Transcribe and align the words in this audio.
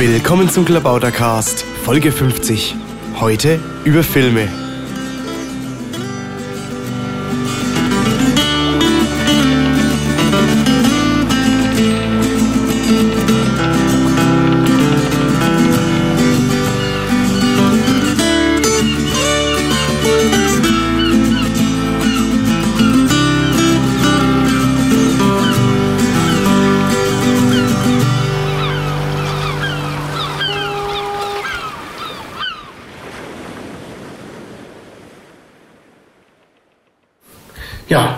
Willkommen 0.00 0.48
zum 0.48 0.64
Klabautercast, 0.64 1.62
Folge 1.84 2.10
50. 2.10 2.74
Heute 3.20 3.60
über 3.84 4.02
Filme. 4.02 4.48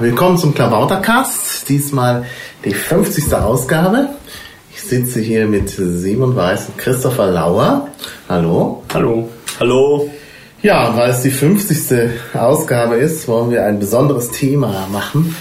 Willkommen 0.02 0.36
zum 0.36 0.52
Klabautercast. 0.52 1.68
Diesmal 1.68 2.24
die 2.64 2.74
50. 2.74 3.32
Ausgabe. 3.34 4.08
Ich 4.74 4.82
sitze 4.82 5.20
hier 5.20 5.46
mit 5.46 5.68
Simon 5.68 6.34
Weiß 6.34 6.66
und 6.66 6.78
Christopher 6.78 7.30
Lauer. 7.30 7.86
Hallo. 8.28 8.82
Hallo. 8.92 9.28
Hallo. 9.60 10.10
Ja, 10.60 10.96
weil 10.96 11.10
es 11.10 11.22
die 11.22 11.30
50. 11.30 12.10
Ausgabe 12.34 12.96
ist, 12.96 13.28
wollen 13.28 13.52
wir 13.52 13.64
ein 13.64 13.78
besonderes 13.78 14.30
Thema 14.30 14.88
machen. 14.90 15.36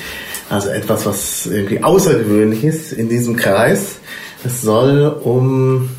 Also 0.47 0.69
etwas, 0.69 1.07
was 1.07 1.47
irgendwie 1.47 1.83
außergewöhnlich 1.83 2.63
ist 2.63 2.93
in 2.93 3.09
diesem 3.09 3.37
Kreis. 3.37 3.95
Es 4.43 4.61
soll 4.61 5.07
um 5.23 5.89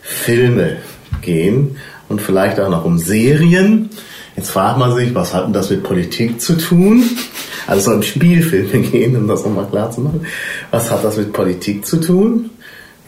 Filme 0.00 0.78
gehen 1.20 1.76
und 2.08 2.22
vielleicht 2.22 2.58
auch 2.58 2.70
noch 2.70 2.86
um 2.86 2.96
Serien. 2.96 3.90
Jetzt 4.34 4.50
fragt 4.50 4.78
man 4.78 4.94
sich, 4.94 5.14
was 5.14 5.34
hat 5.34 5.44
denn 5.44 5.52
das 5.52 5.68
mit 5.68 5.82
Politik 5.82 6.40
zu 6.40 6.56
tun? 6.56 7.04
Also 7.68 7.78
es 7.80 7.84
soll 7.84 7.94
um 7.96 8.02
Spielfilme 8.02 8.80
gehen, 8.90 9.14
um 9.16 9.28
das 9.28 9.44
nochmal 9.44 9.66
klar 9.66 9.90
zu 9.90 10.00
machen. 10.00 10.26
Was 10.70 10.90
hat 10.90 11.04
das 11.04 11.16
mit 11.18 11.32
Politik 11.32 11.84
zu 11.84 12.00
tun? 12.00 12.50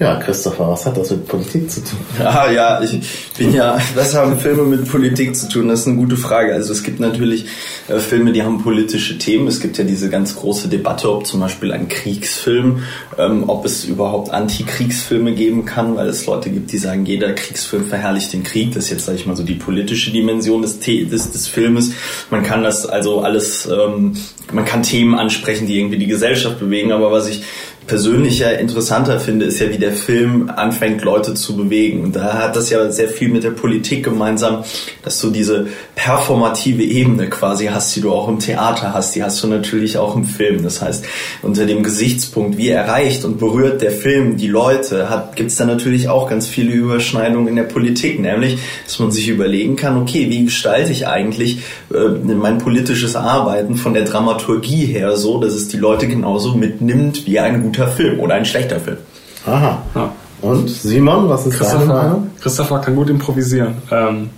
Ja, 0.01 0.17
Christopher, 0.17 0.67
was 0.67 0.87
hat 0.87 0.97
das 0.97 1.11
mit 1.11 1.29
Politik 1.29 1.71
zu 1.71 1.83
tun? 1.85 1.99
Ah 2.25 2.51
ja, 2.51 2.81
ich 2.83 2.99
bin 3.37 3.53
ja, 3.53 3.79
was 3.95 4.15
haben 4.15 4.39
Filme 4.39 4.63
mit 4.63 4.91
Politik 4.91 5.37
zu 5.37 5.47
tun? 5.47 5.69
Das 5.69 5.81
ist 5.81 5.89
eine 5.89 5.97
gute 5.97 6.17
Frage. 6.17 6.55
Also 6.55 6.73
es 6.73 6.83
gibt 6.83 7.01
natürlich 7.01 7.45
äh, 7.87 7.99
Filme, 7.99 8.33
die 8.33 8.43
haben 8.43 8.63
politische 8.63 9.19
Themen. 9.19 9.47
Es 9.47 9.61
gibt 9.61 9.77
ja 9.77 9.85
diese 9.85 10.09
ganz 10.09 10.37
große 10.37 10.69
Debatte, 10.69 11.13
ob 11.13 11.27
zum 11.27 11.41
Beispiel 11.41 11.71
ein 11.71 11.89
Kriegsfilm, 11.89 12.83
ähm, 13.19 13.45
ob 13.49 13.67
es 13.67 13.85
überhaupt 13.85 14.31
Antikriegsfilme 14.31 15.35
geben 15.35 15.67
kann, 15.67 15.97
weil 15.97 16.09
es 16.09 16.25
Leute 16.25 16.49
gibt, 16.49 16.73
die 16.73 16.79
sagen, 16.79 17.05
jeder 17.05 17.35
Kriegsfilm 17.35 17.85
verherrlicht 17.85 18.33
den 18.33 18.43
Krieg. 18.43 18.73
Das 18.73 18.85
ist 18.85 18.91
jetzt, 18.91 19.05
sage 19.05 19.19
ich 19.19 19.27
mal, 19.27 19.37
so 19.37 19.43
die 19.43 19.55
politische 19.55 20.13
Dimension 20.13 20.63
des, 20.63 20.81
des, 20.81 21.31
des 21.31 21.47
Filmes. 21.47 21.93
Man 22.31 22.43
kann 22.43 22.63
das 22.63 22.87
also 22.87 23.21
alles, 23.21 23.69
ähm, 23.71 24.17
man 24.51 24.65
kann 24.65 24.83
Themen 24.83 25.15
ansprechen, 25.15 25.67
die 25.67 25.79
irgendwie 25.79 25.99
die 25.99 26.07
Gesellschaft 26.07 26.59
bewegen. 26.59 26.91
Aber 26.91 27.13
was 27.13 27.29
ich 27.29 27.43
persönlicher 27.91 28.57
interessanter 28.57 29.19
finde, 29.19 29.47
ist 29.47 29.59
ja, 29.59 29.69
wie 29.69 29.77
der 29.77 29.91
Film 29.91 30.49
anfängt, 30.55 31.03
Leute 31.03 31.35
zu 31.35 31.57
bewegen. 31.57 32.05
Und 32.05 32.15
da 32.15 32.35
hat 32.35 32.55
das 32.55 32.71
ja 32.71 32.89
sehr 32.93 33.09
viel 33.09 33.31
mit 33.31 33.43
der 33.43 33.51
Politik 33.51 34.05
gemeinsam, 34.05 34.63
dass 35.03 35.21
du 35.21 35.31
diese 35.31 35.67
performative 35.97 36.85
Ebene 36.85 37.29
quasi 37.29 37.67
hast, 37.67 37.97
die 37.97 38.01
du 38.01 38.13
auch 38.13 38.29
im 38.29 38.39
Theater 38.39 38.95
hast, 38.95 39.17
die 39.17 39.25
hast 39.25 39.43
du 39.43 39.49
natürlich 39.49 39.99
auch 39.99 40.15
im 40.15 40.25
Film. 40.25 40.63
Das 40.63 40.81
heißt, 40.81 41.05
unter 41.43 41.67
dem 41.67 41.83
Gesichtspunkt, 41.83 42.57
wie 42.57 42.69
erreicht 42.69 43.25
und 43.25 43.41
berührt 43.41 43.83
der 43.83 43.91
Film 43.91 44.37
die 44.37 44.47
Leute, 44.47 45.09
gibt 45.35 45.51
es 45.51 45.57
da 45.57 45.65
natürlich 45.65 46.09
auch 46.09 46.31
ganz 46.31 46.47
viele 46.47 46.71
Überschneidungen 46.71 47.49
in 47.49 47.57
der 47.57 47.65
Politik, 47.65 48.21
nämlich, 48.21 48.59
dass 48.87 49.01
man 49.01 49.11
sich 49.11 49.27
überlegen 49.27 49.75
kann, 49.75 50.01
okay, 50.01 50.31
wie 50.31 50.45
gestalte 50.45 50.93
ich 50.93 51.09
eigentlich 51.09 51.59
äh, 51.93 52.09
mein 52.35 52.59
politisches 52.59 53.17
Arbeiten 53.17 53.75
von 53.75 53.95
der 53.95 54.05
Dramaturgie 54.05 54.87
her 54.87 55.17
so, 55.17 55.41
dass 55.41 55.55
es 55.55 55.67
die 55.67 55.77
Leute 55.77 56.07
genauso 56.07 56.55
mitnimmt 56.55 57.27
wie 57.27 57.41
ein 57.41 57.65
guter 57.65 57.80
Film 57.89 58.21
oder 58.21 58.35
ein 58.35 58.45
schlechter 58.45 58.81
Film. 58.81 58.99
Aha. 59.47 59.83
Ja. 59.95 60.13
Und 60.43 60.71
Simon, 60.71 61.29
was 61.29 61.47
ist 61.47 61.61
deine 61.61 61.85
Meinung? 61.85 62.31
Christopher 62.41 62.79
kann 62.79 62.97
gut 62.97 63.11
improvisieren. 63.11 63.75
Ähm. 63.91 64.31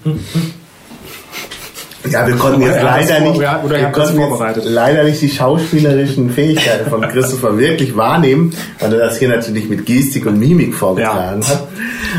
Ja, 2.10 2.26
wir 2.26 2.34
konnten 2.34 2.62
jetzt 2.62 2.82
leider 2.82 3.20
nicht, 3.20 3.36
oder 3.36 3.70
wir 3.70 3.92
konnten 3.92 4.18
jetzt 4.18 4.64
leider 4.64 5.04
nicht 5.04 5.22
die 5.22 5.30
schauspielerischen 5.30 6.30
Fähigkeiten 6.30 6.90
von 6.90 7.02
Christopher 7.02 7.56
wirklich 7.56 7.96
wahrnehmen, 7.96 8.52
weil 8.80 8.92
er 8.94 9.06
das 9.06 9.18
hier 9.18 9.28
natürlich 9.28 9.68
mit 9.68 9.86
Gestik 9.86 10.26
und 10.26 10.38
Mimik 10.40 10.74
vorgetragen 10.74 11.42
ja. 11.42 11.48
hat. 11.48 11.68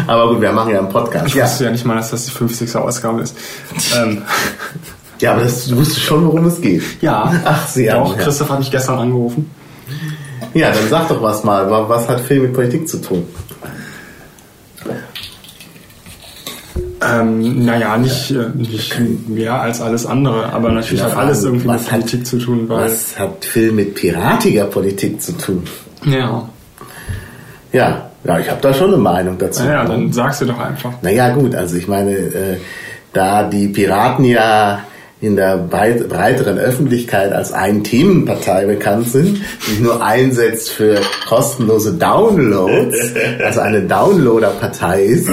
Aber 0.08 0.30
gut, 0.30 0.42
wir 0.42 0.54
machen 0.54 0.72
ja 0.72 0.80
einen 0.80 0.90
Podcast. 0.90 1.28
Ich 1.28 1.34
ja. 1.34 1.44
wusste 1.44 1.66
ja 1.66 1.72
nicht 1.72 1.86
mal, 1.86 1.96
dass 1.96 2.12
das 2.12 2.26
die 2.26 2.32
50. 2.32 2.76
Ausgabe 2.78 3.22
ist. 3.22 3.36
ähm. 3.98 4.22
Ja, 5.20 5.34
aber 5.34 5.44
das, 5.44 5.68
du 5.68 5.78
wusstest 5.78 6.02
schon, 6.02 6.26
worum 6.26 6.46
es 6.48 6.60
geht. 6.60 6.84
Ja. 7.02 7.32
Ach, 7.46 7.68
sehr. 7.68 7.96
Doch, 7.96 8.18
Christoph 8.18 8.50
hat 8.50 8.60
mich 8.60 8.72
gestern 8.72 9.00
angerufen. 9.00 9.50
Ja, 10.59 10.72
dann 10.72 10.88
sag 10.90 11.08
doch 11.08 11.22
was 11.22 11.44
mal. 11.44 11.69
Was 11.90 12.08
hat 12.08 12.19
Film 12.19 12.44
mit 12.44 12.53
Politik 12.53 12.88
zu 12.88 13.02
tun? 13.02 13.25
Ähm, 17.02 17.66
naja, 17.66 17.97
nicht, 17.97 18.31
äh, 18.31 18.50
nicht 18.56 18.97
mehr 19.28 19.62
als 19.62 19.81
alles 19.81 20.06
andere, 20.06 20.53
aber 20.53 20.72
natürlich 20.72 21.02
ja, 21.02 21.08
hat 21.08 21.18
alles 21.18 21.44
irgendwie 21.44 21.68
mit 21.68 21.90
Politik 21.90 22.22
hat, 22.22 22.28
zu 22.28 22.38
tun. 22.38 22.69
Weil 22.69 22.86
was 22.86 23.19
hat 23.19 23.44
Film 23.44 23.75
mit 23.75 23.96
piratiger 23.96 24.66
Politik 24.66 25.22
zu 25.22 25.34
tun? 25.34 25.63
Ja. 26.06 26.47
Ja, 27.72 28.09
ja, 28.24 28.40
ich 28.40 28.50
habe 28.50 28.62
da 28.62 28.74
schon 28.74 28.94
eine 28.94 29.02
Meinung 29.02 29.38
dazu. 29.38 29.63
Naja, 29.63 29.86
dann 29.86 30.13
sagst 30.13 30.42
du 30.42 30.46
doch 30.46 30.59
einfach. 30.59 30.94
Naja, 31.02 31.34
gut, 31.34 31.56
also 31.56 31.75
ich 31.75 31.88
meine, 31.88 32.12
äh, 32.12 32.58
da 33.12 33.44
die 33.44 33.68
Piraten 33.68 34.25
ja 34.25 34.84
in 35.24 35.38
der 35.38 35.56
breiteren 35.56 36.58
Öffentlichkeit 36.58 37.32
als 37.32 37.54
ein 37.54 37.86
Themenpartei 37.86 38.66
bekannt 38.66 39.08
sind, 39.08 39.40
die 39.66 39.72
sich 39.72 39.80
nur 39.80 40.04
einsetzt 40.04 40.70
für 40.72 41.00
kostenlose 41.30 41.94
Downloads, 41.94 43.14
also 43.46 43.62
eine 43.62 43.84
Downloader-Partei 43.84 45.04
ist, 45.04 45.30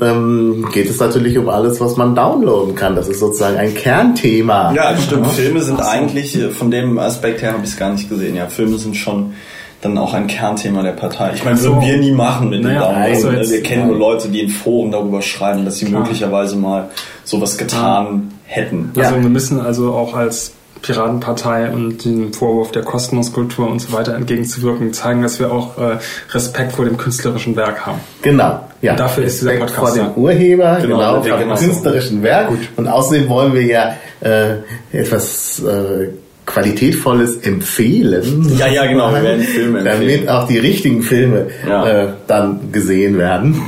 ähm, 0.00 0.66
geht 0.72 0.88
es 0.88 0.98
natürlich 0.98 1.36
um 1.36 1.50
alles, 1.50 1.78
was 1.82 1.98
man 1.98 2.14
downloaden 2.14 2.74
kann. 2.76 2.96
Das 2.96 3.08
ist 3.08 3.20
sozusagen 3.20 3.58
ein 3.58 3.74
Kernthema. 3.74 4.72
Ja, 4.72 4.96
stimmt. 4.96 5.26
Filme 5.32 5.60
sind 5.60 5.80
eigentlich, 5.80 6.38
von 6.52 6.70
dem 6.70 6.98
Aspekt 6.98 7.42
her 7.42 7.52
habe 7.52 7.62
ich 7.62 7.72
es 7.72 7.76
gar 7.76 7.92
nicht 7.92 8.08
gesehen. 8.08 8.36
Ja, 8.36 8.46
Filme 8.46 8.78
sind 8.78 8.96
schon 8.96 9.34
dann 9.82 9.98
auch 9.98 10.14
ein 10.14 10.28
Kernthema 10.28 10.82
der 10.82 10.92
Partei. 10.92 11.32
Ich 11.34 11.44
meine, 11.44 11.60
würden 11.60 11.82
so. 11.82 11.86
wir 11.86 11.98
nie 11.98 12.12
machen 12.12 12.48
mit 12.48 12.62
naja, 12.62 12.86
den 12.86 12.94
Downloads. 12.94 13.24
Also 13.26 13.30
jetzt, 13.32 13.52
wir 13.52 13.62
kennen 13.62 13.88
nur 13.88 13.98
Leute, 13.98 14.30
die 14.30 14.40
in 14.40 14.48
Foren 14.48 14.92
darüber 14.92 15.20
schreiben, 15.20 15.66
dass 15.66 15.76
sie 15.76 15.84
Klar. 15.84 16.00
möglicherweise 16.00 16.56
mal 16.56 16.88
sowas 17.22 17.58
getan 17.58 18.32
hätten. 18.46 18.92
Also 18.96 19.16
ja. 19.16 19.22
wir 19.22 19.28
müssen 19.28 19.60
also 19.60 19.92
auch 19.92 20.14
als 20.14 20.52
Piratenpartei 20.82 21.70
und 21.70 22.04
dem 22.04 22.32
Vorwurf 22.32 22.70
der 22.70 22.82
Kosmoskultur 22.82 23.68
und 23.68 23.80
so 23.80 23.92
weiter 23.92 24.14
entgegenzuwirken, 24.14 24.92
zeigen, 24.92 25.22
dass 25.22 25.40
wir 25.40 25.50
auch 25.50 25.78
äh, 25.78 25.98
Respekt 26.30 26.72
vor 26.72 26.84
dem 26.84 26.96
künstlerischen 26.96 27.56
Werk 27.56 27.86
haben. 27.86 28.00
Genau, 28.22 28.60
ja. 28.82 28.92
Und 28.92 29.00
dafür 29.00 29.24
ist 29.24 29.40
dieser 29.40 29.52
Respekt 29.52 29.74
Podcast 29.74 29.96
vor 29.96 30.06
dem 30.06 30.22
Urheber, 30.22 30.78
genau, 30.80 30.96
genau 30.98 31.22
vor 31.22 31.38
dem 31.38 31.54
künstlerischen 31.54 32.22
Werk. 32.22 32.48
Gut. 32.48 32.68
Und 32.76 32.88
außerdem 32.88 33.28
wollen 33.28 33.54
wir 33.54 33.62
ja 33.62 33.96
äh, 34.20 34.56
etwas 34.92 35.60
äh, 35.60 36.08
Qualitätvolles 36.44 37.38
empfehlen. 37.38 38.56
Ja, 38.56 38.68
ja, 38.68 38.86
genau, 38.86 39.12
wir 39.12 39.22
werden 39.22 39.42
Filme 39.42 39.80
empfehlen. 39.80 40.18
Damit 40.18 40.28
auch 40.28 40.46
die 40.46 40.58
richtigen 40.58 41.02
Filme 41.02 41.48
ja. 41.66 42.04
äh, 42.04 42.08
dann 42.28 42.70
gesehen 42.70 43.18
werden 43.18 43.60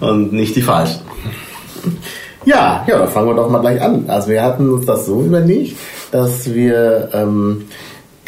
und 0.00 0.32
nicht 0.32 0.54
die 0.54 0.62
falschen. 0.62 1.00
Ja, 2.46 2.84
ja, 2.86 2.98
dann 2.98 3.08
fangen 3.08 3.26
wir 3.26 3.34
doch 3.34 3.50
mal 3.50 3.58
gleich 3.58 3.82
an. 3.82 4.04
Also 4.06 4.28
wir 4.28 4.40
hatten 4.40 4.72
uns 4.72 4.86
das 4.86 5.04
so 5.04 5.20
überlegt, 5.20 5.76
dass 6.12 6.54
wir 6.54 7.08
ähm, 7.12 7.64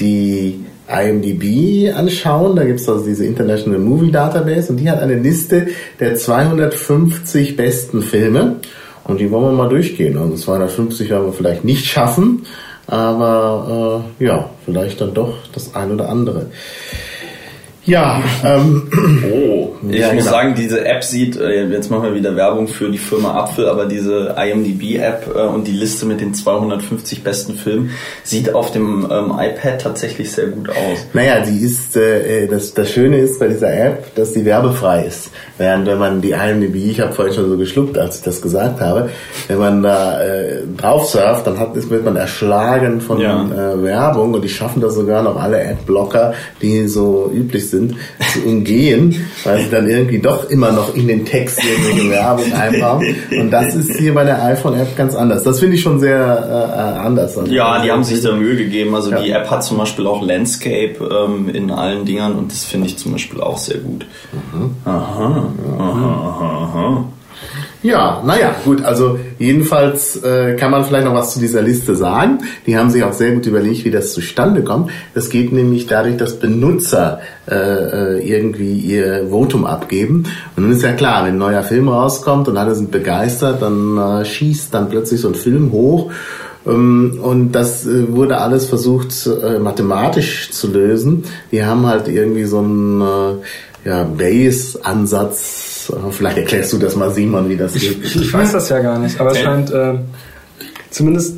die 0.01 0.59
IMDb 0.89 1.95
anschauen. 1.95 2.57
Da 2.57 2.65
gibt's 2.65 2.89
also 2.89 3.05
diese 3.05 3.25
International 3.25 3.79
Movie 3.79 4.11
Database 4.11 4.71
und 4.73 4.79
die 4.79 4.91
hat 4.91 5.01
eine 5.01 5.15
Liste 5.15 5.69
der 6.01 6.17
250 6.17 7.57
besten 7.57 8.03
Filme. 8.03 8.57
Und 9.05 9.21
die 9.21 9.31
wollen 9.31 9.45
wir 9.45 9.53
mal 9.53 9.69
durchgehen. 9.69 10.19
Also 10.19 10.35
250 10.35 11.09
werden 11.11 11.27
wir 11.27 11.33
vielleicht 11.33 11.65
nicht 11.65 11.87
schaffen, 11.87 12.45
aber 12.89 14.03
äh, 14.21 14.25
ja, 14.25 14.51
vielleicht 14.65 15.01
dann 15.01 15.15
doch 15.15 15.35
das 15.55 15.77
ein 15.77 15.93
oder 15.93 16.09
andere. 16.09 16.47
Ja, 17.89 18.23
ähm, 18.45 18.83
oh, 19.33 19.71
ich 19.89 19.99
muss 19.99 20.11
genau. 20.11 20.23
sagen, 20.23 20.55
diese 20.55 20.85
App 20.85 21.03
sieht, 21.03 21.39
äh, 21.39 21.67
jetzt 21.69 21.91
machen 21.91 22.03
wir 22.03 22.15
wieder 22.15 22.37
Werbung 22.37 22.69
für 22.69 22.91
die 22.91 22.99
Firma 22.99 23.33
Apfel, 23.35 23.67
aber 23.67 23.87
diese 23.87 24.37
IMDb-App 24.39 25.35
äh, 25.35 25.39
und 25.47 25.67
die 25.67 25.73
Liste 25.73 26.05
mit 26.05 26.21
den 26.21 26.35
250 26.35 27.25
besten 27.25 27.55
Filmen 27.55 27.93
sieht 28.25 28.55
auf 28.55 28.73
dem 28.73 29.09
ähm, 29.11 29.33
iPad 29.39 29.81
tatsächlich 29.81 30.31
sehr 30.31 30.49
gut 30.49 30.69
aus. 30.69 31.07
Naja, 31.15 31.41
die 31.41 31.61
ist, 31.61 31.97
äh, 31.97 32.47
das, 32.47 32.75
das 32.75 32.93
Schöne 32.93 33.21
ist 33.21 33.41
bei 33.41 33.49
dieser 33.49 33.73
App, 33.73 34.15
dass 34.17 34.35
sie 34.35 34.45
werbefrei 34.45 35.07
ist. 35.07 35.31
Während 35.57 35.87
wenn 35.87 35.99
man 35.99 36.21
die 36.21 36.33
IMDb, 36.33 36.91
ich 36.91 37.01
habe 37.01 37.15
vorhin 37.15 37.33
schon 37.33 37.49
so 37.49 37.57
geschluckt, 37.57 37.97
als 37.97 38.19
ich 38.19 38.23
das 38.23 38.43
gesagt 38.43 38.83
habe, 38.83 39.09
wenn 39.47 39.59
man 39.59 39.83
da 39.83 40.23
äh, 40.23 40.59
drauf 40.77 41.07
surft, 41.07 41.47
dann 41.47 41.59
hat, 41.59 41.75
wird 41.75 42.05
man 42.05 42.17
erschlagen 42.17 43.01
von 43.01 43.19
ja. 43.19 43.45
äh, 43.45 43.83
Werbung 43.83 44.35
und 44.35 44.45
die 44.45 44.51
schaffen 44.51 44.83
das 44.83 44.95
sogar 44.95 45.23
noch 45.23 45.41
alle 45.41 45.67
Adblocker, 45.67 46.35
die 46.61 46.87
so 46.87 47.33
üblich 47.35 47.71
sind 47.71 47.78
sind, 47.79 47.95
zu 48.33 48.41
umgehen, 48.47 49.27
weil 49.45 49.65
sie 49.65 49.71
dann 49.71 49.89
irgendwie 49.89 50.19
doch 50.19 50.51
immer 50.51 50.73
noch 50.73 50.95
in 50.95 51.09
den 51.09 51.25
Text 51.25 51.61
irgendwelche 51.63 52.11
Werbung 52.11 52.53
einbauen. 52.53 53.17
Und 53.31 53.51
das 53.51 53.75
ist 53.75 53.97
hier 53.99 54.15
bei 54.15 54.25
der 54.25 54.43
iPhone-App 54.45 54.97
ganz 54.97 55.15
anders. 55.15 55.43
Das 55.43 55.61
finde 55.61 55.77
ich 55.77 55.83
schon 55.83 56.01
sehr 56.01 56.17
äh, 56.17 56.99
anders. 56.99 57.39
Also 57.39 57.53
ja, 57.53 57.83
die 57.83 57.91
haben 57.91 58.05
sich 58.05 58.23
da 58.23 58.33
Mühe 58.33 58.57
gegeben. 58.57 58.95
Also 58.95 59.11
ja. 59.11 59.23
die 59.23 59.31
App 59.31 59.51
hat 59.51 59.65
zum 59.65 59.79
Beispiel 59.79 60.07
auch 60.07 60.23
Landscape 60.23 60.97
ähm, 61.01 61.49
in 61.49 61.71
allen 61.71 62.05
Dingern 62.05 62.35
und 62.35 62.51
das 62.51 62.65
finde 62.65 62.87
ich 62.87 62.99
zum 62.99 63.13
Beispiel 63.13 63.41
auch 63.41 63.59
sehr 63.59 63.79
gut. 63.79 64.07
Mhm. 64.33 64.71
Aha, 64.85 65.49
aha, 65.79 66.33
aha, 66.39 66.71
aha. 66.73 67.05
Ja, 67.83 68.25
naja, 68.27 68.57
gut, 68.65 68.85
also 68.85 69.21
jedenfalls 69.39 70.17
äh, 70.25 70.57
kann 70.57 70.73
man 70.73 70.85
vielleicht 70.85 71.05
noch 71.05 71.15
was 71.15 71.35
zu 71.35 71.39
dieser 71.39 71.63
Liste 71.63 71.95
sagen. 71.95 72.39
Die 72.67 72.77
haben 72.77 72.91
sich 72.91 73.05
auch 73.05 73.13
sehr 73.13 73.31
gut 73.31 73.47
überlegt, 73.47 73.85
wie 73.85 73.93
das 73.93 74.13
zustande 74.13 74.65
kommt. 74.65 74.91
Das 75.15 75.31
geht 75.31 75.53
nämlich 75.53 75.87
dadurch, 75.87 76.17
dass 76.17 76.41
Benutzer 76.41 77.21
äh, 77.49 77.55
äh, 77.55 78.29
irgendwie 78.29 78.81
ihr 78.81 79.29
Votum 79.31 79.65
abgeben. 79.65 80.25
Und 80.57 80.65
dann 80.65 80.73
ist 80.73 80.83
ja 80.83 80.93
klar, 80.93 81.25
wenn 81.25 81.35
ein 81.35 81.39
neuer 81.39 81.63
Film 81.63 81.89
rauskommt 81.89 82.49
und 82.49 82.57
alle 82.57 82.75
sind 82.75 82.91
begeistert, 82.91 83.63
dann 83.63 83.97
äh, 83.97 84.25
schießt 84.25 84.75
dann 84.75 84.89
plötzlich 84.89 85.21
so 85.21 85.29
ein 85.29 85.37
Film 85.37 85.71
hoch. 85.71 86.11
Ähm, 86.67 87.21
und 87.23 87.53
das 87.53 87.87
äh, 87.87 88.13
wurde 88.13 88.39
alles 88.39 88.67
versucht 88.67 89.15
äh, 89.29 89.61
mathematisch 89.61 90.51
zu 90.51 90.67
lösen. 90.67 91.23
Die 91.53 91.65
haben 91.65 91.87
halt 91.87 92.09
irgendwie 92.09 92.45
so 92.45 92.59
einen 92.59 93.03
ja, 93.85 94.03
Base-Ansatz 95.89 96.17
Vielleicht 96.17 96.39
erklärst 96.39 96.73
du 96.73 96.79
das 96.79 96.97
mal, 96.97 97.11
Simon, 97.11 97.49
wie 97.49 97.57
das 97.57 97.75
geht. 97.75 98.05
Ich, 98.05 98.17
ich 98.17 98.33
weiß 98.33 98.53
das 98.53 98.69
ja 98.69 98.81
gar 98.81 98.99
nicht, 98.99 99.21
aber 99.21 99.33
es 99.33 99.39
scheint 99.39 99.71
äh, 99.71 99.95
zumindest 100.91 101.37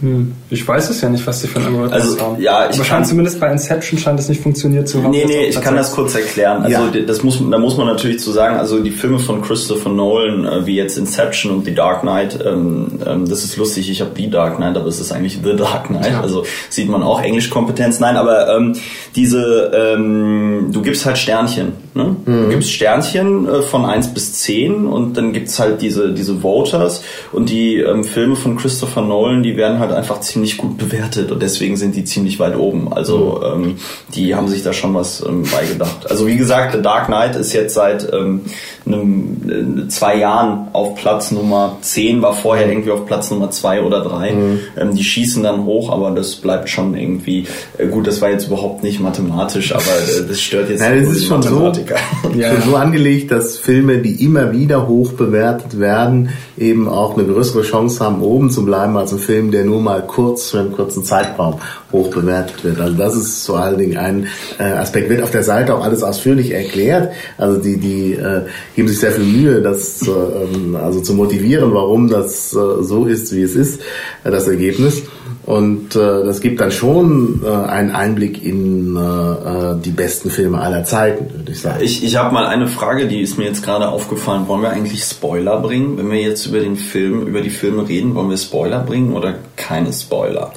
hm. 0.00 0.32
Ich 0.48 0.66
weiß 0.66 0.88
es 0.90 1.00
ja 1.02 1.08
nicht, 1.10 1.26
was 1.26 1.42
die 1.42 1.46
für 1.46 1.60
ein 1.60 1.66
Algorithmus 1.66 2.02
also, 2.02 2.20
haben. 2.20 2.40
Ja, 2.40 2.68
ich 2.70 2.76
Aber 2.76 2.84
scheint 2.84 3.06
zumindest 3.06 3.38
bei 3.38 3.52
Inception 3.52 3.98
scheint 3.98 4.18
es 4.18 4.28
nicht 4.28 4.42
funktioniert 4.42 4.88
zu 4.88 5.02
haben. 5.02 5.10
Nee, 5.10 5.24
nee, 5.26 5.46
ich 5.46 5.60
kann 5.60 5.76
das 5.76 5.92
kurz 5.92 6.14
erklären. 6.14 6.62
Also 6.62 6.88
ja. 6.92 7.02
das 7.02 7.22
muss, 7.22 7.38
da 7.50 7.58
muss 7.58 7.76
man 7.76 7.86
natürlich 7.86 8.18
zu 8.18 8.30
sagen, 8.30 8.56
also 8.56 8.80
die 8.80 8.90
Filme 8.90 9.18
von 9.18 9.42
Christopher 9.42 9.90
Nolan, 9.90 10.46
äh, 10.46 10.66
wie 10.66 10.76
jetzt 10.76 10.96
Inception 10.96 11.52
und 11.52 11.66
The 11.66 11.74
Dark 11.74 12.00
Knight, 12.00 12.38
ähm, 12.44 12.98
ähm, 13.06 13.28
das 13.28 13.44
ist 13.44 13.56
lustig, 13.56 13.90
ich 13.90 14.00
habe 14.00 14.12
The 14.16 14.30
Dark 14.30 14.56
Knight, 14.56 14.76
aber 14.76 14.86
es 14.86 15.00
ist 15.00 15.12
eigentlich 15.12 15.38
The 15.44 15.56
Dark 15.56 15.88
Knight, 15.88 16.12
ja. 16.12 16.20
also 16.22 16.44
sieht 16.70 16.88
man 16.88 17.02
auch 17.02 17.20
Englischkompetenz. 17.20 18.00
Nein, 18.00 18.16
aber 18.16 18.56
ähm, 18.56 18.76
diese, 19.14 19.70
ähm, 19.74 20.70
du 20.72 20.80
gibst 20.80 21.04
halt 21.04 21.18
Sternchen. 21.18 21.72
Ne? 21.94 22.16
Mhm. 22.24 22.42
Du 22.44 22.48
gibst 22.48 22.72
Sternchen 22.72 23.46
äh, 23.46 23.62
von 23.62 23.84
1 23.84 24.14
bis 24.14 24.32
10 24.34 24.86
und 24.86 25.16
dann 25.16 25.32
gibt's 25.32 25.58
halt 25.58 25.82
diese, 25.82 26.12
diese 26.12 26.42
Voters 26.42 27.02
und 27.32 27.50
die 27.50 27.76
ähm, 27.76 28.04
Filme 28.04 28.36
von 28.36 28.56
Christopher 28.56 29.02
Nolan, 29.02 29.42
die 29.42 29.56
werden 29.56 29.78
halt 29.78 29.89
halt 29.90 29.98
einfach 29.98 30.20
ziemlich 30.20 30.56
gut 30.56 30.78
bewertet 30.78 31.30
und 31.30 31.42
deswegen 31.42 31.76
sind 31.76 31.94
die 31.94 32.04
ziemlich 32.04 32.38
weit 32.38 32.56
oben. 32.56 32.92
Also 32.92 33.42
mhm. 33.56 33.64
ähm, 33.64 33.76
die 34.14 34.34
haben 34.34 34.48
sich 34.48 34.62
da 34.62 34.72
schon 34.72 34.94
was 34.94 35.24
ähm, 35.26 35.44
beigedacht. 35.50 36.10
Also 36.10 36.26
wie 36.26 36.36
gesagt, 36.36 36.72
The 36.72 36.82
Dark 36.82 37.06
Knight 37.06 37.36
ist 37.36 37.52
jetzt 37.52 37.74
seit 37.74 38.12
ähm, 38.12 38.42
einem, 38.86 39.84
äh, 39.84 39.88
zwei 39.88 40.16
Jahren 40.16 40.68
auf 40.72 40.94
Platz 40.94 41.30
Nummer 41.32 41.78
10, 41.80 42.22
war 42.22 42.34
vorher 42.34 42.68
irgendwie 42.68 42.90
auf 42.90 43.06
Platz 43.06 43.30
Nummer 43.30 43.50
2 43.50 43.82
oder 43.82 44.02
3. 44.02 44.32
Mhm. 44.32 44.58
Ähm, 44.78 44.94
die 44.94 45.04
schießen 45.04 45.42
dann 45.42 45.64
hoch, 45.64 45.90
aber 45.90 46.12
das 46.12 46.36
bleibt 46.36 46.68
schon 46.68 46.94
irgendwie, 46.94 47.46
äh, 47.78 47.86
gut, 47.86 48.06
das 48.06 48.22
war 48.22 48.30
jetzt 48.30 48.46
überhaupt 48.46 48.82
nicht 48.82 49.00
mathematisch, 49.00 49.74
aber 49.74 49.82
äh, 49.82 50.22
das 50.28 50.40
stört 50.40 50.70
jetzt 50.70 50.80
Nein, 50.80 51.04
das 51.04 51.16
ist 51.16 51.26
schon 51.26 51.42
so, 51.42 51.72
ja. 52.36 52.54
schon 52.54 52.62
so 52.62 52.76
angelegt, 52.76 53.32
dass 53.32 53.58
Filme, 53.58 53.98
die 53.98 54.24
immer 54.24 54.52
wieder 54.52 54.86
hoch 54.86 55.14
bewertet 55.14 55.80
werden, 55.80 56.30
eben 56.56 56.88
auch 56.88 57.16
eine 57.16 57.26
größere 57.26 57.62
Chance 57.62 58.04
haben, 58.04 58.22
oben 58.22 58.50
zu 58.50 58.64
bleiben 58.64 58.96
als 58.96 59.12
ein 59.12 59.18
Film, 59.18 59.50
der 59.50 59.64
nur 59.64 59.80
nur 59.80 59.92
mal 59.92 60.02
kurz 60.02 60.50
für 60.50 60.60
einen 60.60 60.72
kurzen 60.72 61.04
Zeitraum 61.04 61.60
hoch 61.90 62.10
bewertet 62.10 62.62
wird. 62.64 62.80
Also 62.80 62.96
das 62.96 63.16
ist 63.16 63.46
vor 63.46 63.60
allen 63.60 63.78
Dingen 63.78 63.96
ein 63.96 64.26
äh, 64.58 64.64
Aspekt. 64.64 65.08
Wird 65.08 65.22
auf 65.22 65.30
der 65.30 65.42
Seite 65.42 65.74
auch 65.74 65.84
alles 65.84 66.02
ausführlich 66.02 66.52
erklärt. 66.52 67.12
Also 67.38 67.60
die, 67.60 67.78
die 67.78 68.12
äh, 68.12 68.42
geben 68.76 68.88
sich 68.88 68.98
sehr 68.98 69.12
viel 69.12 69.24
Mühe, 69.24 69.60
das 69.62 70.06
äh, 70.06 70.10
ähm, 70.10 70.76
also 70.76 71.00
zu 71.00 71.14
motivieren, 71.14 71.72
warum 71.74 72.08
das 72.08 72.54
äh, 72.54 72.82
so 72.82 73.06
ist, 73.06 73.34
wie 73.34 73.42
es 73.42 73.54
ist, 73.54 73.80
äh, 74.24 74.30
das 74.30 74.48
Ergebnis. 74.48 75.02
Und 75.46 75.96
äh, 75.96 75.98
das 75.98 76.40
gibt 76.40 76.60
dann 76.60 76.70
schon 76.70 77.42
äh, 77.44 77.48
einen 77.48 77.90
Einblick 77.90 78.44
in 78.44 78.94
äh, 78.96 79.00
äh 79.00 79.80
die 79.80 79.90
besten 79.90 80.30
Filme 80.30 80.60
aller 80.60 80.84
Zeiten, 80.84 81.32
würde 81.34 81.50
ich 81.50 81.60
sagen. 81.60 81.82
Ich, 81.82 82.04
ich 82.04 82.16
habe 82.16 82.32
mal 82.32 82.46
eine 82.46 82.68
Frage, 82.68 83.08
die 83.08 83.20
ist 83.20 83.38
mir 83.38 83.44
jetzt 83.44 83.64
gerade 83.64 83.88
aufgefallen. 83.88 84.46
Wollen 84.48 84.62
wir 84.62 84.70
eigentlich 84.70 85.02
Spoiler 85.02 85.58
bringen, 85.60 85.96
wenn 85.96 86.10
wir 86.10 86.20
jetzt 86.20 86.46
über 86.46 86.60
den 86.60 86.76
Film, 86.76 87.26
über 87.26 87.40
die 87.40 87.50
Filme 87.50 87.88
reden? 87.88 88.14
Wollen 88.14 88.30
wir 88.30 88.36
Spoiler 88.36 88.80
bringen 88.80 89.14
oder 89.14 89.34
keine 89.56 89.92
Spoiler? 89.92 90.52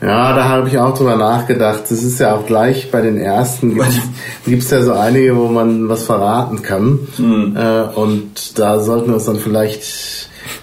Ja, 0.00 0.34
da 0.34 0.48
habe 0.48 0.68
ich 0.68 0.78
auch 0.78 0.96
drüber 0.96 1.16
nachgedacht. 1.16 1.90
Es 1.90 2.02
ist 2.02 2.20
ja 2.20 2.34
auch 2.34 2.46
gleich 2.46 2.90
bei 2.90 3.00
den 3.00 3.18
ersten 3.18 3.78
gibt 4.46 4.62
es 4.62 4.70
ja 4.70 4.82
so 4.82 4.92
einige, 4.92 5.36
wo 5.36 5.48
man 5.48 5.88
was 5.88 6.04
verraten 6.04 6.62
kann. 6.62 7.00
Mhm. 7.18 7.56
Äh, 7.56 7.82
und 7.98 8.58
da 8.58 8.80
sollten 8.80 9.08
wir 9.08 9.14
uns 9.14 9.24
dann 9.24 9.36
vielleicht 9.36 9.84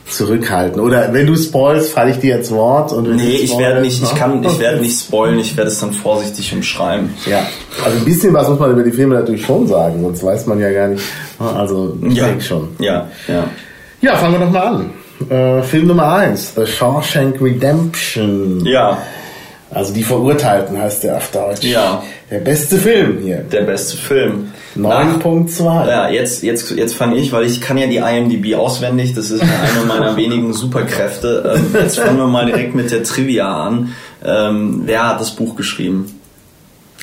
zurückhalten. 0.08 0.80
Oder 0.80 1.14
wenn 1.14 1.28
du 1.28 1.36
spoilst, 1.36 1.92
falle 1.92 2.12
ich 2.12 2.20
dir 2.20 2.38
ins 2.38 2.52
Wort. 2.52 2.94
Und 2.94 3.16
nee, 3.16 3.38
ich 3.38 3.58
werde 3.58 3.82
nicht, 3.82 4.02
ich 4.02 4.16
kann, 4.16 4.44
ich 4.44 4.60
werde 4.60 4.80
nicht 4.82 5.00
spoilen, 5.00 5.40
ich 5.40 5.58
werde 5.58 5.72
es 5.72 5.80
dann 5.80 5.92
vorsichtig 5.92 6.54
umschreiben. 6.54 7.10
Ja, 7.26 7.46
also 7.84 7.98
ein 7.98 8.06
bisschen 8.06 8.34
was 8.34 8.48
muss 8.48 8.60
man 8.60 8.72
über 8.72 8.84
die 8.84 8.92
Filme 8.92 9.16
natürlich 9.16 9.46
schon 9.46 9.68
sagen, 9.68 10.02
sonst 10.02 10.24
weiß 10.24 10.46
man 10.48 10.60
ja 10.60 10.72
gar 10.72 10.88
nicht. 10.88 11.04
Also 11.40 11.98
ich 12.08 12.16
ja. 12.16 12.28
denke 12.28 12.44
schon. 12.44 12.70
Ja, 12.80 13.08
ja. 13.28 13.46
Ja, 14.02 14.16
fangen 14.16 14.34
wir 14.34 14.46
doch 14.46 14.52
mal 14.52 14.62
an. 14.62 14.90
Äh, 15.30 15.62
Film 15.64 15.88
Nummer 15.88 16.14
1, 16.14 16.54
The 16.56 16.66
Shawshank 16.66 17.42
Redemption. 17.42 18.66
Ja. 18.66 18.98
Also 19.74 19.94
die 19.94 20.04
Verurteilten 20.04 20.80
heißt 20.80 21.04
der 21.04 21.18
auf 21.18 21.32
Deutsch. 21.32 21.64
Ja. 21.64 22.04
Der 22.30 22.40
beste 22.40 22.78
Film 22.78 23.20
hier. 23.22 23.38
Der 23.38 23.62
beste 23.62 23.98
Film. 23.98 24.52
9.2. 24.78 25.88
Ja, 25.88 26.10
jetzt, 26.10 26.44
jetzt, 26.44 26.72
jetzt 26.72 26.96
fange 26.96 27.18
ich, 27.18 27.32
weil 27.32 27.46
ich 27.46 27.60
kann 27.62 27.78
ja 27.78 27.88
die 27.88 27.98
IMDb 27.98 28.56
auswendig. 28.56 29.16
Das 29.16 29.32
ist 29.32 29.42
eine 29.42 29.86
meiner 29.88 30.16
wenigen 30.18 30.54
Superkräfte. 30.54 31.56
Ähm, 31.56 31.76
jetzt 31.82 32.00
fangen 32.00 32.18
wir 32.18 32.28
mal 32.28 32.46
direkt 32.46 32.76
mit 32.76 32.92
der 32.92 33.04
Trivia 33.04 33.52
an. 33.52 33.94
Ähm, 34.24 34.84
wer 34.86 35.08
hat 35.10 35.20
das 35.20 35.32
Buch 35.32 35.56
geschrieben? 35.56 36.20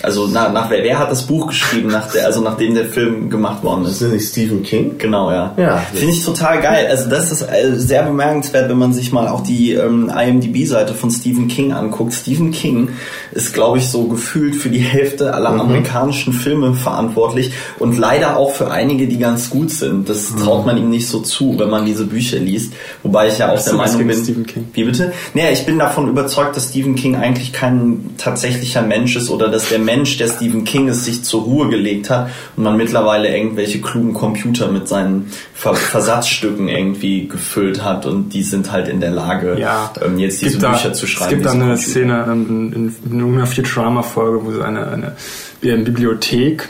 Also 0.02 0.26
nach, 0.26 0.52
nach 0.52 0.70
wer, 0.70 0.82
wer 0.82 0.98
hat 0.98 1.10
das 1.10 1.26
Buch 1.26 1.48
geschrieben, 1.48 1.88
nach 1.88 2.10
der, 2.10 2.26
also 2.26 2.40
nachdem 2.40 2.74
der 2.74 2.86
Film 2.86 3.28
gemacht 3.28 3.62
worden 3.62 3.84
ist? 3.84 3.92
Ist 3.92 4.02
das 4.02 4.10
nicht 4.10 4.28
Stephen 4.28 4.62
King? 4.62 4.96
Genau, 4.98 5.30
ja. 5.30 5.52
ja 5.56 5.76
Finde 5.92 6.12
ich 6.12 6.24
total 6.24 6.60
geil. 6.60 6.86
Also 6.88 7.08
das 7.10 7.30
ist 7.30 7.42
äh, 7.42 7.72
sehr 7.74 8.02
bemerkenswert, 8.04 8.70
wenn 8.70 8.78
man 8.78 8.92
sich 8.92 9.12
mal 9.12 9.28
auch 9.28 9.42
die 9.42 9.72
ähm, 9.72 10.10
IMDb-Seite 10.10 10.94
von 10.94 11.10
Stephen 11.10 11.48
King 11.48 11.72
anguckt. 11.72 12.14
Stephen 12.14 12.50
King 12.50 12.88
ist, 13.32 13.52
glaube 13.52 13.78
ich, 13.78 13.88
so 13.88 14.04
gefühlt 14.04 14.56
für 14.56 14.70
die 14.70 14.78
Hälfte 14.78 15.34
aller 15.34 15.50
mhm. 15.50 15.60
amerikanischen 15.60 16.32
Filme 16.32 16.74
verantwortlich 16.74 17.52
und 17.78 17.98
leider 17.98 18.36
auch 18.36 18.52
für 18.52 18.70
einige, 18.70 19.06
die 19.06 19.18
ganz 19.18 19.50
gut 19.50 19.70
sind. 19.70 20.08
Das 20.08 20.30
mhm. 20.30 20.38
traut 20.38 20.66
man 20.66 20.78
ihm 20.78 20.88
nicht 20.88 21.08
so 21.08 21.20
zu, 21.20 21.58
wenn 21.58 21.68
man 21.68 21.84
diese 21.84 22.06
Bücher 22.06 22.38
liest. 22.38 22.72
Wobei 23.02 23.28
ich 23.28 23.38
ja 23.38 23.52
auch 23.52 23.62
der 23.62 23.74
Meinung 23.74 24.06
bin. 24.06 24.22
Stephen 24.22 24.46
King? 24.46 24.68
Wie 24.72 24.84
bitte? 24.84 25.12
Naja, 25.34 25.50
ich 25.50 25.66
bin 25.66 25.78
davon 25.78 26.08
überzeugt, 26.08 26.56
dass 26.56 26.70
Stephen 26.70 26.94
King 26.94 27.16
eigentlich 27.16 27.52
kein 27.52 28.10
tatsächlicher 28.16 28.82
Mensch 28.82 29.16
ist 29.16 29.30
oder 29.30 29.48
dass 29.48 29.68
der 29.68 29.78
Mensch, 29.78 29.89
der 29.96 30.28
Stephen 30.28 30.64
King 30.64 30.88
ist, 30.88 31.04
sich 31.04 31.22
zur 31.22 31.42
Ruhe 31.42 31.68
gelegt 31.68 32.10
hat 32.10 32.30
und 32.56 32.64
man 32.64 32.76
mittlerweile 32.76 33.34
irgendwelche 33.36 33.80
klugen 33.80 34.14
Computer 34.14 34.68
mit 34.68 34.88
seinen 34.88 35.30
Ver 35.54 35.74
Versatzstücken 35.74 36.68
irgendwie 36.68 37.28
gefüllt 37.28 37.84
hat 37.84 38.06
und 38.06 38.30
die 38.30 38.42
sind 38.42 38.72
halt 38.72 38.88
in 38.88 39.00
der 39.00 39.10
Lage, 39.10 39.58
ja, 39.58 39.92
ähm, 40.04 40.18
jetzt 40.18 40.42
diese 40.42 40.58
Bücher 40.58 40.88
da, 40.88 40.92
zu 40.92 41.06
schreiben. 41.06 41.24
Es 41.24 41.30
gibt 41.30 41.46
da 41.46 41.52
eine 41.52 41.60
Computer. 41.60 41.82
Szene 41.82 42.24
in, 42.32 42.72
in, 42.72 42.96
in 43.10 43.18
irgendeiner 43.18 43.46
Futurama-Folge, 43.46 44.44
wo 44.44 44.52
sie 44.52 44.64
eine, 44.64 44.86
eine, 44.86 45.16
eine 45.62 45.82
Bibliothek 45.82 46.68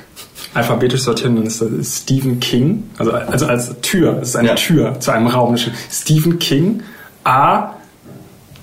alphabetisch 0.54 1.02
sortieren, 1.02 1.36
dann 1.36 1.46
ist 1.46 1.62
das 1.62 1.98
Stephen 1.98 2.40
King, 2.40 2.84
also, 2.98 3.12
also 3.12 3.46
als 3.46 3.80
Tür, 3.82 4.18
es 4.20 4.30
ist 4.30 4.36
eine 4.36 4.48
ja. 4.48 4.54
Tür 4.54 4.98
zu 4.98 5.12
einem 5.12 5.28
Raum. 5.28 5.56
Stephen 5.90 6.38
King, 6.38 6.82
A 7.24 7.74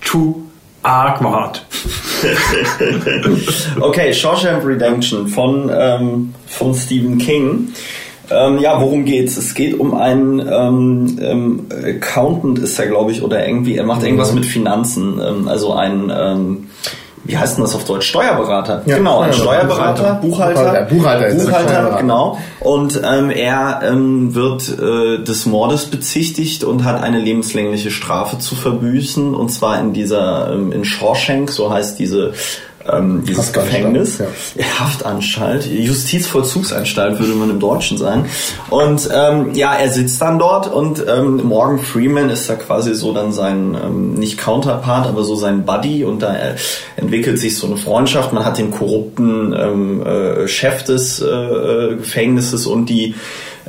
to 0.03 0.46
Argward. 0.87 1.61
okay, 3.81 4.13
Shawshank 4.13 4.65
Redemption 4.65 5.27
von, 5.27 5.69
ähm, 5.73 6.33
von 6.47 6.73
Stephen 6.73 7.17
King. 7.17 7.73
Ähm, 8.29 8.59
ja, 8.59 8.79
worum 8.81 9.03
geht's? 9.05 9.35
Es 9.37 9.53
geht 9.53 9.79
um 9.79 9.93
einen 9.93 10.39
ähm, 10.39 11.19
ähm, 11.21 11.65
Accountant 11.71 12.59
ist 12.59 12.79
er, 12.79 12.87
glaube 12.87 13.11
ich, 13.11 13.21
oder 13.21 13.45
irgendwie, 13.45 13.75
er 13.75 13.85
macht 13.85 14.03
irgendwas 14.03 14.31
mhm. 14.31 14.39
mit 14.39 14.45
Finanzen. 14.45 15.21
Ähm, 15.21 15.47
also 15.47 15.73
ein 15.73 16.11
ähm, 16.15 16.66
wie 17.27 17.37
heißt 17.37 17.57
denn 17.57 17.63
das 17.63 17.75
auf 17.75 17.83
Deutsch? 17.83 18.07
Steuerberater. 18.07 18.81
Ja, 18.85 18.97
genau, 18.97 19.19
ein 19.19 19.33
Steuerberater, 19.33 20.15
Buchhalter. 20.21 20.83
Buchhalter, 20.83 20.95
Buchhalter, 20.95 21.35
Buchhalter 21.35 21.97
genau. 21.99 22.37
Und 22.61 23.01
ähm, 23.03 23.29
er 23.29 23.81
ähm, 23.83 24.33
wird 24.33 24.69
äh, 24.79 25.23
des 25.23 25.45
Mordes 25.45 25.85
bezichtigt 25.85 26.63
und 26.63 26.85
hat 26.85 27.03
eine 27.03 27.19
lebenslängliche 27.19 27.91
Strafe 27.91 28.39
zu 28.39 28.55
verbüßen. 28.55 29.35
Und 29.35 29.49
zwar 29.49 29.79
in 29.79 29.93
dieser, 29.93 30.53
ähm, 30.53 30.71
in 30.71 30.85
Shawshank, 30.85 31.51
so 31.51 31.71
heißt 31.71 31.99
diese 31.99 32.33
ähm, 32.91 33.23
dieses 33.25 33.53
Gefängnis, 33.53 34.19
ja. 34.19 34.25
Haftanstalt, 34.79 35.65
Justizvollzugsanstalt 35.65 37.19
würde 37.19 37.33
man 37.33 37.49
im 37.49 37.59
Deutschen 37.59 37.97
sagen. 37.97 38.25
Und 38.69 39.09
ähm, 39.13 39.53
ja, 39.53 39.73
er 39.73 39.89
sitzt 39.89 40.21
dann 40.21 40.39
dort 40.39 40.71
und 40.71 41.03
ähm, 41.07 41.41
Morgan 41.43 41.79
Freeman 41.79 42.29
ist 42.29 42.49
da 42.49 42.55
quasi 42.55 42.93
so 42.93 43.13
dann 43.13 43.31
sein, 43.31 43.77
ähm, 43.81 44.13
nicht 44.15 44.37
Counterpart, 44.37 45.07
aber 45.07 45.23
so 45.23 45.35
sein 45.35 45.65
Buddy 45.65 46.03
und 46.03 46.21
da 46.21 46.35
entwickelt 46.95 47.39
sich 47.39 47.57
so 47.57 47.67
eine 47.67 47.77
Freundschaft. 47.77 48.33
Man 48.33 48.45
hat 48.45 48.57
den 48.57 48.71
korrupten 48.71 49.53
ähm, 49.53 50.05
äh, 50.05 50.47
Chef 50.47 50.83
des 50.83 51.21
äh, 51.21 51.95
Gefängnisses 51.97 52.67
und 52.67 52.87
die 52.87 53.15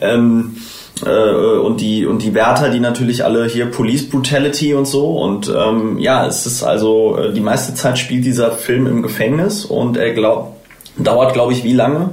ähm, 0.01 0.57
äh, 0.57 0.78
und 1.07 1.81
die 1.81 2.07
und 2.07 2.23
die 2.23 2.35
Wärter, 2.35 2.71
die 2.71 2.81
natürlich 2.81 3.25
alle 3.25 3.47
hier 3.47 3.67
Police 3.67 4.09
Brutality 4.09 4.75
und 4.75 4.87
so 4.87 5.19
und 5.19 5.53
ähm, 5.55 5.99
ja, 5.99 6.27
es 6.27 6.47
ist 6.47 6.63
also 6.63 7.17
äh, 7.19 7.33
die 7.33 7.41
meiste 7.41 7.75
Zeit 7.75 7.99
spielt 7.99 8.25
dieser 8.25 8.53
Film 8.53 8.87
im 8.87 9.03
Gefängnis 9.03 9.65
und 9.65 9.97
er 9.97 10.13
glaubt 10.13 10.57
dauert 10.97 11.35
glaube 11.35 11.53
ich 11.53 11.65
wie 11.65 11.75
lange? 11.75 12.11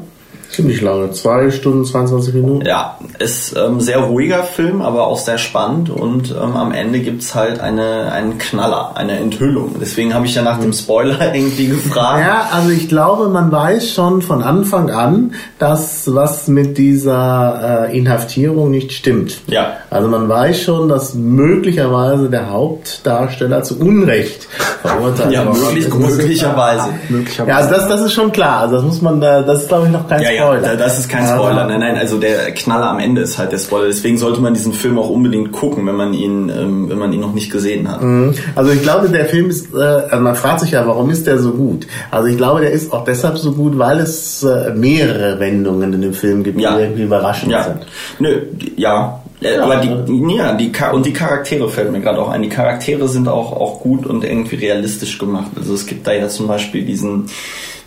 Ziemlich 0.50 0.82
lange, 0.82 1.12
zwei 1.12 1.52
Stunden, 1.52 1.86
22 1.86 2.34
Minuten. 2.34 2.66
Ja, 2.66 2.98
ist 3.20 3.56
ähm, 3.58 3.80
sehr 3.80 4.00
ruhiger 4.00 4.44
Film, 4.44 4.82
aber 4.82 5.08
auch 5.08 5.18
sehr 5.18 5.38
spannend 5.38 5.90
und 5.90 6.32
ähm, 6.32 6.56
am 6.56 6.72
Ende 6.72 7.00
gibt's 7.00 7.36
halt 7.36 7.60
eine, 7.60 8.12
einen 8.12 8.38
Knaller, 8.38 8.96
eine 8.96 9.18
Enthüllung. 9.20 9.76
Deswegen 9.80 10.14
habe 10.14 10.26
ich 10.26 10.36
ja 10.36 10.42
nach 10.42 10.60
dem 10.60 10.74
Spoiler 10.74 11.18
irgendwie 11.36 11.68
gefragt. 11.68 12.26
Ja, 12.26 12.50
also 12.52 12.70
ich 12.70 12.88
glaube, 12.88 13.30
man 13.30 13.52
weiß 13.52 13.92
schon 13.92 14.22
von 14.22 14.44
Anfang 14.44 14.90
an, 14.90 15.34
dass 15.60 16.14
was 16.14 16.48
mit 16.48 16.78
dieser 16.78 17.90
äh, 17.90 17.98
Inhaftierung 17.98 18.72
nicht 18.72 18.92
stimmt. 18.92 19.42
Ja. 19.48 19.78
Also 19.90 20.08
man 20.08 20.30
weiß 20.30 20.62
schon, 20.62 20.90
dass 20.90 21.14
möglicherweise 21.16 22.30
der 22.30 22.50
Hauptdarsteller 22.50 23.64
zu 23.64 23.80
Unrecht 23.80 24.48
verurteilt 24.82 25.32
ja, 25.32 25.44
möglich, 25.44 25.88
möglicherweise. 25.94 26.90
möglicherweise. 27.10 27.50
Ja, 27.50 27.58
also 27.58 27.70
das, 27.70 27.88
das 27.88 28.02
ist 28.02 28.14
schon 28.14 28.32
klar. 28.32 28.62
Also 28.62 28.76
das 28.76 28.86
muss 28.86 29.02
man, 29.02 29.20
das 29.22 29.64
ist 29.64 29.68
glaube 29.68 29.88
ich 29.88 29.92
noch 29.92 30.08
kein 30.08 30.22
ja, 30.22 30.32
Ja, 30.36 30.76
das 30.76 31.00
ist 31.00 31.10
kein 31.10 31.26
Spoiler. 31.26 31.66
Nein, 31.66 31.80
nein, 31.80 31.98
also 31.98 32.18
der 32.18 32.52
Knaller 32.52 32.90
am 32.90 33.00
Ende 33.00 33.22
ist 33.22 33.38
halt 33.38 33.52
der 33.52 33.58
Spoiler. 33.58 33.88
Deswegen 33.88 34.18
sollte 34.18 34.42
man 34.42 34.54
diesen 34.54 34.74
Film 34.74 34.98
auch 35.00 35.10
unbedingt 35.10 35.52
gucken, 35.52 35.86
wenn 35.88 35.96
man 35.96 36.14
ihn, 36.14 36.50
ähm, 36.50 36.90
wenn 36.90 36.98
man 36.98 37.14
ihn 37.14 37.20
noch 37.20 37.34
nicht 37.34 37.52
gesehen 37.52 37.90
hat. 37.90 38.02
Mhm. 38.02 38.34
Also 38.56 38.72
ich 38.72 38.82
glaube, 38.82 39.10
der 39.10 39.26
Film 39.26 39.50
ist, 39.50 39.74
äh, 39.74 39.78
also 39.78 40.20
man 40.20 40.36
fragt 40.36 40.62
sich 40.62 40.72
ja, 40.72 40.86
warum 40.86 41.10
ist 41.10 41.28
der 41.28 41.40
so 41.40 41.52
gut? 41.52 41.88
Also 42.12 42.28
ich 42.28 42.38
glaube, 42.38 42.62
der 42.62 42.72
ist 42.72 42.92
auch 42.94 43.04
deshalb 43.04 43.38
so 43.38 43.54
gut, 43.54 43.78
weil 43.78 44.00
es 44.00 44.44
äh, 44.44 44.74
mehrere 44.76 45.40
Wendungen 45.40 45.94
in 45.94 46.02
dem 46.02 46.14
Film 46.14 46.44
gibt, 46.44 46.60
ja. 46.60 46.76
die 46.76 46.84
irgendwie 46.84 47.04
überraschend 47.04 47.52
ja. 47.52 47.64
sind. 47.64 47.86
Nö, 48.20 48.42
ja, 48.76 49.22
ja, 49.42 49.64
aber 49.64 49.78
die, 49.78 50.36
ja, 50.36 50.54
die 50.54 50.72
und 50.92 51.06
die 51.06 51.14
Charaktere 51.14 51.70
fällt 51.70 51.92
mir 51.92 52.00
gerade 52.00 52.20
auch 52.20 52.30
ein. 52.30 52.42
Die 52.42 52.50
Charaktere 52.50 53.08
sind 53.08 53.28
auch 53.28 53.52
auch 53.52 53.82
gut 53.82 54.06
und 54.06 54.24
irgendwie 54.24 54.56
realistisch 54.56 55.18
gemacht. 55.18 55.52
Also 55.58 55.74
es 55.74 55.86
gibt 55.86 56.08
da 56.08 56.14
ja 56.14 56.30
zum 56.30 56.48
Beispiel 56.48 56.86
diesen 56.86 57.26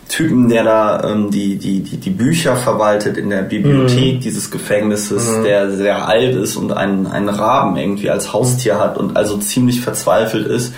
Typen, 0.09 0.49
der 0.49 0.63
da 0.63 1.03
ähm, 1.03 1.29
die, 1.29 1.57
die, 1.57 1.81
die, 1.81 1.97
die 1.97 2.09
Bücher 2.09 2.55
verwaltet 2.55 3.15
in 3.15 3.29
der 3.29 3.43
Bibliothek 3.43 4.15
mhm. 4.15 4.19
dieses 4.19 4.51
Gefängnisses, 4.51 5.29
mhm. 5.29 5.43
der 5.43 5.71
sehr 5.71 6.07
alt 6.07 6.35
ist 6.35 6.57
und 6.57 6.73
einen, 6.73 7.07
einen 7.07 7.29
Raben 7.29 7.77
irgendwie 7.77 8.09
als 8.09 8.33
Haustier 8.33 8.79
hat 8.79 8.97
und 8.97 9.15
also 9.15 9.37
ziemlich 9.37 9.81
verzweifelt 9.81 10.47
ist. 10.47 10.73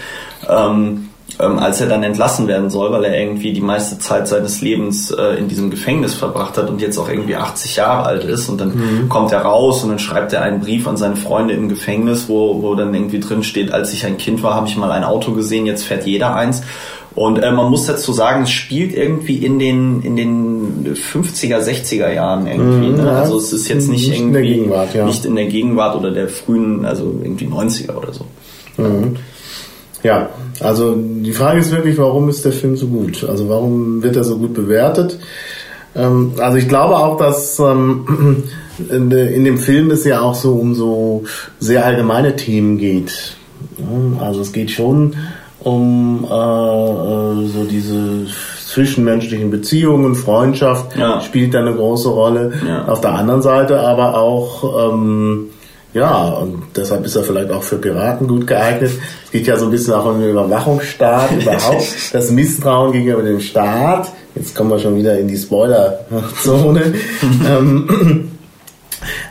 Ähm, 0.47 1.07
ähm, 1.39 1.59
als 1.59 1.79
er 1.79 1.87
dann 1.87 2.03
entlassen 2.03 2.47
werden 2.47 2.69
soll, 2.69 2.91
weil 2.91 3.05
er 3.05 3.17
irgendwie 3.17 3.53
die 3.53 3.61
meiste 3.61 3.97
Zeit 3.99 4.27
seines 4.27 4.61
Lebens 4.61 5.11
äh, 5.11 5.37
in 5.37 5.47
diesem 5.47 5.71
Gefängnis 5.71 6.13
verbracht 6.13 6.57
hat 6.57 6.69
und 6.69 6.81
jetzt 6.81 6.97
auch 6.97 7.07
irgendwie 7.07 7.37
80 7.37 7.77
Jahre 7.77 8.05
alt 8.05 8.25
ist 8.25 8.49
und 8.49 8.59
dann 8.59 8.75
mhm. 8.75 9.09
kommt 9.09 9.31
er 9.31 9.41
raus 9.41 9.81
und 9.83 9.91
dann 9.91 9.99
schreibt 9.99 10.33
er 10.33 10.41
einen 10.41 10.59
Brief 10.59 10.87
an 10.87 10.97
seine 10.97 11.15
Freunde 11.15 11.53
im 11.53 11.69
Gefängnis, 11.69 12.27
wo, 12.27 12.61
wo 12.61 12.75
dann 12.75 12.93
irgendwie 12.93 13.21
drin 13.21 13.43
steht, 13.43 13.71
als 13.71 13.93
ich 13.93 14.05
ein 14.05 14.17
Kind 14.17 14.43
war, 14.43 14.55
habe 14.55 14.67
ich 14.67 14.75
mal 14.75 14.91
ein 14.91 15.05
Auto 15.05 15.31
gesehen, 15.31 15.65
jetzt 15.65 15.85
fährt 15.85 16.05
jeder 16.05 16.35
eins. 16.35 16.63
Und 17.13 17.39
äh, 17.39 17.51
man 17.51 17.69
muss 17.69 17.85
dazu 17.85 18.13
sagen, 18.13 18.43
es 18.43 18.51
spielt 18.51 18.93
irgendwie 18.95 19.37
in 19.37 19.59
den 19.59 20.01
in 20.01 20.15
den 20.15 20.95
50er, 20.95 21.59
60er 21.59 22.13
Jahren 22.13 22.47
irgendwie. 22.47 22.89
Mhm, 22.89 22.95
ne? 22.95 23.11
Also 23.11 23.37
es 23.37 23.51
ist 23.51 23.67
jetzt 23.67 23.89
nicht, 23.89 24.07
nicht 24.07 24.19
irgendwie 24.19 24.53
in 24.53 24.59
Gegenwart, 24.59 24.93
ja. 24.93 25.05
nicht 25.05 25.25
in 25.25 25.35
der 25.35 25.47
Gegenwart 25.47 25.97
oder 25.97 26.11
der 26.11 26.29
frühen, 26.29 26.85
also 26.85 27.19
irgendwie 27.21 27.47
90er 27.47 27.95
oder 27.95 28.13
so. 28.13 28.25
Mhm. 28.77 29.17
Ja, 30.03 30.29
also 30.61 30.95
die 30.95 31.33
Frage 31.33 31.59
ist 31.59 31.71
wirklich, 31.71 31.97
warum 31.97 32.29
ist 32.29 32.45
der 32.45 32.53
Film 32.53 32.75
so 32.75 32.87
gut? 32.87 33.23
Also 33.23 33.49
warum 33.49 34.01
wird 34.01 34.15
er 34.15 34.23
so 34.23 34.37
gut 34.37 34.53
bewertet? 34.53 35.19
Ähm, 35.95 36.33
also 36.37 36.57
ich 36.57 36.67
glaube 36.67 36.95
auch, 36.95 37.17
dass 37.17 37.59
ähm, 37.59 38.43
in, 38.89 39.11
in, 39.11 39.43
dem 39.43 39.57
Film 39.57 39.91
es 39.91 40.05
ja 40.05 40.21
auch 40.21 40.35
so 40.35 40.53
um 40.53 40.75
so 40.75 41.23
sehr 41.59 41.85
allgemeine 41.85 42.35
Themen 42.35 42.77
geht. 42.77 43.35
Also 44.19 44.41
es 44.41 44.53
geht 44.53 44.71
schon 44.71 45.15
um 45.63 46.25
äh, 46.29 46.33
äh, 46.33 47.47
so 47.47 47.63
diese 47.69 48.25
zwischenmenschlichen 48.67 49.51
Beziehungen, 49.51 50.15
Freundschaft 50.15 50.95
ja. 50.95 51.21
spielt 51.21 51.53
da 51.53 51.59
eine 51.59 51.73
große 51.73 52.09
Rolle. 52.09 52.53
Ja. 52.67 52.85
Auf 52.85 53.01
der 53.01 53.11
anderen 53.13 53.41
Seite 53.41 53.79
aber 53.79 54.17
auch 54.17 54.91
ähm, 54.93 55.49
ja, 55.93 56.29
und 56.29 56.63
deshalb 56.75 57.05
ist 57.05 57.17
er 57.17 57.23
vielleicht 57.23 57.51
auch 57.51 57.63
für 57.63 57.75
Piraten 57.75 58.25
gut 58.25 58.47
geeignet. 58.47 58.91
Es 59.25 59.31
geht 59.31 59.45
ja 59.45 59.57
so 59.57 59.65
ein 59.65 59.71
bisschen 59.71 59.93
auch 59.93 60.05
um 60.05 60.21
den 60.21 60.29
Überwachungsstaat 60.29 61.31
überhaupt, 61.41 62.13
das 62.13 62.31
Misstrauen 62.31 62.93
gegenüber 62.93 63.23
dem 63.23 63.41
Staat. 63.41 64.07
Jetzt 64.33 64.55
kommen 64.55 64.69
wir 64.69 64.79
schon 64.79 64.95
wieder 64.95 65.19
in 65.19 65.27
die 65.27 65.37
Spoiler-Zone. 65.37 66.93
Ähm, 67.47 68.31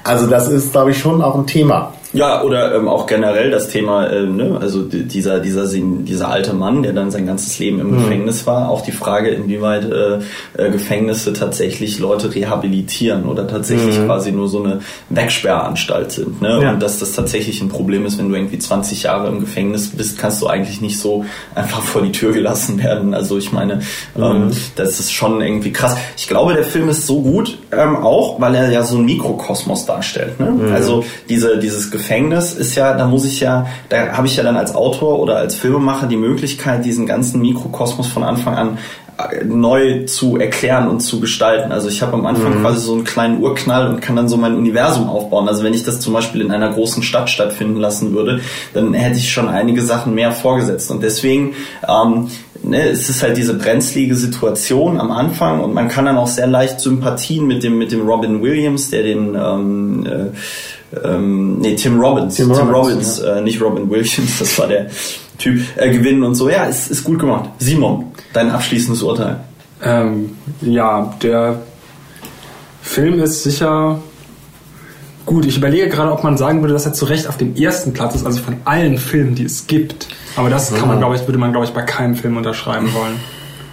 also 0.02 0.26
das 0.26 0.48
ist, 0.48 0.72
glaube 0.72 0.90
ich, 0.90 0.98
schon 0.98 1.22
auch 1.22 1.36
ein 1.36 1.46
Thema. 1.46 1.92
Ja, 2.12 2.42
oder 2.42 2.74
ähm, 2.74 2.88
auch 2.88 3.06
generell 3.06 3.50
das 3.50 3.68
Thema, 3.68 4.06
äh, 4.08 4.26
ne? 4.26 4.58
also 4.60 4.82
dieser, 4.82 5.38
dieser, 5.38 5.66
dieser 5.68 6.28
alte 6.28 6.54
Mann, 6.54 6.82
der 6.82 6.92
dann 6.92 7.12
sein 7.12 7.24
ganzes 7.24 7.58
Leben 7.60 7.78
im 7.78 7.92
mhm. 7.92 7.98
Gefängnis 7.98 8.46
war, 8.48 8.68
auch 8.68 8.80
die 8.80 8.90
Frage, 8.90 9.30
inwieweit 9.30 9.84
äh, 9.84 10.18
äh, 10.54 10.70
Gefängnisse 10.70 11.32
tatsächlich 11.32 12.00
Leute 12.00 12.34
rehabilitieren 12.34 13.26
oder 13.26 13.46
tatsächlich 13.46 13.96
mhm. 13.96 14.06
quasi 14.06 14.32
nur 14.32 14.48
so 14.48 14.62
eine 14.62 14.80
Wegsperranstalt 15.08 16.10
sind. 16.10 16.42
Ne? 16.42 16.60
Ja. 16.62 16.72
Und 16.72 16.82
dass 16.82 16.98
das 16.98 17.12
tatsächlich 17.12 17.60
ein 17.62 17.68
Problem 17.68 18.04
ist, 18.04 18.18
wenn 18.18 18.28
du 18.28 18.34
irgendwie 18.34 18.58
20 18.58 19.04
Jahre 19.04 19.28
im 19.28 19.38
Gefängnis 19.38 19.90
bist, 19.90 20.18
kannst 20.18 20.42
du 20.42 20.48
eigentlich 20.48 20.80
nicht 20.80 20.98
so 20.98 21.24
einfach 21.54 21.82
vor 21.82 22.02
die 22.02 22.12
Tür 22.12 22.32
gelassen 22.32 22.82
werden. 22.82 23.14
Also 23.14 23.38
ich 23.38 23.52
meine, 23.52 23.82
ähm, 24.16 24.22
mhm. 24.22 24.24
ähm, 24.24 24.50
das 24.74 24.98
ist 24.98 25.12
schon 25.12 25.40
irgendwie 25.40 25.72
krass. 25.72 25.96
Ich 26.16 26.26
glaube, 26.26 26.54
der 26.54 26.64
Film 26.64 26.88
ist 26.88 27.06
so 27.06 27.22
gut, 27.22 27.58
ähm, 27.70 27.98
auch, 27.98 28.40
weil 28.40 28.56
er 28.56 28.68
ja 28.72 28.82
so 28.82 28.98
ein 28.98 29.04
Mikrokosmos 29.04 29.86
darstellt. 29.86 30.40
Ne? 30.40 30.50
Mhm. 30.50 30.72
Also 30.72 31.04
diese, 31.28 31.58
dieses 31.58 31.92
Gefängnis 31.92 31.99
ist 32.08 32.74
ja, 32.74 32.94
da 32.94 33.06
muss 33.06 33.24
ich 33.24 33.40
ja, 33.40 33.66
da 33.88 34.12
habe 34.12 34.26
ich 34.26 34.36
ja 34.36 34.42
dann 34.42 34.56
als 34.56 34.74
Autor 34.74 35.18
oder 35.18 35.36
als 35.36 35.54
Filmemacher 35.54 36.06
die 36.06 36.16
Möglichkeit, 36.16 36.84
diesen 36.84 37.06
ganzen 37.06 37.40
Mikrokosmos 37.40 38.06
von 38.06 38.22
Anfang 38.22 38.54
an 38.54 38.78
äh, 39.18 39.44
neu 39.44 40.04
zu 40.04 40.36
erklären 40.36 40.88
und 40.88 41.00
zu 41.00 41.20
gestalten. 41.20 41.72
Also 41.72 41.88
ich 41.88 42.02
habe 42.02 42.14
am 42.14 42.26
Anfang 42.26 42.58
mhm. 42.58 42.62
quasi 42.62 42.80
so 42.80 42.92
einen 42.92 43.04
kleinen 43.04 43.42
Urknall 43.42 43.88
und 43.88 44.00
kann 44.00 44.16
dann 44.16 44.28
so 44.28 44.36
mein 44.36 44.54
Universum 44.54 45.08
aufbauen. 45.08 45.48
Also 45.48 45.64
wenn 45.64 45.74
ich 45.74 45.84
das 45.84 46.00
zum 46.00 46.12
Beispiel 46.12 46.40
in 46.40 46.50
einer 46.50 46.70
großen 46.70 47.02
Stadt 47.02 47.30
stattfinden 47.30 47.78
lassen 47.78 48.14
würde, 48.14 48.40
dann 48.74 48.94
hätte 48.94 49.18
ich 49.18 49.30
schon 49.30 49.48
einige 49.48 49.82
Sachen 49.82 50.14
mehr 50.14 50.32
vorgesetzt. 50.32 50.90
Und 50.90 51.02
deswegen 51.02 51.54
ähm, 51.88 52.28
ne, 52.62 52.88
es 52.88 53.08
ist 53.08 53.22
halt 53.22 53.36
diese 53.36 53.54
brenzlige 53.54 54.14
Situation 54.14 55.00
am 55.00 55.10
Anfang 55.10 55.60
und 55.60 55.74
man 55.74 55.88
kann 55.88 56.04
dann 56.04 56.16
auch 56.16 56.26
sehr 56.26 56.46
leicht 56.46 56.80
Sympathien 56.80 57.46
mit 57.46 57.62
dem 57.62 57.78
mit 57.78 57.92
dem 57.92 58.02
Robin 58.06 58.42
Williams, 58.42 58.90
der 58.90 59.02
den 59.02 59.34
ähm, 59.34 60.06
äh, 60.06 60.36
ähm, 61.04 61.58
nee, 61.58 61.76
Tim 61.76 62.00
Robbins, 62.00 62.34
Tim, 62.34 62.52
Tim 62.52 62.68
Robbins, 62.68 63.20
ja. 63.20 63.36
äh, 63.36 63.42
nicht 63.42 63.60
Robin 63.60 63.88
Williams, 63.88 64.18
das 64.38 64.58
war 64.58 64.66
der 64.66 64.88
Typ, 65.38 65.60
äh, 65.76 65.90
gewinnen 65.90 66.22
und 66.22 66.34
so. 66.34 66.48
Ja, 66.48 66.64
ist, 66.64 66.90
ist 66.90 67.04
gut 67.04 67.18
gemacht. 67.18 67.50
Simon, 67.58 68.06
dein 68.32 68.50
abschließendes 68.50 69.02
Urteil. 69.02 69.40
Ähm, 69.82 70.36
ja, 70.60 71.14
der 71.22 71.62
Film 72.82 73.20
ist 73.20 73.42
sicher 73.42 74.00
gut. 75.24 75.46
Ich 75.46 75.56
überlege 75.56 75.88
gerade, 75.88 76.12
ob 76.12 76.24
man 76.24 76.36
sagen 76.36 76.60
würde, 76.60 76.74
dass 76.74 76.86
er 76.86 76.92
zu 76.92 77.04
Recht 77.04 77.28
auf 77.28 77.36
dem 77.36 77.54
ersten 77.54 77.92
Platz 77.92 78.16
ist, 78.16 78.26
also 78.26 78.42
von 78.42 78.56
allen 78.64 78.98
Filmen, 78.98 79.34
die 79.34 79.44
es 79.44 79.66
gibt. 79.66 80.08
Aber 80.36 80.50
das 80.50 80.74
kann 80.74 80.88
man, 80.88 80.98
glaube 80.98 81.16
ich, 81.16 81.26
würde 81.26 81.38
man, 81.38 81.52
glaube 81.52 81.66
ich, 81.66 81.72
bei 81.72 81.82
keinem 81.82 82.16
Film 82.16 82.36
unterschreiben 82.36 82.92
wollen. 82.92 83.16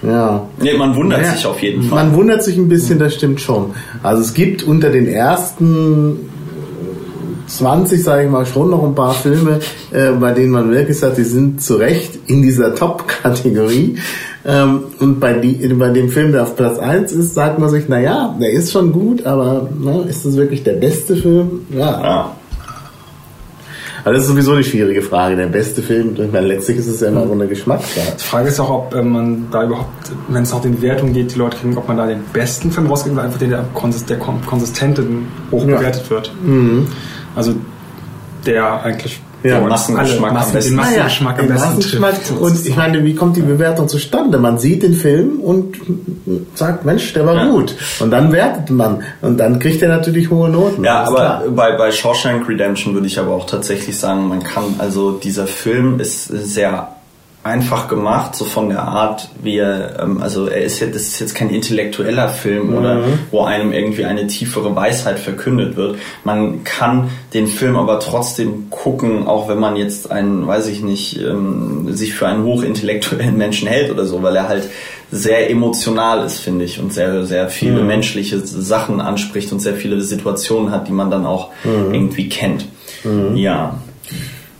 Ja. 0.03 0.47
Nee, 0.59 0.73
man 0.73 0.95
wundert 0.95 1.21
ja, 1.21 1.33
sich 1.33 1.45
auf 1.45 1.61
jeden 1.61 1.83
Fall. 1.83 2.05
Man 2.05 2.15
wundert 2.15 2.43
sich 2.43 2.57
ein 2.57 2.69
bisschen, 2.69 2.99
das 2.99 3.15
stimmt 3.15 3.41
schon. 3.41 3.73
Also 4.03 4.21
es 4.21 4.33
gibt 4.33 4.63
unter 4.63 4.91
den 4.91 5.07
ersten 5.07 6.29
20, 7.47 8.03
sage 8.03 8.25
ich 8.25 8.29
mal, 8.29 8.45
schon 8.45 8.69
noch 8.69 8.83
ein 8.83 8.95
paar 8.95 9.13
Filme, 9.13 9.59
äh, 9.91 10.11
bei 10.11 10.33
denen 10.33 10.51
man 10.51 10.69
wirklich 10.71 10.99
sagt, 10.99 11.17
die 11.17 11.23
sind 11.23 11.61
zu 11.61 11.75
Recht 11.75 12.19
in 12.27 12.41
dieser 12.41 12.75
Top-Kategorie. 12.75 13.97
Ähm, 14.45 14.83
und 14.99 15.19
bei, 15.19 15.33
die, 15.33 15.67
bei 15.73 15.89
dem 15.89 16.09
Film, 16.09 16.31
der 16.31 16.43
auf 16.43 16.55
Platz 16.55 16.79
1 16.79 17.11
ist, 17.11 17.33
sagt 17.33 17.59
man 17.59 17.69
sich, 17.69 17.87
naja, 17.87 18.35
der 18.39 18.51
ist 18.51 18.71
schon 18.71 18.91
gut, 18.91 19.25
aber 19.25 19.69
ne, 19.77 20.05
ist 20.07 20.25
das 20.25 20.35
wirklich 20.35 20.63
der 20.63 20.73
beste 20.73 21.15
Film? 21.15 21.65
Ja. 21.71 22.01
ja. 22.01 22.31
Aber 24.07 24.13
das 24.13 24.23
ist 24.23 24.29
sowieso 24.29 24.55
die 24.55 24.63
schwierige 24.63 25.01
Frage. 25.01 25.35
Der 25.35 25.47
beste 25.47 25.83
Film, 25.83 26.15
ich 26.17 26.31
meine, 26.31 26.47
letztlich 26.47 26.77
ist 26.77 26.87
es 26.87 27.01
ja 27.01 27.09
immer 27.09 27.27
so 27.27 27.33
eine 27.33 27.45
Geschmackssache. 27.45 28.13
Die 28.17 28.23
Frage 28.23 28.47
ist 28.47 28.57
auch, 28.61 28.69
ob 28.69 28.95
äh, 28.95 29.01
man 29.01 29.47
da 29.51 29.65
überhaupt, 29.65 30.11
wenn 30.29 30.43
es 30.43 30.53
nach 30.53 30.61
den 30.61 30.81
Wertungen 30.81 31.11
geht, 31.11 31.35
die 31.35 31.37
Leute 31.37 31.57
kriegen, 31.57 31.77
ob 31.77 31.89
man 31.89 31.97
da 31.97 32.07
den 32.07 32.23
besten 32.31 32.71
Film 32.71 32.87
rausgibt 32.87 33.15
oder 33.15 33.25
einfach 33.25 33.39
den, 33.39 33.49
der, 33.49 33.65
der 34.07 34.17
konsistente 34.17 35.05
hoch 35.51 35.65
bewertet 35.65 36.03
ja. 36.05 36.09
wird. 36.09 36.31
Mhm. 36.41 36.87
Also 37.37 37.53
der 38.45 38.81
eigentlich 38.83 39.19
Ja, 39.43 39.59
den 39.59 39.69
Massengeschmack 39.69 40.33
Massen- 40.33 40.47
am 40.47 40.53
besten. 40.53 40.71
den 40.71 40.75
Massengeschmack 40.77 41.39
am 41.39 41.45
den 41.45 41.53
besten 41.53 41.67
Massengeschmack. 41.75 42.13
trifft. 42.25 42.41
Und 42.41 42.65
ich 42.65 42.75
meine, 42.75 43.03
wie 43.05 43.13
kommt 43.15 43.37
die 43.37 43.41
Bewertung 43.41 43.87
zustande? 43.87 44.37
Man 44.39 44.57
sieht 44.57 44.81
den 44.83 44.93
Film 44.93 45.39
und 45.39 45.77
sagt, 46.55 46.85
Mensch, 46.85 47.13
der 47.13 47.25
war 47.25 47.35
Ja. 47.35 47.49
gut. 47.51 47.75
Und 47.99 48.09
dann 48.11 48.31
wertet 48.31 48.71
man. 48.71 49.03
Und 49.21 49.37
dann 49.39 49.59
kriegt 49.59 49.81
er 49.81 49.89
natürlich 49.89 50.29
hohe 50.31 50.49
Noten. 50.49 50.83
Ja, 50.83 51.03
aber 51.03 51.15
klar. 51.15 51.43
bei, 51.55 51.77
bei 51.77 51.91
Shawshank 51.91 52.49
Redemption 52.49 52.93
würde 52.95 53.07
ich 53.07 53.19
aber 53.19 53.31
auch 53.35 53.45
tatsächlich 53.45 53.97
sagen, 53.97 54.27
man 54.27 54.41
kann, 54.43 54.75
also 54.79 55.11
dieser 55.11 55.45
Film 55.47 55.99
ist 55.99 56.25
sehr 56.25 56.89
einfach 57.47 57.87
gemacht, 57.87 58.35
so 58.35 58.45
von 58.45 58.69
der 58.69 58.83
Art, 58.83 59.29
wie 59.41 59.57
er, 59.57 59.99
ähm, 60.01 60.21
also 60.21 60.47
er 60.47 60.61
ist 60.63 60.79
jetzt, 60.79 60.95
das 60.95 61.03
ist 61.03 61.19
jetzt 61.19 61.35
kein 61.35 61.49
intellektueller 61.49 62.29
Film 62.29 62.75
oder 62.77 63.03
wo 63.31 63.43
einem 63.43 63.71
irgendwie 63.71 64.05
eine 64.05 64.27
tiefere 64.27 64.75
Weisheit 64.75 65.17
verkündet 65.17 65.75
wird. 65.75 65.97
Man 66.23 66.63
kann 66.63 67.09
den 67.33 67.47
Film 67.47 67.77
aber 67.77 67.99
trotzdem 67.99 68.69
gucken, 68.69 69.27
auch 69.27 69.47
wenn 69.47 69.59
man 69.59 69.75
jetzt 69.75 70.11
einen, 70.11 70.45
weiß 70.45 70.67
ich 70.67 70.81
nicht, 70.81 71.19
ähm, 71.19 71.87
sich 71.93 72.13
für 72.13 72.27
einen 72.27 72.43
hochintellektuellen 72.43 73.37
Menschen 73.45 73.67
hält 73.67 73.91
oder 73.91 74.05
so, 74.05 74.21
weil 74.21 74.35
er 74.35 74.49
halt 74.49 74.69
sehr 75.09 75.49
emotional 75.49 76.25
ist, 76.25 76.39
finde 76.39 76.65
ich, 76.65 76.79
und 76.79 76.93
sehr, 76.93 77.25
sehr 77.25 77.47
viele 77.47 77.81
menschliche 77.81 78.39
Sachen 78.39 78.99
anspricht 78.99 79.53
und 79.53 79.61
sehr 79.61 79.75
viele 79.75 80.01
Situationen 80.01 80.71
hat, 80.71 80.89
die 80.89 80.91
man 80.91 81.09
dann 81.09 81.25
auch 81.25 81.51
irgendwie 81.63 82.27
kennt. 82.27 82.65
Ja. 83.33 83.77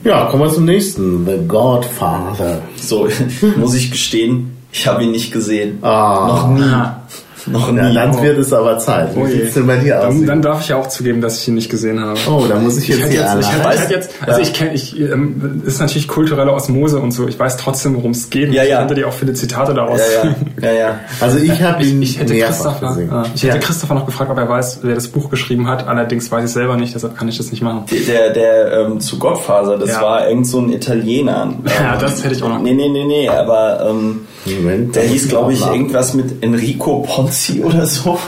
Ja, 0.08 0.24
kommen 0.28 0.44
wir 0.44 0.50
zum 0.50 0.64
nächsten. 0.64 1.26
The 1.26 1.46
Godfather. 1.46 2.62
So, 2.78 3.10
muss 3.58 3.76
ich 3.76 3.92
gestehen, 3.92 4.56
ich 4.72 4.88
habe 4.88 5.04
ihn 5.04 5.12
nicht 5.12 5.34
gesehen. 5.34 5.80
Ah. 5.82 6.28
Noch 6.30 6.48
nie. 6.48 6.74
Noch 7.48 7.72
nie. 7.72 7.77
Ja, 7.80 7.94
dann 7.94 8.22
wird 8.22 8.38
es 8.38 8.51
aber 8.54 8.77
Zeit. 8.80 9.16
Wie 9.16 9.20
Oh 9.22 9.25
sieht's 9.25 9.54
denn 9.54 9.68
bei 9.68 9.77
dir 9.77 10.00
aus? 10.00 10.13
Dann, 10.16 10.25
dann 10.25 10.42
darf 10.42 10.62
ich 10.62 10.70
ja 10.70 10.75
auch 10.77 10.88
zugeben, 10.88 11.22
dass 11.22 11.39
ich 11.42 11.48
ihn 11.48 11.56
nicht 11.56 11.70
gesehen 11.70 12.00
habe. 12.00 12.20
oh, 12.30 12.46
da 12.48 12.56
muss 12.60 12.77
ich 12.77 12.89
Ich 12.89 12.98
jetzt 13.00 13.13
jetzt, 13.13 13.36
ich 13.39 13.48
ich 13.48 13.63
weiß- 13.66 13.89
jetzt, 13.92 14.10
also 14.25 14.42
ich 14.42 14.54
kenne, 14.54 14.74
ich, 14.74 15.00
ähm, 15.00 15.62
ist 15.66 15.80
natürlich 15.80 16.08
kulturelle 16.08 16.51
Osmose 16.51 17.00
und 17.00 17.12
so. 17.12 17.27
Ich 17.27 17.39
weiß 17.39 17.58
trotzdem, 17.58 17.96
worum 17.96 18.12
es 18.12 18.30
geht. 18.30 18.51
Ja, 18.51 18.63
ich 18.63 18.70
ja. 18.70 18.80
könnte 18.80 18.96
dir 18.96 19.08
auch 19.08 19.13
viele 19.13 19.34
Zitate 19.34 19.74
daraus. 19.74 20.01
ja, 20.24 20.30
ja, 20.62 20.72
ja, 20.74 20.80
ja. 20.80 21.00
Also 21.20 21.38
ich 21.38 21.62
habe 21.62 21.84
ihn 21.84 22.01
Ich, 22.01 22.12
ich 22.16 22.20
hätte 22.20 22.38
Christopher, 22.38 22.89
gesehen. 22.89 23.10
ah, 23.12 23.24
ich 23.34 23.44
hätte 23.44 23.56
Ja. 23.56 23.62
Christopher 23.62 23.94
noch 23.96 24.06
gefragt, 24.06 24.30
ob 24.32 24.38
er 24.38 24.50
weiß, 24.50 24.80
wer 24.84 24.96
das 24.96 25.08
Buch 25.08 25.30
geschrieben 25.30 25.68
hat. 25.68 25.88
Allerdings 25.88 26.32
weiß 26.32 26.46
ich 26.46 26.51
selber 26.51 26.75
nicht, 26.77 26.94
deshalb 26.96 27.18
kann 27.18 27.27
ich 27.27 27.38
das 27.38 27.51
nicht 27.51 27.62
machen. 27.62 27.86
Der, 28.08 28.32
der 28.32 28.72
ähm, 28.86 29.00
zu 29.00 29.18
Gottfaser, 29.20 29.77
das 29.77 29.89
Ja. 29.92 30.01
war 30.01 30.27
irgend 30.27 30.48
so 30.48 30.60
ein 30.60 30.72
Italiener. 30.72 31.54
Ja, 31.80 31.96
das 31.98 32.24
hätte 32.24 32.34
ich 32.34 32.42
auch 32.44 32.50
noch. 32.50 32.60
Nee, 32.62 32.74
nee, 32.74 32.89
nee, 32.89 33.06
nee, 33.06 33.30
aber 33.30 33.88
ähm, 33.89 34.22
Moment, 34.46 34.96
der 34.96 35.04
hieß, 35.04 35.24
ich 35.25 35.30
glaube 35.30 35.54
ich, 35.54 35.62
irgendwas 35.66 36.13
mit 36.13 36.44
Enrico 36.44 37.01
Ponzi 37.38 37.63
oder 37.63 37.86
so. 37.86 38.20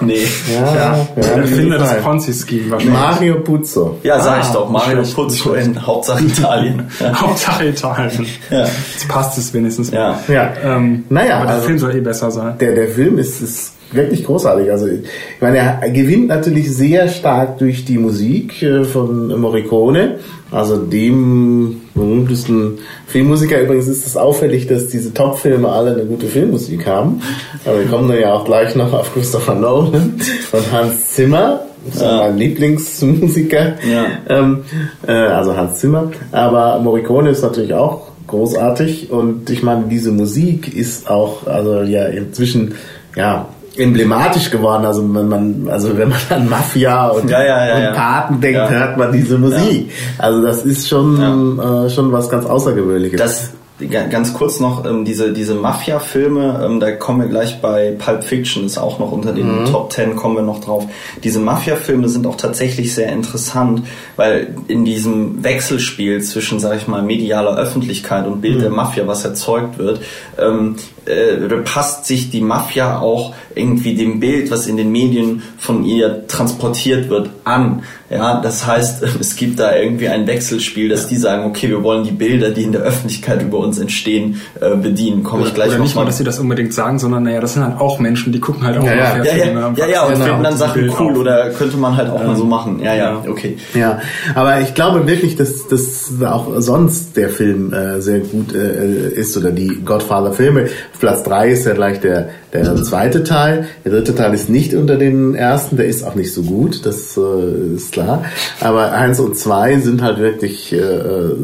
Nee. 0.00 0.26
Ja, 0.52 0.74
ja, 0.74 1.06
Der 1.16 1.32
Erfinder 1.36 1.78
des 1.78 1.88
Fall. 1.88 2.00
Ponzi-Scheme 2.00 2.70
wahrscheinlich. 2.70 2.98
Mario 2.98 3.40
Puzo. 3.40 3.98
Ja, 4.02 4.20
sag 4.20 4.38
Ah, 4.38 4.40
ich 4.42 4.48
doch, 4.48 4.68
Mario 4.70 4.98
nicht 5.00 5.14
in 5.54 5.86
Hauptsache 5.86 6.24
Italien. 6.24 6.88
Ja. 7.00 7.12
Hauptsache 7.20 7.66
Italien. 7.68 8.26
Ja. 8.50 8.60
Jetzt 8.92 9.08
passt 9.08 9.38
es 9.38 9.52
wenigstens. 9.54 9.90
Ja. 9.90 10.18
Ja. 10.28 10.52
Ähm, 10.64 11.04
Naja, 11.08 11.36
aber 11.36 11.46
der 11.46 11.54
also- 11.56 11.66
Film 11.66 11.78
soll 11.78 11.94
eh 11.96 12.00
besser 12.00 12.30
sein. 12.30 12.58
Der, 12.58 12.74
der 12.74 12.88
Film 12.88 13.18
ist, 13.18 13.40
ist 13.40 13.73
wirklich 13.92 14.24
großartig. 14.24 14.70
Also 14.70 14.86
ich 14.88 15.00
meine, 15.40 15.58
er 15.58 15.90
gewinnt 15.90 16.28
natürlich 16.28 16.72
sehr 16.74 17.08
stark 17.08 17.58
durch 17.58 17.84
die 17.84 17.98
Musik 17.98 18.62
äh, 18.62 18.84
von 18.84 19.28
Morricone, 19.40 20.16
also 20.50 20.76
dem 20.78 21.82
berühmtesten 21.94 22.78
Filmmusiker. 23.06 23.60
Übrigens 23.60 23.86
ist 23.88 24.06
es 24.06 24.16
auffällig, 24.16 24.66
dass 24.66 24.88
diese 24.88 25.12
Top-Filme 25.14 25.68
alle 25.68 25.92
eine 25.92 26.04
gute 26.04 26.26
Filmmusik 26.26 26.86
haben. 26.86 27.20
Aber 27.64 27.78
wir 27.80 27.86
kommen 27.86 28.08
dann 28.08 28.20
ja 28.20 28.32
auch 28.34 28.44
gleich 28.44 28.74
noch 28.74 28.92
auf 28.92 29.12
Christopher 29.14 29.54
Nolan 29.54 30.14
und 30.52 30.72
Hans 30.72 31.12
Zimmer. 31.12 31.60
Das 31.86 31.96
ist 31.96 32.02
Ja. 32.02 32.16
mein 32.16 32.38
Lieblingsmusiker. 32.38 33.74
Ja. 33.90 34.06
Ähm, 34.28 34.64
äh, 35.06 35.12
also 35.12 35.56
Hans 35.56 35.78
Zimmer. 35.80 36.10
Aber 36.32 36.80
Morricone 36.80 37.30
ist 37.30 37.42
natürlich 37.42 37.74
auch 37.74 38.08
großartig 38.26 39.10
und 39.10 39.50
ich 39.50 39.62
meine, 39.62 39.84
diese 39.90 40.10
Musik 40.10 40.74
ist 40.74 41.10
auch, 41.10 41.46
also 41.46 41.82
ja, 41.82 42.06
inzwischen, 42.06 42.74
ja, 43.16 43.48
emblematisch 43.76 44.50
geworden. 44.50 44.84
Also 44.84 45.02
wenn 45.14 45.28
man, 45.28 45.68
also 45.70 45.96
wenn 45.96 46.08
man 46.08 46.18
an 46.30 46.48
Mafia 46.48 47.08
und, 47.08 47.28
Ja, 47.30 47.42
ja, 47.44 47.78
ja, 47.78 47.88
und. 47.90 47.96
Paten 47.96 48.40
denkt, 48.40 48.70
hört 48.70 48.96
man 48.96 49.12
diese 49.12 49.38
Musik. 49.38 49.90
Also 50.18 50.42
das 50.42 50.64
ist 50.64 50.88
schon, 50.88 51.58
äh, 51.58 51.90
schon 51.90 52.12
was 52.12 52.28
ganz 52.30 52.46
Außergewöhnliches. 52.46 53.18
Das 53.18 53.50
ga- 53.90 54.06
ganz 54.06 54.32
kurz 54.34 54.60
noch 54.60 54.84
ähm, 54.86 55.04
diese 55.04 55.32
diese 55.32 55.54
Mafia-Filme, 55.54 56.62
ähm, 56.64 56.78
da 56.78 56.92
kommen 56.92 57.22
wir 57.22 57.28
gleich 57.28 57.60
bei 57.60 57.92
Pulp 57.98 58.22
Fiction 58.22 58.64
ist 58.64 58.78
auch 58.78 59.00
noch 59.00 59.10
unter 59.10 59.32
den 59.32 59.64
Top 59.70 59.90
Ten 59.90 60.14
kommen 60.14 60.36
wir 60.36 60.42
noch 60.42 60.60
drauf. 60.60 60.86
Diese 61.24 61.40
Mafia-Filme 61.40 62.08
sind 62.08 62.26
auch 62.28 62.36
tatsächlich 62.36 62.94
sehr 62.94 63.08
interessant, 63.12 63.82
weil 64.16 64.54
in 64.68 64.84
diesem 64.84 65.42
Wechselspiel 65.42 66.22
zwischen 66.22 66.60
sag 66.60 66.76
ich 66.76 66.86
mal 66.86 67.02
medialer 67.02 67.56
Öffentlichkeit 67.58 68.26
und 68.28 68.40
Bild 68.40 68.62
der 68.62 68.70
Mafia, 68.70 69.08
was 69.08 69.24
erzeugt 69.24 69.78
wird, 69.78 70.00
ähm, 70.38 70.76
äh, 71.06 71.36
passt 71.64 72.06
sich 72.06 72.30
die 72.30 72.40
Mafia 72.40 72.98
auch 73.00 73.34
irgendwie 73.54 73.94
dem 73.94 74.20
Bild, 74.20 74.50
was 74.50 74.66
in 74.66 74.76
den 74.76 74.90
Medien 74.90 75.42
von 75.58 75.84
ihr 75.84 76.26
transportiert 76.26 77.08
wird, 77.08 77.30
an. 77.44 77.82
Ja, 78.10 78.40
das 78.40 78.66
heißt, 78.66 79.02
es 79.20 79.36
gibt 79.36 79.58
da 79.60 79.74
irgendwie 79.76 80.08
ein 80.08 80.26
Wechselspiel, 80.26 80.88
dass 80.88 81.06
die 81.08 81.16
sagen, 81.16 81.44
okay, 81.44 81.68
wir 81.68 81.82
wollen 81.82 82.04
die 82.04 82.10
Bilder, 82.12 82.50
die 82.50 82.62
in 82.64 82.72
der 82.72 82.82
Öffentlichkeit 82.82 83.42
über 83.42 83.58
uns 83.58 83.78
entstehen, 83.78 84.40
äh, 84.60 84.76
bedienen. 84.76 85.22
Komme 85.22 85.44
ich 85.46 85.54
gleich 85.54 85.70
Oder 85.70 85.78
nicht 85.78 85.94
mal. 85.94 86.02
mal, 86.02 86.06
dass 86.06 86.18
sie 86.18 86.24
das 86.24 86.38
unbedingt 86.38 86.72
sagen, 86.74 86.98
sondern 86.98 87.24
naja, 87.24 87.40
das 87.40 87.54
sind 87.54 87.64
halt 87.64 87.80
auch 87.80 87.98
Menschen, 87.98 88.32
die 88.32 88.40
gucken 88.40 88.64
halt 88.64 88.78
auch 88.78 88.84
Ja, 88.84 88.94
ja. 88.94 88.96
ja, 88.96 89.18
Mafia-Filme. 89.18 89.60
ja, 89.76 89.86
ja, 89.86 89.92
ja, 89.92 90.02
und 90.06 90.16
finden 90.16 90.42
dann 90.42 90.56
Sachen 90.56 90.80
Bild 90.82 90.92
cool 90.98 91.12
auf. 91.12 91.18
oder 91.18 91.50
könnte 91.50 91.76
man 91.76 91.96
halt 91.96 92.10
auch 92.10 92.22
mal 92.22 92.36
so 92.36 92.44
machen. 92.44 92.80
Ja, 92.82 92.94
ja, 92.94 93.04
Ja. 93.04 93.22
okay. 93.28 93.56
Ja, 93.74 94.00
aber 94.34 94.60
ich 94.60 94.74
glaube 94.74 95.06
wirklich, 95.06 95.36
dass, 95.36 95.68
dass 95.68 96.12
auch 96.24 96.48
sonst 96.58 97.16
der 97.16 97.28
Film 97.28 97.72
äh, 97.72 98.00
sehr 98.00 98.20
gut 98.20 98.54
äh, 98.54 99.08
ist 99.10 99.36
oder 99.36 99.50
die 99.50 99.80
Godfather-Filme. 99.84 100.68
Platz 100.98 101.22
drei 101.22 101.50
ist 101.50 101.66
ja 101.66 101.74
gleich 101.74 102.00
der, 102.00 102.30
der 102.52 102.76
zweite 102.82 103.24
Teil. 103.24 103.66
Der 103.84 103.92
dritte 103.92 104.14
Teil 104.14 104.32
ist 104.34 104.48
nicht 104.48 104.74
unter 104.74 104.96
den 104.96 105.34
ersten, 105.34 105.76
der 105.76 105.86
ist 105.86 106.04
auch 106.04 106.14
nicht 106.14 106.32
so 106.32 106.42
gut, 106.42 106.86
das 106.86 107.16
äh, 107.16 107.74
ist 107.74 107.92
klar. 107.92 108.24
Aber 108.60 108.92
eins 108.92 109.20
und 109.20 109.36
zwei 109.36 109.78
sind 109.78 110.02
halt 110.02 110.18
wirklich 110.18 110.72
äh, 110.72 110.80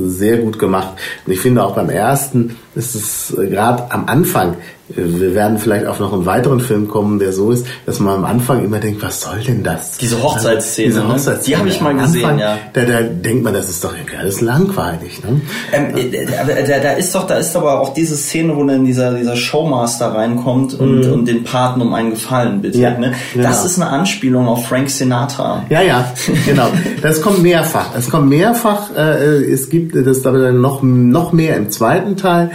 sehr 0.07 0.39
gut 0.39 0.59
gemacht. 0.59 0.95
Und 1.27 1.33
ich 1.33 1.41
finde 1.41 1.65
auch 1.65 1.75
beim 1.75 1.91
ersten 1.91 2.57
ist 2.75 2.95
es 2.95 3.37
äh, 3.37 3.49
gerade 3.49 3.91
am 3.91 4.07
Anfang, 4.07 4.53
äh, 4.53 4.80
wir 4.97 5.35
werden 5.35 5.59
vielleicht 5.59 5.87
auf 5.87 6.01
noch 6.01 6.13
einen 6.13 6.27
weiteren 6.27 6.61
Film 6.61 6.89
kommen, 6.89 7.19
der 7.19 7.33
so 7.33 7.51
ist, 7.51 7.67
dass 7.87 8.01
man 8.01 8.17
am 8.17 8.25
Anfang 8.25 8.65
immer 8.65 8.79
denkt, 8.79 9.03
was 9.03 9.21
soll 9.21 9.41
denn 9.47 9.63
das? 9.63 9.99
Diese 9.99 10.23
Hochzeitsszene, 10.23 10.89
Diese 10.89 11.01
ne? 11.01 11.09
Hochzeitsszene. 11.09 11.45
Die 11.45 11.57
habe 11.57 11.69
ich 11.69 11.81
mal 11.81 11.95
gesehen, 11.95 12.25
Anfang, 12.25 12.39
ja. 12.39 12.59
Da, 12.73 12.85
da 12.85 13.03
denkt 13.03 13.45
man, 13.45 13.55
das 13.55 13.69
ist 13.69 13.85
doch 13.85 13.95
alles 14.19 14.41
langweilig. 14.41 15.23
Ne? 15.23 15.41
Ähm, 15.73 15.97
äh, 15.97 16.27
aber 16.41 16.55
da, 16.55 16.79
da 16.79 16.93
ist 16.93 17.15
doch, 17.15 17.27
da 17.27 17.37
ist 17.37 17.57
aber 17.57 17.81
auch 17.81 17.95
diese 17.95 18.17
Szene, 18.17 18.57
wo 18.57 18.65
dann 18.65 18.85
dieser, 18.85 19.15
dieser 19.15 19.37
Showmaster 19.37 20.15
reinkommt 20.15 20.75
und, 20.75 21.07
und 21.07 21.27
den 21.27 21.45
Paten 21.45 21.81
um 21.81 21.95
einen 21.95 22.11
Gefallen 22.11 22.61
bittet. 22.63 22.77
Mhm. 22.77 22.83
Ja, 22.83 22.99
ne? 22.99 23.13
genau. 23.33 23.49
Das 23.49 23.65
ist 23.65 23.81
eine 23.81 23.91
Anspielung 23.91 24.49
auf 24.49 24.67
Frank 24.67 24.91
Sinatra. 24.91 25.65
Ja, 25.69 25.83
ja, 25.83 26.13
genau. 26.47 26.69
Das 27.03 27.23
kommt 27.23 27.43
mehrfach. 27.43 27.95
Es 27.97 28.11
kommt 28.11 28.29
mehrfach. 28.29 28.95
Äh, 28.97 29.45
es 29.51 29.71
gibt 29.71 29.95
das 29.95 30.23
dann 30.23 30.61
noch 30.61 30.83
noch 30.83 31.33
mehr 31.33 31.57
im 31.57 31.71
zweiten 31.71 32.17
Teil. 32.17 32.51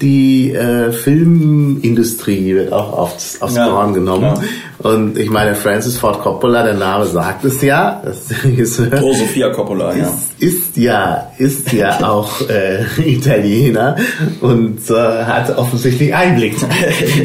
Die 0.00 0.52
äh, 0.52 0.92
Filmindustrie 0.92 2.54
wird 2.54 2.72
auch 2.72 2.92
aufs, 2.96 3.40
aufs 3.42 3.56
Ja, 3.56 3.68
Korn 3.68 3.92
genommen. 3.94 4.34
klar. 4.34 4.42
Und 4.78 5.18
ich 5.18 5.28
meine, 5.28 5.54
Francis 5.54 5.98
Ford 5.98 6.20
Coppola, 6.22 6.62
der 6.62 6.74
Name 6.74 7.04
sagt 7.04 7.44
es 7.44 7.60
ja. 7.60 8.02
Regisseur. 8.44 8.88
Oh, 9.02 9.12
Sophia 9.12 9.50
Coppola, 9.50 9.94
ja. 9.94 10.04
ist, 10.04 10.42
ist 10.42 10.76
ja 10.78 11.30
ist 11.36 11.72
ja 11.72 11.98
auch 12.08 12.40
äh, 12.48 12.84
Italiener 13.06 13.96
und 14.40 14.78
äh, 14.90 14.94
hat 14.94 15.56
offensichtlich 15.58 16.14
Einblick. 16.14 16.54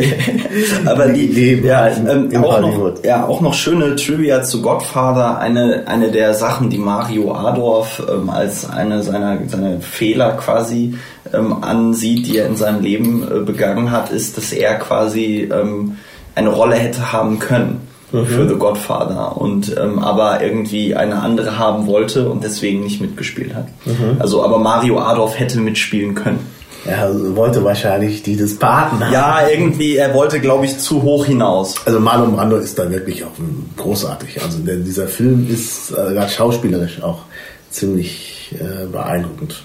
Aber 0.86 1.08
die, 1.08 1.28
Leben 1.28 1.66
ja, 1.66 1.88
ähm, 1.88 2.30
auch, 2.44 2.58
Hollywood. 2.62 2.98
noch, 2.98 3.04
ja, 3.06 3.26
auch 3.26 3.42
noch 3.42 3.54
schöne 3.54 3.96
Trivia 3.96 4.44
zu 4.44 4.62
Godfather. 4.62 5.40
Eine, 5.40 5.84
eine 5.88 6.12
der 6.12 6.34
Sachen, 6.34 6.70
die 6.70 6.78
Mario 6.78 7.34
Adorf 7.34 8.04
ähm, 8.10 8.30
als 8.30 8.70
eine 8.70 9.02
seiner, 9.04 9.40
seiner 9.48 9.80
Fehler 9.80 10.32
quasi 10.34 10.96
ähm, 11.34 11.64
ansieht, 11.64 12.28
die 12.28 12.38
er 12.38 12.48
in 12.48 12.56
seinem 12.56 12.82
Leben 12.82 13.24
äh, 13.24 13.40
begangen 13.40 13.92
hat, 13.92 14.12
ist, 14.12 14.38
dass 14.38 14.52
er 14.52 14.76
quasi 14.76 15.50
ähm, 15.52 15.98
eine 16.36 16.50
Rolle 16.50 16.76
hätte 16.76 17.12
haben 17.12 17.40
können 17.40 17.82
Mhm. 18.12 18.26
für 18.28 18.48
The 18.48 18.56
Godfather 18.56 19.36
und 19.38 19.76
ähm, 19.78 20.00
aber 20.00 20.42
irgendwie 20.42 20.96
eine 20.96 21.22
andere 21.22 21.58
haben 21.58 21.88
wollte 21.88 22.30
und 22.30 22.44
deswegen 22.44 22.84
nicht 22.84 23.02
mitgespielt 23.02 23.56
hat. 23.56 23.68
Mhm. 23.86 24.18
Also 24.20 24.44
aber 24.44 24.60
Mario 24.60 25.00
Adorf 25.00 25.40
hätte 25.40 25.60
mitspielen 25.60 26.16
können. 26.16 26.40
Er 26.86 27.36
wollte 27.36 27.64
wahrscheinlich 27.64 28.22
die 28.22 28.36
des 28.36 28.60
Paten 28.60 29.04
haben. 29.04 29.12
Ja, 29.12 29.40
irgendwie, 29.52 29.96
er 29.96 30.14
wollte, 30.14 30.40
glaube 30.40 30.66
ich, 30.66 30.78
zu 30.78 31.02
hoch 31.02 31.26
hinaus. 31.26 31.74
Also 31.84 32.00
Marlon 32.00 32.36
Brando 32.36 32.58
ist 32.58 32.78
da 32.78 32.92
wirklich 32.92 33.24
auch 33.24 33.32
großartig. 33.76 34.40
Also 34.44 34.60
der, 34.60 34.76
dieser 34.76 35.08
Film 35.08 35.48
ist 35.52 35.90
äh, 35.90 36.14
gerade 36.14 36.30
schauspielerisch 36.30 37.02
auch 37.02 37.24
ziemlich 37.72 38.54
äh, 38.60 38.86
beeindruckend. 38.86 39.64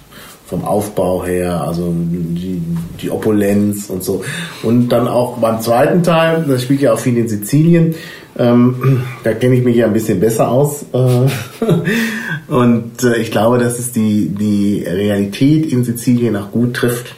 Vom 0.51 0.65
Aufbau 0.65 1.25
her, 1.25 1.63
also 1.65 1.95
die, 1.95 2.61
die 3.01 3.11
Opulenz 3.11 3.89
und 3.89 4.03
so. 4.03 4.25
Und 4.65 4.89
dann 4.89 5.07
auch 5.07 5.39
beim 5.39 5.61
zweiten 5.61 6.03
Teil, 6.03 6.45
das 6.47 6.65
spielt 6.65 6.81
ja 6.83 6.93
auch 6.93 6.99
viel 6.99 7.17
in 7.17 7.29
Sizilien, 7.29 7.95
Ähm, 8.39 9.03
da 9.25 9.33
kenne 9.33 9.57
ich 9.57 9.65
mich 9.65 9.77
ja 9.77 9.87
ein 9.87 9.93
bisschen 9.93 10.21
besser 10.21 10.51
aus. 10.51 10.85
Äh, 10.93 11.29
und 12.53 13.03
äh, 13.05 13.17
ich 13.19 13.31
glaube, 13.31 13.59
dass 13.59 13.79
es 13.79 13.93
die, 13.93 14.29
die 14.29 14.85
Realität 14.87 15.73
in 15.73 15.85
Sizilien 15.85 16.37
auch 16.37 16.51
gut 16.51 16.75
trifft 16.75 17.15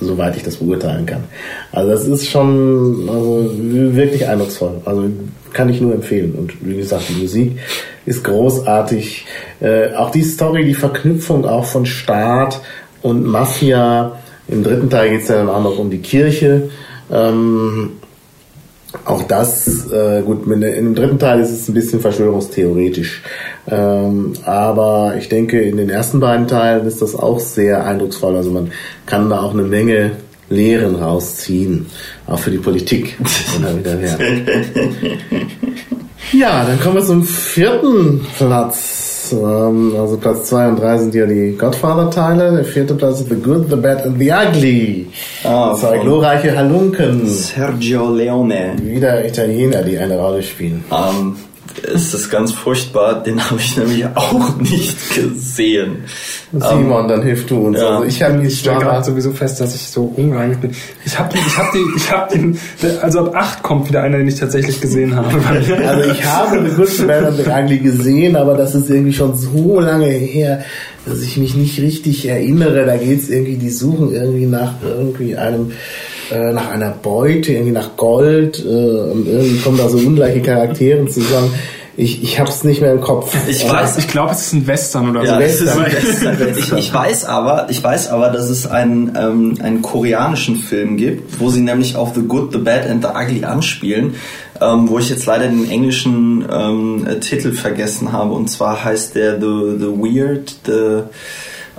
soweit 0.00 0.36
ich 0.36 0.42
das 0.42 0.56
beurteilen 0.56 1.06
kann. 1.06 1.24
Also 1.72 1.90
das 1.90 2.06
ist 2.06 2.28
schon 2.28 3.08
also 3.08 3.50
wirklich 3.56 4.26
eindrucksvoll. 4.26 4.80
Also 4.84 5.10
kann 5.52 5.68
ich 5.68 5.80
nur 5.80 5.94
empfehlen. 5.94 6.34
Und 6.34 6.52
wie 6.66 6.76
gesagt, 6.76 7.04
die 7.08 7.20
Musik 7.20 7.58
ist 8.06 8.24
großartig. 8.24 9.26
Äh, 9.60 9.94
auch 9.94 10.10
die 10.10 10.22
Story, 10.22 10.64
die 10.64 10.74
Verknüpfung 10.74 11.44
auch 11.44 11.64
von 11.64 11.86
Staat 11.86 12.60
und 13.02 13.26
Mafia. 13.26 14.18
Im 14.48 14.64
dritten 14.64 14.90
Teil 14.90 15.10
geht 15.10 15.22
es 15.22 15.28
dann 15.28 15.48
auch 15.48 15.62
noch 15.62 15.78
um 15.78 15.90
die 15.90 15.98
Kirche. 15.98 16.70
Ähm, 17.10 17.90
auch 19.04 19.22
das, 19.22 19.90
äh, 19.92 20.22
gut, 20.22 20.46
in 20.46 20.60
dem 20.60 20.94
dritten 20.94 21.18
Teil 21.18 21.40
ist 21.40 21.50
es 21.50 21.68
ein 21.68 21.74
bisschen 21.74 22.00
verschwörungstheoretisch. 22.00 23.22
Ähm, 23.70 24.32
aber 24.44 25.14
ich 25.18 25.28
denke, 25.28 25.60
in 25.60 25.76
den 25.76 25.90
ersten 25.90 26.20
beiden 26.20 26.48
Teilen 26.48 26.86
ist 26.86 27.02
das 27.02 27.14
auch 27.14 27.38
sehr 27.38 27.84
eindrucksvoll. 27.84 28.36
Also 28.36 28.50
man 28.50 28.72
kann 29.06 29.30
da 29.30 29.40
auch 29.40 29.52
eine 29.52 29.62
Menge 29.62 30.12
Lehren 30.48 30.96
rausziehen, 30.96 31.86
auch 32.26 32.38
für 32.38 32.50
die 32.50 32.58
Politik. 32.58 33.16
ja, 36.32 36.64
dann 36.64 36.80
kommen 36.80 36.96
wir 36.96 37.04
zum 37.04 37.22
vierten 37.22 38.26
Platz. 38.36 39.32
Ähm, 39.32 39.94
also 39.96 40.16
Platz 40.16 40.48
2 40.48 40.68
und 40.68 40.80
3 40.80 40.98
sind 40.98 41.14
ja 41.14 41.26
die 41.26 41.56
Godfather-Teile. 41.56 42.56
Der 42.56 42.64
vierte 42.64 42.94
Platz 42.94 43.20
ist 43.20 43.28
The 43.28 43.36
Good, 43.36 43.70
The 43.70 43.76
Bad 43.76 44.06
and 44.06 44.18
The 44.18 44.32
Ugly. 44.32 45.06
Ah, 45.44 45.74
Zwei 45.74 45.98
glorreiche 45.98 46.56
Halunken. 46.56 47.28
Sergio 47.28 48.12
Leone. 48.12 48.74
Wieder 48.82 49.24
Italiener, 49.24 49.82
die 49.82 49.98
eine 49.98 50.18
Rolle 50.18 50.42
spielen. 50.42 50.84
Um, 50.90 51.36
ähm, 51.84 51.94
es 51.94 52.14
ist 52.14 52.30
ganz 52.30 52.52
furchtbar, 52.52 53.22
den 53.22 53.42
habe 53.42 53.60
ich 53.60 53.76
nämlich 53.76 54.04
auch 54.14 54.56
nicht 54.56 55.14
gesehen. 55.14 56.04
Simon, 56.52 57.02
um, 57.02 57.08
dann 57.08 57.22
hilf 57.22 57.46
du 57.46 57.58
uns. 57.58 57.78
Ja. 57.78 57.88
Also 57.88 58.04
ich 58.04 58.22
habe 58.22 58.44
ich 58.44 58.58
stelle 58.58 58.80
gerade 58.80 59.04
sowieso 59.04 59.32
fest, 59.32 59.60
dass 59.60 59.74
ich 59.74 59.82
so 59.82 60.12
unrein 60.16 60.60
bin. 60.60 60.72
Ich 61.04 61.18
habe 61.18 61.36
ich 61.36 61.58
habe 61.58 61.68
den 61.72 61.96
ich 61.96 62.10
habe 62.10 62.38
den 62.38 62.58
also 63.02 63.26
ab 63.26 63.34
8 63.34 63.62
kommt 63.62 63.88
wieder 63.88 64.02
einer, 64.02 64.18
den 64.18 64.28
ich 64.28 64.36
tatsächlich 64.36 64.80
gesehen 64.80 65.14
habe. 65.14 65.28
also 65.86 66.10
ich 66.10 66.24
habe 66.24 66.68
The 66.68 66.74
Good 66.74 67.06
Man 67.06 67.50
eigentlich 67.50 67.82
gesehen, 67.82 68.36
aber 68.36 68.54
das 68.54 68.74
ist 68.74 68.90
irgendwie 68.90 69.12
schon 69.12 69.36
so 69.36 69.80
lange 69.80 70.06
her, 70.06 70.64
dass 71.06 71.22
ich 71.22 71.36
mich 71.36 71.54
nicht 71.54 71.80
richtig 71.80 72.26
erinnere. 72.26 72.84
Da 72.84 72.96
geht's 72.96 73.28
irgendwie, 73.28 73.56
die 73.56 73.70
suchen 73.70 74.12
irgendwie 74.12 74.46
nach 74.46 74.74
irgendwie 74.82 75.36
einem 75.36 75.72
äh, 76.30 76.52
nach 76.52 76.70
einer 76.70 76.90
Beute, 76.90 77.52
irgendwie 77.52 77.72
nach 77.72 77.96
Gold 77.96 78.58
äh, 78.64 78.68
und 78.68 79.26
irgendwie 79.26 79.58
kommen 79.60 79.78
da 79.78 79.88
so 79.88 79.98
ungleiche 79.98 80.40
Charaktere 80.40 81.06
zusammen. 81.06 81.52
Ich, 81.96 82.22
ich 82.22 82.40
hab's 82.40 82.64
nicht 82.64 82.80
mehr 82.80 82.92
im 82.92 83.00
Kopf. 83.00 83.36
Ich 83.46 83.68
weiß, 83.68 83.98
ich 83.98 84.08
glaube, 84.08 84.32
es 84.32 84.40
ist 84.40 84.52
ein 84.54 84.66
Western 84.66 85.10
oder 85.10 85.22
ja, 85.22 85.34
so. 85.34 85.40
Western. 85.40 85.84
Western. 85.84 86.48
ich, 86.56 86.72
ich 86.72 86.94
weiß 86.94 87.26
aber, 87.26 87.66
ich 87.68 87.82
weiß 87.82 88.08
aber, 88.08 88.30
dass 88.30 88.48
es 88.48 88.66
einen, 88.66 89.14
ähm, 89.16 89.58
einen 89.60 89.82
koreanischen 89.82 90.56
Film 90.56 90.96
gibt, 90.96 91.40
wo 91.40 91.50
sie 91.50 91.60
nämlich 91.60 91.96
auf 91.96 92.14
The 92.14 92.22
Good, 92.22 92.52
The 92.52 92.58
Bad 92.58 92.88
and 92.88 93.04
The 93.04 93.10
Ugly 93.10 93.44
anspielen, 93.44 94.14
ähm, 94.60 94.88
wo 94.88 94.98
ich 94.98 95.10
jetzt 95.10 95.26
leider 95.26 95.48
den 95.48 95.68
englischen 95.68 96.46
ähm, 96.50 97.06
Titel 97.20 97.52
vergessen 97.52 98.12
habe. 98.12 98.32
Und 98.32 98.48
zwar 98.48 98.82
heißt 98.82 99.14
der 99.16 99.34
The, 99.34 99.76
The 99.78 99.86
Weird, 99.86 100.54
The 100.64 101.02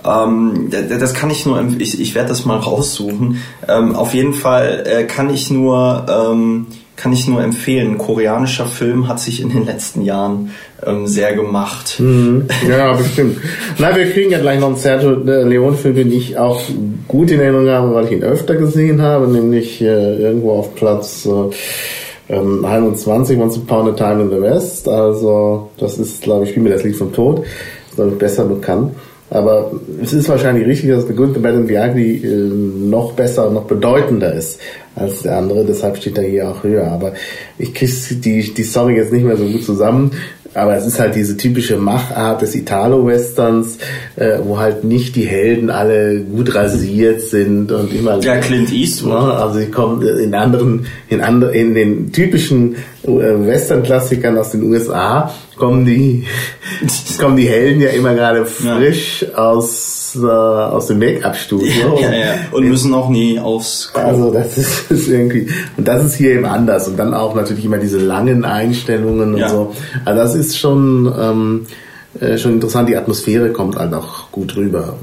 ähm, 0.05 0.69
das 0.71 1.13
kann 1.13 1.29
ich 1.29 1.45
nur, 1.45 1.63
ich, 1.79 1.99
ich 1.99 2.15
werde 2.15 2.29
das 2.29 2.45
mal 2.45 2.57
raussuchen. 2.57 3.41
Ähm, 3.67 3.95
auf 3.95 4.13
jeden 4.13 4.33
Fall 4.33 4.83
äh, 4.85 5.03
kann 5.03 5.33
ich 5.33 5.51
nur, 5.51 6.05
ähm, 6.09 6.67
kann 6.95 7.13
ich 7.13 7.27
nur 7.27 7.43
empfehlen. 7.43 7.97
Koreanischer 7.97 8.65
Film 8.65 9.07
hat 9.07 9.19
sich 9.19 9.41
in 9.41 9.49
den 9.49 9.65
letzten 9.65 10.01
Jahren 10.01 10.51
ähm, 10.85 11.07
sehr 11.07 11.33
gemacht. 11.33 11.99
Mhm. 11.99 12.47
Ja, 12.69 12.93
bestimmt. 12.93 13.37
Na, 13.77 13.95
wir 13.95 14.09
kriegen 14.11 14.31
ja 14.31 14.39
gleich 14.39 14.59
noch 14.59 14.67
einen 14.67 14.77
Sergio 14.77 15.11
Leone-Film, 15.11 15.95
den 15.95 16.11
ich 16.11 16.37
auch 16.37 16.61
gut 17.07 17.31
in 17.31 17.39
Erinnerung 17.39 17.69
habe, 17.69 17.93
weil 17.93 18.05
ich 18.05 18.11
ihn 18.11 18.23
öfter 18.23 18.55
gesehen 18.55 19.01
habe, 19.01 19.27
nämlich 19.27 19.81
äh, 19.81 20.15
irgendwo 20.17 20.53
auf 20.53 20.75
Platz 20.75 21.27
äh, 21.27 22.35
21, 22.37 23.37
Once 23.37 23.57
Upon 23.57 23.89
a 23.89 23.91
Time 23.91 24.21
in 24.23 24.29
the 24.29 24.41
West. 24.41 24.87
Also, 24.87 25.69
das 25.77 25.97
ist, 25.97 26.21
glaube 26.21 26.45
ich, 26.45 26.55
wie 26.55 26.59
mir 26.59 26.69
das 26.69 26.83
Lied 26.83 26.95
vom 26.95 27.11
Tod. 27.13 27.39
Das 27.39 27.45
ist, 27.89 27.95
glaube 27.95 28.11
ich, 28.11 28.17
besser 28.17 28.45
bekannt. 28.45 28.93
Aber 29.31 29.71
es 30.03 30.11
ist 30.11 30.27
wahrscheinlich 30.27 30.67
richtig, 30.67 30.89
dass 30.89 31.07
The 31.07 31.13
Good, 31.13 31.35
The 31.35 31.39
Bad 31.39 31.55
and 31.55 31.67
the 31.69 31.77
Ugly 31.77 32.21
noch 32.89 33.13
besser 33.13 33.49
noch 33.49 33.63
bedeutender 33.63 34.33
ist 34.33 34.59
als 34.93 35.21
der 35.21 35.37
andere. 35.37 35.63
Deshalb 35.63 35.95
steht 35.95 36.17
er 36.17 36.25
hier 36.25 36.49
auch 36.49 36.63
höher. 36.63 36.91
Aber 36.91 37.13
ich 37.57 37.73
kriege 37.73 37.91
die, 38.11 38.53
die 38.53 38.63
Story 38.63 38.97
jetzt 38.97 39.13
nicht 39.13 39.23
mehr 39.23 39.37
so 39.37 39.45
gut 39.45 39.63
zusammen. 39.63 40.11
Aber 40.53 40.75
es 40.75 40.85
ist 40.85 40.99
halt 40.99 41.15
diese 41.15 41.37
typische 41.37 41.77
Machart 41.77 42.41
des 42.41 42.55
Italo-Westerns, 42.55 43.77
äh, 44.17 44.39
wo 44.43 44.59
halt 44.59 44.83
nicht 44.83 45.15
die 45.15 45.25
Helden 45.25 45.69
alle 45.69 46.19
gut 46.19 46.53
rasiert 46.53 47.21
sind 47.21 47.71
und 47.71 47.93
immer. 47.93 48.19
Ja, 48.19 48.37
Clint 48.37 48.71
Eastwood. 48.71 49.13
Ne? 49.13 49.33
Also 49.33 49.59
sie 49.59 49.67
kommen 49.67 50.01
in 50.01 50.33
anderen, 50.35 50.87
in 51.09 51.21
anderen, 51.21 51.53
in 51.53 51.73
den 51.73 52.11
typischen 52.11 52.75
äh, 53.03 53.07
Western-Klassikern 53.07 54.37
aus 54.37 54.51
den 54.51 54.63
USA 54.63 55.31
kommen 55.61 55.85
die, 55.85 56.25
kommen 57.19 57.37
die 57.37 57.47
Helden 57.47 57.81
ja 57.81 57.89
immer 57.89 58.15
gerade 58.15 58.45
frisch 58.45 59.21
ja. 59.21 59.37
aus, 59.37 60.00
äh, 60.15 60.27
aus 60.27 60.87
dem 60.87 60.99
Make-up-Studio. 60.99 61.97
Ja, 61.99 62.09
ja, 62.09 62.17
ja, 62.17 62.33
Und 62.51 62.67
müssen 62.67 62.93
auch 62.93 63.09
nie 63.09 63.39
aufs 63.39 63.91
Klo. 63.93 64.03
Also 64.03 64.31
das 64.31 64.57
ist, 64.57 64.91
ist, 64.91 65.07
irgendwie, 65.07 65.47
und 65.77 65.87
das 65.87 66.03
ist 66.05 66.15
hier 66.15 66.31
eben 66.31 66.45
anders. 66.45 66.87
Und 66.87 66.97
dann 66.97 67.13
auch 67.13 67.35
natürlich 67.35 67.65
immer 67.65 67.77
diese 67.77 67.99
langen 67.99 68.45
Einstellungen 68.45 69.35
und 69.35 69.49
so. 69.49 69.73
Also 70.05 70.19
das 70.19 70.35
ist 70.35 70.57
schon, 70.57 71.13
ähm, 71.19 71.67
äh, 72.19 72.37
schon 72.37 72.53
interessant. 72.53 72.89
Die 72.89 72.97
Atmosphäre 72.97 73.51
kommt 73.51 73.77
halt 73.77 73.93
auch 73.93 74.31
gut 74.31 74.55
rüber. 74.55 74.95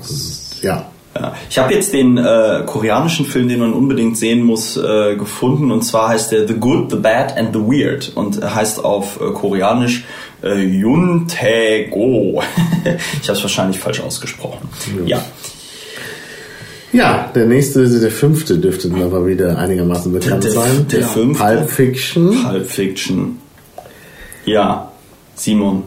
Ja. 0.63 0.87
Ja. 1.19 1.35
Ich 1.49 1.59
habe 1.59 1.75
jetzt 1.75 1.93
den 1.93 2.17
äh, 2.17 2.63
koreanischen 2.67 3.27
Film, 3.27 3.49
den 3.49 3.61
man 3.61 3.73
unbedingt 3.73 4.17
sehen 4.17 4.43
muss, 4.43 4.77
äh, 4.77 5.17
gefunden 5.17 5.71
und 5.73 5.83
zwar 5.83 6.11
heißt 6.11 6.33
der 6.33 6.47
The 6.47 6.55
Good, 6.55 6.91
The 6.91 6.97
Bad 6.99 7.37
and 7.37 7.55
The 7.55 7.61
Weird 7.61 8.13
und 8.15 8.43
heißt 8.43 8.85
auf 8.85 9.21
äh, 9.21 9.33
Koreanisch 9.33 10.05
äh, 10.43 10.63
Yuntego. 10.63 12.43
ich 12.85 13.29
habe 13.29 13.39
es 13.39 13.43
wahrscheinlich 13.43 13.79
falsch 13.79 14.01
ausgesprochen. 14.01 14.69
Ja. 15.07 15.25
Ja, 16.93 17.31
der 17.35 17.45
nächste, 17.47 17.87
der 18.01 18.11
fünfte 18.11 18.59
dürfte 18.59 18.89
dann 18.89 19.03
aber 19.03 19.27
wieder 19.27 19.59
einigermaßen 19.59 20.11
bekannt 20.11 20.45
der, 20.45 20.51
sein. 20.51 20.87
Der, 20.91 21.01
der 21.01 21.09
fünfte. 21.09 21.45
Pulp 21.45 21.71
Fiction. 21.71 22.43
Pulp 22.43 22.67
Fiction. 22.67 23.39
Ja, 24.47 24.91
Simon. 25.35 25.85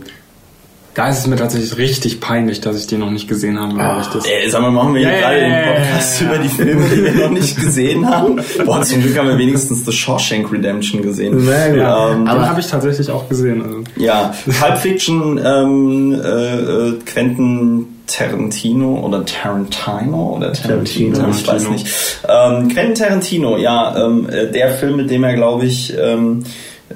Da 0.93 1.07
ist 1.07 1.19
es 1.19 1.27
mir 1.27 1.37
tatsächlich 1.37 1.77
richtig 1.77 2.19
peinlich, 2.19 2.59
dass 2.59 2.77
ich 2.77 2.87
den 2.87 2.99
noch 2.99 3.11
nicht 3.11 3.27
gesehen 3.27 3.57
habe. 3.59 3.79
Ah, 3.79 4.05
das 4.13 4.25
ey, 4.25 4.49
sag 4.49 4.61
mal, 4.61 4.71
machen 4.71 4.93
wir 4.93 5.01
hier 5.01 5.19
gerade 5.19 5.37
einen 5.37 5.75
Podcast 5.75 6.21
über 6.21 6.37
die 6.37 6.49
Filme, 6.49 6.85
die 6.89 7.03
wir 7.03 7.13
noch 7.13 7.29
nicht 7.29 7.55
gesehen 7.55 8.09
haben? 8.09 8.41
Boah, 8.65 8.81
zum 8.81 9.01
Glück 9.01 9.17
haben 9.17 9.29
wir 9.29 9.37
wenigstens 9.37 9.85
The 9.85 9.91
Shawshank 9.91 10.51
Redemption 10.51 11.01
gesehen. 11.01 11.39
Sehr 11.39 11.75
ja, 11.75 12.11
ähm, 12.11 12.27
aber 12.27 12.49
habe 12.49 12.59
ich 12.59 12.67
tatsächlich 12.67 13.09
auch 13.09 13.29
gesehen. 13.29 13.61
Also. 13.61 13.83
Ja, 13.95 14.33
Pulp 14.59 14.77
Fiction, 14.79 15.39
ähm, 15.43 16.21
äh, 16.21 16.55
äh, 16.55 16.99
Quentin 17.05 17.87
Tarantino 18.07 18.99
oder 18.99 19.25
Tarantino 19.25 20.35
oder 20.35 20.51
Tarantino, 20.51 21.15
Tarantino. 21.15 21.39
ich 21.39 21.47
weiß 21.47 21.69
nicht. 21.69 21.87
Ähm, 22.27 22.67
Quentin 22.67 22.95
Tarantino, 22.95 23.57
ja, 23.57 24.05
ähm, 24.05 24.29
äh, 24.29 24.51
der 24.51 24.71
Film, 24.71 24.97
mit 24.97 25.09
dem 25.09 25.23
er, 25.23 25.35
glaube 25.35 25.65
ich, 25.65 25.93
ähm, 25.97 26.43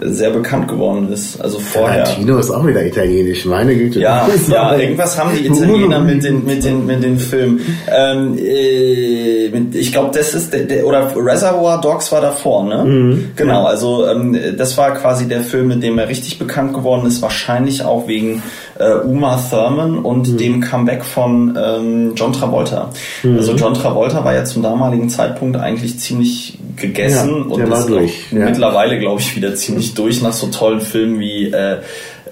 sehr 0.02 0.32
bekannt 0.32 0.68
geworden 0.68 1.12
ist. 1.12 1.40
Also 1.42 1.60
vorher. 1.60 2.04
Tarantino 2.04 2.38
ist 2.38 2.52
auch 2.52 2.66
wieder 2.66 2.86
italienisch, 2.86 3.46
meine 3.46 3.76
Güte. 3.76 4.00
Ja, 4.00 4.28
ja 4.48 4.76
irgendwas 4.76 5.18
haben 5.18 5.32
die 5.36 5.46
Italiener 5.46 6.00
mit 6.00 6.24
den, 6.24 6.46
mit 6.46 6.64
den, 6.64 6.86
mit 6.86 7.04
den 7.04 7.20
Filmen. 7.20 7.62
Ähm, 7.88 8.38
äh, 8.38 9.46
ich 9.74 9.92
glaube, 9.92 10.18
das 10.18 10.34
ist 10.34 10.54
der, 10.54 10.64
der, 10.64 10.86
oder 10.86 11.12
Reservoir 11.16 11.82
Dogs 11.82 12.12
war 12.12 12.22
davor, 12.22 12.64
ne? 12.64 12.84
Mhm. 12.84 13.32
Genau, 13.36 13.66
also 13.66 14.08
ähm, 14.08 14.38
das 14.58 14.78
war 14.78 14.94
quasi 14.94 15.28
der 15.28 15.42
Film, 15.42 15.68
mit 15.70 15.84
dem 15.84 15.98
er 15.98 16.10
richtig 16.10 16.40
bekannt 16.40 16.74
geworden 16.74 17.06
ist, 17.06 17.22
wahrscheinlich 17.22 17.84
auch 17.84 18.08
wegen 18.08 18.42
äh, 18.80 18.94
Uma 19.06 19.40
Thurman 19.50 20.00
und 20.00 20.34
mhm. 20.34 20.38
dem 20.38 20.62
Comeback 20.62 21.04
von 21.04 21.58
ähm, 21.62 22.14
John 22.16 22.34
Travolta. 22.34 22.90
Mhm. 23.24 23.38
Also 23.38 23.54
John 23.54 23.74
Travolta 23.74 24.24
war 24.24 24.34
ja 24.34 24.46
zum 24.46 24.64
damaligen 24.64 25.10
Zeitpunkt 25.10 25.58
eigentlich 25.58 26.00
ziemlich 26.00 26.58
gegessen 26.76 27.30
ja, 27.30 27.44
und 27.44 27.72
ist 27.72 27.86
durch, 27.88 28.32
ja. 28.32 28.46
mittlerweile, 28.46 29.00
glaube 29.00 29.22
ich, 29.22 29.36
wieder 29.36 29.56
ziemlich 29.56 29.94
durch 29.94 30.22
nach 30.22 30.34
so 30.34 30.48
tollen 30.48 30.82
Filmen 30.82 31.20
wie 31.20 31.46
äh, 31.52 31.78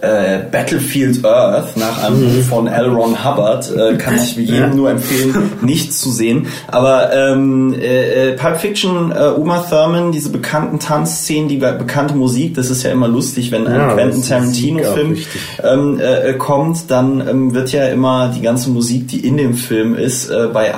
äh, 0.03 0.39
Battlefield 0.51 1.23
Earth 1.25 1.77
nach 1.77 2.03
einem 2.03 2.19
Buch 2.19 2.33
mhm. 2.33 2.43
von 2.43 2.67
L. 2.67 2.89
Ron 2.89 3.23
Hubbard 3.23 3.71
äh, 3.73 3.95
kann 3.95 4.15
ich 4.15 4.35
jedem 4.35 4.75
nur 4.75 4.89
empfehlen, 4.89 5.51
nicht 5.61 5.93
zu 5.93 6.11
sehen. 6.11 6.47
Aber 6.67 7.13
ähm, 7.13 7.73
äh, 7.73 8.31
äh, 8.31 8.33
Pulp 8.33 8.57
Fiction, 8.57 9.11
äh, 9.11 9.29
Uma 9.29 9.59
Thurman, 9.59 10.11
diese 10.11 10.29
bekannten 10.29 10.79
Tanzszenen, 10.79 11.47
die 11.47 11.57
bekannte 11.57 12.15
Musik, 12.15 12.55
das 12.55 12.69
ist 12.69 12.83
ja 12.83 12.91
immer 12.91 13.07
lustig, 13.07 13.51
wenn 13.51 13.65
ein 13.65 13.79
ja, 13.79 13.93
Quentin 13.93 14.23
Tarantino-Film 14.23 15.17
ähm, 15.63 15.99
äh, 15.99 16.33
kommt, 16.33 16.91
dann 16.91 17.25
ähm, 17.25 17.53
wird 17.53 17.71
ja 17.71 17.87
immer 17.87 18.33
die 18.35 18.41
ganze 18.41 18.69
Musik, 18.71 19.07
die 19.07 19.25
in 19.25 19.37
dem 19.37 19.53
Film 19.53 19.95
ist, 19.95 20.29
äh, 20.29 20.49
bei 20.51 20.73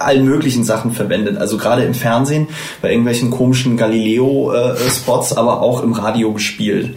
allen 0.00 0.24
möglichen 0.24 0.64
Sachen 0.64 0.90
verwendet. 0.90 1.38
Also 1.38 1.56
gerade 1.56 1.84
im 1.84 1.94
Fernsehen, 1.94 2.48
bei 2.82 2.90
irgendwelchen 2.90 3.30
komischen 3.30 3.76
Galileo-Spots, 3.76 5.36
aber 5.36 5.62
auch 5.62 5.84
im 5.84 5.92
Radio 5.92 6.32
gespielt. 6.32 6.90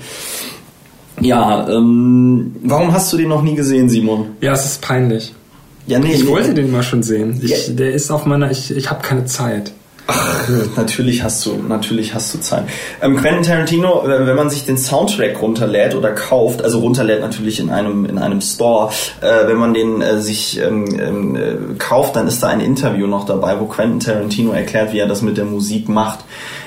Ja, 1.24 1.68
ähm, 1.70 2.56
warum 2.64 2.94
hast 2.94 3.12
du 3.14 3.18
den 3.18 3.30
noch 3.30 3.42
nie 3.42 3.56
gesehen, 3.56 3.90
Simon? 3.90 4.28
Ja, 4.42 4.54
es 4.54 4.66
ist 4.66 4.82
peinlich. 4.82 5.34
Ja, 5.86 6.00
nee, 6.00 6.14
ich 6.14 6.24
nee. 6.24 6.30
wollte 6.30 6.54
den 6.54 6.72
mal 6.72 6.84
schon 6.84 7.04
sehen. 7.04 7.40
Ich, 7.42 7.68
ja. 7.68 7.74
Der 7.74 7.94
ist 7.94 8.12
auf 8.12 8.26
meiner, 8.26 8.52
ich, 8.52 8.72
ich 8.76 8.90
habe 8.90 9.02
keine 9.02 9.26
Zeit. 9.26 9.74
Ach, 10.06 10.50
natürlich 10.76 11.24
hast 11.24 11.46
du, 11.46 11.56
natürlich 11.56 12.14
hast 12.14 12.34
du 12.34 12.40
Zeit. 12.40 12.66
Ähm, 13.02 13.16
Quentin 13.16 13.44
Tarantino, 13.44 14.04
wenn 14.06 14.36
man 14.36 14.50
sich 14.50 14.66
den 14.66 14.78
Soundtrack 14.78 15.42
runterlädt 15.42 15.96
oder 15.96 16.12
kauft, 16.12 16.62
also 16.62 16.80
runterlädt 16.80 17.22
natürlich 17.22 17.62
in 17.62 17.70
einem 17.70 18.04
in 18.06 18.18
einem 18.18 18.42
Store, 18.42 18.92
äh, 19.22 19.48
wenn 19.48 19.58
man 19.58 19.74
den 19.74 20.02
äh, 20.02 20.20
sich 20.20 20.60
ähm, 20.60 20.88
ähm 21.00 21.36
äh, 21.38 21.76
kauft, 21.78 22.18
dann 22.18 22.28
ist 22.28 22.44
da 22.44 22.50
ein 22.50 22.60
Interview 22.60 23.08
noch 23.08 23.26
dabei, 23.26 23.62
wo 23.62 23.66
Quentin 23.66 24.02
Tarantino 24.02 24.52
erklärt, 24.52 24.92
wie 24.92 25.00
er 25.00 25.08
das 25.08 25.22
mit 25.22 25.38
der 25.38 25.46
Musik 25.46 25.88
macht. 25.88 26.20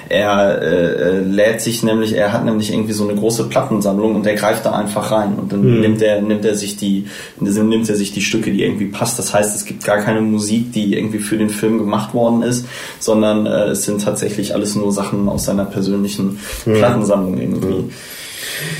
Er 0.08 0.62
äh, 0.62 0.92
äh, 0.92 1.20
lädt 1.20 1.60
sich 1.60 1.82
nämlich, 1.82 2.14
er 2.14 2.32
hat 2.32 2.44
nämlich 2.44 2.72
irgendwie 2.72 2.92
so 2.92 3.08
eine 3.08 3.18
große 3.18 3.48
Plattensammlung 3.48 4.14
und 4.14 4.26
er 4.26 4.34
greift 4.34 4.64
da 4.64 4.72
einfach 4.72 5.10
rein 5.10 5.34
und 5.34 5.52
dann 5.52 5.62
mhm. 5.62 5.80
nimmt 5.80 6.02
er 6.02 6.22
nimmt 6.22 6.44
er 6.44 6.54
sich 6.54 6.76
die 6.76 7.06
nimmt 7.40 7.88
er 7.88 7.96
sich 7.96 8.12
die 8.12 8.20
Stücke, 8.20 8.52
die 8.52 8.62
irgendwie 8.62 8.86
passt. 8.86 9.18
Das 9.18 9.34
heißt, 9.34 9.56
es 9.56 9.64
gibt 9.64 9.84
gar 9.84 9.98
keine 9.98 10.20
Musik, 10.20 10.72
die 10.72 10.94
irgendwie 10.94 11.18
für 11.18 11.36
den 11.36 11.50
Film 11.50 11.78
gemacht 11.78 12.14
worden 12.14 12.42
ist, 12.42 12.66
sondern 13.00 13.46
äh, 13.46 13.70
es 13.70 13.84
sind 13.84 14.02
tatsächlich 14.02 14.54
alles 14.54 14.76
nur 14.76 14.92
Sachen 14.92 15.28
aus 15.28 15.44
seiner 15.44 15.64
persönlichen 15.64 16.38
mhm. 16.64 16.74
Plattensammlung 16.74 17.38
irgendwie. 17.38 17.66
Mhm. 17.66 17.90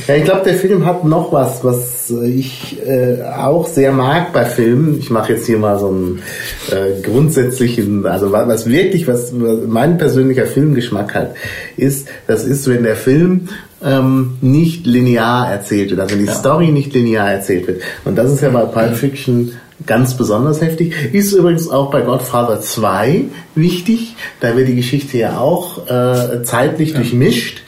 Ja, 0.07 0.14
ich 0.14 0.25
glaube, 0.25 0.42
der 0.45 0.55
Film 0.55 0.87
hat 0.87 1.05
noch 1.05 1.33
was, 1.33 1.64
was 1.64 2.11
ich 2.11 2.77
äh, 2.87 3.23
auch 3.23 3.66
sehr 3.66 3.92
mag 3.92 4.33
bei 4.33 4.45
Filmen. 4.45 4.99
Ich 4.99 5.11
mache 5.11 5.33
jetzt 5.33 5.47
hier 5.47 5.59
mal 5.59 5.79
so 5.79 5.88
einen 5.88 6.23
äh, 6.71 7.01
grundsätzlichen, 7.03 8.07
also 8.07 8.33
was 8.33 8.66
wirklich, 8.69 9.09
was, 9.09 9.33
was 9.35 9.59
mein 9.66 9.99
persönlicher 9.99 10.47
Filmgeschmack 10.47 11.14
hat, 11.14 11.35
ist, 11.77 12.09
das 12.27 12.45
ist, 12.45 12.69
wenn 12.69 12.85
der 12.85 12.97
Film 12.97 13.49
ähm, 13.85 14.38
nicht 14.40 14.87
linear 14.87 15.51
erzählt 15.51 15.90
wird, 15.90 16.01
also 16.01 16.14
wenn 16.14 16.23
die 16.23 16.29
ja. 16.29 16.35
Story 16.35 16.69
nicht 16.69 16.95
linear 16.95 17.31
erzählt 17.31 17.66
wird. 17.66 17.83
Und 18.05 18.16
das 18.16 18.33
ist 18.33 18.42
ja 18.42 18.51
bei 18.51 18.62
Pulp 18.62 18.97
Fiction 18.97 19.53
ganz 19.85 20.16
besonders 20.16 20.61
heftig. 20.61 20.95
Ist 21.12 21.33
übrigens 21.33 21.69
auch 21.69 21.90
bei 21.90 22.01
Godfather 22.01 22.61
2 22.61 23.25
wichtig. 23.55 24.16
Da 24.40 24.57
wird 24.57 24.69
die 24.69 24.77
Geschichte 24.77 25.19
ja 25.19 25.38
auch 25.38 25.87
äh, 25.88 26.42
zeitlich 26.42 26.90
ja. 26.90 26.97
durchmischt 26.97 27.62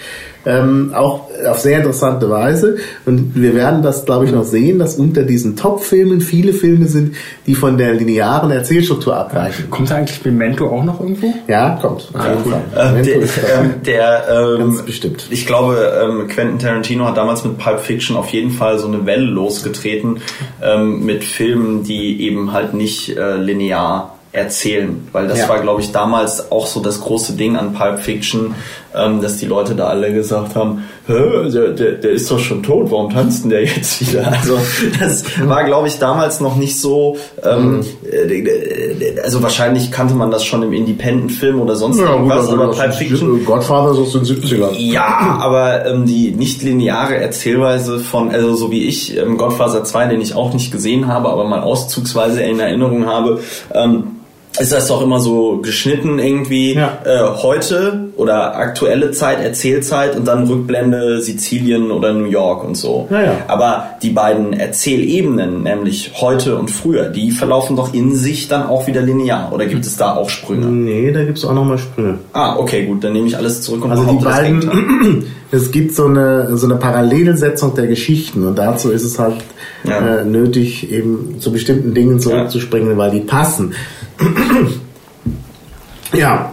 ähm, 0.47 0.93
auch 0.95 1.29
auf 1.47 1.59
sehr 1.61 1.79
interessante 1.79 2.29
Weise. 2.31 2.77
Und 3.07 3.33
wir 3.35 3.55
werden 3.55 3.83
das, 3.83 4.05
glaube 4.05 4.25
ich, 4.25 4.33
noch 4.33 4.45
sehen, 4.45 4.79
dass 4.79 4.97
unter 4.97 5.23
diesen 5.23 5.57
Top-Filmen 5.57 6.21
viele 6.21 6.53
Filme 6.53 6.87
sind, 6.87 7.17
die 7.47 7.55
von 7.55 7.79
der 7.79 7.95
linearen 7.95 8.51
Erzählstruktur 8.51 9.17
abweichen. 9.17 9.71
Kommt 9.71 9.91
da 9.91 9.97
eigentlich 9.97 10.25
Memento 10.25 10.69
auch 10.69 10.85
noch 10.85 11.01
irgendwo? 11.01 11.33
Ja, 11.47 11.79
kommt. 11.81 12.11
Ah, 12.15 12.27
cool. 12.45 12.55
äh, 12.75 13.03
der, 13.03 13.17
ähm, 13.17 13.75
der 13.85 14.25
ähm, 14.31 14.59
ganz 14.59 14.83
bestimmt. 14.83 15.27
Ich 15.31 15.47
glaube, 15.47 15.93
ähm, 16.03 16.29
Quentin 16.29 16.59
Tarantino 16.59 17.07
hat 17.07 17.17
damals 17.17 17.45
mit 17.45 17.59
Pulp 17.59 17.81
Fiction 17.81 18.17
auf 18.17 18.29
jeden 18.31 18.51
Fall 18.51 18.79
so 18.79 18.87
eine 18.87 19.07
Welle 19.07 19.27
losgetreten 19.27 20.21
ähm, 20.63 21.05
mit 21.05 21.25
Filmen, 21.25 21.83
die 21.85 22.23
eben 22.23 22.53
halt 22.53 22.75
nicht 22.75 23.17
äh, 23.17 23.37
linear 23.37 24.18
erzählen, 24.33 25.09
weil 25.13 25.27
das 25.27 25.39
ja. 25.39 25.49
war, 25.49 25.61
glaube 25.61 25.81
ich, 25.81 25.91
damals 25.91 26.53
auch 26.53 26.67
so 26.67 26.81
das 26.81 27.01
große 27.01 27.33
Ding 27.33 27.57
an 27.57 27.73
Pulp 27.73 27.99
Fiction, 28.01 28.55
ähm, 28.95 29.23
dass 29.23 29.39
die 29.39 29.47
Leute 29.47 29.75
da 29.75 29.89
alle 29.89 30.13
gesagt 30.13 30.55
haben, 30.55 30.85
der, 31.09 31.71
der, 31.71 31.93
der 31.93 32.11
ist 32.11 32.31
doch 32.31 32.39
schon 32.39 32.63
tot, 32.63 32.91
warum 32.91 33.11
tanzt 33.11 33.45
denn 33.45 33.51
der 33.51 33.65
jetzt 33.65 34.01
wieder? 34.01 34.33
Also 34.39 34.59
das 35.01 35.25
war, 35.47 35.65
glaube 35.65 35.89
ich, 35.89 35.99
damals 35.99 36.41
noch 36.41 36.57
nicht 36.57 36.79
so, 36.79 37.17
ähm, 37.43 37.79
mhm. 37.79 37.85
äh, 38.11 39.21
also 39.23 39.43
wahrscheinlich 39.43 39.91
kannte 39.91 40.15
man 40.15 40.31
das 40.31 40.45
schon 40.45 40.63
im 40.63 40.73
Independent-Film 40.73 41.61
oder 41.61 41.77
sonst 41.77 41.99
ja, 41.99 42.13
irgendwas, 42.13 42.47
gut, 42.47 42.59
aber 42.59 42.71
Pulp 42.73 42.95
Fiction... 42.95 43.45
Godfather 43.45 43.93
ist 43.93 43.99
aus 43.99 44.13
den 44.13 44.25
70ern. 44.25 44.75
Ja, 44.77 45.39
aber 45.41 45.87
ähm, 45.87 46.05
die 46.05 46.33
nicht 46.33 46.63
lineare 46.63 47.17
Erzählweise 47.17 47.99
von, 47.99 48.31
also 48.31 48.55
so 48.55 48.71
wie 48.71 48.85
ich, 48.85 49.17
ähm, 49.17 49.39
Godfather 49.39 49.85
2, 49.85 50.07
den 50.09 50.21
ich 50.21 50.35
auch 50.35 50.53
nicht 50.53 50.71
gesehen 50.71 51.09
habe, 51.09 51.31
aber 51.31 51.45
mal 51.45 51.61
auszugsweise 51.61 52.43
in 52.43 52.61
Erinnerung 52.61 53.07
habe, 53.07 53.41
ähm, 53.73 54.19
ist 54.61 54.73
das 54.73 54.89
doch 54.89 55.03
immer 55.03 55.21
so 55.21 55.59
geschnitten 55.59 56.19
irgendwie 56.19 56.75
ja. 56.75 56.99
äh, 57.05 57.43
heute 57.43 58.08
oder 58.19 58.57
aktuelle 58.57 59.13
Zeit, 59.13 59.41
Erzählzeit 59.41 60.17
und 60.17 60.27
dann 60.27 60.49
Rückblende 60.49 61.23
Sizilien 61.23 61.93
oder 61.93 62.13
New 62.13 62.25
York 62.25 62.65
und 62.65 62.77
so. 62.77 63.07
Ja, 63.11 63.23
ja. 63.23 63.33
Aber 63.47 63.91
die 64.03 64.11
beiden 64.11 64.53
Erzählebenen, 64.53 65.63
nämlich 65.63 66.15
heute 66.21 66.57
und 66.57 66.69
früher, 66.69 67.11
die 67.11 67.31
verlaufen 67.31 67.77
doch 67.77 67.95
in 67.95 68.17
sich 68.17 68.49
dann 68.49 68.67
auch 68.67 68.89
wieder 68.89 69.03
linear. 69.03 69.53
Oder 69.53 69.67
gibt 69.67 69.87
es 69.87 69.97
da 69.97 70.17
auch 70.17 70.31
Sprünge? 70.31 70.67
Nee, 70.67 71.13
da 71.13 71.23
gibt 71.23 71.39
es 71.39 71.45
auch 71.45 71.55
nochmal 71.55 71.79
Sprünge. 71.79 72.19
Ah, 72.33 72.57
okay, 72.57 72.87
gut, 72.87 73.05
dann 73.05 73.13
nehme 73.13 73.29
ich 73.29 73.37
alles 73.37 73.63
zurück 73.63 73.85
und 73.85 73.93
also 73.93 74.05
die 74.05 74.25
beiden, 74.25 75.25
es 75.53 75.71
gibt 75.71 75.95
so 75.95 76.07
eine, 76.07 76.57
so 76.57 76.67
eine 76.67 76.75
Parallelsetzung 76.75 77.77
der 77.77 77.87
Geschichten 77.87 78.45
und 78.45 78.59
dazu 78.59 78.91
ist 78.91 79.05
es 79.05 79.21
halt 79.21 79.37
ja. 79.85 80.23
äh, 80.23 80.25
nötig, 80.25 80.91
eben 80.91 81.37
zu 81.39 81.53
bestimmten 81.53 81.95
Dingen 81.95 82.19
zurückzuspringen, 82.19 82.99
weil 82.99 83.13
die 83.13 83.21
passen. 83.21 83.75
ja. 86.13 86.53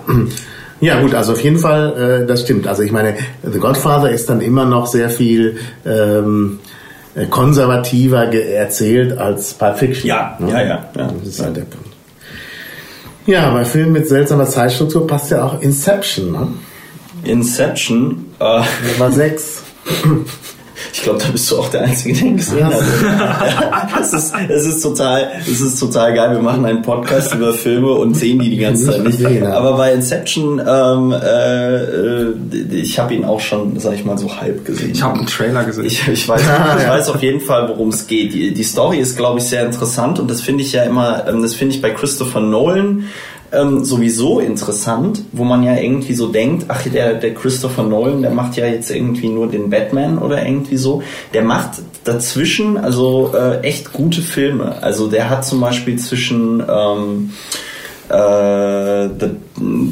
Ja, 0.85 1.01
gut, 1.01 1.15
also 1.15 1.33
auf 1.33 1.41
jeden 1.41 1.57
Fall, 1.57 2.21
äh, 2.23 2.27
das 2.27 2.41
stimmt. 2.41 2.67
Also 2.67 2.83
ich 2.83 2.91
meine, 2.91 3.15
The 3.43 3.59
Godfather 3.59 4.11
ist 4.11 4.29
dann 4.29 4.39
immer 4.39 4.65
noch 4.65 4.85
sehr 4.85 5.09
viel 5.09 5.57
ähm, 5.85 6.59
äh, 7.15 7.25
konservativer 7.25 8.31
erzählt 8.31 9.17
als 9.17 9.55
Pulp 9.55 9.79
Fiction. 9.79 10.07
Ja, 10.07 10.37
ne? 10.39 10.51
ja, 10.51 10.61
ja, 10.61 10.67
ja. 10.95 11.11
Das 11.19 11.27
ist 11.27 11.41
halt 11.41 11.57
der 11.57 11.63
Punkt. 11.63 11.87
Ja, 13.25 13.49
bei 13.51 13.65
Filmen 13.65 13.93
mit 13.93 14.07
seltsamer 14.07 14.45
Zeitstruktur 14.45 15.07
passt 15.07 15.31
ja 15.31 15.43
auch 15.43 15.59
Inception. 15.61 16.31
Ne? 16.31 16.47
Inception? 17.23 18.25
Äh. 18.39 18.61
Nummer 18.93 19.11
6. 19.11 19.63
Ich 20.95 21.01
glaube, 21.01 21.19
da 21.19 21.27
bist 21.27 21.51
du 21.51 21.59
auch 21.59 21.67
der 21.67 21.81
Einzige, 21.81 22.15
der 22.15 22.23
ihn 22.25 22.37
gesehen 22.37 22.65
hat. 22.65 22.73
es, 24.01 24.13
ist, 24.13 24.33
es, 24.47 24.65
ist 24.65 24.81
total, 24.81 25.29
es 25.41 25.59
ist 25.59 25.77
total 25.77 26.13
geil. 26.13 26.31
Wir 26.31 26.39
machen 26.39 26.65
einen 26.65 26.83
Podcast 26.83 27.35
über 27.35 27.53
Filme 27.53 27.91
und 27.91 28.13
sehen 28.13 28.39
die 28.39 28.49
die 28.49 28.55
ganze 28.55 28.85
Zeit 28.85 29.03
nicht. 29.03 29.43
Aber 29.43 29.75
bei 29.75 29.91
Inception, 29.91 30.57
ähm, 30.65 31.11
äh, 31.11 32.73
ich 32.73 32.97
habe 32.97 33.13
ihn 33.13 33.25
auch 33.25 33.41
schon, 33.41 33.77
sag 33.77 33.95
ich 33.95 34.05
mal, 34.05 34.17
so 34.17 34.37
halb 34.39 34.63
gesehen. 34.63 34.91
Ich 34.93 35.03
habe 35.03 35.17
einen 35.17 35.27
Trailer 35.27 35.65
gesehen. 35.65 35.85
Ich, 35.85 36.07
ich, 36.07 36.29
weiß, 36.29 36.41
ich 36.79 36.87
weiß 36.87 37.09
auf 37.09 37.21
jeden 37.21 37.41
Fall, 37.41 37.67
worum 37.67 37.89
es 37.89 38.07
geht. 38.07 38.33
Die, 38.33 38.53
die 38.53 38.63
Story 38.63 38.99
ist, 38.99 39.17
glaube 39.17 39.39
ich, 39.39 39.45
sehr 39.45 39.65
interessant 39.65 40.17
und 40.17 40.31
das 40.31 40.39
finde 40.39 40.63
ich 40.63 40.71
ja 40.71 40.83
immer, 40.83 41.27
ähm, 41.27 41.41
das 41.41 41.55
finde 41.55 41.75
ich 41.75 41.81
bei 41.81 41.89
Christopher 41.89 42.39
Nolan 42.39 43.09
ähm, 43.51 43.83
sowieso 43.83 44.39
interessant, 44.39 45.23
wo 45.31 45.43
man 45.43 45.63
ja 45.63 45.75
irgendwie 45.75 46.13
so 46.13 46.27
denkt, 46.27 46.65
ach, 46.67 46.83
der, 46.83 47.15
der 47.15 47.33
Christopher 47.33 47.83
Nolan, 47.83 48.21
der 48.21 48.31
macht 48.31 48.57
ja 48.57 48.65
jetzt 48.65 48.91
irgendwie 48.91 49.29
nur 49.29 49.47
den 49.47 49.69
Batman 49.69 50.17
oder 50.17 50.45
irgendwie 50.45 50.77
so. 50.77 51.03
Der 51.33 51.43
macht 51.43 51.81
dazwischen 52.03 52.77
also 52.77 53.33
äh, 53.35 53.61
echt 53.61 53.93
gute 53.93 54.21
Filme. 54.21 54.81
Also 54.81 55.07
der 55.07 55.29
hat 55.29 55.45
zum 55.45 55.59
Beispiel 55.59 55.97
zwischen 55.97 56.63
ähm, 56.67 57.31
äh, 58.09 59.09
the, 59.19 59.31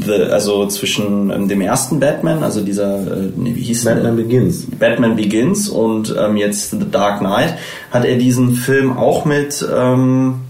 the, 0.05 0.13
also 0.31 0.67
zwischen 0.67 1.31
ähm, 1.31 1.47
dem 1.47 1.61
ersten 1.61 1.99
Batman, 1.99 2.43
also 2.43 2.61
dieser, 2.61 2.95
äh, 2.95 3.31
nee, 3.35 3.55
wie 3.55 3.61
hieß 3.61 3.85
Batman 3.85 4.15
der? 4.15 4.23
Begins. 4.23 4.67
Batman 4.79 5.15
Begins 5.15 5.69
und 5.69 6.15
ähm, 6.17 6.37
jetzt 6.37 6.71
The 6.71 6.85
Dark 6.91 7.19
Knight, 7.19 7.55
hat 7.91 8.05
er 8.05 8.17
diesen 8.17 8.53
Film 8.53 8.97
auch 8.97 9.25
mit 9.25 9.65
ähm, 9.75 10.41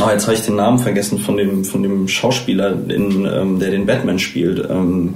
Oh, 0.00 0.10
jetzt 0.10 0.26
habe 0.26 0.34
ich 0.34 0.42
den 0.42 0.56
Namen 0.56 0.78
vergessen 0.78 1.18
von 1.18 1.36
dem, 1.36 1.64
von 1.64 1.82
dem 1.82 2.08
Schauspieler, 2.08 2.72
in, 2.88 3.26
ähm, 3.26 3.58
der 3.58 3.70
den 3.70 3.86
Batman 3.86 4.18
spielt. 4.18 4.68
Ähm, 4.70 5.14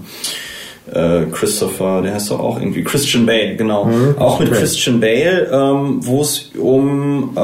äh, 0.92 1.26
Christopher, 1.30 2.02
der 2.02 2.14
heißt 2.14 2.30
doch 2.30 2.40
auch 2.40 2.58
irgendwie 2.58 2.82
Christian 2.82 3.24
Bale, 3.24 3.56
genau. 3.56 3.84
Mhm, 3.84 4.18
auch 4.18 4.40
mit 4.40 4.48
okay. 4.48 4.58
Christian 4.58 5.00
Bale, 5.00 5.48
ähm, 5.52 6.04
wo 6.04 6.22
es 6.22 6.50
um 6.58 7.36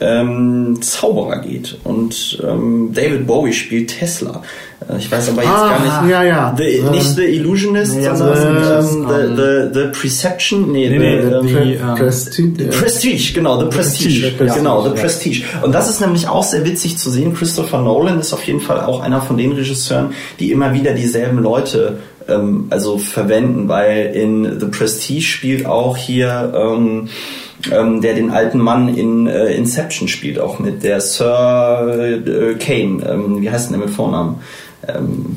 ähm, 0.00 0.60
ähm, 0.70 0.82
Zauberer 0.82 1.40
geht. 1.40 1.78
Und 1.84 2.42
ähm, 2.46 2.90
David 2.92 3.26
Bowie 3.26 3.52
spielt 3.52 3.98
Tesla. 3.98 4.42
Äh, 4.88 4.98
ich 4.98 5.10
weiß 5.10 5.30
aber 5.30 5.42
jetzt 5.42 5.50
ah, 5.50 5.68
gar 5.68 6.02
nicht. 6.02 6.10
Ja, 6.10 6.22
ja. 6.22 6.54
The, 6.56 6.64
äh, 6.64 6.90
nicht 6.90 7.16
The 7.16 7.24
Illusionist, 7.24 7.96
nee, 7.96 8.04
sondern 8.04 8.56
ähm, 8.78 9.06
the, 9.08 9.42
the, 9.42 9.80
the 9.80 10.00
Perception. 10.00 10.72
Nee, 10.72 10.88
nee, 10.88 10.98
nee 10.98 11.22
the, 11.22 11.48
the, 11.48 11.74
ähm, 11.74 11.94
Prestige. 11.96 12.64
Prestige, 12.68 13.32
genau, 13.34 13.60
The 13.60 13.66
Prestige. 13.66 14.30
Prestige. 14.36 14.58
Genau, 14.58 14.88
The 14.88 15.00
Prestige. 15.00 15.44
Und 15.62 15.74
das 15.74 15.88
ist 15.88 16.00
nämlich 16.00 16.28
auch 16.28 16.44
sehr 16.44 16.64
witzig 16.64 16.98
zu 16.98 17.10
sehen. 17.10 17.34
Christopher 17.34 17.80
Nolan 17.80 18.20
ist 18.20 18.32
auf 18.32 18.44
jeden 18.44 18.60
Fall 18.60 18.80
auch 18.80 19.00
einer 19.00 19.20
von 19.20 19.36
den 19.36 19.52
Regisseuren, 19.52 20.12
die 20.38 20.52
immer 20.52 20.72
wieder 20.72 20.92
dieselben 20.92 21.38
Leute 21.38 21.98
ähm, 22.28 22.66
also 22.70 22.98
verwenden, 22.98 23.68
weil 23.68 24.12
in 24.14 24.60
The 24.60 24.66
Prestige 24.66 25.22
spielt 25.22 25.66
auch 25.66 25.96
hier 25.96 26.52
ähm, 26.56 27.08
ähm, 27.72 28.00
der 28.00 28.14
den 28.14 28.30
alten 28.30 28.58
Mann 28.58 28.88
in 28.94 29.26
äh, 29.26 29.54
Inception 29.54 30.08
spielt, 30.08 30.38
auch 30.38 30.58
mit 30.58 30.82
der 30.82 31.00
Sir 31.00 32.22
äh, 32.26 32.54
Kane. 32.54 33.02
Ähm, 33.08 33.40
wie 33.40 33.50
heißt 33.50 33.70
denn 33.70 33.78
der 33.78 33.86
mit 33.86 33.94
Vornamen? 33.94 34.36
Ähm, 34.86 35.36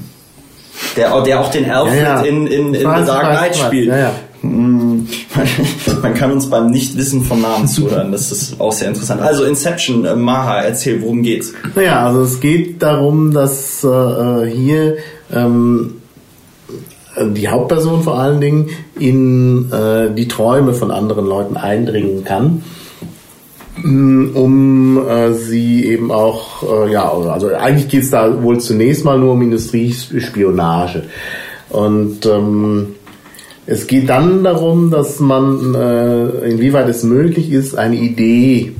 der, 0.95 1.21
der 1.21 1.39
auch 1.39 1.51
den 1.51 1.69
Alfred 1.69 2.01
ja, 2.01 2.21
ja. 2.21 2.21
in, 2.21 2.47
in, 2.47 2.73
in 2.73 2.81
The 2.81 3.05
Dark 3.05 3.37
Knight 3.37 3.55
spielt. 3.55 3.87
Ja, 3.87 4.13
hm, 4.43 5.07
Man 6.01 6.13
kann 6.13 6.31
uns 6.31 6.49
beim 6.49 6.69
Nichtwissen 6.69 7.23
von 7.23 7.41
Namen 7.41 7.67
zuhören. 7.67 8.11
Das 8.11 8.31
ist 8.31 8.59
auch 8.59 8.73
sehr 8.73 8.89
interessant. 8.89 9.21
Also 9.21 9.45
Inception, 9.45 10.03
äh, 10.05 10.15
Maha, 10.15 10.61
erzähl, 10.61 11.01
worum 11.01 11.23
geht's? 11.23 11.53
Naja, 11.75 12.05
also 12.05 12.23
es 12.23 12.39
geht 12.41 12.81
darum, 12.81 13.33
dass 13.33 13.83
äh, 13.83 14.45
hier 14.47 14.97
ähm, 15.33 16.01
die 17.21 17.47
Hauptperson 17.47 18.03
vor 18.03 18.19
allen 18.19 18.41
Dingen 18.41 18.69
in 18.97 19.71
äh, 19.71 20.13
die 20.13 20.27
Träume 20.27 20.73
von 20.73 20.91
anderen 20.91 21.25
Leuten 21.25 21.57
eindringen 21.57 22.23
kann 22.23 22.63
mm, 23.81 24.29
um 24.35 25.07
äh, 25.07 25.33
sie 25.33 25.85
eben 25.85 26.11
auch, 26.11 26.63
äh, 26.63 26.91
ja, 26.91 27.11
also 27.11 27.53
eigentlich 27.53 27.87
geht 27.89 28.03
es 28.03 28.11
da 28.11 28.41
wohl 28.41 28.59
zunächst 28.59 29.05
mal 29.05 29.19
nur 29.19 29.33
um 29.33 29.41
Industriespionage. 29.41 31.03
Und 31.69 32.25
ähm, 32.25 32.95
es 33.65 33.87
geht 33.87 34.09
dann 34.09 34.43
darum, 34.43 34.91
dass 34.91 35.19
man, 35.19 35.73
äh, 35.73 36.49
inwieweit 36.49 36.89
es 36.89 37.03
möglich 37.03 37.51
ist, 37.51 37.75
eine 37.75 37.95
Idee 37.95 38.73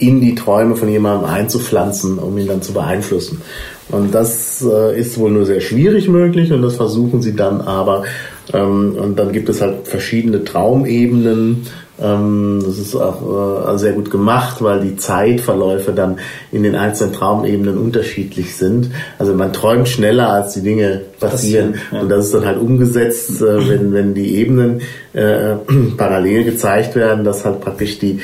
in 0.00 0.20
die 0.20 0.34
Träume 0.34 0.76
von 0.76 0.88
jemandem 0.88 1.28
einzupflanzen, 1.28 2.18
um 2.18 2.36
ihn 2.38 2.48
dann 2.48 2.62
zu 2.62 2.72
beeinflussen. 2.72 3.42
Und 3.90 4.14
das 4.14 4.64
äh, 4.64 4.98
ist 4.98 5.18
wohl 5.18 5.30
nur 5.30 5.46
sehr 5.46 5.60
schwierig 5.60 6.08
möglich 6.08 6.52
und 6.52 6.62
das 6.62 6.76
versuchen 6.76 7.22
sie 7.22 7.34
dann 7.34 7.60
aber. 7.60 8.04
Ähm, 8.52 8.96
und 8.96 9.18
dann 9.18 9.32
gibt 9.32 9.48
es 9.48 9.60
halt 9.60 9.88
verschiedene 9.88 10.44
Traumebenen. 10.44 11.66
Ähm, 12.00 12.62
das 12.64 12.78
ist 12.78 12.94
auch 12.94 13.74
äh, 13.74 13.78
sehr 13.78 13.92
gut 13.92 14.10
gemacht, 14.10 14.62
weil 14.62 14.80
die 14.80 14.96
Zeitverläufe 14.96 15.92
dann 15.92 16.18
in 16.52 16.62
den 16.62 16.76
einzelnen 16.76 17.12
Traumebenen 17.12 17.78
unterschiedlich 17.78 18.56
sind. 18.56 18.90
Also 19.18 19.34
man 19.34 19.52
träumt 19.52 19.88
schneller, 19.88 20.30
als 20.30 20.54
die 20.54 20.62
Dinge 20.62 21.02
passieren. 21.18 21.74
Ja. 21.92 22.00
Und 22.00 22.08
das 22.08 22.26
ist 22.26 22.34
dann 22.34 22.46
halt 22.46 22.58
umgesetzt, 22.58 23.42
äh, 23.42 23.68
wenn, 23.68 23.92
wenn 23.92 24.14
die 24.14 24.36
Ebenen 24.36 24.82
äh, 25.12 25.56
parallel 25.96 26.44
gezeigt 26.44 26.94
werden, 26.94 27.24
dass 27.24 27.44
halt 27.44 27.60
praktisch 27.60 27.98
die 27.98 28.20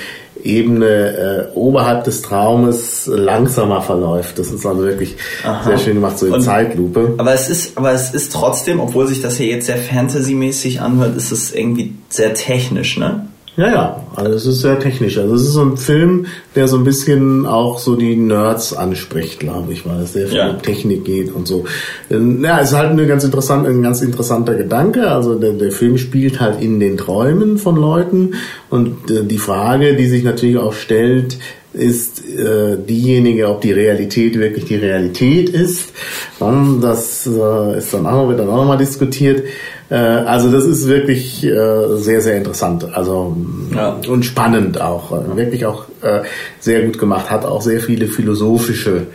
Ebene 0.47 1.49
äh, 1.53 1.57
oberhalb 1.57 2.05
des 2.05 2.23
Traumes 2.23 3.07
langsamer 3.13 3.83
verläuft. 3.83 4.39
Das 4.39 4.51
ist 4.51 4.65
also 4.65 4.83
wirklich 4.83 5.17
Aha. 5.45 5.65
sehr 5.65 5.79
schön 5.79 5.95
gemacht, 5.95 6.19
so 6.19 6.27
in 6.27 6.35
Und, 6.35 6.43
Zeitlupe. 6.43 7.15
Aber 7.19 7.35
es 7.35 7.51
ist, 7.51 7.77
aber 7.77 7.93
es 7.93 8.15
ist 8.15 8.33
trotzdem, 8.33 8.81
obwohl 8.81 9.07
sich 9.07 9.21
das 9.21 9.37
hier 9.37 9.47
jetzt 9.47 9.67
sehr 9.67 9.79
fantasymäßig 9.79 10.81
anhört, 10.81 11.17
ist 11.17 11.33
es 11.33 11.53
irgendwie 11.53 11.95
sehr 12.09 12.35
technisch, 12.35 12.97
ne? 12.97 13.27
Ja, 13.57 13.69
ja, 13.71 14.05
also 14.15 14.35
es 14.35 14.47
ist 14.47 14.61
sehr 14.61 14.79
technisch. 14.79 15.17
Also 15.17 15.35
es 15.35 15.43
ist 15.43 15.53
so 15.55 15.63
ein 15.63 15.79
Film, 15.79 16.27
der 16.55 16.69
so 16.69 16.77
ein 16.77 16.85
bisschen 16.85 17.47
auch 17.47 17.79
so 17.79 17.97
die 17.97 18.15
Nerds 18.15 18.75
anspricht, 18.75 19.41
glaube 19.41 19.73
ich, 19.73 19.87
weil 19.87 20.03
es 20.03 20.13
sehr 20.13 20.29
viel 20.29 20.37
ja. 20.37 20.51
um 20.51 20.61
Technik 20.61 21.07
geht 21.07 21.35
und 21.35 21.49
so. 21.49 21.65
Ähm, 22.11 22.45
ja, 22.45 22.61
es 22.61 22.71
ist 22.71 22.77
halt 22.77 22.91
eine 22.91 23.07
ganz 23.07 23.25
interessant, 23.25 23.67
ein 23.67 23.83
ganz 23.83 24.03
interessanter 24.03 24.55
Gedanke. 24.57 25.09
Also 25.11 25.37
der, 25.37 25.53
der 25.53 25.73
Film 25.73 25.97
spielt 25.97 26.39
halt 26.39 26.61
in 26.61 26.81
den 26.81 26.99
Träumen 26.99 27.57
von 27.57 27.77
Leuten 27.77 28.35
und 28.69 29.11
äh, 29.11 29.25
die 29.25 29.39
Frage, 29.39 29.97
die 29.97 30.07
sich 30.07 30.23
natürlich 30.23 30.59
auch 30.59 30.75
stellt, 30.75 31.39
ist 31.73 32.25
äh, 32.27 32.77
diejenige, 32.79 33.49
ob 33.49 33.61
die 33.61 33.73
Realität 33.73 34.39
wirklich 34.39 34.65
die 34.65 34.77
Realität 34.77 35.51
ist. 35.51 35.93
Das 36.39 37.27
äh, 37.27 37.79
ist 37.79 37.93
dann 37.95 38.07
auch, 38.07 38.29
wird 38.29 38.41
dann 38.41 38.49
auch 38.49 38.57
nochmal 38.57 38.79
diskutiert. 38.79 39.45
Äh, 39.91 39.95
also 39.95 40.51
das 40.51 40.65
ist 40.65 40.87
wirklich 40.89 41.45
äh, 41.45 41.97
sehr, 41.97 42.21
sehr 42.21 42.37
interessant. 42.37 42.87
Also 42.93 43.37
ja. 43.75 43.99
und 44.09 44.25
spannend 44.25 44.81
auch. 44.81 45.13
Wirklich 45.37 45.67
auch 45.67 45.87
äh, 46.03 46.23
sehr 46.61 46.83
gut 46.83 46.99
gemacht. 46.99 47.31
Hat 47.31 47.45
auch 47.45 47.63
sehr 47.63 47.81
viele 47.81 48.07
philosophische 48.07 49.07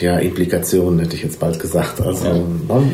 ja, 0.00 0.16
Implikationen, 0.20 1.00
hätte 1.00 1.14
ich 1.14 1.22
jetzt 1.22 1.38
bald 1.38 1.60
gesagt. 1.60 2.00
Also 2.00 2.24
ja. 2.24 2.32
Ne? 2.32 2.90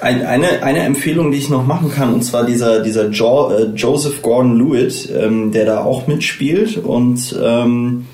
Ein, 0.00 0.26
eine, 0.26 0.60
eine 0.64 0.80
Empfehlung, 0.80 1.30
die 1.30 1.38
ich 1.38 1.50
noch 1.50 1.64
machen 1.64 1.92
kann, 1.92 2.12
und 2.12 2.22
zwar 2.22 2.44
dieser, 2.44 2.80
dieser 2.80 3.10
jo, 3.10 3.52
äh, 3.52 3.66
Joseph 3.76 4.22
Gordon-Lewitt, 4.22 5.10
ähm, 5.16 5.52
der 5.52 5.64
da 5.64 5.84
auch 5.84 6.08
mitspielt 6.08 6.78
und 6.78 7.38
ähm, 7.40 8.06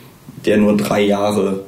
der 0.45 0.59
nur 0.59 0.77
drei 0.77 1.01
Jahre 1.01 1.61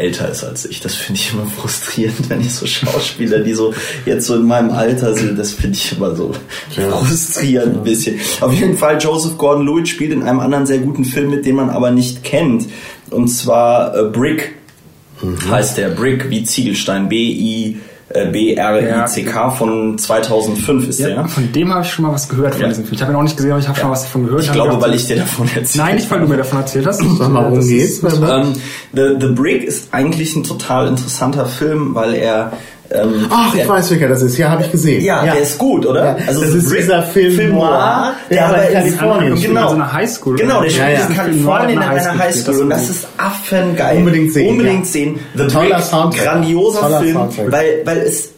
älter 0.00 0.30
ist 0.30 0.42
als 0.44 0.64
ich. 0.64 0.80
Das 0.80 0.94
finde 0.94 1.20
ich 1.20 1.32
immer 1.32 1.46
frustrierend, 1.46 2.28
wenn 2.30 2.40
ich 2.40 2.52
so 2.52 2.66
Schauspieler, 2.66 3.40
die 3.40 3.52
so 3.52 3.74
jetzt 4.06 4.26
so 4.26 4.36
in 4.36 4.46
meinem 4.46 4.70
Alter 4.70 5.14
sind, 5.14 5.38
das 5.38 5.52
finde 5.52 5.76
ich 5.76 5.92
immer 5.92 6.14
so 6.16 6.32
ja. 6.76 6.90
frustrierend 6.90 7.76
ein 7.78 7.84
bisschen. 7.84 8.18
Auf 8.40 8.52
jeden 8.52 8.76
Fall, 8.76 8.98
Joseph 9.00 9.36
Gordon-Lewitt 9.38 9.88
spielt 9.88 10.12
in 10.12 10.22
einem 10.22 10.40
anderen 10.40 10.66
sehr 10.66 10.78
guten 10.78 11.04
Film 11.04 11.30
mit, 11.30 11.46
den 11.46 11.56
man 11.56 11.70
aber 11.70 11.90
nicht 11.90 12.24
kennt. 12.24 12.66
Und 13.10 13.28
zwar 13.28 13.96
äh, 13.96 14.04
Brick 14.04 14.54
mhm. 15.22 15.50
heißt 15.50 15.78
der. 15.78 15.90
Brick 15.90 16.30
wie 16.30 16.44
Ziegelstein. 16.44 17.08
B-I- 17.08 17.72
äh, 17.72 17.89
B-R-I-C-K 18.12 19.50
von 19.50 19.96
2005 19.96 20.88
ist 20.88 20.98
ja, 20.98 21.08
der. 21.08 21.28
Von 21.28 21.52
dem 21.52 21.72
habe 21.72 21.84
ich 21.84 21.92
schon 21.92 22.04
mal 22.04 22.12
was 22.12 22.28
gehört 22.28 22.54
von 22.54 22.62
ja. 22.62 22.68
diesem 22.68 22.84
Film. 22.84 22.94
Ich 22.94 23.02
habe 23.02 23.12
ihn 23.12 23.16
auch 23.16 23.22
nicht 23.22 23.36
gesehen, 23.36 23.52
aber 23.52 23.60
ich 23.60 23.68
habe 23.68 23.76
ja. 23.76 23.82
schon 23.82 23.90
mal 23.90 23.94
was 23.94 24.02
davon 24.02 24.24
gehört. 24.24 24.42
Ich 24.42 24.52
glaube, 24.52 24.80
weil 24.80 24.94
ich 24.94 25.06
dir 25.06 25.16
davon 25.16 25.46
erzählt 25.54 25.76
Nein, 25.76 25.94
nicht 25.94 26.10
weil 26.10 26.20
du 26.20 26.26
mir 26.26 26.36
davon 26.36 26.58
erzählt 26.58 26.86
hast. 26.86 27.00
Worum 27.04 27.68
geht's? 27.68 28.02
Ähm, 28.02 28.54
The, 28.92 29.16
The 29.20 29.28
Brick 29.28 29.62
ist 29.62 29.94
eigentlich 29.94 30.34
ein 30.34 30.42
total 30.42 30.88
interessanter 30.88 31.46
Film, 31.46 31.94
weil 31.94 32.14
er 32.14 32.52
ähm, 32.92 33.26
Ach, 33.30 33.54
ich 33.54 33.60
der, 33.60 33.68
weiß, 33.68 33.90
welcher 33.92 34.08
das 34.08 34.22
ist. 34.22 34.36
Ja, 34.36 34.50
habe 34.50 34.62
ich 34.64 34.72
gesehen. 34.72 35.04
Ja, 35.04 35.24
ja, 35.24 35.32
der 35.34 35.42
ist 35.42 35.58
gut, 35.58 35.86
oder? 35.86 36.04
Ja, 36.04 36.16
also 36.26 36.40
das 36.40 36.54
ist 36.54 36.72
dieser 36.72 37.02
Film, 37.04 37.34
Film 37.34 37.54
Noir, 37.54 38.14
der, 38.30 38.46
aber 38.46 38.68
in 38.68 38.72
Kalifornien 38.74 39.36
spielt. 39.36 39.54
Genau. 39.54 39.68
So 39.68 39.74
eine 39.74 39.92
Highschool. 39.92 40.36
Genau, 40.36 40.62
der 40.62 40.70
spielt 40.70 41.08
in 41.08 41.16
Kalifornien 41.16 41.70
in 41.70 41.78
einer 41.78 42.18
Highschool. 42.18 42.62
Und 42.62 42.70
das 42.70 42.90
ist 42.90 43.06
affengeil. 43.16 43.98
Unbedingt 43.98 44.32
sehen. 44.32 44.50
Unbedingt 44.50 44.86
sehen. 44.86 45.20
The 45.36 45.46
Toller 45.46 45.80
Soundtrack. 45.80 46.24
grandioser 46.24 46.80
Toller 46.80 47.00
Film, 47.00 47.14
Soundtrack. 47.14 47.52
weil, 47.52 47.82
weil 47.84 47.98
es 47.98 48.30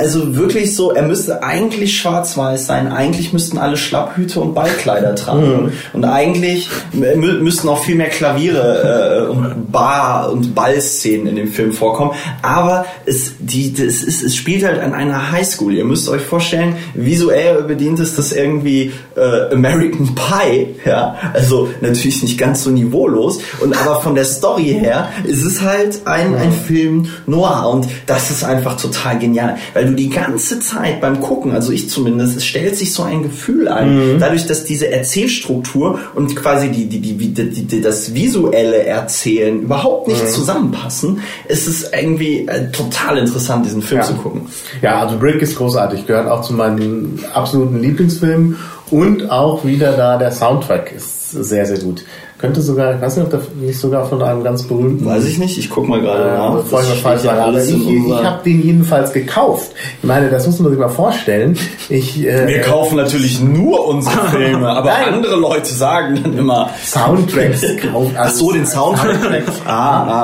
also 0.00 0.34
wirklich 0.34 0.74
so, 0.74 0.92
er 0.92 1.02
müsste 1.02 1.42
eigentlich 1.42 1.98
schwarz-weiß 1.98 2.66
sein. 2.66 2.90
Eigentlich 2.90 3.34
müssten 3.34 3.58
alle 3.58 3.76
Schlapphüte 3.76 4.40
und 4.40 4.54
Ballkleider 4.54 5.14
tragen. 5.14 5.64
Mhm. 5.64 5.72
Und 5.92 6.04
eigentlich 6.06 6.70
müssten 6.92 7.68
auch 7.68 7.84
viel 7.84 7.96
mehr 7.96 8.08
Klaviere 8.08 9.26
äh, 9.26 9.30
und 9.30 9.70
Bar- 9.70 10.32
und 10.32 10.54
Ballszenen 10.54 11.26
in 11.26 11.36
dem 11.36 11.48
Film 11.48 11.72
vorkommen. 11.72 12.12
Aber 12.40 12.86
es, 13.04 13.32
die, 13.38 13.74
das 13.74 14.02
ist, 14.02 14.22
es 14.22 14.34
spielt 14.34 14.64
halt 14.64 14.80
an 14.80 14.94
einer 14.94 15.32
Highschool. 15.32 15.74
Ihr 15.74 15.84
müsst 15.84 16.08
euch 16.08 16.22
vorstellen, 16.22 16.76
visuell 16.94 17.62
bedient 17.64 18.00
ist 18.00 18.16
das 18.16 18.32
irgendwie 18.32 18.92
äh, 19.16 19.52
American 19.52 20.14
Pie. 20.14 20.76
Ja, 20.86 21.16
also 21.34 21.68
natürlich 21.82 22.22
nicht 22.22 22.38
ganz 22.38 22.64
so 22.64 22.70
niveaulos. 22.70 23.40
Und 23.60 23.76
aber 23.76 24.00
von 24.00 24.14
der 24.14 24.24
Story 24.24 24.78
her 24.80 25.10
ist 25.24 25.44
es 25.44 25.60
halt 25.60 26.06
ein, 26.06 26.34
ein 26.36 26.52
Film 26.52 27.08
noir. 27.26 27.68
Und 27.70 27.86
das 28.06 28.30
ist 28.30 28.44
einfach 28.44 28.80
total 28.80 29.18
genial. 29.18 29.58
Weil 29.74 29.89
du 29.90 29.96
die 29.96 30.08
ganze 30.08 30.60
Zeit 30.60 31.00
beim 31.00 31.20
Gucken, 31.20 31.52
also 31.52 31.72
ich 31.72 31.90
zumindest, 31.90 32.36
es 32.36 32.44
stellt 32.44 32.76
sich 32.76 32.92
so 32.92 33.02
ein 33.02 33.22
Gefühl 33.22 33.68
ein, 33.68 34.14
mhm. 34.14 34.18
dadurch, 34.18 34.46
dass 34.46 34.64
diese 34.64 34.90
Erzählstruktur 34.90 35.98
und 36.14 36.34
quasi 36.36 36.70
die, 36.70 36.86
die, 36.86 37.00
die, 37.00 37.14
die, 37.14 37.64
die 37.64 37.80
das 37.80 38.14
visuelle 38.14 38.84
Erzählen 38.84 39.62
überhaupt 39.62 40.08
nicht 40.08 40.22
mhm. 40.22 40.28
zusammenpassen, 40.28 41.20
ist 41.48 41.66
es 41.66 41.90
irgendwie 41.92 42.46
äh, 42.48 42.70
total 42.70 43.18
interessant, 43.18 43.66
diesen 43.66 43.82
Film 43.82 44.00
ja. 44.00 44.06
zu 44.06 44.14
gucken. 44.14 44.42
Ja, 44.82 45.00
also 45.00 45.18
Brick 45.18 45.42
ist 45.42 45.56
großartig, 45.56 46.06
gehört 46.06 46.28
auch 46.28 46.42
zu 46.42 46.54
meinen 46.54 47.20
absoluten 47.34 47.80
Lieblingsfilmen 47.80 48.56
und 48.90 49.30
auch 49.30 49.64
wieder 49.64 49.92
da 49.92 50.16
der 50.16 50.32
Soundtrack 50.32 50.92
ist 50.92 51.30
sehr, 51.30 51.66
sehr 51.66 51.78
gut. 51.78 52.04
Könnte 52.40 52.62
sogar, 52.62 52.94
ich 52.94 53.02
weiß 53.02 53.16
nicht, 53.16 53.26
ob 53.26 53.30
der 53.32 53.40
nicht 53.60 53.78
sogar 53.78 54.06
von 54.06 54.22
einem 54.22 54.42
ganz 54.42 54.62
berühmten. 54.62 55.04
Weiß 55.04 55.26
ich 55.26 55.38
nicht, 55.38 55.58
ich 55.58 55.68
guck 55.68 55.86
mal 55.86 56.00
gerade 56.00 56.22
äh, 56.22 56.38
nach. 56.38 56.54
Bevor 56.54 56.80
ich 56.80 57.04
was 57.04 57.22
sage. 57.22 57.42
Aber 57.42 57.62
ich, 57.62 57.86
ich 57.86 58.24
habe 58.24 58.42
den 58.42 58.62
jedenfalls 58.62 59.12
gekauft. 59.12 59.72
Ich 60.00 60.08
meine, 60.08 60.30
das 60.30 60.46
muss 60.46 60.58
man 60.58 60.70
sich 60.70 60.80
mal 60.80 60.88
vorstellen. 60.88 61.58
Ich, 61.90 62.18
äh, 62.26 62.46
Wir 62.48 62.62
kaufen 62.62 62.96
natürlich 62.96 63.42
nur 63.42 63.86
unsere 63.86 64.26
Filme, 64.30 64.66
aber 64.70 64.88
Nein. 64.88 65.14
andere 65.16 65.36
Leute 65.36 65.66
sagen 65.66 66.18
dann 66.22 66.38
immer 66.38 66.70
Soundtracks 66.82 67.62
kaufen. 67.92 68.14
Ach 68.16 68.30
so, 68.30 68.52
den 68.52 68.64
Soundtrack. 68.64 69.42
ah, 69.66 69.72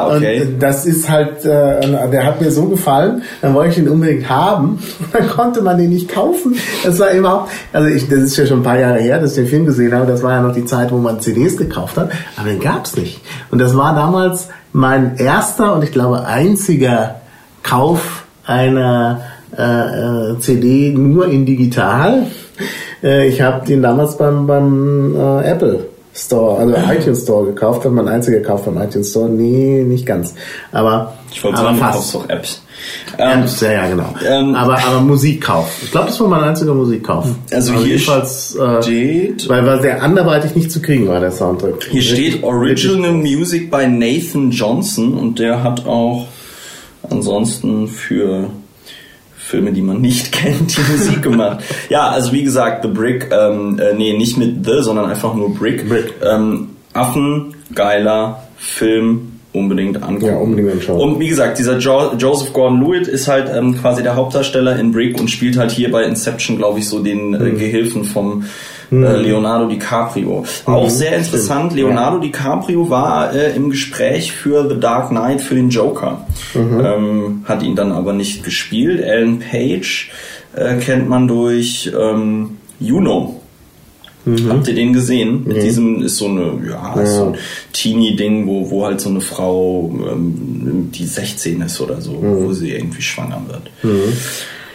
ah, 0.08 0.16
okay. 0.16 0.40
Und 0.40 0.58
das 0.58 0.86
ist 0.86 1.10
halt, 1.10 1.44
äh, 1.44 2.08
der 2.10 2.24
hat 2.24 2.40
mir 2.40 2.50
so 2.50 2.64
gefallen, 2.64 3.24
dann 3.42 3.52
wollte 3.52 3.68
ich 3.70 3.74
den 3.74 3.90
unbedingt 3.90 4.26
haben. 4.30 4.78
Dann 5.12 5.28
konnte 5.28 5.60
man 5.60 5.76
den 5.76 5.90
nicht 5.90 6.08
kaufen. 6.08 6.56
Das 6.82 6.98
war 6.98 7.10
überhaupt, 7.10 7.50
also 7.72 7.88
ich, 7.88 8.08
das 8.08 8.20
ist 8.20 8.36
ja 8.36 8.46
schon 8.46 8.60
ein 8.60 8.62
paar 8.62 8.78
Jahre 8.78 9.00
her, 9.00 9.18
dass 9.18 9.32
ich 9.32 9.36
den 9.36 9.46
Film 9.46 9.66
gesehen 9.66 9.94
habe. 9.94 10.06
Das 10.06 10.22
war 10.22 10.32
ja 10.32 10.40
noch 10.40 10.54
die 10.54 10.64
Zeit, 10.64 10.90
wo 10.92 10.96
man 10.96 11.20
CDs 11.20 11.56
gekauft 11.56 11.96
hat 11.96 12.05
aber 12.36 12.48
den 12.48 12.60
gab 12.60 12.84
es 12.84 12.96
nicht. 12.96 13.20
Und 13.50 13.58
das 13.58 13.76
war 13.76 13.94
damals 13.94 14.48
mein 14.72 15.16
erster 15.16 15.74
und 15.74 15.84
ich 15.84 15.92
glaube 15.92 16.26
einziger 16.26 17.16
Kauf 17.62 18.24
einer 18.44 19.22
äh, 19.56 19.62
äh 19.62 20.38
CD 20.38 20.92
nur 20.92 21.28
in 21.28 21.46
digital. 21.46 22.26
Äh, 23.02 23.28
ich 23.28 23.40
habe 23.40 23.66
den 23.66 23.82
damals 23.82 24.16
beim, 24.16 24.46
beim 24.46 25.14
äh, 25.16 25.50
Apple 25.50 25.95
Store, 26.16 26.58
also 26.58 26.74
iTunes 26.92 27.22
Store 27.22 27.46
gekauft, 27.46 27.84
hat 27.84 27.92
mein 27.92 28.08
einziger 28.08 28.40
Kauf 28.40 28.64
beim 28.64 28.78
iTunes 28.78 29.10
Store. 29.10 29.28
Nee, 29.28 29.84
nicht 29.84 30.06
ganz. 30.06 30.34
Aber 30.72 31.14
ich 31.30 31.44
wollte 31.44 31.58
sagen, 31.58 31.76
fast. 31.76 32.14
doch 32.14 32.28
Apps. 32.30 32.62
Ähm, 33.18 33.42
Apps, 33.42 33.60
ja, 33.60 33.72
ja, 33.72 33.86
genau. 33.88 34.14
Ähm, 34.26 34.54
aber, 34.54 34.78
aber 34.78 35.00
Musikkauf. 35.00 35.70
Ich 35.82 35.90
glaube, 35.90 36.06
das 36.06 36.18
war 36.20 36.28
mein 36.28 36.42
einziger 36.42 36.72
Musikkauf. 36.72 37.26
Also, 37.52 37.74
also 37.74 37.84
hier 37.84 37.98
steht... 37.98 39.44
Äh, 39.44 39.48
weil, 39.48 39.66
weil 39.66 39.80
der 39.80 40.02
anderweitig 40.02 40.54
nicht 40.54 40.70
zu 40.72 40.80
kriegen 40.80 41.06
war, 41.08 41.20
der 41.20 41.32
Soundtrack. 41.32 41.84
Hier 41.90 42.02
steht 42.02 42.42
Original 42.42 43.12
Music 43.12 43.70
by 43.70 43.86
Nathan 43.86 44.50
Johnson 44.50 45.14
und 45.14 45.38
der 45.38 45.62
hat 45.62 45.86
auch 45.86 46.26
ansonsten 47.10 47.88
für 47.88 48.48
Filme, 49.46 49.70
die 49.72 49.80
man 49.82 50.00
nicht 50.00 50.32
kennt, 50.40 50.76
die 50.76 50.92
Musik 50.92 51.22
gemacht. 51.22 51.62
Ja, 51.88 52.08
also 52.08 52.32
wie 52.32 52.42
gesagt, 52.42 52.82
The 52.82 52.88
Brick, 52.88 53.28
ähm, 53.30 53.78
äh, 53.78 53.94
nee, 53.94 54.12
nicht 54.16 54.36
mit 54.36 54.66
The, 54.66 54.82
sondern 54.82 55.06
einfach 55.08 55.34
nur 55.34 55.54
Brick. 55.54 55.88
Brick. 55.88 56.14
Ähm, 56.20 56.70
Affen, 56.92 57.54
geiler 57.72 58.42
Film, 58.56 59.32
unbedingt 59.52 60.02
angucken. 60.02 60.26
Ja, 60.26 60.36
unbedingt 60.38 60.72
anschauen. 60.72 61.00
Und 61.00 61.20
wie 61.20 61.28
gesagt, 61.28 61.58
dieser 61.60 61.78
jo 61.78 62.14
Joseph 62.18 62.52
Gordon-Lewitt 62.52 63.06
ist 63.06 63.28
halt 63.28 63.48
ähm, 63.54 63.78
quasi 63.80 64.02
der 64.02 64.16
Hauptdarsteller 64.16 64.76
in 64.80 64.90
Brick 64.90 65.20
und 65.20 65.30
spielt 65.30 65.56
halt 65.56 65.70
hier 65.70 65.92
bei 65.92 66.02
Inception, 66.02 66.56
glaube 66.56 66.80
ich, 66.80 66.88
so 66.88 66.98
den 67.00 67.34
äh, 67.34 67.38
Mhm. 67.38 67.58
Gehilfen 67.58 68.04
vom 68.04 68.44
äh, 68.90 68.94
Leonardo 68.94 69.66
DiCaprio. 69.66 70.44
Auch 70.64 70.90
sehr 70.90 71.16
interessant, 71.16 71.74
Leonardo 71.74 72.18
DiCaprio 72.18 72.88
war 72.88 73.34
äh, 73.34 73.54
im 73.54 73.70
Gespräch 73.70 74.32
für 74.32 74.68
The 74.68 74.78
Dark 74.78 75.10
Knight 75.10 75.40
für 75.40 75.54
den 75.54 75.70
Joker. 75.70 76.26
Mhm. 76.54 76.80
Ähm, 76.84 77.44
hat 77.44 77.62
ihn 77.62 77.76
dann 77.76 77.92
aber 77.92 78.12
nicht 78.12 78.44
gespielt. 78.44 79.04
Alan 79.04 79.38
Page 79.38 80.10
äh, 80.54 80.76
kennt 80.76 81.08
man 81.08 81.28
durch 81.28 81.90
ähm, 81.98 82.58
Juno. 82.80 83.40
Mhm. 84.24 84.48
Habt 84.48 84.66
ihr 84.68 84.74
den 84.74 84.92
gesehen? 84.92 85.44
Mit 85.46 85.62
diesem 85.62 86.02
ist 86.02 86.16
so 86.16 86.26
eine, 86.26 86.58
ja, 86.68 87.00
ist 87.00 87.14
so 87.14 87.26
ein 87.26 87.36
Teenie-Ding, 87.72 88.46
wo, 88.46 88.70
wo 88.70 88.84
halt 88.84 89.00
so 89.00 89.08
eine 89.08 89.20
Frau, 89.20 89.92
ähm, 90.10 90.90
die 90.92 91.06
16 91.06 91.60
ist 91.60 91.80
oder 91.80 92.00
so, 92.00 92.18
wo 92.20 92.52
sie 92.52 92.72
irgendwie 92.72 93.02
schwanger 93.02 93.40
wird. 93.46 93.70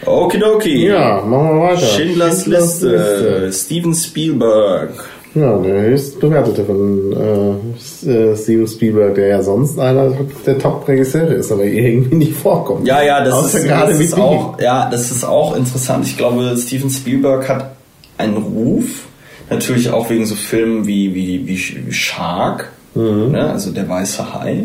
Okidoki. 0.06 0.76
Mhm. 0.76 0.92
Ja, 0.92 1.22
machen 1.24 1.48
wir 1.48 1.62
weiter. 1.62 1.86
Schindlers, 1.86 2.46
Liste. 2.46 3.50
Steven 3.52 3.94
Spielberg. 3.94 4.90
Ja, 5.34 5.56
der 5.58 5.82
höchst 5.82 6.20
bewertete 6.20 6.62
von 6.64 7.12
äh, 7.12 8.10
äh, 8.10 8.36
Steven 8.36 8.66
Spielberg, 8.66 9.14
der 9.14 9.28
ja 9.28 9.42
sonst 9.42 9.78
einer 9.78 10.12
der 10.44 10.58
Top-Regisseure 10.58 11.32
ist, 11.32 11.50
aber 11.50 11.64
irgendwie 11.64 12.16
nicht 12.16 12.34
vorkommt. 12.34 12.86
Ja, 12.86 13.02
ja, 13.02 13.24
das 13.24 13.32
Außer 13.34 13.58
ist, 13.58 13.64
gerade 13.64 13.92
das 13.92 14.00
ist 14.00 14.18
auch, 14.18 14.60
ja, 14.60 14.90
das 14.90 15.10
ist 15.10 15.24
auch 15.24 15.56
interessant. 15.56 16.04
Ich 16.06 16.18
glaube, 16.18 16.54
Steven 16.58 16.90
Spielberg 16.90 17.48
hat 17.48 17.76
einen 18.18 18.36
Ruf, 18.36 19.06
natürlich 19.48 19.90
auch 19.90 20.10
wegen 20.10 20.26
so 20.26 20.34
Filmen 20.34 20.86
wie, 20.86 21.14
wie, 21.14 21.48
wie, 21.48 21.92
Shark, 21.92 22.70
ne? 22.94 23.50
also 23.50 23.70
der 23.70 23.88
weiße 23.88 24.34
Hai. 24.34 24.64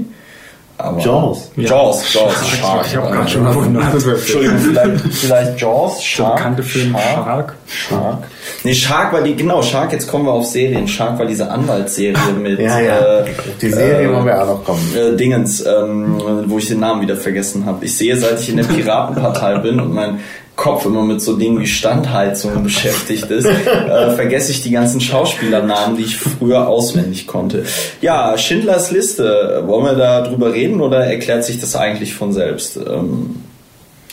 Aber 0.79 0.99
Jaws. 1.01 1.49
Jaws, 1.55 2.13
Jaws, 2.13 2.47
Shark. 2.47 2.85
Ich 2.85 2.95
habe 2.95 3.07
äh, 3.07 3.11
gerade 3.11 3.29
schon 3.29 3.45
gewundert. 3.45 3.93
Entschuldigung, 3.95 4.57
vielleicht, 4.59 5.05
vielleicht 5.13 5.59
Jaws, 5.61 5.95
Der 5.97 6.03
Shark. 6.03 6.35
bekannte 6.35 6.61
Film 6.63 6.95
Shark. 6.95 7.55
Shark. 7.65 8.23
Nee, 8.63 8.73
Shark 8.75 9.11
war 9.13 9.21
die, 9.21 9.35
genau, 9.35 9.63
Shark, 9.63 9.91
jetzt 9.91 10.07
kommen 10.07 10.25
wir 10.25 10.33
auf 10.33 10.45
Serien. 10.45 10.87
Shark 10.87 11.17
war 11.17 11.25
diese 11.25 11.49
Anwaltsserie 11.49 12.15
mit 12.39 12.59
Ja, 12.59 12.79
ja. 12.79 12.99
Äh, 13.21 13.25
die 13.59 13.69
Serie 13.71 14.07
äh, 14.07 14.13
wollen 14.13 14.25
wir 14.27 14.39
auch 14.41 14.47
noch 14.47 14.63
kommen. 14.65 14.93
äh, 14.95 15.15
Dingens, 15.17 15.65
ähm, 15.65 16.21
wo 16.45 16.59
ich 16.59 16.67
den 16.67 16.79
Namen 16.79 17.01
wieder 17.01 17.15
vergessen 17.17 17.65
habe. 17.65 17.83
Ich 17.83 17.97
sehe, 17.97 18.15
seit 18.15 18.39
ich 18.39 18.49
in 18.49 18.57
der 18.57 18.65
Piratenpartei 18.65 19.57
bin 19.57 19.79
und 19.79 19.93
mein 19.93 20.19
Kopf 20.57 20.85
immer 20.85 21.03
mit 21.03 21.21
so 21.21 21.37
Dingen 21.37 21.61
wie 21.61 21.67
Standheizung 21.67 22.61
beschäftigt 22.63 23.31
ist, 23.31 23.45
äh, 23.45 24.11
vergesse 24.11 24.51
ich 24.51 24.63
die 24.63 24.71
ganzen 24.71 24.99
Schauspielernamen, 24.99 25.95
die 25.95 26.03
ich 26.03 26.17
früher 26.17 26.67
auswendig 26.67 27.27
konnte. 27.27 27.63
Ja, 28.01 28.37
Schindlers 28.37 28.91
Liste, 28.91 29.63
wollen 29.65 29.85
wir 29.85 29.93
da 29.93 30.21
drüber 30.21 30.51
reden 30.51 30.81
oder 30.81 31.05
erklärt 31.05 31.45
sich 31.45 31.61
das 31.61 31.75
eigentlich 31.77 32.13
von 32.13 32.33
selbst? 32.33 32.75
Ähm, 32.75 33.37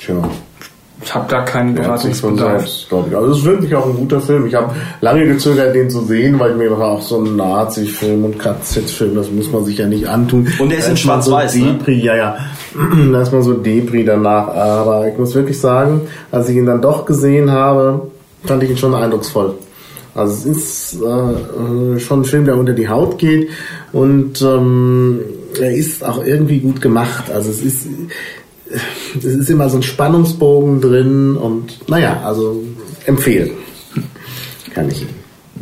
Tja. 0.05 0.29
Ich 1.05 1.15
habe 1.15 1.27
da 1.29 1.43
keinen 1.43 1.75
Beratungsbedarf. 1.75 2.61
selbst, 2.61 2.89
glaube 2.89 3.11
ich. 3.11 3.17
Also 3.17 3.33
es 3.33 3.39
ist 3.39 3.45
wirklich 3.45 3.75
auch 3.75 3.87
ein 3.87 3.95
guter 3.95 4.21
Film. 4.21 4.47
Ich 4.47 4.55
habe 4.55 4.75
lange 5.03 5.27
gezögert, 5.27 5.75
den 5.75 5.91
zu 5.91 6.01
sehen, 6.07 6.39
weil 6.41 6.53
ich 6.53 6.57
mir 6.57 6.71
dachte, 6.71 6.85
auch 6.85 7.03
so 7.03 7.21
ein 7.21 7.37
Nazi-Film 7.37 8.25
und 8.25 8.39
KZ-Film, 8.39 9.15
das 9.15 9.31
muss 9.31 9.53
man 9.53 9.65
sich 9.65 9.79
ja 9.79 9.87
nicht 9.87 10.09
antun. 10.09 10.49
Und 10.59 10.71
der 10.71 10.79
ist 10.79 10.89
in 10.89 10.97
Schwarz-Weiß, 10.97 11.53
so 11.53 11.59
ne? 11.59 11.73
Depri, 11.75 12.01
ja, 12.01 12.17
ja. 12.17 12.37
Da 13.13 13.23
ist 13.23 13.33
man 13.33 13.43
so 13.43 13.53
Depri 13.53 14.05
danach. 14.05 14.49
Aber 14.49 15.07
ich 15.07 15.19
muss 15.19 15.35
wirklich 15.35 15.61
sagen, 15.61 16.03
als 16.33 16.49
ich 16.49 16.57
ihn 16.57 16.67
dann 16.67 16.81
doch 16.81 17.05
gesehen 17.05 17.51
habe, 17.51 18.09
fand 18.45 18.63
ich 18.63 18.71
ihn 18.71 18.79
schon 18.79 18.95
eindrucksvoll. 18.95 19.55
Also 20.15 20.33
es 20.33 20.47
ist 20.47 21.03
äh, 21.03 21.99
schon 21.99 22.21
ein 22.21 22.25
Film, 22.25 22.45
der 22.45 22.57
unter 22.57 22.73
die 22.73 22.89
Haut 22.89 23.19
geht 23.19 23.49
und 23.93 24.41
ähm, 24.43 25.21
er 25.61 25.75
ist 25.75 26.05
auch 26.05 26.25
irgendwie 26.25 26.61
gut 26.61 26.81
gemacht. 26.81 27.31
Also 27.33 27.51
es 27.51 27.63
ist 27.63 27.87
es 29.17 29.25
ist 29.25 29.51
immer 29.51 29.69
so 29.71 29.77
ein 29.79 29.83
Spannungsbogen 29.83 30.81
drin 30.81 31.37
und 31.37 31.89
naja, 31.89 32.21
also 32.25 32.63
empfehlen. 33.07 33.51
Kann 34.75 34.89
ich 34.91 35.07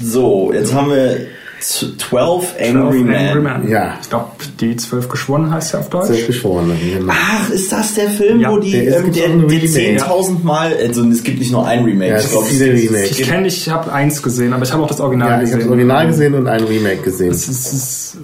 so, 0.02 0.52
jetzt 0.54 0.72
haben 0.72 0.90
wir 0.90 1.26
z- 1.60 2.00
12 2.00 2.54
Angry 2.58 2.80
Angry 2.80 3.02
Men. 3.04 3.42
Man. 3.42 3.68
Ja. 3.68 3.98
Ich 4.02 4.08
glaube, 4.08 4.26
die 4.58 4.74
zwölf 4.76 5.08
Geschworenen 5.08 5.52
heißt 5.52 5.74
ja 5.74 5.80
auf 5.80 5.90
Deutsch. 5.90 6.06
Sehr 6.08 6.26
geschworene. 6.26 6.74
Genau. 6.98 7.12
Ach, 7.14 7.50
ist 7.50 7.70
das 7.70 7.94
der 7.94 8.08
Film, 8.08 8.40
Ja, 8.40 8.50
wo 8.50 8.56
die, 8.58 8.72
der 8.72 8.96
ähm, 8.98 9.12
der, 9.12 9.28
der 9.28 9.36
Remake. 9.36 9.66
10.000 9.66 10.42
Mal, 10.42 10.74
also 10.76 11.04
es 11.08 11.22
gibt 11.22 11.38
nicht 11.40 11.52
nur 11.52 11.66
ein 11.66 11.84
Remake, 11.84 12.10
Ja, 12.10 12.18
ich 12.18 12.24
es 12.24 12.30
glaube, 12.30 12.46
gibt 12.48 12.58
viele 12.62 12.72
Remakes. 12.72 13.10
Ich 13.18 13.22
kenne 13.28 13.46
ich 13.48 13.68
habe 13.68 13.92
eins 13.92 14.22
gesehen, 14.22 14.54
aber 14.54 14.64
ich 14.64 14.72
habe 14.72 14.82
auch 14.82 14.88
das 14.88 15.00
Original 15.00 15.28
Ja, 15.28 15.34
ich 15.36 15.40
habe 15.40 15.44
gesehen. 15.50 15.60
das 15.60 15.68
Original 15.70 16.06
gesehen 16.06 16.34
und 16.34 16.46
ein 16.48 16.64
Remake 16.64 17.02
gesehen. 17.02 17.30
Es 17.30 17.46
ist, 17.48 17.66
es 17.66 17.72
ist, 17.72 18.16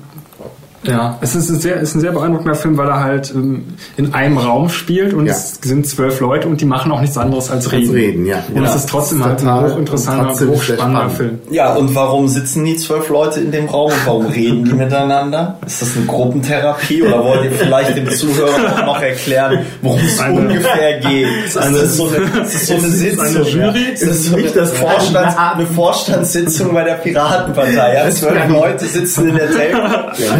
ja, 0.84 1.18
es 1.20 1.34
ist, 1.34 1.48
ein 1.50 1.58
sehr, 1.58 1.76
ist 1.80 1.94
ein 1.94 2.00
sehr 2.00 2.12
beeindruckender 2.12 2.54
Film, 2.54 2.76
weil 2.76 2.88
er 2.88 3.00
halt 3.02 3.32
ähm, 3.34 3.64
in 3.96 4.14
einem 4.14 4.38
Raum 4.38 4.68
spielt 4.68 5.12
und 5.12 5.26
Ja. 5.26 5.32
es 5.32 5.58
sind 5.60 5.86
zwölf 5.86 6.20
Leute 6.20 6.46
und 6.48 6.60
die 6.60 6.64
machen 6.64 6.92
auch 6.92 7.00
nichts 7.00 7.18
anderes 7.18 7.50
als 7.50 7.72
reden. 7.72 7.90
reden, 7.92 8.26
ja. 8.26 8.42
Und 8.54 8.62
Ja. 8.62 8.68
es 8.68 8.76
ist 8.76 8.88
trotzdem 8.88 9.24
halt 9.24 9.40
ein 9.44 9.60
hochinteressanter, 9.60 10.28
hochspannender 10.48 11.00
spannend. 11.00 11.12
Film. 11.16 11.38
Ja, 11.50 11.74
und 11.74 11.94
warum 11.94 12.28
sitzen 12.28 12.64
die 12.64 12.76
zwölf 12.76 13.08
Leute 13.08 13.40
in 13.40 13.50
dem 13.50 13.66
Raum 13.66 13.90
und 13.90 14.06
warum 14.06 14.26
reden 14.26 14.64
die 14.64 14.72
miteinander? 14.72 15.58
Ist 15.66 15.82
das 15.82 15.96
eine 15.96 16.06
Gruppentherapie 16.06 17.02
oder 17.02 17.24
wollt 17.24 17.44
ihr 17.44 17.50
vielleicht 17.52 17.96
den 17.96 18.08
Zuhörern 18.10 18.66
auch 18.66 18.86
noch 18.86 19.02
erklären, 19.02 19.58
worum 19.82 19.98
es 20.00 20.20
Eine- 20.20 20.38
ungefähr 20.40 21.00
geht? 21.00 21.26
Ist 21.46 21.56
das 21.56 21.96
so 21.96 22.06
eine, 22.08 22.16
ist 22.44 22.54
das 22.54 22.66
so 22.66 22.74
eine 22.74 22.82
Ist 22.86 22.92
es 22.94 22.98
Sitzung? 23.00 23.26
eine 23.26 23.48
Jury? 23.48 23.84
Ist 23.94 24.02
das 24.02 24.10
Ist 24.10 24.24
so 24.26 24.36
nicht 24.36 24.52
eine, 24.52 24.60
das 24.60 24.72
Vorstands, 24.74 25.36
eine 25.36 25.66
Vorstandssitzung 25.66 26.72
bei 26.72 26.84
der 26.84 26.94
Piratenpartei? 26.94 27.94
Ja, 27.94 28.10
zwölf 28.10 28.48
Leute 28.48 28.86
sitzen 28.86 29.28
in 29.30 29.36
der 29.36 29.50
Telco 29.50 29.78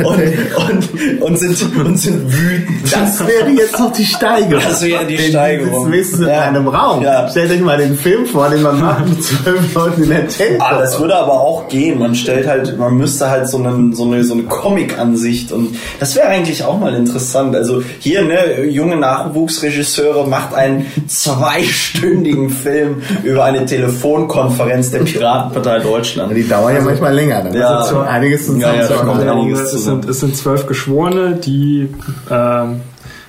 und, 0.08 0.18
und, 0.56 1.22
und, 1.22 1.38
sind, 1.38 1.76
und 1.84 1.96
sind 1.98 2.32
wütend. 2.32 2.92
Das 2.92 3.20
wäre 3.26 3.48
jetzt 3.50 3.78
noch 3.78 3.92
die 3.92 4.04
Steigerung. 4.04 4.62
Das 4.66 4.82
wäre 4.84 5.04
die 5.04 5.16
die 5.16 5.22
Steigerung. 5.30 5.90
sitzen 5.92 6.22
in 6.22 6.28
Ja. 6.28 6.40
einem 6.42 6.68
Raum. 6.68 7.02
Ja. 7.02 7.28
Stellt 7.28 7.50
euch 7.50 7.60
mal 7.60 7.78
den 7.78 7.96
Film 7.96 8.26
vor, 8.26 8.48
den 8.50 8.62
man 8.62 8.80
macht 8.80 9.08
mit 9.08 9.22
zwölf 9.22 9.74
Leuten 9.74 10.02
in 10.04 10.10
der 10.10 10.28
Telco. 10.28 10.64
Ah, 10.64 10.78
das 10.78 10.98
würde 11.00 11.16
aber 11.16 11.32
auch 11.40 11.68
gehen. 11.68 11.98
Man 11.98 12.14
stellt 12.14 12.46
halt, 12.46 12.78
man 12.78 12.96
müsste 12.96 13.28
halt 13.30 13.48
so, 13.48 13.58
einen, 13.58 13.94
so 13.94 14.04
eine, 14.04 14.24
so 14.24 14.34
eine 14.34 14.44
Comic-Ansicht 14.44 15.52
und 15.52 15.76
das 16.00 16.14
wäre 16.16 16.28
eigentlich 16.28 16.62
auch 16.64 16.78
mal 16.78 16.94
interessant. 16.94 17.54
Also 17.56 17.82
hier, 18.00 18.22
ne, 18.22 18.64
junge 18.64 18.96
Nachwuchsregisseure 18.96 20.26
macht 20.28 20.54
einen 20.54 20.86
zweistündigen 21.08 22.50
Film 22.50 23.02
über 23.24 23.44
eine 23.44 23.64
Telefonkonferenz 23.66 24.90
der 24.90 25.00
Piratenpartei 25.00 25.80
Deutschland. 25.80 26.34
Die 26.36 26.46
dauern 26.48 26.74
ja 26.74 26.80
manchmal 26.82 27.14
länger. 27.14 27.42
Dann 27.42 27.54
Ja. 27.54 27.82
ist 27.82 27.90
schon 27.90 28.06
einiges 28.06 28.46
zusammen. 28.46 28.60
Ja, 28.62 28.74
ja, 28.82 28.88
da 28.88 28.94
kommt 28.96 29.22
einiges 29.22 29.60
es, 29.60 29.70
zusammen. 29.72 30.02
Sind, 30.20 30.30
es 30.30 30.36
sind 30.38 30.44
zwölf 30.44 30.66
Geschworene, 30.66 31.36
die 31.36 31.88
ähm, 32.30 32.80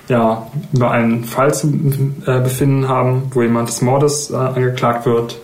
ja, 0.08 0.46
über 0.72 0.90
einen 0.90 1.24
Fall 1.24 1.54
zu 1.54 1.68
äh, 2.26 2.40
befinden 2.40 2.88
haben, 2.88 3.30
wo 3.32 3.42
jemand 3.42 3.68
des 3.68 3.80
Mordes 3.80 4.30
äh, 4.30 4.36
angeklagt 4.36 5.06
wird. 5.06 5.38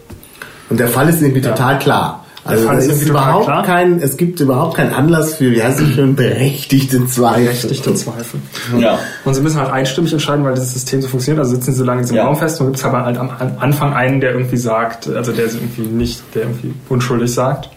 Und 0.69 0.81
der 0.81 0.89
Fall 0.89 1.09
ist 1.09 1.23
irgendwie 1.23 1.41
total 1.41 1.79
klar. 1.79 2.27
Also 2.47 2.71
es 2.71 2.87
ist 2.87 3.09
überhaupt 3.09 3.47
klar. 3.47 3.65
kein, 3.65 4.01
es 4.01 4.17
gibt 4.17 4.39
überhaupt 4.39 4.77
keinen 4.77 4.93
Anlass 4.93 5.35
für, 5.35 5.51
wie 5.51 5.63
heißt 5.63 5.81
es 5.81 5.95
schön, 5.95 6.15
berechtigte 6.15 7.05
Zweifel. 7.07 7.45
Berechtigte 7.45 7.95
Zweifel. 7.95 8.41
Ja. 8.79 8.99
Und 9.25 9.35
sie 9.35 9.41
müssen 9.41 9.59
halt 9.59 9.73
einstimmig 9.73 10.13
entscheiden, 10.13 10.45
weil 10.45 10.55
dieses 10.55 10.73
System 10.75 11.03
so 11.03 11.09
funktioniert. 11.09 11.41
Also 11.41 11.57
sitzen 11.57 11.73
sie 11.73 11.79
so 11.79 11.85
lange 11.85 12.01
in 12.01 12.05
diesem 12.05 12.19
Ja. 12.19 12.25
Raum 12.27 12.37
fest 12.37 12.61
und 12.61 12.69
gibt 12.69 12.79
es 12.79 12.85
aber 12.85 13.05
halt 13.05 13.19
am 13.19 13.31
am 13.31 13.53
Anfang 13.59 13.95
einen, 13.95 14.21
der 14.21 14.33
irgendwie 14.33 14.57
sagt, 14.57 15.09
also 15.09 15.33
der 15.33 15.47
irgendwie 15.47 15.83
nicht, 15.83 16.23
der 16.35 16.43
irgendwie 16.43 16.73
unschuldig 16.89 17.33
sagt. 17.33 17.69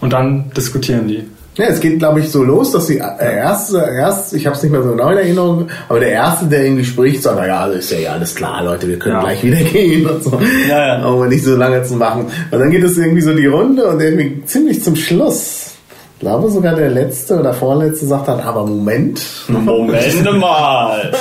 Und 0.00 0.12
dann 0.12 0.50
diskutieren 0.56 1.06
die. 1.06 1.24
Ja, 1.56 1.66
es 1.66 1.78
geht, 1.78 2.00
glaube 2.00 2.18
ich, 2.20 2.30
so 2.30 2.42
los, 2.42 2.72
dass 2.72 2.86
die 2.86 2.98
äh, 2.98 3.36
erste, 3.36 3.78
erst, 3.78 4.34
ich 4.34 4.44
habe 4.46 4.56
es 4.56 4.62
nicht 4.64 4.72
mehr 4.72 4.82
so 4.82 4.90
genau 4.90 5.10
in 5.10 5.18
Erinnerung, 5.18 5.68
aber 5.88 6.00
der 6.00 6.08
erste, 6.10 6.46
der 6.46 6.64
irgendwie 6.64 6.84
spricht, 6.84 7.22
sagt, 7.22 7.36
naja, 7.38 7.60
also 7.60 7.78
ist 7.78 7.92
ja, 7.92 7.98
ja 7.98 8.12
alles 8.14 8.34
klar, 8.34 8.64
Leute, 8.64 8.88
wir 8.88 8.98
können 8.98 9.14
Ja. 9.14 9.20
gleich 9.22 9.44
wieder 9.44 9.56
gehen 9.72 10.04
und 10.06 10.24
so. 10.24 10.40
Ja, 10.68 10.98
ja. 10.98 11.06
Um 11.06 11.28
nicht 11.28 11.44
so 11.44 11.54
lange 11.56 11.82
zu 11.84 11.94
machen. 11.94 12.26
Und 12.50 12.58
dann 12.58 12.70
geht 12.72 12.82
es 12.82 12.98
irgendwie 12.98 13.20
so 13.22 13.32
die 13.34 13.46
Runde 13.46 13.86
und 13.86 14.00
irgendwie 14.00 14.42
ziemlich 14.46 14.82
zum 14.82 14.96
Schluss. 14.96 15.70
Ich 16.16 16.20
glaube 16.20 16.50
sogar 16.50 16.74
der 16.74 16.90
letzte 16.90 17.38
oder 17.38 17.52
vorletzte 17.52 18.06
sagt 18.06 18.28
dann, 18.28 18.40
aber 18.40 18.66
Moment. 18.66 19.20
Moment 19.48 20.24
mal. 20.40 21.12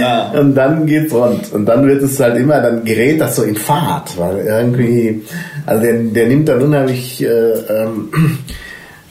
Ja. 0.00 0.30
Und 0.38 0.54
dann 0.54 0.86
geht's 0.86 1.12
rund. 1.12 1.52
Und 1.52 1.66
dann 1.66 1.86
wird 1.86 2.02
es 2.02 2.18
halt 2.20 2.36
immer, 2.38 2.60
dann 2.60 2.84
gerät 2.84 3.20
das 3.20 3.36
so 3.36 3.42
in 3.42 3.56
Fahrt, 3.56 4.16
weil 4.18 4.38
irgendwie, 4.46 5.22
also 5.66 5.82
der, 5.82 5.94
der 5.94 6.28
nimmt 6.28 6.48
dann 6.48 6.62
unheimlich 6.62 7.22
äh, 7.22 7.26
ähm, 7.28 8.10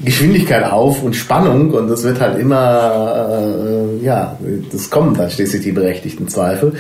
Geschwindigkeit 0.04 0.64
auf 0.72 1.02
und 1.04 1.16
Spannung 1.16 1.72
und 1.72 1.88
das 1.90 2.04
wird 2.04 2.20
halt 2.20 2.38
immer, 2.38 3.30
äh, 4.02 4.04
ja, 4.06 4.38
das 4.72 4.90
kommen 4.90 5.16
dann 5.16 5.30
schließlich 5.30 5.62
die 5.64 5.72
berechtigten 5.72 6.28
Zweifel 6.28 6.74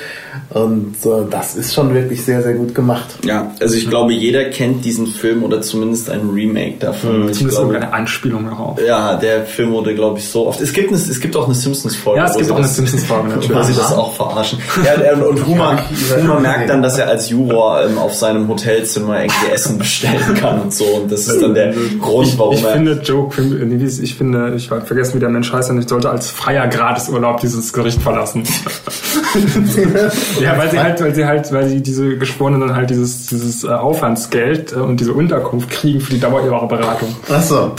und 0.50 0.96
äh, 1.06 1.10
das 1.30 1.56
ist 1.56 1.74
schon 1.74 1.94
wirklich 1.94 2.24
sehr, 2.26 2.44
sehr 2.44 2.54
gut 2.56 2.76
gemacht. 2.76 3.06
Ja, 3.26 3.52
also 3.62 3.76
ich 3.76 3.90
glaube, 3.90 4.14
jeder 4.14 4.46
kennt 4.46 4.84
diesen 4.84 5.08
Film 5.08 5.44
oder 5.44 5.62
zumindest 5.62 6.10
ein 6.10 6.30
Remake 6.34 6.76
davon. 6.80 7.24
Mhm. 7.24 7.30
Ich 7.30 7.38
Zumindest 7.38 7.60
glaube, 7.62 7.76
eine 7.78 7.94
Anspielung 7.94 8.46
darauf. 8.46 8.80
ja, 8.86 9.16
der 9.16 9.46
Film 9.46 9.72
wurde, 9.72 9.96
glaube 9.96 10.20
ich, 10.20 10.28
so 10.28 10.48
oft. 10.48 10.60
Es 10.60 10.74
gibt, 10.74 10.90
eine, 10.90 10.98
es 10.98 11.20
gibt 11.22 11.36
auch 11.38 11.46
eine 11.46 11.56
Simpsons-Folge. 11.56 12.20
Ja, 12.20 12.26
es 12.26 12.34
wo 12.36 12.40
gibt 12.40 12.52
auch 12.52 12.58
eine 12.58 12.68
Simpsons-Folge 12.68 13.30
Wo 13.30 13.36
natürlich. 13.36 13.66
sie 13.68 13.74
das 13.76 13.94
auch 13.94 14.14
verarschen. 14.14 14.60
Ja, 14.84 15.14
und, 15.14 15.24
und 15.24 15.48
Humor, 15.48 15.78
Humor 16.22 16.40
merkt 16.42 16.70
dann, 16.70 16.84
dass 16.84 16.98
er 16.98 17.08
als 17.08 17.30
Juror 17.30 17.82
ähm, 17.86 17.98
auf 17.98 18.14
seinem 18.14 18.48
Hotelzimmer 18.50 19.22
irgendwie 19.22 19.52
Essen 19.54 19.78
bestellen 19.78 20.36
kann 20.40 20.62
und 20.62 20.74
so. 20.74 20.84
Und 20.84 21.12
das 21.12 21.28
ist 21.28 21.42
dann 21.42 21.54
der 21.54 21.74
Grund, 22.02 22.38
warum 22.38 22.54
Ich 22.56 22.64
er. 22.64 22.72
finde, 22.74 23.02
Ist- 23.10 24.00
ich 24.00 24.16
finde, 24.16 24.54
ich 24.56 24.72
habe 24.72 24.82
vergessen, 24.82 25.16
wie 25.16 25.20
der 25.20 25.30
Mensch 25.30 25.52
heißt, 25.52 25.70
und 25.70 25.80
ich 25.80 25.88
sollte 25.90 26.10
als 26.10 26.30
freier 26.30 26.68
Gratisurlaub 26.68 27.40
dieses 27.40 27.72
Gericht 27.74 28.02
verlassen. 28.02 28.44
ja, 30.42 30.58
weil 30.58 30.72
sie 30.72 30.80
halt, 30.80 31.02
weil 31.02 31.16
sie 31.16 31.26
halt, 31.26 31.52
weil 31.52 31.68
sie 31.70 31.82
diese 31.82 32.18
Geschworenen 32.18 32.62
dann 32.62 32.76
halt 32.76 32.90
dieses, 32.90 33.28
dieses 33.28 33.64
äh, 33.64 33.68
Aufwandsgeld 33.68 34.74
äh, 34.74 34.76
und 34.78 35.00
diese 35.00 35.14
Unterkunft 35.14 35.70
kriegen 35.70 36.00
für 36.02 36.14
die 36.14 36.20
Dauer 36.20 36.44
ihrer 36.44 36.68
Beratung. 36.68 37.16
Achso. 37.30 37.72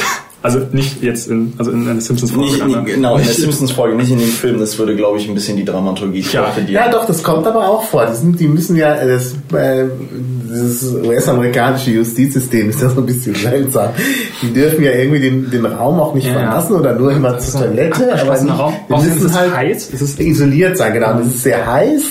Also 0.43 0.61
nicht 0.70 1.03
jetzt 1.03 1.29
in, 1.29 1.55
also 1.59 1.72
in 1.72 1.89
einer 1.89 2.01
Simpsons-Folge. 2.01 2.83
genau, 2.85 3.16
in 3.16 3.24
der 3.24 3.33
Simpsons-Folge, 3.35 3.97
nicht 3.97 4.12
in 4.12 4.18
dem 4.18 4.29
Film. 4.29 4.61
Das 4.61 4.79
würde, 4.79 4.95
glaube 4.95 5.18
ich, 5.18 5.27
ein 5.29 5.35
bisschen 5.35 5.57
die 5.57 5.64
Dramaturgie 5.64 6.20
Ja. 6.31 6.43
torpedieren. 6.45 6.85
Ja, 6.85 6.89
doch, 6.89 7.05
das 7.05 7.24
kommt 7.24 7.49
aber 7.49 7.66
auch 7.68 7.83
vor. 7.83 8.07
Die, 8.07 8.14
sind, 8.14 8.39
die 8.39 8.47
müssen 8.47 8.77
ja, 8.77 8.95
das, 9.05 9.33
äh, 9.53 9.87
das 10.49 10.82
US-amerikanische 10.92 11.90
Justizsystem 11.92 12.70
ist 12.70 12.80
ja 12.82 12.88
so 12.90 13.01
ein 13.01 13.07
bisschen 13.07 13.34
seltsam. 13.34 13.90
Die 14.42 14.53
dürfen 14.53 14.82
ja 14.84 14.92
irgendwie 14.92 15.20
den, 15.20 15.51
den 15.51 15.66
Raum 15.66 16.01
auch 16.01 16.14
nicht 16.14 16.26
Ja, 16.26 16.34
verlassen 16.34 16.74
oder 16.76 16.94
nur 16.94 17.12
immer 17.12 17.38
zur 17.38 17.61
Toilette. 17.62 18.12
Aber 18.20 18.40
nicht, 18.40 18.59
Raum. 18.59 18.74
die 18.88 18.92
müssen 18.94 19.16
ist 19.18 19.24
es 19.24 19.34
halt 19.38 19.57
heiß. 19.57 19.90
Es 19.94 20.03
ist- 20.03 20.20
isoliert 20.20 20.76
sein, 20.76 20.92
genau. 20.92 21.12
Und 21.12 21.20
es 21.26 21.34
ist 21.34 21.42
sehr 21.42 21.66
heiß 21.70 22.03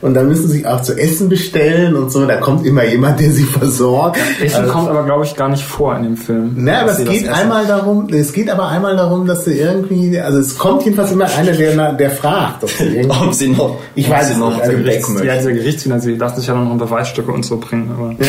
und 0.00 0.14
dann 0.14 0.28
müssen 0.28 0.48
sie 0.48 0.58
sich 0.58 0.66
auch 0.66 0.80
zu 0.82 0.94
essen 0.98 1.28
bestellen 1.28 1.96
und 1.96 2.10
so. 2.12 2.24
Da 2.26 2.36
kommt 2.36 2.66
immer 2.66 2.84
jemand, 2.84 3.20
der 3.20 3.30
sie 3.30 3.44
versorgt. 3.44 4.18
Essen 4.42 4.60
Also- 4.62 4.72
kommt 4.72 4.88
aber, 4.88 5.04
glaube 5.04 5.24
ich, 5.24 5.34
gar 5.36 5.48
nicht 5.48 5.64
vor 5.64 5.96
in 5.96 6.02
dem 6.04 6.16
Film. 6.16 6.52
na, 6.56 6.82
aber 6.82 6.92
es 6.92 6.98
das 6.98 7.08
geht 7.08 7.28
einmal 7.28 7.66
darum, 7.66 8.08
es 8.10 8.32
geht 8.32 8.50
aber 8.50 8.68
einmal 8.68 8.96
darum, 8.96 9.26
dass 9.26 9.44
sie 9.44 9.58
irgendwie, 9.58 10.18
also 10.20 10.38
es 10.38 10.56
kommt 10.58 10.84
jedenfalls 10.84 11.12
immer 11.12 11.26
einer, 11.36 11.52
der, 11.52 11.92
der 11.92 12.10
fragt, 12.10 12.62
ob 12.64 12.70
sie 12.70 12.84
irgendwie, 12.96 13.14
Ob 13.24 13.32
sie 13.34 13.48
noch, 13.48 13.78
Ich 13.94 14.06
ob 14.08 14.12
weiß 14.14 14.26
sie 14.26 14.32
es 14.34 14.38
noch 14.38 14.50
nicht, 14.50 14.62
also 14.62 14.76
das- 14.76 14.84
möchten. 15.08 15.24
Ja, 15.26 15.40
Gerichtsdiener, 15.40 16.00
sie 16.00 16.14
lassen 16.16 16.36
sich 16.36 16.46
ja 16.48 16.54
noch 16.54 16.74
Beweisstücke 16.76 17.30
und 17.30 17.44
so 17.44 17.56
bringen. 17.58 17.90
Aber, 17.94 18.14
ja, 18.20 18.26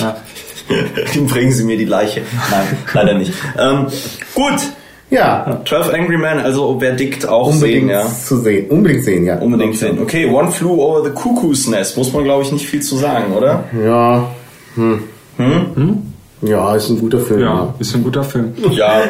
ja. 0.00 0.16
ja. 0.68 1.22
Bringen 1.26 1.52
Sie 1.52 1.64
mir 1.64 1.76
die 1.76 1.84
Leiche. 1.84 2.22
Nein, 2.50 2.66
leider 2.94 3.14
nicht. 3.14 3.32
Ähm, 3.58 3.86
gut. 4.34 4.60
Ja, 5.10 5.62
12 5.64 5.92
Angry 5.92 6.16
Men, 6.16 6.38
also 6.38 6.78
Verdikt 6.78 7.26
auch 7.26 7.48
unbedingt 7.48 7.88
sehen, 7.88 7.88
ja. 7.88 8.06
zu 8.06 8.38
sehen. 8.38 8.70
Unbedingt 8.70 9.02
sehen, 9.02 9.24
ja. 9.24 9.38
Unbedingt 9.38 9.76
sehen. 9.76 9.98
Okay, 10.00 10.26
One 10.30 10.52
Flew 10.52 10.80
Over 10.80 11.02
the 11.02 11.10
Cuckoo's 11.10 11.66
Nest. 11.66 11.96
Muss 11.96 12.12
man, 12.12 12.22
glaube 12.22 12.44
ich, 12.44 12.52
nicht 12.52 12.66
viel 12.66 12.80
zu 12.80 12.96
sagen, 12.96 13.32
oder? 13.32 13.64
Ja. 13.84 14.28
Hm. 14.76 15.02
Ja, 16.42 16.74
ist 16.74 16.88
ein 16.88 16.98
guter 17.00 17.20
Film. 17.20 17.40
ja, 17.40 17.74
ist 17.78 17.94
ein 17.94 18.02
guter 18.02 18.24
Film. 18.24 18.54
Ja, 18.70 19.02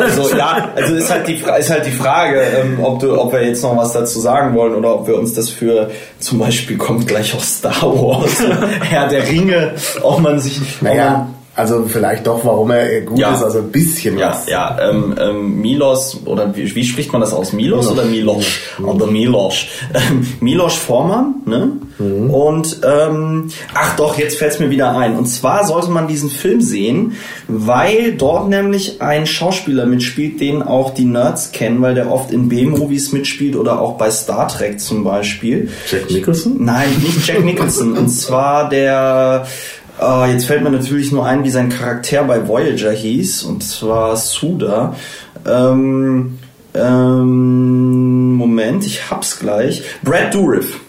also 0.00 0.36
ja, 0.36 0.68
also 0.76 0.94
ist 0.94 1.10
halt 1.10 1.26
die, 1.26 1.36
Fra- 1.36 1.56
ist 1.56 1.68
halt 1.70 1.84
die 1.84 1.90
Frage, 1.90 2.40
ähm, 2.40 2.78
ob, 2.82 3.00
du, 3.00 3.20
ob 3.20 3.32
wir 3.32 3.44
jetzt 3.44 3.62
noch 3.64 3.76
was 3.76 3.92
dazu 3.92 4.20
sagen 4.20 4.54
wollen 4.54 4.74
oder 4.74 4.94
ob 4.94 5.06
wir 5.08 5.18
uns 5.18 5.32
das 5.34 5.48
für 5.50 5.90
zum 6.20 6.38
Beispiel 6.38 6.76
kommt 6.76 7.08
gleich 7.08 7.34
auch 7.34 7.42
Star 7.42 7.82
Wars, 7.82 8.40
Herr 8.82 9.08
der 9.08 9.26
Ringe, 9.28 9.72
ob 10.02 10.20
man 10.20 10.38
sich, 10.38 10.60
Naja, 10.80 11.28
also 11.56 11.84
vielleicht 11.88 12.26
doch, 12.26 12.44
warum 12.44 12.70
er 12.70 13.00
gut 13.00 13.18
Ja. 13.18 13.34
ist, 13.34 13.42
also 13.42 13.58
ein 13.58 13.72
bisschen 13.72 14.18
Ja, 14.18 14.30
was. 14.30 14.46
ja, 14.48 14.76
ähm, 14.80 15.14
ähm, 15.18 15.60
Milos, 15.60 16.20
oder 16.26 16.54
wie, 16.54 16.72
wie 16.74 16.84
spricht 16.84 17.10
man 17.12 17.20
das 17.22 17.32
aus? 17.32 17.52
Milos 17.52 17.88
oder 17.90 18.04
Milos? 18.04 18.44
Oder 18.84 19.06
Milos. 19.06 19.64
Ähm, 19.94 20.26
Milos 20.40 20.74
Forman, 20.74 21.36
ne? 21.46 21.72
Und, 21.98 22.80
ähm, 22.84 23.48
ach 23.72 23.96
doch, 23.96 24.18
jetzt 24.18 24.36
fällt's 24.36 24.58
mir 24.58 24.68
wieder 24.68 24.94
ein. 24.98 25.16
Und 25.16 25.24
zwar 25.26 25.66
sollte 25.66 25.90
man 25.90 26.06
diesen 26.08 26.28
Film 26.28 26.60
sehen, 26.60 27.12
weil 27.48 28.12
dort 28.12 28.50
nämlich 28.50 29.00
ein 29.00 29.26
Schauspieler 29.26 29.86
mitspielt, 29.86 30.38
den 30.40 30.62
auch 30.62 30.90
die 30.92 31.06
Nerds 31.06 31.52
kennen, 31.52 31.80
weil 31.80 31.94
der 31.94 32.12
oft 32.12 32.30
in 32.32 32.50
B-Movies 32.50 33.12
mitspielt 33.12 33.56
oder 33.56 33.80
auch 33.80 33.96
bei 33.96 34.10
Star 34.10 34.46
Trek 34.48 34.78
zum 34.78 35.04
Beispiel. 35.04 35.70
Jack 35.90 36.10
Nicholson? 36.10 36.56
Nein, 36.58 36.88
nicht 37.02 37.26
Jack 37.26 37.42
Nicholson. 37.42 37.94
und 37.96 38.10
zwar 38.10 38.68
der. 38.68 39.46
Äh, 40.00 40.32
jetzt 40.32 40.46
fällt 40.46 40.62
mir 40.62 40.70
natürlich 40.70 41.12
nur 41.12 41.26
ein, 41.26 41.44
wie 41.44 41.50
sein 41.50 41.68
Charakter 41.68 42.24
bei 42.24 42.46
Voyager 42.46 42.92
hieß. 42.92 43.44
Und 43.44 43.62
zwar 43.62 44.16
Suda. 44.16 44.94
Ähm, 45.46 46.38
ähm, 46.74 48.32
Moment, 48.34 48.84
ich 48.86 49.10
hab's 49.10 49.38
gleich. 49.38 49.82
Brad 50.02 50.34
Dourif. 50.34 50.80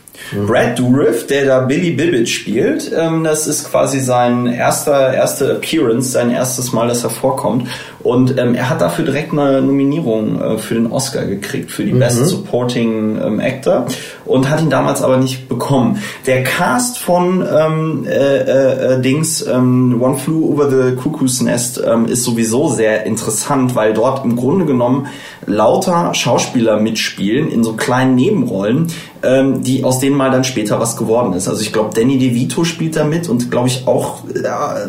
Brad 0.45 0.77
Dourif, 0.77 1.27
der 1.27 1.45
da 1.45 1.59
Billy 1.61 1.91
Bibbit 1.91 2.27
spielt, 2.27 2.91
ähm, 2.93 3.23
das 3.23 3.47
ist 3.47 3.69
quasi 3.69 4.01
sein 4.01 4.47
erster 4.47 5.13
erste 5.13 5.51
Appearance, 5.51 6.11
sein 6.11 6.31
erstes 6.31 6.73
Mal, 6.73 6.89
dass 6.89 7.03
er 7.03 7.09
vorkommt. 7.09 7.67
Und 7.99 8.37
ähm, 8.37 8.55
er 8.55 8.69
hat 8.69 8.81
dafür 8.81 9.05
direkt 9.05 9.31
eine 9.31 9.61
Nominierung 9.61 10.41
äh, 10.41 10.57
für 10.57 10.73
den 10.73 10.87
Oscar 10.87 11.25
gekriegt, 11.25 11.71
für 11.71 11.83
die 11.83 11.93
Best 11.93 12.25
Supporting 12.25 13.21
ähm, 13.21 13.39
Actor 13.39 13.85
und 14.27 14.49
hat 14.49 14.61
ihn 14.61 14.69
damals 14.69 15.01
aber 15.01 15.17
nicht 15.17 15.47
bekommen. 15.47 16.01
Der 16.25 16.43
Cast 16.43 16.97
von 16.99 17.45
ähm, 17.49 18.05
äh, 18.05 18.09
äh, 18.09 18.95
äh, 18.95 19.01
Dings 19.01 19.45
ähm, 19.45 20.01
One 20.01 20.17
Flew 20.17 20.45
Over 20.45 20.69
the 20.69 20.95
Cuckoo's 20.95 21.41
Nest 21.41 21.81
ähm, 21.85 22.05
ist 22.05 22.23
sowieso 22.23 22.67
sehr 22.67 23.05
interessant, 23.05 23.75
weil 23.75 23.93
dort 23.93 24.25
im 24.25 24.35
Grunde 24.35 24.65
genommen 24.65 25.07
lauter 25.45 26.13
Schauspieler 26.13 26.79
mitspielen 26.79 27.49
in 27.49 27.63
so 27.63 27.73
kleinen 27.73 28.15
Nebenrollen, 28.15 28.87
ähm, 29.23 29.63
die 29.63 29.83
aus 29.83 29.99
denen 29.99 30.17
mal 30.17 30.31
dann 30.31 30.43
später 30.43 30.79
was 30.79 30.97
geworden 30.97 31.33
ist. 31.33 31.47
Also 31.47 31.61
ich 31.61 31.71
glaube, 31.71 31.91
Danny 31.95 32.17
DeVito 32.17 32.63
spielt 32.63 32.95
da 32.95 33.05
mit 33.05 33.29
und 33.29 33.49
glaube 33.49 33.67
ich 33.67 33.87
auch 33.87 34.25
äh, 34.29 34.41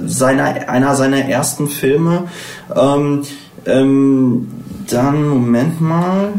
seiner, 0.07 0.69
einer 0.69 0.95
seiner 0.97 1.19
ersten 1.19 1.69
Filme. 1.69 2.25
Ähm, 2.75 3.23
ähm, 3.67 4.49
dann, 4.91 5.29
Moment 5.29 5.81
mal. 5.81 6.33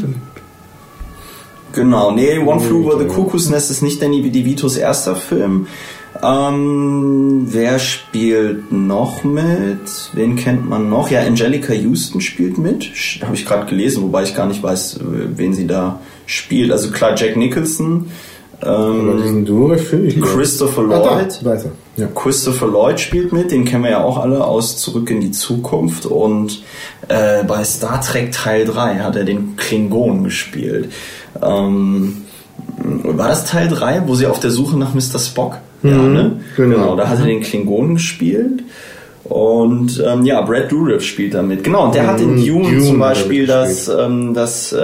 Genau, 1.73 2.11
nee, 2.11 2.37
One 2.39 2.59
Flew 2.59 2.85
Over 2.85 2.97
the 2.99 3.05
Cuckoo's 3.05 3.49
Nest 3.49 3.69
ist 3.71 3.81
nicht 3.81 4.01
Danny 4.01 4.21
DeVitos 4.29 4.77
erster 4.77 5.15
Film. 5.15 5.67
Ähm, 6.21 7.47
wer 7.51 7.77
spielt 7.79 8.71
noch 8.71 9.23
mit? 9.23 10.09
Wen 10.13 10.35
kennt 10.35 10.67
man 10.67 10.89
noch? 10.89 11.09
Ja, 11.11 11.21
Angelica 11.21 11.73
Houston 11.73 12.19
spielt 12.21 12.57
mit. 12.57 12.89
Habe 13.21 13.35
ich 13.35 13.45
gerade 13.45 13.67
gelesen, 13.67 14.03
wobei 14.03 14.23
ich 14.23 14.35
gar 14.35 14.47
nicht 14.47 14.61
weiß, 14.63 14.99
wen 15.01 15.53
sie 15.53 15.67
da 15.67 15.99
spielt. 16.25 16.71
Also 16.71 16.89
klar, 16.91 17.15
Jack 17.15 17.37
Nicholson. 17.37 18.07
Ähm. 18.61 19.45
Christopher 20.21 20.81
Ah, 20.81 21.15
Lloyd. 21.21 21.39
er. 21.63 21.71
Ja. 21.95 22.07
Christopher 22.13 22.67
Lloyd 22.67 22.99
spielt 22.99 23.31
mit, 23.31 23.51
den 23.51 23.63
kennen 23.63 23.83
wir 23.83 23.91
ja 23.91 24.03
auch 24.03 24.17
alle 24.17 24.43
aus 24.43 24.77
Zurück 24.77 25.09
in 25.09 25.21
die 25.21 25.31
Zukunft 25.31 26.05
und 26.05 26.63
äh, 27.07 27.43
bei 27.45 27.63
Star 27.63 28.01
Trek 28.01 28.31
Teil 28.33 28.65
3 28.65 28.95
hat 28.99 29.15
er 29.15 29.23
den 29.23 29.55
Klingon 29.55 30.23
gespielt. 30.25 30.89
Ähm, 31.41 32.17
war 33.03 33.29
das 33.29 33.45
Teil 33.45 33.67
3, 33.67 34.03
wo 34.07 34.15
sie 34.15 34.25
auf 34.27 34.39
der 34.39 34.51
Suche 34.51 34.77
nach 34.77 34.93
Mr. 34.93 35.19
Spock? 35.19 35.57
ja, 35.81 35.91
ne? 35.95 36.41
genau. 36.57 36.95
da 36.97 37.07
hat 37.07 37.19
er 37.19 37.25
den 37.25 37.39
Klingon 37.41 37.93
gespielt. 37.95 38.63
Und 39.23 40.03
ähm, 40.05 40.25
ja, 40.25 40.41
Brad 40.41 40.71
Dourif 40.71 41.03
spielt 41.03 41.35
damit. 41.35 41.63
Genau, 41.63 41.85
und 41.85 41.93
der 41.95 42.07
hat 42.07 42.19
in 42.19 42.31
Mhm, 42.35 42.45
Dune, 42.47 42.63
Dune 42.69 42.83
zum 42.83 42.97
Beispiel 42.99 43.45
das, 43.45 43.87
ähm, 43.87 44.33
das 44.33 44.73
äh, 44.73 44.79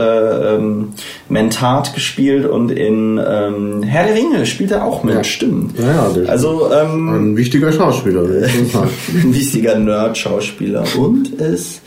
ähm, 0.55 0.89
Mentat 1.29 1.95
gespielt 1.95 2.45
und 2.45 2.69
in 2.69 3.17
ähm, 3.27 3.81
Herr 3.81 4.05
der 4.05 4.13
Ringe 4.15 4.45
spielt 4.45 4.69
er 4.69 4.85
auch 4.85 5.03
mit, 5.03 5.15
Ja. 5.15 5.23
stimmt. 5.23 5.79
Ja, 5.79 6.11
ja, 6.15 6.29
also 6.29 6.69
ähm, 6.71 7.09
Ein 7.09 7.37
wichtiger 7.37 7.71
Schauspieler, 7.71 8.21
ein 8.23 9.33
wichtiger 9.33 9.79
Nerd-Schauspieler. 9.79 10.83
Und 10.99 11.41
es 11.41 11.81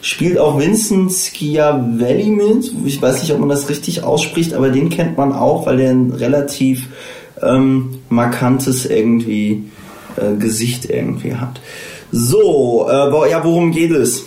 spielt 0.00 0.38
auch 0.38 0.58
Vincent 0.58 1.12
Schiavelli 1.12 2.30
mit. 2.30 2.72
Ich 2.84 3.00
weiß 3.00 3.22
nicht, 3.22 3.32
ob 3.32 3.40
man 3.40 3.48
das 3.48 3.68
richtig 3.68 4.02
ausspricht, 4.02 4.54
aber 4.54 4.70
den 4.70 4.88
kennt 4.88 5.16
man 5.16 5.32
auch, 5.32 5.66
weil 5.66 5.78
der 5.78 5.90
ein 5.90 6.12
relativ 6.12 6.88
ähm, 7.42 8.00
markantes 8.08 8.86
irgendwie 8.86 9.64
äh, 10.16 10.36
Gesicht 10.36 10.86
irgendwie 10.86 11.34
hat. 11.34 11.60
So, 12.10 12.88
äh, 12.88 13.30
ja, 13.30 13.44
worum 13.44 13.72
geht 13.72 13.90
es 13.90 14.24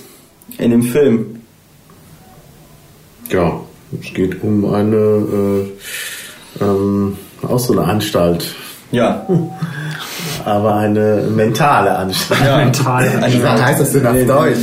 in 0.58 0.72
dem 0.72 0.84
Film? 0.84 1.42
Ja, 3.30 3.62
es 4.00 4.14
geht 4.14 4.44
um 4.44 4.66
eine, 4.66 5.66
äh, 6.60 6.64
ähm, 6.64 7.18
auch 7.42 7.60
so 7.60 7.74
eine 7.74 7.84
Anstalt. 7.84 8.54
Ja, 8.92 9.26
aber 10.46 10.76
eine 10.76 11.24
mentale 11.30 11.96
Anstalt. 11.96 12.42
Ja, 12.46 12.58
mentale 12.64 13.12
Wie 13.28 13.44
heißt 13.44 13.82
das 13.82 13.92
denn 13.92 14.06
auf 14.08 14.16
Deutsch? 14.26 14.58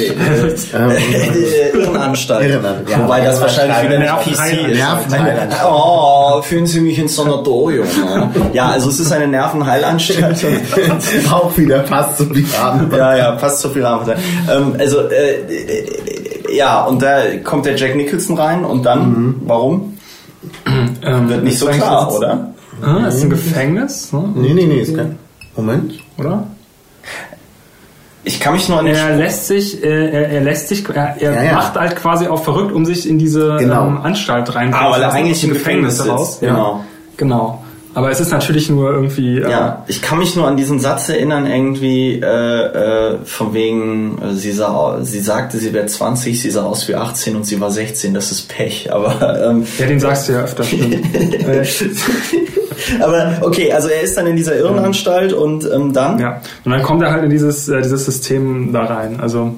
Ähm, 0.75 0.91
Irrenanstalt. 1.75 2.49
Irrenanstalt, 2.49 2.89
ja. 2.91 3.03
Wobei 3.03 3.21
das 3.23 3.41
wahrscheinlich 3.41 3.83
wieder 3.83 3.99
nicht 3.99 4.39
PC 4.39 4.71
ist. 4.71 4.77
Nervenheilanstalt. 4.77 5.71
Oh, 5.71 6.43
fühlen 6.43 6.67
Sie 6.67 6.81
mich 6.81 6.99
ins 6.99 7.17
Sanatorium. 7.17 7.87
ne? 7.87 8.31
Ja, 8.53 8.71
also 8.71 8.91
es 8.91 9.01
ist 9.01 9.13
eine 9.13 9.29
Nervenheilanstalt. 9.29 10.45
auch 11.33 11.57
wieder 11.57 11.85
fast 11.85 12.19
so 12.19 12.35
wie 12.35 12.47
Abend. 12.61 12.93
ja, 12.95 13.17
ja, 13.17 13.33
passt 13.33 13.61
zu 13.61 13.71
viel 13.71 13.85
Abend. 13.85 14.15
Ähm, 14.51 14.75
also, 14.79 15.09
äh, 15.09 15.41
äh, 15.41 16.57
ja, 16.57 16.85
und 16.85 17.03
da 17.03 17.23
kommt 17.45 17.67
der 17.67 17.77
Jack 17.77 17.95
Nicholson 17.95 18.37
rein 18.39 18.65
und 18.65 18.85
dann, 18.85 19.37
warum? 19.45 19.99
Ähm, 21.03 21.29
Wird 21.29 21.45
nicht 21.45 21.59
so 21.59 21.67
klar, 21.67 22.15
oder? 22.15 22.55
Ah, 22.83 23.07
ist 23.09 23.23
ein 23.23 23.31
Gefängnis, 23.31 24.13
ne? 24.13 24.33
Nee, 24.35 24.55
nee, 24.55 24.67
nee, 24.67 24.81
ist 24.81 24.97
kein. 24.97 25.19
Moment. 25.59 25.95
oder? 26.19 26.47
Ich 28.25 28.41
kann 28.41 28.53
mich 28.55 28.69
nur 28.69 28.79
an 28.79 28.85
den 28.87 28.95
Er 28.95 29.17
lässt 29.17 29.47
sich, 29.47 29.83
äh, 29.83 29.87
er, 30.11 30.29
er 30.31 30.41
lässt 30.43 30.69
sich, 30.69 30.87
er, 30.89 31.17
er 31.19 31.35
Ja, 31.35 31.43
ja. 31.43 31.53
macht 31.55 31.75
halt 31.77 31.97
quasi 31.97 32.27
auch 32.27 32.43
verrückt, 32.43 32.73
um 32.73 32.85
sich 32.85 33.09
in 33.09 33.19
diese 33.19 33.57
Genau. 33.59 33.87
ähm, 33.87 34.01
Anstalt 34.03 34.55
rein. 34.55 34.73
Ah, 34.75 34.91
weil 34.91 35.03
er 35.03 35.13
eigentlich 35.13 35.43
im 35.45 35.51
Gefängnis 35.53 35.97
sitzt. 35.99 36.09
raus. 36.11 36.39
Genau. 36.41 36.85
Genau. 37.17 37.65
Aber 37.95 38.11
es 38.11 38.21
ist 38.21 38.31
natürlich 38.31 38.69
nur 38.71 38.91
irgendwie. 38.93 39.39
Äh, 39.39 39.51
Ja, 39.51 39.85
ich 39.89 40.03
kann 40.03 40.19
mich 40.19 40.37
nur 40.37 40.47
an 40.47 40.57
diesen 40.57 40.79
Satz 40.79 41.09
erinnern, 41.09 41.47
irgendwie 41.47 42.21
äh, 42.21 42.25
äh, 42.25 43.19
von 43.25 43.55
wegen, 43.55 44.19
äh, 44.23 44.35
sie 44.35 44.53
sah, 44.53 44.99
sie 45.03 45.21
sagte, 45.21 45.59
sie 45.59 45.73
wäre 45.73 45.87
20, 45.87 46.41
sie 46.41 46.51
sah 46.51 46.65
aus 46.65 46.87
wie 46.89 46.95
18 46.95 47.37
und 47.37 47.45
sie 47.45 47.61
war 47.61 47.71
16. 47.71 48.15
Das 48.15 48.31
ist 48.31 48.49
Pech, 48.49 48.93
aber 48.93 49.51
ähm, 49.51 49.65
Ja, 49.79 49.87
den 49.87 50.01
sagst 50.01 50.29
du 50.29 50.33
ja 50.33 50.43
öfter. 50.43 50.65
Stimmt. 50.65 51.97
aber 53.01 53.39
okay, 53.43 53.73
also 53.73 53.89
er 53.89 54.03
ist 54.03 54.17
dann 54.17 54.27
in 54.27 54.37
dieser 54.37 54.57
Irrenanstalt 54.57 55.33
und 55.33 55.69
ähm, 55.71 55.93
dann 55.93 56.19
ja. 56.19 56.41
Und 56.65 56.73
dann 56.73 56.83
kommt 56.83 57.03
er 57.03 57.11
halt 57.13 57.25
in 57.25 57.31
dieses, 57.31 57.69
äh, 57.69 57.83
dieses 57.83 58.05
System 58.05 58.73
da 58.73 58.85
rein. 58.85 59.19
Also 59.21 59.55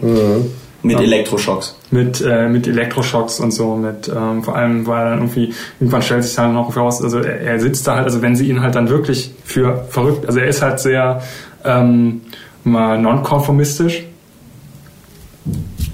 mit 0.83 1.01
Elektroschocks. 1.01 1.77
mit, 1.91 2.21
äh, 2.21 2.49
mit 2.49 2.67
Elektroschocks 2.67 3.41
und 3.41 3.53
so, 3.53 3.77
mit 3.77 4.09
ähm, 4.09 4.43
vor 4.43 4.57
allem, 4.57 4.87
weil 4.87 5.11
dann 5.11 5.19
irgendwie, 5.19 5.53
irgendwann 5.79 6.03
stellt 6.03 6.25
sich 6.25 6.35
dann 6.35 6.55
noch 6.55 6.77
raus, 6.77 7.03
also 7.03 7.19
er, 7.19 7.41
er 7.41 7.61
sitzt 7.61 7.87
da 7.87 7.97
halt, 7.97 8.05
also 8.05 8.23
wenn 8.23 8.37
sie 8.37 8.49
ihn 8.49 8.63
halt 8.63 8.75
dann 8.75 8.89
wirklich 8.89 9.33
für 9.45 9.85
verrückt, 9.91 10.27
also 10.27 10.41
er 10.41 10.47
ist 10.47 10.63
halt 10.63 10.81
sehr 10.81 11.23
ähm, 11.65 12.23
mal 12.65 12.99
nonkonformistisch 12.99 14.05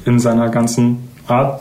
in 0.04 0.18
seiner 0.18 0.48
ganzen 0.48 1.08
Art. 1.26 1.60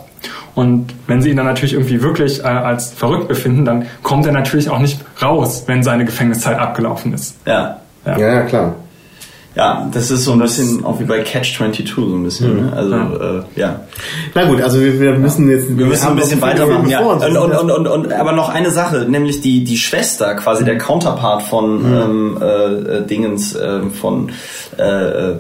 Und 0.54 0.94
wenn 1.08 1.22
sie 1.22 1.32
ihn 1.32 1.38
dann 1.38 1.46
natürlich 1.46 1.74
irgendwie 1.74 2.02
wirklich 2.02 2.40
äh, 2.40 2.48
als 2.48 2.94
verrückt 2.94 3.28
befinden, 3.28 3.66
dann 3.66 3.88
kommt 4.04 4.26
er 4.26 4.32
natürlich 4.32 4.70
auch 4.70 4.80
nicht 4.80 5.02
raus, 5.22 5.64
wenn 5.68 5.84
seine 5.84 6.06
Gefängniszeit 6.06 6.58
abgelaufen 6.58 7.14
ist. 7.14 7.36
Ja. 7.46 7.82
Ja, 8.06 8.18
ja, 8.18 8.42
klar. 8.44 8.76
Ja, 9.56 9.89
das 9.93 10.12
ist 10.12 10.26
so 10.26 10.34
ein 10.34 10.39
bisschen 10.39 10.84
auch 10.84 10.99
wie 10.99 11.06
bei 11.06 11.22
Catch 11.22 11.58
22 11.58 11.95
so 11.95 12.01
ein 12.01 12.24
bisschen. 12.24 12.66
Ne? 12.66 12.74
Also 12.76 12.95
Ja. 12.95 13.14
Äh, 13.14 13.43
ja. 13.56 13.80
Na 14.34 14.45
gut, 14.45 14.62
also 14.62 14.82
wir, 14.82 14.99
wir 14.99 15.14
müssen 15.14 15.49
jetzt. 15.49 15.78
Wir 15.78 15.86
müssen 15.86 16.08
ein 16.08 16.16
bisschen 16.18 16.41
weitermachen, 16.41 16.89
ja. 16.89 16.99
Und, 16.99 17.24
Und, 17.24 17.51
und, 17.53 17.72
und, 17.72 17.88
und, 17.88 18.14
aber 18.14 18.34
noch 18.34 18.49
eine 18.49 18.72
Sache, 18.72 19.06
nämlich 19.10 19.39
die, 19.39 19.64
die 19.64 19.78
Schwester, 19.78 20.36
quasi 20.36 20.66
der 20.66 20.78
Counterpart 20.78 21.41
von 21.43 21.86
ähm, 21.86 22.38
äh, 22.41 22.45
äh, 22.45 23.08
Dingens, 23.08 23.56
äh, 23.56 23.82
von 23.89 24.30
äh, 24.78 25.36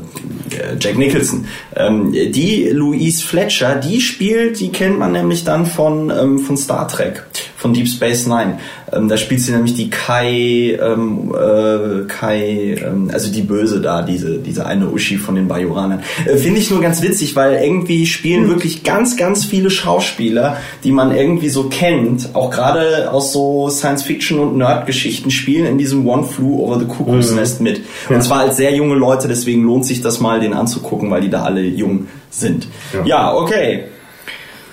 Jack 0.79 0.97
Nicholson. 0.97 1.45
Ähm, 1.75 2.13
die 2.13 2.69
Louise 2.69 3.21
Fletcher, 3.21 3.75
die 3.75 3.99
spielt, 3.99 4.59
die 4.61 4.71
kennt 4.71 4.97
man 4.97 5.11
nämlich 5.11 5.43
dann 5.43 5.65
von, 5.65 6.09
ähm, 6.09 6.39
von 6.39 6.55
Star 6.55 6.87
Trek, 6.87 7.25
von 7.65 7.73
Deep 7.73 7.87
Space 7.87 8.27
Nine. 8.27 8.59
Ähm, 8.93 9.09
da 9.09 9.17
spielt 9.17 9.41
sie 9.41 9.51
nämlich 9.51 9.73
die 9.73 9.89
Kai, 9.89 10.77
ähm, 10.79 11.33
äh, 11.33 12.05
Kai, 12.07 12.75
ähm, 12.79 13.09
also 13.11 13.31
die 13.31 13.41
Böse 13.41 13.81
da, 13.81 14.03
diese, 14.03 14.37
diese 14.37 14.67
eine 14.67 14.87
Uschi 14.87 15.17
von 15.17 15.33
den 15.33 15.47
Bajoranern. 15.47 16.03
Äh, 16.27 16.37
Finde 16.37 16.59
ich 16.59 16.69
nur 16.69 16.79
ganz 16.79 17.01
witzig, 17.01 17.35
weil 17.35 17.55
irgendwie 17.55 18.05
spielen 18.05 18.47
wirklich 18.49 18.83
ganz, 18.83 19.17
ganz 19.17 19.45
viele 19.45 19.71
Schauspieler, 19.71 20.57
die 20.83 20.91
man 20.91 21.15
irgendwie 21.15 21.49
so 21.49 21.63
kennt, 21.69 22.35
auch 22.35 22.51
gerade 22.51 23.11
aus 23.11 23.33
so 23.33 23.67
Science-Fiction 23.67 24.37
und 24.37 24.57
Nerd-Geschichten, 24.57 25.31
spielen 25.31 25.65
in 25.65 25.79
diesem 25.79 26.07
One 26.07 26.23
Flew 26.23 26.59
Over 26.59 26.79
the 26.79 26.85
Cuckoo's 26.85 27.31
Nest 27.31 27.61
mit. 27.61 27.81
Und 28.09 28.21
zwar 28.21 28.41
als 28.41 28.57
sehr 28.57 28.75
junge 28.75 28.93
Leute, 28.93 29.27
deswegen 29.27 29.63
lohnt 29.63 29.87
sich 29.87 30.01
das 30.01 30.19
mal, 30.19 30.39
den 30.39 30.53
anzugucken, 30.53 31.09
weil 31.09 31.21
die 31.21 31.31
da 31.31 31.41
alle 31.41 31.61
jung 31.61 32.05
sind. 32.29 32.67
Ja. 32.93 33.05
Ja, 33.05 33.33
okay. 33.33 33.85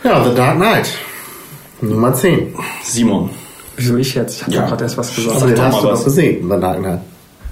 Ja, 0.04 0.22
The 0.22 0.34
Dark 0.34 0.56
Knight. 0.56 0.92
Nummer 1.82 2.14
10. 2.14 2.54
Simon. 2.82 3.30
Wieso 3.76 3.96
ich 3.96 4.14
jetzt? 4.14 4.36
Ich 4.36 4.42
habe 4.44 4.54
Ja. 4.54 4.66
gerade 4.66 4.84
erst 4.84 4.96
was 4.98 5.14
gesagt. 5.14 5.36
Aber 5.36 5.46
den 5.46 5.60
hast 5.60 5.82
du 5.82 5.88
was. 5.88 5.98
doch 5.98 6.04
gesehen, 6.04 6.46
Knight. 6.80 7.00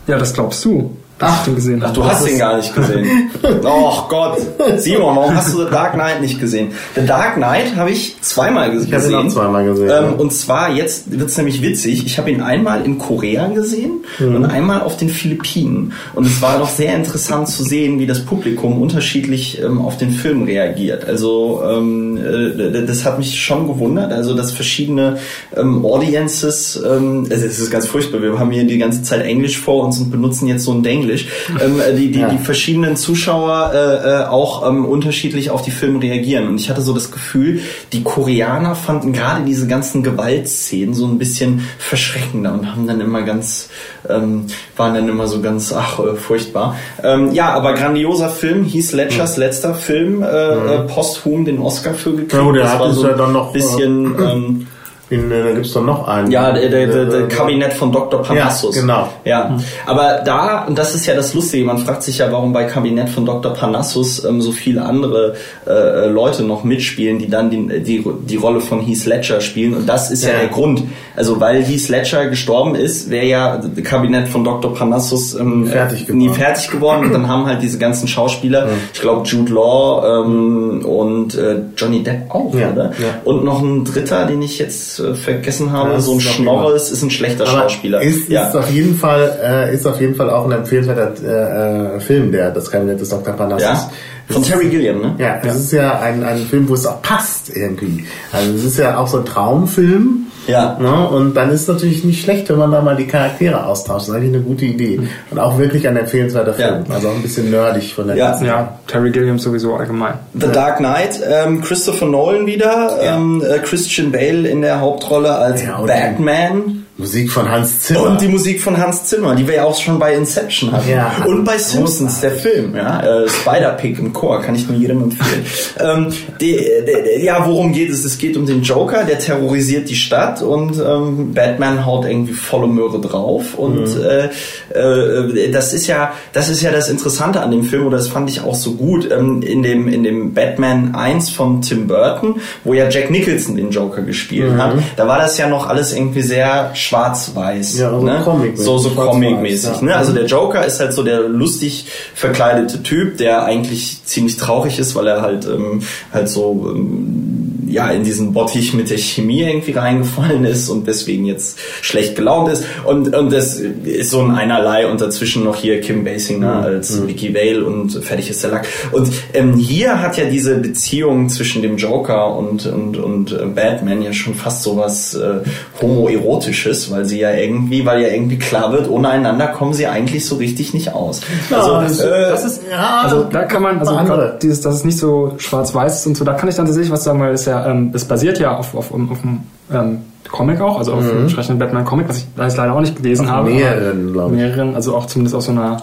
Ja, 0.06 0.18
das 0.18 0.32
glaubst 0.32 0.64
du, 0.64 0.96
ich 1.28 1.44
den 1.44 1.54
gesehen 1.54 1.82
Ach, 1.84 1.92
du 1.92 2.04
hast 2.04 2.26
den 2.26 2.38
gar 2.38 2.56
nicht 2.56 2.74
gesehen. 2.74 3.30
Och 3.64 4.08
Gott. 4.08 4.38
Simon, 4.78 5.16
warum 5.16 5.36
hast 5.36 5.52
du 5.52 5.64
The 5.64 5.70
Dark 5.70 5.92
Knight 5.94 6.20
nicht 6.20 6.40
gesehen? 6.40 6.68
The 6.94 7.04
Dark 7.06 7.34
Knight 7.36 7.76
habe 7.76 7.90
ich 7.90 8.16
zweimal 8.22 8.70
ges- 8.70 8.84
Ich 8.86 8.92
habe 8.92 9.02
gesehen. 9.04 9.20
ihn 9.20 9.26
auch 9.28 9.32
zweimal 9.32 9.64
gesehen. 9.64 9.84
Ähm, 9.90 10.04
ja. 10.04 10.10
und 10.16 10.32
zwar, 10.32 10.70
jetzt 10.72 11.10
wird's 11.18 11.36
nämlich 11.36 11.62
witzig, 11.62 12.06
ich 12.06 12.18
habe 12.18 12.30
ihn 12.30 12.40
einmal 12.40 12.84
in 12.84 12.98
Korea 12.98 13.48
gesehen 13.48 13.90
Mhm. 14.18 14.34
und 14.36 14.44
einmal 14.46 14.80
auf 14.80 14.96
den 14.96 15.08
Philippinen. 15.08 15.92
Und 16.14 16.26
es 16.26 16.40
war 16.42 16.58
doch 16.58 16.68
sehr 16.68 16.94
interessant 16.94 17.48
zu 17.48 17.62
sehen, 17.64 17.98
wie 17.98 18.06
das 18.06 18.24
Publikum 18.24 18.80
unterschiedlich 18.80 19.60
ähm, 19.62 19.80
auf 19.80 19.96
den 19.98 20.10
Film 20.10 20.44
reagiert. 20.44 21.04
Also 21.06 21.62
ähm, 21.68 22.16
äh, 22.16 22.86
das 22.86 23.04
hat 23.04 23.18
mich 23.18 23.40
schon 23.40 23.66
gewundert, 23.68 24.12
also 24.12 24.34
dass 24.34 24.52
verschiedene 24.52 25.18
ähm, 25.56 25.84
Audiences, 25.84 26.80
ähm, 26.84 27.26
also 27.30 27.46
es 27.46 27.58
ist 27.58 27.70
ganz 27.70 27.86
furchtbar, 27.86 28.22
wir 28.22 28.38
haben 28.38 28.50
hier 28.50 28.64
die 28.64 28.78
ganze 28.78 29.02
Zeit 29.02 29.22
Englisch 29.22 29.58
vor 29.58 29.84
uns 29.84 29.98
und 30.00 30.10
benutzen 30.10 30.46
jetzt 30.48 30.64
so 30.64 30.72
ein 30.72 30.82
Denglisch, 30.82 31.09
ähm, 31.14 31.80
die, 31.96 32.10
die, 32.10 32.20
Ja. 32.20 32.28
die 32.28 32.38
verschiedenen 32.38 32.96
Zuschauer 32.96 33.72
äh, 33.74 33.78
äh, 34.22 34.24
auch 34.26 34.68
ähm, 34.68 34.84
unterschiedlich 34.84 35.50
auf 35.50 35.62
die 35.62 35.70
Filme 35.70 36.02
reagieren. 36.02 36.48
Und 36.48 36.60
ich 36.60 36.68
hatte 36.70 36.82
so 36.82 36.92
das 36.92 37.10
Gefühl, 37.10 37.60
die 37.92 38.02
Koreaner 38.02 38.74
fanden 38.74 39.12
gerade 39.12 39.44
diese 39.44 39.66
ganzen 39.66 40.02
Gewaltszenen 40.02 40.94
so 40.94 41.06
ein 41.06 41.18
bisschen 41.18 41.66
verschreckender 41.78 42.52
und 42.52 42.70
haben 42.70 42.86
dann 42.86 43.00
immer 43.00 43.22
ganz, 43.22 43.68
ähm, 44.08 44.46
waren 44.76 44.94
dann 44.94 45.08
immer 45.08 45.26
so 45.26 45.40
ganz, 45.40 45.72
ach, 45.72 45.98
äh, 46.00 46.16
furchtbar. 46.16 46.76
Ähm, 47.02 47.32
ja, 47.32 47.50
aber 47.54 47.74
grandioser 47.74 48.28
Film, 48.28 48.64
hieß 48.64 48.92
Ledgers 48.92 49.36
letzter 49.36 49.74
Film, 49.74 50.22
äh, 50.22 50.26
äh, 50.26 50.78
posthum 50.86 51.44
den 51.44 51.58
Oscar 51.58 51.94
für 51.94 52.10
gekriegt. 52.12 52.32
Ja, 52.32 52.42
gut, 52.42 52.56
der 52.56 52.62
Das 52.64 52.72
hat 52.74 52.80
war 52.80 52.92
so 52.92 53.06
ja 53.08 53.14
dann 53.14 53.32
noch, 53.32 53.52
bisschen, 53.52 54.04
ähm, 54.18 54.66
In, 55.10 55.30
äh, 55.30 55.42
da 55.42 55.50
gibt's 55.52 55.72
doch 55.72 55.82
noch 55.84 56.06
einen. 56.06 56.30
ja, 56.30 56.52
der, 56.52 56.68
der, 56.68 56.86
der, 56.86 57.04
der 57.06 57.20
Äh, 57.24 57.28
Kabinett 57.28 57.72
von 57.72 57.90
Dr. 57.92 58.22
Parnassus. 58.22 58.76
Ja, 58.76 58.80
genau. 58.82 59.08
Ja, 59.24 59.58
aber 59.86 60.22
da, 60.24 60.64
und 60.66 60.78
das 60.78 60.94
ist 60.94 61.04
ja 61.06 61.14
das 61.14 61.34
Lustige, 61.34 61.64
man 61.64 61.78
fragt 61.78 62.04
sich 62.04 62.18
ja, 62.18 62.30
warum 62.30 62.52
bei 62.52 62.64
Kabinett 62.64 63.08
von 63.08 63.26
Dr. 63.26 63.52
Parnassus 63.52 64.24
ähm, 64.24 64.40
so 64.40 64.52
viele 64.52 64.82
andere 64.84 65.34
äh, 65.66 66.06
Leute 66.08 66.44
noch 66.44 66.62
mitspielen, 66.64 67.18
die 67.18 67.28
dann 67.28 67.50
die, 67.50 67.80
die, 67.82 68.04
die 68.26 68.36
Rolle 68.36 68.60
von 68.60 68.80
Heath 68.80 69.04
Ledger 69.06 69.40
spielen. 69.40 69.74
Und 69.74 69.88
das 69.88 70.10
ist 70.12 70.22
ja, 70.24 70.30
Ja. 70.30 70.38
der 70.38 70.48
Grund. 70.48 70.82
Also 71.16 71.40
weil 71.40 71.62
Heath 71.64 71.88
Ledger 71.88 72.26
gestorben 72.26 72.76
ist, 72.76 73.10
wäre 73.10 73.26
ja 73.26 73.60
Kabinett 73.82 74.28
von 74.28 74.44
Dr. 74.44 74.72
Parnassus 74.74 75.34
ähm, 75.34 75.66
Fertig 75.66 76.08
nie 76.08 76.28
fertig 76.28 76.70
geworden. 76.70 77.06
Und 77.06 77.12
dann 77.12 77.26
haben 77.28 77.46
halt 77.46 77.62
diese 77.62 77.78
ganzen 77.78 78.06
Schauspieler, 78.06 78.68
ich 78.94 79.00
glaube 79.00 79.26
Jude 79.26 79.52
Law 79.52 80.22
ähm, 80.24 80.84
und 80.84 81.34
äh, 81.34 81.56
Johnny 81.76 82.02
Depp 82.04 82.30
auch, 82.32 82.54
Ja, 82.54 82.70
oder? 82.70 82.84
ja. 82.98 83.20
Und 83.24 83.44
noch 83.44 83.60
ein 83.60 83.84
dritter, 83.84 84.24
den 84.26 84.40
ich 84.42 84.58
jetzt 84.60 84.99
äh, 85.00 85.14
vergessen 85.14 85.72
habe, 85.72 85.90
Ja, 85.90 85.96
das 85.96 86.04
so 86.04 86.12
ein 86.12 86.18
ist 86.18 86.24
jeden 86.24 86.42
Schnorres 86.44 86.90
ist 86.90 87.02
ein 87.02 87.10
schlechter 87.10 87.48
Aber 87.48 87.62
Schauspieler. 87.62 88.00
Ist, 88.02 88.28
ja. 88.28 88.48
ist 88.48 88.56
auf 88.56 88.70
jeden 88.70 88.94
Fall, 88.94 89.38
äh, 89.42 89.74
ist 89.74 89.86
auf 89.86 90.00
jeden 90.00 90.14
Fall 90.14 90.30
auch 90.30 90.44
ein 90.46 90.52
empfehlenswerter 90.52 91.12
äh, 91.24 91.96
äh, 91.96 92.00
Film, 92.00 92.30
der 92.32 92.50
das 92.50 92.70
Kabinett 92.70 93.00
des 93.00 93.08
Dr. 93.08 93.34
Parnassus. 93.34 93.62
ja? 93.62 93.90
Von 94.28 94.42
Terry 94.44 94.68
Gilliam, 94.68 95.00
ne? 95.00 95.14
Ja, 95.18 95.40
das 95.42 95.56
ist 95.56 95.72
ja 95.72 95.98
ein, 95.98 96.22
ein 96.22 96.38
Film, 96.46 96.68
wo 96.68 96.74
es 96.74 96.86
auch 96.86 97.02
passt 97.02 97.54
irgendwie. 97.56 98.04
Also 98.30 98.52
es 98.54 98.64
ist 98.64 98.78
ja 98.78 98.96
auch 98.96 99.08
so 99.08 99.18
ein 99.18 99.24
Traumfilm. 99.24 100.26
Ja. 100.46 100.76
Ne? 100.80 101.08
Und 101.08 101.34
dann 101.34 101.50
ist 101.50 101.62
es 101.62 101.68
natürlich 101.68 102.04
nicht 102.04 102.22
schlecht, 102.22 102.48
wenn 102.48 102.58
man 102.58 102.72
da 102.72 102.80
mal 102.80 102.96
die 102.96 103.06
Charaktere 103.06 103.64
austauscht. 103.66 104.02
Das 104.02 104.08
ist 104.08 104.14
eigentlich 104.14 104.34
eine 104.34 104.42
gute 104.42 104.64
Idee. 104.64 105.00
Und 105.30 105.38
auch 105.38 105.58
wirklich 105.58 105.86
ein 105.86 105.96
empfehlenswerter 105.96 106.54
Film. 106.54 106.84
Ja. 106.88 106.94
Also 106.94 107.08
auch 107.08 107.14
ein 107.14 107.22
bisschen 107.22 107.50
nerdig 107.50 107.94
von 107.94 108.06
der 108.08 108.16
Ja. 108.16 108.30
ganzen 108.30 108.46
Ja, 108.46 108.78
Terry 108.86 109.10
Gilliam 109.10 109.38
sowieso 109.38 109.74
allgemein. 109.74 110.14
The 110.34 110.48
Dark 110.52 110.78
Knight, 110.78 111.20
ähm, 111.28 111.60
Christopher 111.60 112.06
Nolan 112.06 112.46
wieder, 112.46 112.98
Ja. 113.04 113.16
ähm, 113.16 113.42
äh, 113.48 113.58
Christian 113.58 114.10
Bale 114.12 114.48
in 114.48 114.62
der 114.62 114.80
Hauptrolle 114.80 115.30
als 115.30 115.62
Batman. 115.86 116.79
Musik 117.00 117.32
von 117.32 117.50
Hans 117.50 117.80
Zimmer. 117.80 118.02
Und 118.02 118.20
die 118.20 118.28
Musik 118.28 118.62
von 118.62 118.76
Hans 118.76 119.04
Zimmer, 119.04 119.34
die 119.34 119.48
wir 119.48 119.54
ja 119.54 119.64
auch 119.64 119.76
schon 119.76 119.98
bei 119.98 120.14
Inception 120.14 120.70
hatten. 120.70 120.90
Ja. 120.90 121.24
und 121.26 121.44
bei 121.44 121.56
Simpsons, 121.56 122.20
der 122.20 122.32
Film, 122.32 122.76
ja. 122.76 123.00
Äh, 123.00 123.28
Spider-Pig 123.28 123.98
im 123.98 124.12
Chor, 124.12 124.42
kann 124.42 124.54
ich 124.54 124.68
nur 124.68 124.76
jedem 124.76 125.04
empfehlen. 125.04 125.44
ähm, 125.80 126.12
die, 126.40 126.56
die, 126.56 127.24
ja, 127.24 127.46
worum 127.46 127.72
geht 127.72 127.90
es? 127.90 128.04
Es 128.04 128.18
geht 128.18 128.36
um 128.36 128.44
den 128.44 128.62
Joker, 128.62 129.04
der 129.04 129.18
terrorisiert 129.18 129.88
die 129.88 129.96
Stadt 129.96 130.42
und 130.42 130.78
ähm, 130.78 131.32
Batman 131.32 131.86
haut 131.86 132.04
irgendwie 132.04 132.34
volle 132.34 132.66
Möhre 132.66 133.00
drauf. 133.00 133.54
Und 133.54 133.96
äh, 133.96 134.28
äh, 134.74 135.50
das 135.50 135.72
ist 135.72 135.86
ja, 135.86 136.12
das 136.34 136.50
ist 136.50 136.60
ja 136.60 136.70
das 136.70 136.90
Interessante 136.90 137.40
an 137.40 137.50
dem 137.50 137.64
Film, 137.64 137.86
oder 137.86 137.96
das 137.96 138.08
fand 138.08 138.28
ich 138.28 138.42
auch 138.42 138.54
so 138.54 138.74
gut, 138.74 139.10
ähm, 139.10 139.40
in 139.40 139.62
dem, 139.62 139.88
in 139.88 140.02
dem 140.02 140.34
Batman 140.34 140.94
1 140.94 141.30
von 141.30 141.62
Tim 141.62 141.86
Burton, 141.86 142.40
wo 142.62 142.74
ja 142.74 142.90
Jack 142.90 143.10
Nicholson 143.10 143.56
den 143.56 143.70
Joker 143.70 144.02
gespielt 144.02 144.52
hat. 144.58 144.74
Da 144.96 145.08
war 145.08 145.18
das 145.18 145.38
ja 145.38 145.48
noch 145.48 145.66
alles 145.66 145.94
irgendwie 145.94 146.22
sehr 146.22 146.70
schwarz-weiß. 146.90 147.78
Ja, 147.78 147.92
also 147.92 148.04
ne? 148.04 148.20
Comic 148.24 148.58
so 148.58 148.78
so 148.78 148.90
Comic-mäßig. 148.90 149.76
Ja. 149.76 149.82
Ne? 149.82 149.96
Also 149.96 150.12
der 150.12 150.26
Joker 150.26 150.66
ist 150.66 150.80
halt 150.80 150.92
so 150.92 151.02
der 151.02 151.20
lustig 151.20 151.86
verkleidete 152.14 152.82
Typ, 152.82 153.16
der 153.18 153.44
eigentlich 153.44 154.04
ziemlich 154.04 154.36
traurig 154.36 154.78
ist, 154.78 154.94
weil 154.96 155.06
er 155.06 155.22
halt 155.22 155.46
ähm, 155.46 155.82
halt 156.12 156.28
so 156.28 156.72
ähm, 156.74 157.39
ja 157.70 157.90
in 157.90 158.04
diesen 158.04 158.32
Bottich 158.32 158.74
mit 158.74 158.90
der 158.90 158.98
Chemie 158.98 159.42
irgendwie 159.42 159.72
reingefallen 159.72 160.44
ist 160.44 160.68
und 160.68 160.86
deswegen 160.86 161.24
jetzt 161.24 161.58
schlecht 161.82 162.16
gelaunt 162.16 162.50
ist. 162.52 162.64
Und, 162.84 163.14
und 163.14 163.32
das 163.32 163.58
ist 163.58 164.10
so 164.10 164.20
ein 164.20 164.30
Einerlei 164.32 164.86
und 164.86 165.00
dazwischen 165.00 165.44
noch 165.44 165.56
hier 165.56 165.80
Kim 165.80 166.04
Basinger 166.04 166.40
Mhm. 166.60 166.64
als 166.64 167.06
Vicky 167.06 167.34
Vale 167.34 167.64
und 167.64 167.90
fertig 168.04 168.30
ist 168.30 168.42
der 168.42 168.50
Lack. 168.50 168.66
Und 168.92 169.10
ähm, 169.34 169.54
hier 169.54 170.00
hat 170.02 170.16
ja 170.16 170.24
diese 170.24 170.56
Beziehung 170.56 171.28
zwischen 171.28 171.62
dem 171.62 171.76
Joker 171.76 172.36
und, 172.36 172.66
und, 172.66 172.96
und 172.96 173.32
äh, 173.32 173.44
Batman 173.54 174.02
ja 174.02 174.12
schon 174.12 174.34
fast 174.34 174.62
sowas 174.62 175.14
äh, 175.14 175.40
homoerotisches, 175.82 176.90
weil 176.90 177.04
sie 177.04 177.20
ja 177.20 177.32
irgendwie, 177.32 177.84
weil 177.86 178.02
ja 178.02 178.08
irgendwie 178.08 178.38
klar 178.38 178.72
wird, 178.72 178.88
ohne 178.90 179.08
einander 179.10 179.48
kommen 179.48 179.74
sie 179.74 179.86
eigentlich 179.86 180.26
so 180.26 180.36
richtig 180.36 180.74
nicht 180.74 180.92
aus. 180.94 181.20
Also, 181.50 181.72
das- 181.80 182.00
äh, 182.00 182.10
Das 182.30 182.44
ist, 182.44 182.62
Ja, 182.70 183.02
also 183.04 183.24
da 183.24 183.44
kann 183.44 183.62
man, 183.62 183.78
also 183.78 183.92
andere. 183.92 184.16
grad 184.18 184.42
dieses, 184.42 184.60
dass 184.60 184.76
es 184.76 184.84
nicht 184.84 184.98
so 184.98 185.34
schwarz-weiß 185.38 186.00
ist 186.00 186.06
und 186.06 186.16
so, 186.16 186.24
da 186.24 186.34
kann 186.34 186.48
ich 186.48 186.54
dann 186.54 186.66
tatsächlich 186.66 186.92
was 186.92 187.04
sagen, 187.04 187.20
weil 187.20 187.34
es 187.34 187.44
ja, 187.44 187.59
ähm, 187.66 187.90
es 187.94 188.04
basiert 188.04 188.38
ja 188.38 188.56
auf, 188.56 188.74
auf, 188.74 188.92
auf, 188.92 189.10
auf 189.10 189.22
einem 189.22 189.40
ähm, 189.72 189.98
Comic 190.30 190.60
auch, 190.60 190.78
also 190.78 190.92
auf 190.94 191.00
einem 191.00 191.22
entsprechenden 191.22 191.58
Batman-Comic, 191.58 192.08
was 192.08 192.18
ich 192.18 192.26
jetzt 192.38 192.56
leider 192.56 192.72
auch 192.74 192.80
nicht 192.80 192.96
gelesen 192.96 193.26
Auf 193.26 193.32
habe. 193.32 193.50
mehreren, 193.50 194.02
aber- 194.04 194.12
glaub 194.12 194.30
ich. 194.32 194.36
Mehreren, 194.38 194.74
also 194.74 194.96
auch 194.96 195.06
zumindest 195.06 195.34
aus 195.34 195.46
so 195.46 195.52
einer 195.52 195.82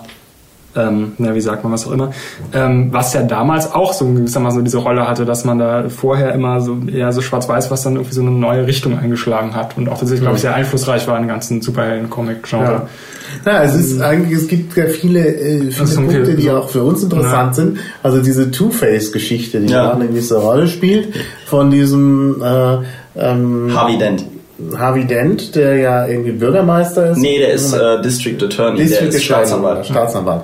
ähm, 0.78 1.14
na, 1.18 1.34
wie 1.34 1.42
sagt 1.42 1.64
man, 1.64 1.74
was 1.74 1.88
auch 1.88 1.92
immer, 1.92 2.12
ähm, 2.54 2.90
was 2.92 3.14
ja 3.14 3.24
damals 3.24 3.74
auch 3.74 3.94
so 3.94 4.06
gewissermaßen 4.06 4.60
so 4.60 4.64
diese 4.64 4.78
Rolle 4.78 5.08
hatte, 5.08 5.26
dass 5.26 5.44
man 5.44 5.58
da 5.60 5.90
vorher 5.90 6.34
immer 6.34 6.62
so 6.62 6.78
eher 6.94 7.12
so 7.12 7.22
schwarz-weiß, 7.22 7.72
was 7.72 7.84
dann 7.84 7.96
irgendwie 7.96 8.14
so 8.14 8.22
eine 8.22 8.32
neue 8.32 8.68
Richtung 8.68 8.98
eingeschlagen 8.98 9.56
hat 9.56 9.76
und 9.78 9.88
auch 9.90 9.98
tatsächlich, 9.98 10.22
glaube 10.22 10.36
ich, 10.36 10.42
sehr 10.42 10.54
einflussreich 10.54 11.08
war 11.08 11.16
in 11.18 11.24
den 11.24 11.30
ganzen 11.30 11.62
Superhelden-Comic-Genre. 11.62 12.88
Ja. 13.46 13.52
ja, 13.52 13.64
es 13.64 13.76
ist 13.76 14.00
eigentlich, 14.02 14.38
es 14.38 14.48
gibt 14.48 14.78
ja 14.78 14.86
viele, 14.86 15.26
äh, 15.28 15.72
viele 15.72 15.96
Punkte, 15.96 16.26
viele- 16.26 16.36
die 16.38 16.52
auch 16.52 16.70
für 16.70 16.84
uns 16.84 17.04
interessant 17.04 17.50
Ja. 17.50 17.54
sind. 17.54 17.78
Also 18.04 18.22
diese 18.22 18.52
Two-Face-Geschichte, 18.52 19.60
die 19.62 19.72
Ja. 19.74 19.88
da 19.88 19.94
eine 19.94 20.08
gewisse 20.08 20.38
Rolle 20.38 20.68
spielt, 20.68 21.10
von 21.46 21.72
diesem 21.72 22.42
äh, 22.42 22.78
ähm, 23.20 23.72
Harvey 23.74 23.98
Dent. 23.98 24.26
Harvey 24.76 25.06
Dent, 25.06 25.56
der 25.56 25.76
ja 25.78 26.08
irgendwie 26.08 26.32
Bürgermeister 26.32 27.12
ist. 27.12 27.18
Nee, 27.18 27.38
der 27.38 27.54
ist 27.54 27.74
äh, 27.74 28.02
District 28.02 28.38
Attorney, 28.44 28.78
District 28.80 29.02
der 29.10 29.16
ist 29.16 29.24
Staatsanwalt. 29.24 29.86
Staatsanwalt. 29.86 30.42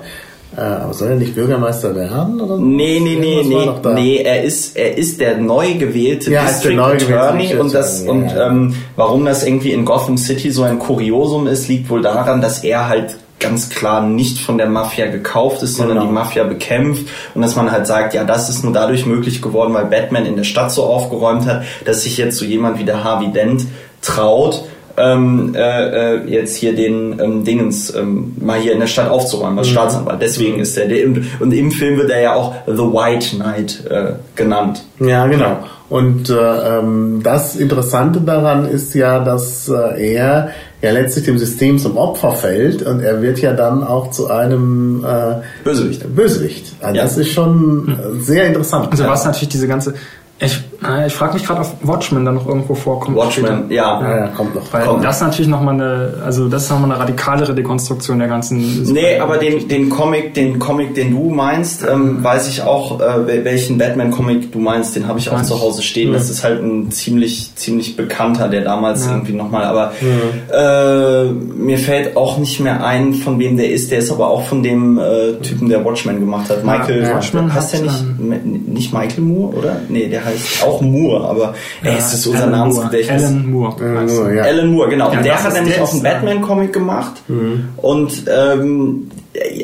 Äh, 0.56 0.60
aber 0.60 0.94
soll 0.94 1.08
er 1.10 1.16
nicht 1.16 1.34
Bürgermeister 1.34 1.94
werden? 1.94 2.40
Oder? 2.40 2.56
Nee, 2.58 3.00
nee, 3.00 3.16
nee, 3.16 3.42
nee, 3.44 3.68
nee, 3.94 4.16
er 4.18 4.42
ist, 4.44 4.76
er 4.76 4.96
ist 4.96 5.20
der 5.20 5.36
neu 5.38 5.74
gewählte 5.74 6.30
Ja, 6.30 6.44
District 6.44 6.76
neu 6.76 6.94
gewählte 6.96 7.20
Attorney 7.20 7.42
District 7.42 7.60
und 7.60 7.74
das, 7.74 8.02
Attorney, 8.02 8.22
und 8.22 8.28
ja, 8.30 8.36
ja. 8.36 8.46
ähm, 8.48 8.74
warum 8.96 9.24
das 9.24 9.44
irgendwie 9.44 9.72
in 9.72 9.84
Gotham 9.84 10.16
City 10.16 10.50
so 10.50 10.62
ein 10.62 10.78
Kuriosum 10.78 11.46
ist, 11.48 11.68
liegt 11.68 11.90
wohl 11.90 12.02
daran, 12.02 12.40
dass 12.40 12.62
er 12.62 12.88
halt 12.88 13.16
ganz 13.40 13.68
klar 13.68 14.06
nicht 14.06 14.38
von 14.38 14.56
der 14.56 14.68
Mafia 14.68 15.06
gekauft 15.06 15.62
ist, 15.62 15.76
sondern 15.76 15.98
Genau. 15.98 16.08
die 16.08 16.14
Mafia 16.14 16.44
bekämpft 16.44 17.06
und 17.34 17.42
dass 17.42 17.56
man 17.56 17.70
halt 17.70 17.86
sagt, 17.86 18.14
ja, 18.14 18.24
das 18.24 18.48
ist 18.48 18.62
nur 18.64 18.72
dadurch 18.72 19.06
möglich 19.06 19.42
geworden, 19.42 19.74
weil 19.74 19.86
Batman 19.86 20.24
in 20.24 20.36
der 20.36 20.44
Stadt 20.44 20.70
so 20.72 20.84
aufgeräumt 20.84 21.46
hat, 21.46 21.64
dass 21.84 22.02
sich 22.04 22.16
jetzt 22.16 22.38
so 22.38 22.44
jemand 22.44 22.78
wie 22.78 22.84
der 22.84 23.04
Harvey 23.04 23.32
Dent 23.32 23.66
traut, 24.00 24.64
ähm, 24.96 25.54
äh, 25.54 26.14
äh, 26.14 26.30
jetzt 26.30 26.56
hier 26.56 26.74
den 26.74 27.18
ähm, 27.20 27.44
Dingens 27.44 27.94
ähm, 27.94 28.36
mal 28.40 28.58
hier 28.58 28.72
in 28.72 28.80
der 28.80 28.86
Stadt 28.86 29.10
aufzuräumen 29.10 29.58
als 29.58 29.68
Staatsanwalt. 29.68 30.20
Deswegen 30.22 30.60
ist 30.60 30.76
er 30.76 30.86
der 30.86 31.06
und, 31.06 31.24
und 31.40 31.52
im 31.52 31.70
Film 31.70 31.98
wird 31.98 32.10
er 32.10 32.20
ja 32.20 32.34
auch 32.34 32.54
The 32.66 32.72
White 32.72 33.36
Knight 33.36 33.84
äh, 33.90 34.12
genannt. 34.36 34.84
Ja, 35.00 35.26
genau. 35.26 35.58
Und 35.90 36.30
äh, 36.30 36.34
ähm, 36.34 37.20
das 37.22 37.56
Interessante 37.56 38.20
daran 38.20 38.66
ist 38.66 38.94
ja, 38.94 39.22
dass 39.22 39.68
äh, 39.68 40.14
er 40.14 40.50
ja 40.80 40.90
letztlich 40.90 41.26
dem 41.26 41.38
System 41.38 41.78
zum 41.78 41.96
Opfer 41.96 42.32
fällt 42.32 42.82
und 42.82 43.00
er 43.00 43.20
wird 43.22 43.38
ja 43.38 43.52
dann 43.52 43.84
auch 43.84 44.10
zu 44.10 44.30
einem 44.30 45.04
äh, 45.04 45.42
Bösewicht. 45.62 46.14
Bösewicht. 46.14 46.74
Also 46.80 46.96
Ja. 46.96 47.02
Das 47.02 47.18
ist 47.18 47.30
schon 47.30 47.88
äh, 47.88 48.20
sehr 48.22 48.46
interessant. 48.46 48.88
Also 48.90 49.04
was 49.04 49.24
natürlich 49.24 49.50
diese 49.50 49.68
ganze. 49.68 49.94
Ich, 50.40 50.60
ich 51.06 51.12
frage 51.14 51.34
mich 51.34 51.46
gerade, 51.46 51.60
ob 51.60 51.68
Watchmen 51.82 52.24
da 52.24 52.32
noch 52.32 52.46
irgendwo 52.46 52.74
vorkommt. 52.74 53.16
Watchmen, 53.16 53.70
ja. 53.70 54.02
ja, 54.02 54.16
ja, 54.18 54.26
kommt 54.28 54.54
noch. 54.54 54.70
Weil 54.72 54.84
Kommt. 54.84 55.04
das 55.04 55.20
natürlich 55.20 55.46
nochmal 55.46 55.74
eine, 55.74 56.14
also 56.24 56.48
das 56.48 56.64
ist 56.64 56.70
nochmal 56.70 56.90
eine 56.90 57.00
radikalere 57.00 57.54
Dekonstruktion 57.54 58.18
der 58.18 58.26
ganzen. 58.28 58.82
Nee, 58.92 59.18
aber 59.20 59.38
den, 59.38 59.68
den 59.68 59.88
Comic, 59.88 60.34
den 60.34 60.58
Comic, 60.58 60.94
den 60.96 61.12
du 61.12 61.30
meinst, 61.30 61.86
ähm, 61.88 62.22
weiß 62.22 62.48
ich 62.48 62.62
auch, 62.62 63.00
äh, 63.00 63.04
wel- 63.04 63.44
welchen 63.44 63.78
Batman-Comic 63.78 64.50
du 64.52 64.58
meinst, 64.58 64.96
den 64.96 65.06
habe 65.06 65.20
ich 65.20 65.28
auch 65.30 65.34
Meinst 65.34 65.50
zu 65.50 65.60
Hause 65.62 65.82
stehen. 65.82 66.12
Das 66.12 66.28
ist 66.28 66.42
halt 66.42 66.60
ein 66.62 66.90
ziemlich, 66.90 67.54
ziemlich 67.54 67.96
bekannter, 67.96 68.48
der 68.48 68.62
damals 68.62 69.06
Ja. 69.06 69.12
irgendwie 69.12 69.34
nochmal, 69.34 69.64
aber 69.64 69.92
äh, 70.52 71.24
mir 71.32 71.78
fällt 71.78 72.16
auch 72.16 72.38
nicht 72.38 72.60
mehr 72.60 72.84
ein, 72.84 73.14
von 73.14 73.38
wem 73.38 73.56
der 73.56 73.70
ist. 73.70 73.90
Der 73.90 73.98
ist 74.00 74.10
aber 74.10 74.28
auch 74.28 74.42
von 74.42 74.62
dem 74.62 74.98
äh, 74.98 75.34
Typen, 75.42 75.68
der 75.68 75.84
Watchmen 75.84 76.18
gemacht 76.20 76.50
hat. 76.50 76.64
Michael, 76.64 77.02
ja. 77.04 77.14
Watchmen 77.14 77.54
heißt 77.54 77.74
der 77.74 77.82
nicht, 77.82 78.04
nicht 78.68 78.92
Michael 78.92 79.22
Moore, 79.24 79.56
oder? 79.56 79.76
Nee, 79.88 80.08
der 80.08 80.23
heißt 80.24 80.64
auch 80.64 80.80
Moore, 80.80 81.28
aber 81.28 81.54
ey, 81.82 81.96
ist 81.96 82.12
das 82.12 82.26
unser 82.26 82.44
Alan 82.44 82.52
Namensgedächtnis? 82.52 83.30
Moore. 83.30 83.76
Alan 83.80 84.06
Moore. 84.06 84.06
Du? 84.06 84.24
nur, 84.24 84.32
ja. 84.32 84.42
Alan 84.44 84.72
Moore, 84.72 84.88
genau. 84.90 85.10
Ja, 85.12 85.18
und 85.18 85.24
der 85.24 85.42
hat 85.42 85.52
nämlich 85.54 85.80
auch 85.80 85.92
einen 85.92 86.02
Batman-Comic 86.02 86.72
gemacht. 86.72 87.22
Und 87.76 88.24
ähm, 88.28 89.10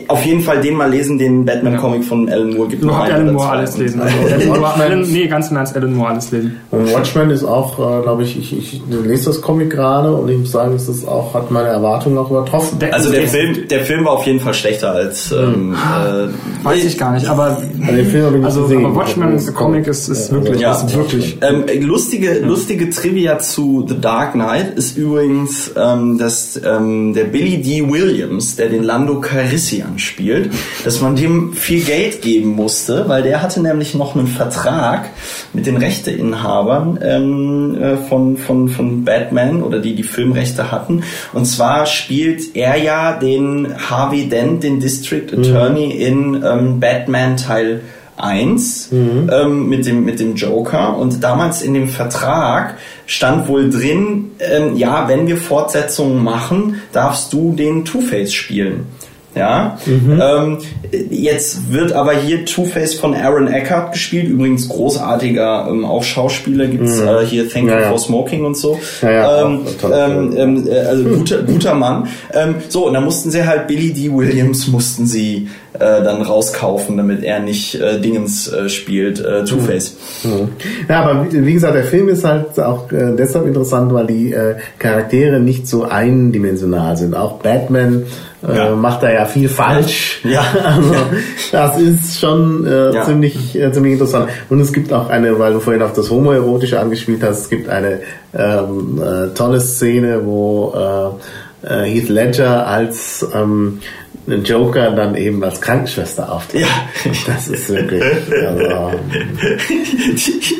auf 0.09 0.25
jeden 0.25 0.41
Fall 0.41 0.61
den 0.61 0.75
mal 0.75 0.91
lesen, 0.91 1.16
den 1.18 1.45
Batman-Comic 1.45 2.05
von 2.05 2.29
Alan 2.29 2.55
Moore 2.55 2.68
gibt. 2.68 2.83
Überhaupt 2.83 3.05
einen 3.11 3.23
Alan 3.23 3.35
Moore 3.35 3.49
alles 3.51 3.77
lesen. 3.79 4.01
Also 4.51 4.64
Alan 4.64 5.03
nee, 5.03 5.27
ganz 5.29 5.51
im 5.51 5.57
Ernst, 5.57 5.77
Alan 5.77 5.95
Moore 5.95 6.11
alles 6.11 6.31
lesen. 6.33 6.57
Und 6.71 6.93
Watchmen 6.93 7.31
ist 7.31 7.45
auch, 7.45 7.79
äh, 7.79 8.03
glaube 8.03 8.25
ich, 8.25 8.37
ich, 8.37 8.57
ich 8.59 8.83
lese 8.91 9.27
das 9.27 9.41
Comic 9.41 9.71
gerade 9.71 10.12
und 10.12 10.29
ich 10.29 10.39
muss 10.39 10.51
sagen, 10.53 10.75
es 10.75 10.89
ist 10.89 11.07
auch, 11.07 11.33
hat 11.35 11.51
meine 11.51 11.68
Erwartungen 11.68 12.18
auch 12.18 12.31
übertroffen. 12.31 12.79
Also 12.91 13.11
der 13.12 13.29
Film, 13.29 13.68
der 13.68 13.81
Film 13.81 14.05
war 14.05 14.12
auf 14.12 14.27
jeden 14.27 14.41
Fall 14.41 14.55
schlechter 14.55 14.91
als 14.93 15.31
ähm, 15.33 15.75
äh, 15.75 16.64
Weiß 16.64 16.85
ich 16.85 16.99
gar 16.99 17.12
nicht, 17.12 17.29
aber 17.29 17.45
Also 17.59 17.62
den 17.95 18.07
Film 18.07 18.25
habe 18.25 18.35
ich 18.37 18.43
nicht 18.43 18.45
also 18.47 18.62
gesehen. 18.62 18.85
aber 18.85 18.97
Watchmen 18.97 19.45
der 19.45 19.55
Comic 19.55 19.87
ist, 19.87 20.09
ist 20.09 20.31
Ja, 20.31 20.35
wirklich, 20.37 20.61
Ja. 20.61 20.73
ist 20.75 20.97
wirklich. 20.97 21.39
Ähm, 21.43 21.64
lustige, 21.87 22.41
lustige 22.41 22.91
Trivia 22.91 23.39
zu 23.39 23.85
The 23.89 24.01
Dark 24.01 24.33
Knight 24.33 24.75
ist 24.77 24.97
übrigens, 24.97 25.71
ähm, 25.77 26.18
dass 26.18 26.61
ähm, 26.64 27.14
der 27.14 27.25
Billy 27.25 27.62
D. 27.62 27.89
Williams, 27.89 28.57
der 28.57 28.68
den 28.68 28.83
Lando 28.83 29.21
Calrissian 29.61 29.98
spielt, 29.98 30.50
dass 30.84 31.00
man 31.00 31.16
dem 31.16 31.52
viel 31.52 31.82
Geld 31.82 32.22
geben 32.22 32.50
musste, 32.50 33.08
weil 33.08 33.22
der 33.22 33.42
hatte 33.42 33.61
nämlich 33.61 33.94
noch 33.94 34.16
einen 34.16 34.26
Vertrag 34.26 35.11
mit 35.52 35.66
den 35.66 35.76
Rechteinhabern 35.76 36.98
ähm, 37.02 37.78
äh, 37.80 37.96
von, 37.96 38.36
von, 38.36 38.68
von 38.68 39.04
Batman 39.04 39.62
oder 39.62 39.80
die 39.80 39.94
die 39.94 40.02
Filmrechte 40.02 40.72
hatten. 40.72 41.02
Und 41.32 41.44
zwar 41.44 41.86
spielt 41.86 42.56
er 42.56 42.76
ja 42.76 43.12
den 43.12 43.74
Harvey 43.90 44.28
Dent, 44.28 44.62
den 44.62 44.80
District 44.80 45.32
Attorney 45.32 45.90
in 45.90 46.42
ähm, 46.44 46.80
Batman 46.80 47.36
Teil 47.36 47.82
1 48.16 48.90
ähm, 48.92 49.68
mit, 49.68 49.86
dem, 49.86 50.04
mit 50.04 50.20
dem 50.20 50.34
Joker 50.34 50.96
und 50.98 51.22
damals 51.24 51.62
in 51.62 51.74
dem 51.74 51.88
Vertrag 51.88 52.76
stand 53.06 53.48
wohl 53.48 53.70
drin, 53.70 54.32
ähm, 54.38 54.76
ja, 54.76 55.08
wenn 55.08 55.26
wir 55.26 55.36
Fortsetzungen 55.36 56.22
machen, 56.22 56.80
darfst 56.92 57.32
du 57.32 57.54
den 57.54 57.84
Two-Face 57.84 58.32
spielen. 58.32 58.86
Ja, 59.35 59.78
ähm, 59.87 60.59
jetzt 61.11 61.72
wird 61.72 61.93
aber 61.93 62.14
hier 62.14 62.45
Two-Face 62.45 62.95
von 62.95 63.14
Aaron 63.14 63.47
Eckhart 63.47 63.93
gespielt, 63.93 64.28
übrigens 64.28 64.68
großartiger 64.68 65.68
ähm, 65.70 65.85
auch 65.85 66.03
Schauspieler, 66.03 66.66
gibt's 66.66 66.99
äh, 66.99 67.24
hier 67.24 67.49
Thank 67.49 67.68
You 67.68 67.74
ja. 67.74 67.89
for 67.91 67.99
Smoking 67.99 68.45
und 68.45 68.57
so. 68.57 68.81
Ja, 69.03 69.43
ähm, 69.43 69.61
ähm, 69.85 70.35
ähm, 70.37 70.68
äh, 70.68 70.78
also 70.81 71.05
guter, 71.05 71.43
guter 71.45 71.74
Mann. 71.74 72.09
Ähm, 72.33 72.57
so, 72.68 72.89
und 72.89 72.95
dann 72.95 73.05
mussten 73.05 73.31
sie 73.31 73.47
halt 73.47 73.68
Billy 73.68 73.93
D. 73.93 74.12
Williams 74.12 74.66
mussten 74.66 75.07
sie 75.07 75.49
äh, 75.81 76.03
dann 76.05 76.22
rauskaufen, 76.22 76.97
damit 76.97 77.22
er 77.24 77.41
nicht 77.41 77.74
äh, 77.81 77.99
Dingens 78.01 78.47
äh, 78.53 78.68
spielt, 78.68 79.18
äh, 79.24 79.45
Two-Face. 79.45 79.97
Ja, 80.89 81.03
aber 81.03 81.26
wie 81.33 81.47
wie 81.47 81.55
gesagt, 81.55 81.74
der 81.74 81.85
Film 81.85 82.09
ist 82.09 82.24
halt 82.24 82.59
auch 82.61 82.91
äh, 82.93 83.14
deshalb 83.16 83.47
interessant, 83.47 83.93
weil 83.93 84.07
die 84.07 84.33
äh, 84.33 84.57
Charaktere 84.78 85.41
nicht 85.41 85.66
so 85.66 85.85
eindimensional 85.85 86.97
sind. 86.97 87.14
Auch 87.16 87.39
Batman 87.41 88.05
äh, 88.47 88.57
Ja. 88.57 88.74
macht 88.76 89.03
da 89.03 89.11
ja 89.12 89.24
viel 89.24 89.49
falsch. 89.49 90.20
Ja. 90.24 90.45
Also 90.64 90.95
das 91.53 91.78
ist 91.81 92.20
schon 92.20 92.66
äh, 92.66 92.95
Ja. 92.95 93.05
ziemlich, 93.05 93.57
äh, 93.59 93.72
ziemlich 93.72 93.95
interessant. 93.95 94.28
Und 94.49 94.61
es 94.61 94.72
gibt 94.72 94.93
auch 94.93 95.09
eine, 95.09 95.39
weil 95.39 95.53
du 95.55 95.61
vorhin 95.61 95.83
auf 95.83 95.93
das 95.95 96.11
Homoerotische 96.11 96.78
angespielt 96.78 97.22
hast, 97.22 97.41
es 97.41 97.49
gibt 97.51 97.68
eine 97.68 98.01
ähm, 98.37 99.01
äh, 99.03 99.35
tolle 99.35 99.61
Szene, 99.61 100.20
wo 100.24 100.74
äh, 101.64 101.66
äh, 101.66 101.85
Heath 101.91 102.09
Ledger 102.09 102.66
als 102.66 103.26
ähm, 103.35 103.81
Joker 104.27 104.93
dann 104.93 105.14
eben 105.16 105.43
als 105.43 105.61
Krankenschwester 105.61 106.31
auftritt. 106.31 106.62
Ja. 106.62 107.12
Das 107.27 107.49
ist 107.49 107.68
wirklich. 107.68 108.03
Also, 108.03 108.93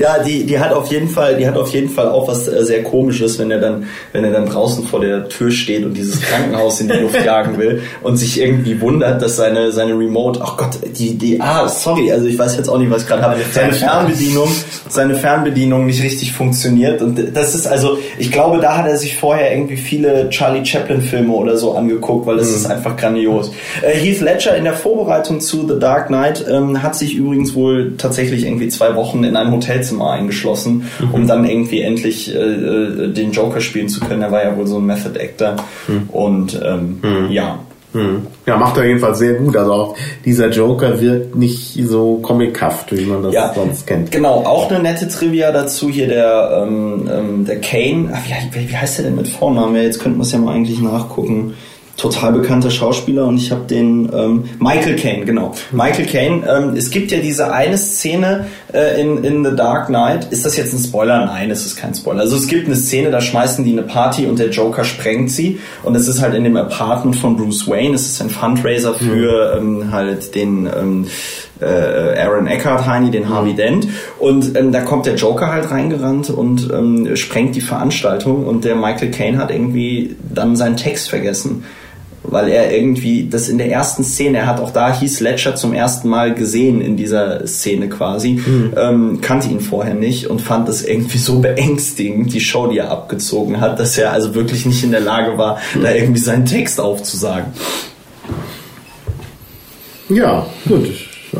ja, 0.00 0.22
die, 0.22 0.44
die 0.44 0.58
hat 0.58 0.72
auf 0.72 0.90
jeden 0.90 1.08
Fall, 1.08 1.36
die 1.36 1.46
hat 1.46 1.56
auf 1.56 1.70
jeden 1.70 1.88
Fall 1.88 2.08
auch 2.08 2.28
was 2.28 2.48
äh, 2.48 2.64
sehr 2.64 2.82
komisches, 2.82 3.38
wenn 3.38 3.50
er 3.50 3.60
dann, 3.60 3.86
wenn 4.12 4.24
er 4.24 4.32
dann 4.32 4.46
draußen 4.46 4.84
vor 4.84 5.00
der 5.00 5.28
Tür 5.28 5.50
steht 5.50 5.84
und 5.84 5.94
dieses 5.94 6.20
Krankenhaus 6.20 6.80
in 6.80 6.88
die 6.88 6.98
Luft 6.98 7.24
jagen 7.24 7.58
will 7.58 7.82
und 8.02 8.16
sich 8.16 8.40
irgendwie 8.40 8.80
wundert, 8.80 9.22
dass 9.22 9.36
seine, 9.36 9.72
seine 9.72 9.92
Remote, 9.92 10.40
ach 10.42 10.56
Gott, 10.56 10.78
die, 10.98 11.16
die, 11.16 11.40
ah, 11.40 11.68
sorry, 11.68 12.10
also 12.12 12.26
ich 12.26 12.38
weiß 12.38 12.56
jetzt 12.56 12.68
auch 12.68 12.78
nicht, 12.78 12.90
was 12.90 13.02
ich 13.02 13.08
gerade 13.08 13.22
habe, 13.22 13.36
seine 13.52 13.72
Fernbedienung, 13.72 14.48
seine 14.88 15.14
Fernbedienung 15.14 15.86
nicht 15.86 16.02
richtig 16.02 16.32
funktioniert 16.32 17.02
und 17.02 17.34
das 17.34 17.54
ist 17.54 17.66
also, 17.66 17.98
ich 18.18 18.30
glaube, 18.30 18.60
da 18.60 18.76
hat 18.76 18.86
er 18.86 18.96
sich 18.96 19.16
vorher 19.16 19.52
irgendwie 19.52 19.76
viele 19.76 20.28
Charlie 20.30 20.64
Chaplin 20.64 21.02
Filme 21.02 21.32
oder 21.32 21.56
so 21.56 21.74
angeguckt, 21.74 22.26
weil 22.26 22.36
das 22.36 22.50
mhm. 22.50 22.56
ist 22.56 22.66
einfach 22.66 22.96
grandios. 22.96 23.52
Äh, 23.82 23.96
Heath 23.96 24.20
Ledger 24.20 24.56
in 24.56 24.64
der 24.64 24.74
Vorbereitung 24.74 25.40
zu 25.40 25.66
The 25.66 25.78
Dark 25.78 26.08
Knight 26.08 26.44
ähm, 26.48 26.82
hat 26.82 26.96
sich 26.96 27.14
übrigens 27.14 27.54
wohl 27.54 27.94
tatsächlich 27.96 28.44
irgendwie 28.44 28.68
zwei 28.68 28.94
Wochen 28.96 29.24
in 29.24 29.36
ein 29.36 29.50
Hotelzimmer 29.74 30.10
eingeschlossen, 30.12 30.88
mhm. 31.00 31.10
um 31.14 31.26
dann 31.26 31.44
irgendwie 31.44 31.82
endlich 31.82 32.34
äh, 32.34 32.38
äh, 32.38 33.12
den 33.12 33.32
Joker 33.32 33.60
spielen 33.60 33.88
zu 33.88 34.00
können. 34.00 34.22
Er 34.22 34.32
war 34.32 34.44
ja 34.44 34.56
wohl 34.56 34.66
so 34.66 34.78
ein 34.78 34.86
Method 34.86 35.18
Actor. 35.18 35.56
Mhm. 35.88 36.08
Und 36.10 36.60
ähm, 36.64 37.00
mhm. 37.02 37.30
ja. 37.30 37.58
Mhm. 37.92 38.26
Ja, 38.44 38.56
macht 38.56 38.76
er 38.76 38.86
jedenfalls 38.86 39.18
sehr 39.18 39.34
gut. 39.34 39.56
Also 39.56 39.72
auch 39.72 39.96
dieser 40.24 40.50
Joker 40.50 41.00
wirkt 41.00 41.36
nicht 41.36 41.78
so 41.86 42.16
comichaft, 42.16 42.96
wie 42.96 43.06
man 43.06 43.22
das 43.22 43.32
ja, 43.32 43.52
sonst 43.54 43.86
kennt. 43.86 44.10
Genau, 44.10 44.44
auch 44.44 44.68
eine 44.68 44.80
nette 44.80 45.06
Trivia 45.06 45.52
dazu 45.52 45.88
hier 45.88 46.08
der, 46.08 46.64
ähm, 46.66 47.08
ähm 47.12 47.44
der 47.44 47.60
Kane. 47.60 48.12
Wie, 48.52 48.68
wie 48.68 48.76
heißt 48.76 48.98
der 48.98 49.06
denn 49.06 49.16
mit 49.16 49.28
Vornamen? 49.28 49.76
Jetzt 49.76 50.00
könnten 50.00 50.18
wir 50.18 50.24
es 50.24 50.32
ja 50.32 50.38
mal 50.38 50.54
eigentlich 50.54 50.80
nachgucken 50.80 51.54
total 51.96 52.32
bekannter 52.32 52.70
Schauspieler 52.70 53.26
und 53.26 53.36
ich 53.36 53.50
habe 53.50 53.66
den 53.66 54.10
ähm, 54.12 54.44
Michael 54.58 54.96
Caine, 54.96 55.24
genau. 55.24 55.54
Michael 55.70 56.06
Caine, 56.06 56.42
ähm, 56.48 56.76
es 56.76 56.90
gibt 56.90 57.12
ja 57.12 57.18
diese 57.18 57.52
eine 57.52 57.78
Szene 57.78 58.46
äh, 58.72 59.00
in, 59.00 59.22
in 59.22 59.44
The 59.44 59.54
Dark 59.54 59.86
Knight. 59.86 60.32
Ist 60.32 60.44
das 60.44 60.56
jetzt 60.56 60.72
ein 60.72 60.80
Spoiler? 60.80 61.24
Nein, 61.24 61.50
es 61.50 61.64
ist 61.64 61.76
kein 61.76 61.94
Spoiler. 61.94 62.20
Also 62.20 62.36
es 62.36 62.48
gibt 62.48 62.66
eine 62.66 62.76
Szene, 62.76 63.10
da 63.10 63.20
schmeißen 63.20 63.64
die 63.64 63.72
eine 63.72 63.82
Party 63.82 64.26
und 64.26 64.38
der 64.38 64.50
Joker 64.50 64.84
sprengt 64.84 65.30
sie 65.30 65.60
und 65.82 65.94
es 65.94 66.08
ist 66.08 66.20
halt 66.20 66.34
in 66.34 66.44
dem 66.44 66.56
Apartment 66.56 67.16
von 67.16 67.36
Bruce 67.36 67.68
Wayne. 67.68 67.94
Es 67.94 68.06
ist 68.06 68.20
ein 68.20 68.30
Fundraiser 68.30 68.94
für 68.94 69.60
mhm. 69.60 69.82
ähm, 69.82 69.92
halt 69.92 70.34
den 70.34 70.66
ähm, 70.66 71.06
äh, 71.60 72.20
Aaron 72.20 72.48
Eckhart 72.48 72.86
Heini, 72.86 73.12
den 73.12 73.28
Harvey 73.28 73.52
mhm. 73.52 73.56
Dent. 73.56 73.88
Und 74.18 74.56
ähm, 74.56 74.72
da 74.72 74.80
kommt 74.80 75.06
der 75.06 75.14
Joker 75.14 75.52
halt 75.52 75.70
reingerannt 75.70 76.30
und 76.30 76.70
ähm, 76.72 77.14
sprengt 77.14 77.54
die 77.54 77.60
Veranstaltung 77.60 78.46
und 78.46 78.64
der 78.64 78.74
Michael 78.74 79.12
Caine 79.12 79.38
hat 79.38 79.52
irgendwie 79.52 80.16
dann 80.34 80.56
seinen 80.56 80.76
Text 80.76 81.08
vergessen 81.08 81.64
weil 82.24 82.48
er 82.48 82.74
irgendwie 82.74 83.28
das 83.28 83.48
in 83.48 83.58
der 83.58 83.70
ersten 83.70 84.02
Szene, 84.02 84.38
er 84.38 84.46
hat 84.46 84.60
auch 84.60 84.70
da 84.70 84.92
Heath 84.92 85.20
Ledger 85.20 85.54
zum 85.54 85.74
ersten 85.74 86.08
Mal 86.08 86.34
gesehen 86.34 86.80
in 86.80 86.96
dieser 86.96 87.46
Szene 87.46 87.88
quasi, 87.88 88.40
mhm. 88.44 88.72
ähm, 88.76 89.20
kannte 89.20 89.48
ihn 89.48 89.60
vorher 89.60 89.94
nicht 89.94 90.26
und 90.26 90.40
fand 90.40 90.68
das 90.68 90.82
irgendwie 90.82 91.18
so 91.18 91.38
beängstigend, 91.40 92.32
die 92.32 92.40
Show, 92.40 92.66
die 92.66 92.78
er 92.78 92.90
abgezogen 92.90 93.60
hat, 93.60 93.78
dass 93.78 93.98
er 93.98 94.12
also 94.12 94.34
wirklich 94.34 94.66
nicht 94.66 94.82
in 94.82 94.90
der 94.90 95.00
Lage 95.00 95.38
war, 95.38 95.58
mhm. 95.74 95.82
da 95.82 95.92
irgendwie 95.92 96.20
seinen 96.20 96.46
Text 96.46 96.80
aufzusagen. 96.80 97.52
Ja, 100.08 100.46
gut. 100.66 100.90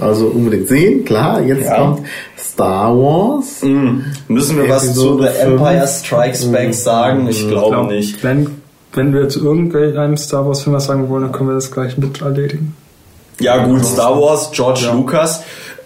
Also 0.00 0.26
unbedingt 0.26 0.68
sehen, 0.68 1.04
klar. 1.04 1.42
Jetzt 1.42 1.66
ja. 1.66 1.76
kommt 1.76 2.06
Star 2.36 2.96
Wars. 2.96 3.62
Mhm. 3.62 4.04
Müssen 4.28 4.56
wir 4.56 4.68
was 4.68 4.94
zu 4.94 5.20
The 5.20 5.28
Empire 5.28 5.86
Strikes 5.86 6.50
Back 6.50 6.68
mhm. 6.68 6.72
sagen? 6.72 7.28
Ich 7.28 7.48
glaube 7.48 7.76
glaub, 7.76 7.90
nicht. 7.90 8.22
Wenn 8.24 8.63
wenn 8.94 9.12
wir 9.12 9.28
zu 9.28 9.44
irgendeinem 9.44 10.16
Star 10.16 10.46
Wars 10.46 10.62
Film 10.62 10.76
was 10.76 10.86
sagen 10.86 11.08
wollen, 11.08 11.24
dann 11.24 11.32
können 11.32 11.50
wir 11.50 11.54
das 11.54 11.70
gleich 11.70 11.98
mit 11.98 12.20
erledigen. 12.22 12.74
Ja 13.40 13.64
gut, 13.66 13.84
Star 13.84 14.20
Wars, 14.20 14.50
George 14.52 14.82
ja. 14.84 14.92
Lucas. 14.92 15.42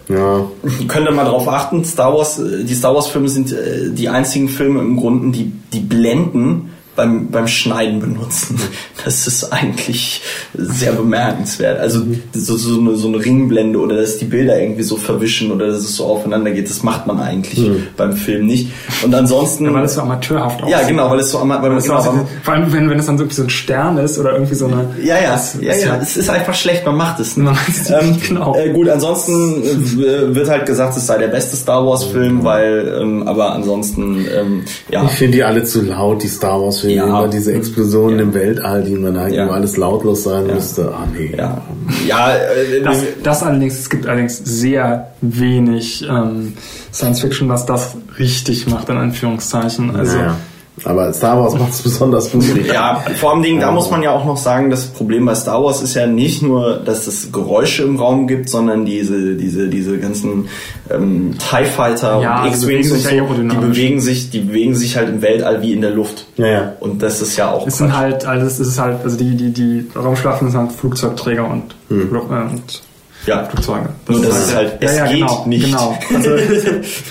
Ja. 0.07 0.47
Könnt 0.87 1.07
ihr 1.07 1.11
mal 1.11 1.25
drauf 1.25 1.47
achten, 1.47 1.83
Star 1.85 2.13
Wars, 2.15 2.39
äh, 2.39 2.63
die 2.63 2.73
Star 2.73 2.95
Wars 2.95 3.07
Filme 3.07 3.29
sind 3.29 3.51
äh, 3.51 3.89
die 3.91 4.09
einzigen 4.09 4.49
Filme 4.49 4.79
im 4.81 4.97
Grunde, 4.97 5.37
die, 5.37 5.51
die 5.73 5.79
blenden 5.79 6.71
beim, 6.95 7.29
beim 7.29 7.47
Schneiden 7.47 7.99
benutzen. 7.99 8.59
Das 9.05 9.27
ist 9.27 9.53
eigentlich 9.53 10.21
sehr 10.53 10.91
bemerkenswert. 10.91 11.79
Also 11.79 12.01
so, 12.33 12.57
so, 12.57 12.79
eine, 12.79 12.95
so 12.97 13.07
eine 13.07 13.23
Ringblende 13.23 13.79
oder 13.79 13.95
dass 13.95 14.17
die 14.17 14.25
Bilder 14.25 14.59
irgendwie 14.59 14.83
so 14.83 14.97
verwischen 14.97 15.51
oder 15.51 15.67
dass 15.67 15.77
es 15.77 15.95
so 15.95 16.05
aufeinander 16.05 16.51
geht, 16.51 16.69
das 16.69 16.83
macht 16.83 17.07
man 17.07 17.19
eigentlich 17.19 17.59
mhm. 17.59 17.87
beim 17.95 18.13
Film 18.13 18.45
nicht. 18.45 18.71
Und 19.03 19.15
ansonsten... 19.15 19.65
Ja, 19.65 19.73
weil 19.73 19.85
es 19.85 19.93
so 19.93 20.01
amateurhaft 20.01 20.61
aussieht. 20.61 20.77
Ja, 20.77 20.85
genau, 20.85 21.09
weil 21.09 21.19
es 21.19 21.31
so 21.31 21.39
amateurhaft 21.39 21.85
genau, 21.85 21.97
aussieht. 21.97 22.27
Vor 22.43 22.53
allem, 22.53 22.73
wenn, 22.73 22.89
wenn 22.89 22.99
es 22.99 23.05
dann 23.05 23.17
so, 23.17 23.43
ein 23.43 23.49
Stern 23.49 23.97
ist 23.97 24.19
oder 24.19 24.33
irgendwie 24.33 24.55
so 24.55 24.67
eine... 24.67 24.89
Ja, 25.01 25.21
ja, 25.21 25.31
das, 25.31 25.57
ja, 25.61 25.73
ja, 25.73 25.97
es 26.01 26.17
ist 26.17 26.29
einfach 26.29 26.53
schlecht, 26.53 26.85
man 26.85 26.97
macht 26.97 27.19
es. 27.19 27.37
Ne? 27.37 27.53
Ähm, 27.89 28.17
genau. 28.27 28.55
Äh, 28.55 28.71
gut, 28.71 28.89
ansonsten 28.89 29.63
äh, 29.63 30.35
wird 30.35 30.49
halt 30.49 30.65
gesagt, 30.65 30.97
es 30.97 31.07
sei 31.07 31.17
der 31.17 31.27
beste 31.27 31.55
Star 31.55 31.85
Wars 31.85 32.03
Film, 32.03 32.43
weil, 32.43 32.99
ähm, 33.01 33.27
aber 33.27 33.53
ansonsten, 33.53 34.25
ähm, 34.35 34.63
ja. 34.91 35.05
Ich 35.05 35.11
finde 35.11 35.37
die 35.37 35.43
alle 35.43 35.63
zu 35.63 35.81
laut, 35.81 36.23
die 36.23 36.27
Star 36.27 36.61
Wars 36.61 36.78
Filme. 36.81 36.95
Ja, 36.95 37.27
diese 37.27 37.53
Explosionen 37.53 38.17
ja. 38.17 38.23
im 38.23 38.33
Weltall, 38.33 38.83
die 38.83 38.95
man 38.95 39.15
eigentlich 39.17 39.37
ja. 39.37 39.49
alles 39.49 39.77
lautlos 39.77 40.23
sein 40.23 40.47
ja. 40.47 40.55
müsste. 40.55 40.91
Ah, 40.93 41.07
nee. 41.13 41.33
Ja, 41.37 41.61
ja 42.07 42.35
äh, 42.35 42.81
das, 42.83 42.97
das, 43.23 43.43
allerdings, 43.43 43.79
es 43.79 43.89
gibt 43.89 44.07
allerdings 44.07 44.37
sehr 44.37 45.11
wenig 45.21 46.05
ähm, 46.09 46.53
Science 46.93 47.21
Fiction, 47.21 47.49
was 47.49 47.65
das 47.65 47.95
richtig 48.17 48.67
macht, 48.67 48.89
in 48.89 48.97
Anführungszeichen. 48.97 49.95
Also, 49.95 50.17
naja. 50.17 50.35
Aber 50.83 51.11
Star 51.13 51.39
Wars 51.39 51.53
macht 51.59 51.71
es 51.71 51.81
besonders 51.81 52.31
gut. 52.31 52.43
ja, 52.65 53.03
vor 53.15 53.31
allem 53.31 53.43
Dingen, 53.43 53.59
da 53.59 53.71
muss 53.71 53.89
man 53.89 54.03
ja 54.03 54.11
auch 54.11 54.25
noch 54.25 54.37
sagen, 54.37 54.69
das 54.69 54.85
Problem 54.85 55.25
bei 55.25 55.35
Star 55.35 55.63
Wars 55.63 55.81
ist 55.81 55.95
ja 55.95 56.07
nicht 56.07 56.41
nur, 56.41 56.77
dass 56.77 57.07
es 57.07 57.31
Geräusche 57.31 57.83
im 57.83 57.97
Raum 57.97 58.27
gibt, 58.27 58.49
sondern 58.49 58.85
diese, 58.85 59.35
diese, 59.35 59.67
diese 59.67 59.97
ganzen 59.97 60.47
ähm, 60.89 61.35
TIE 61.37 61.65
Fighter 61.65 62.21
ja, 62.21 62.43
und 62.43 62.49
X-Wings 62.49 62.91
und 62.91 62.99
so, 62.99 63.09
die 63.09 63.57
bewegen 63.57 64.01
sich, 64.01 64.29
die 64.29 64.39
bewegen 64.39 64.75
sich 64.75 64.97
halt 64.97 65.09
im 65.09 65.21
Weltall 65.21 65.61
wie 65.61 65.73
in 65.73 65.81
der 65.81 65.91
Luft. 65.91 66.25
Ja, 66.37 66.47
ja. 66.47 66.73
Und 66.79 67.01
das 67.01 67.21
ist 67.21 67.37
ja 67.37 67.51
auch. 67.51 67.67
Es 67.67 67.77
sind 67.77 67.95
halt, 67.95 68.25
also 68.25 68.45
es 68.45 68.59
ist 68.59 68.79
halt, 68.79 69.03
also 69.03 69.17
die, 69.17 69.35
die, 69.35 69.51
die 69.51 69.87
Raumschlachten 69.95 70.49
sind 70.49 70.59
halt 70.59 70.71
Flugzeugträger 70.71 71.49
und, 71.49 71.75
hm. 71.89 72.09
und 72.11 72.81
ja. 73.25 73.43
Flugzeuge. 73.45 73.89
Das 74.05 74.15
Nur 74.15 74.25
das 74.25 74.47
ist 74.47 74.55
halt, 74.55 74.77
es 74.79 74.95
ja, 74.95 75.05
ja, 75.05 75.11
geht 75.11 75.19
genau, 75.19 75.45
nicht. 75.45 75.65
Genau. 75.65 75.97
Also, 76.13 76.29